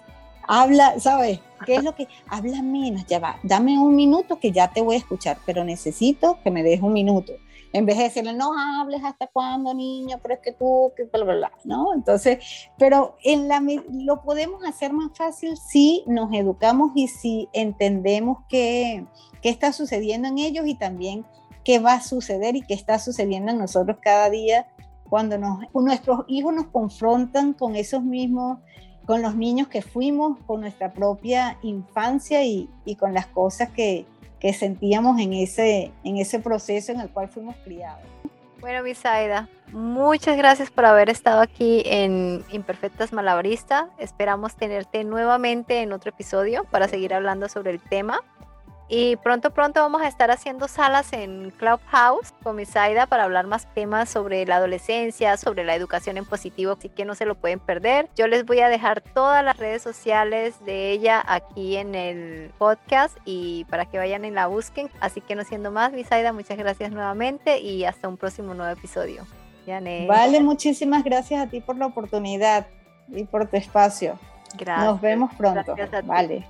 habla, 0.49 0.99
¿sabes? 0.99 1.39
¿Qué 1.64 1.76
es 1.76 1.84
lo 1.84 1.94
que 1.94 2.09
habla 2.28 2.62
menos? 2.62 3.06
Ya 3.06 3.18
va, 3.18 3.39
dame 3.43 3.78
un 3.78 3.94
minuto 3.94 4.39
que 4.39 4.52
ya 4.52 4.70
te 4.70 4.80
voy 4.80 4.97
a 4.97 4.98
escuchar, 4.98 5.39
pero 5.47 5.64
necesito 5.64 6.39
que 6.43 6.51
me 6.51 6.62
des 6.62 6.80
un 6.80 6.93
minuto. 6.93 7.32
En 7.72 7.86
vez 7.86 7.97
de 7.97 8.05
decirle, 8.05 8.34
no 8.34 8.52
hables 8.59 9.02
hasta 9.02 9.26
cuándo, 9.28 9.72
niño, 9.72 10.18
pero 10.22 10.34
es 10.34 10.40
que 10.40 10.52
tú, 10.52 10.93
que 10.94 11.05
bla, 11.05 11.24
bla, 11.24 11.34
bla, 11.34 11.52
¿no? 11.64 11.94
Entonces, 11.94 12.68
pero 12.76 13.16
en 13.22 13.48
la, 13.48 13.62
lo 13.90 14.22
podemos 14.22 14.62
hacer 14.64 14.93
más 14.93 15.10
fácil 15.16 15.56
si 15.56 16.05
nos 16.06 16.32
educamos 16.34 16.93
y 16.94 17.09
si 17.09 17.48
entendemos 17.55 18.39
qué, 18.48 19.06
qué 19.40 19.48
está 19.48 19.72
sucediendo 19.72 20.28
en 20.28 20.39
ellos 20.39 20.66
y 20.66 20.74
también 20.74 21.24
qué 21.64 21.78
va 21.78 21.94
a 21.94 22.02
suceder 22.02 22.56
y 22.56 22.62
qué 22.62 22.74
está 22.74 22.98
sucediendo 22.98 23.52
en 23.52 23.59
nosotros 23.59 23.97
cada 24.02 24.28
día 24.28 24.66
cuando 25.09 25.36
nos, 25.36 25.59
nuestros 25.74 26.24
hijos 26.28 26.55
nos 26.55 26.68
confrontan 26.68 27.52
con 27.52 27.76
esos 27.76 28.02
mismos 28.02 28.60
con 29.07 29.23
los 29.23 29.35
niños 29.35 29.69
que 29.69 29.83
fuimos, 29.83 30.39
con 30.47 30.61
nuestra 30.61 30.93
propia 30.93 31.59
infancia 31.62 32.45
y, 32.45 32.69
y 32.85 32.97
con 32.97 33.15
las 33.15 33.27
cosas 33.27 33.70
que, 33.70 34.07
que, 34.41 34.53
sentíamos 34.53 35.20
en 35.20 35.33
ese, 35.33 35.93
en 36.05 36.16
ese 36.16 36.39
proceso 36.39 36.93
en 36.93 37.01
el 37.01 37.11
cual 37.11 37.29
fuimos 37.29 37.57
criados. 37.65 38.03
Bueno, 38.61 38.85
Misaida, 38.85 39.49
muchas 39.73 40.37
gracias 40.37 40.70
por 40.70 40.85
haber 40.85 41.11
estado 41.11 41.41
aquí 41.41 41.83
en 41.85 42.45
Imperfectas 42.53 43.12
Malabarista. 43.12 43.89
Esperamos 43.99 44.55
tenerte 44.55 45.03
nuevamente 45.03 45.81
en 45.81 45.93
otro 45.93 46.11
episodio 46.11 46.65
para 46.70 46.87
seguir 46.87 47.12
hablando 47.12 47.49
sobre 47.49 47.73
el 47.73 47.81
tema. 47.81 48.20
Y 48.89 49.17
pronto, 49.17 49.53
pronto 49.53 49.81
vamos 49.81 50.03
a 50.03 50.09
estar 50.09 50.31
haciendo 50.31 50.69
salas 50.69 51.13
en 51.13 51.51
Clubhouse 51.53 52.33
con 52.43 52.57
Misaida 52.57 53.07
para 53.07 53.25
hablar 53.25 53.47
más 53.47 53.73
temas 53.75 54.11
sobre 54.11 54.45
la 54.45 54.57
adolescencia, 54.57 55.37
sobre 55.37 55.65
la 55.65 55.75
educación 55.75 56.19
en 56.19 56.27
positivo, 56.27 56.73
así 56.73 56.89
que 56.91 57.05
no 57.05 57.15
se 57.15 57.25
lo 57.25 57.35
pueden 57.35 57.59
perder. 57.59 58.11
Yo 58.17 58.27
les 58.27 58.45
voy 58.45 58.61
a 58.61 58.69
dejar 58.69 59.01
todas 59.01 59.43
las 59.45 59.57
redes 59.57 59.83
sociales 59.83 60.63
de 60.65 60.91
ella 60.91 61.23
aquí 61.27 61.77
en 61.77 61.95
el 61.95 62.51
podcast 62.59 63.17
y 63.25 63.65
para 63.71 63.87
que 63.87 63.99
vayan 63.99 64.25
y 64.25 64.31
la 64.31 64.47
busquen. 64.47 64.91
Así 65.01 65.21
que 65.21 65.35
no 65.35 65.45
siendo 65.45 65.71
más, 65.71 65.93
Misaida, 65.93 66.33
muchas 66.33 66.59
gracias 66.59 66.93
nuevamente 66.93 67.61
y 67.61 67.85
hasta 67.85 68.09
un 68.09 68.17
próximo 68.17 68.53
nuevo 68.53 68.73
episodio. 68.73 69.27
Vale, 70.07 70.41
muchísimas 70.41 71.05
gracias 71.05 71.41
a 71.41 71.49
ti 71.49 71.61
por 71.61 71.77
la 71.77 71.87
oportunidad 71.87 72.67
y 73.09 73.25
por 73.25 73.49
tu 73.49 73.57
espacio. 73.57 74.19
Gracias. 74.59 74.87
Nos 74.87 75.01
vemos 75.01 75.33
pronto. 75.35 75.75
Vale. 76.05 76.45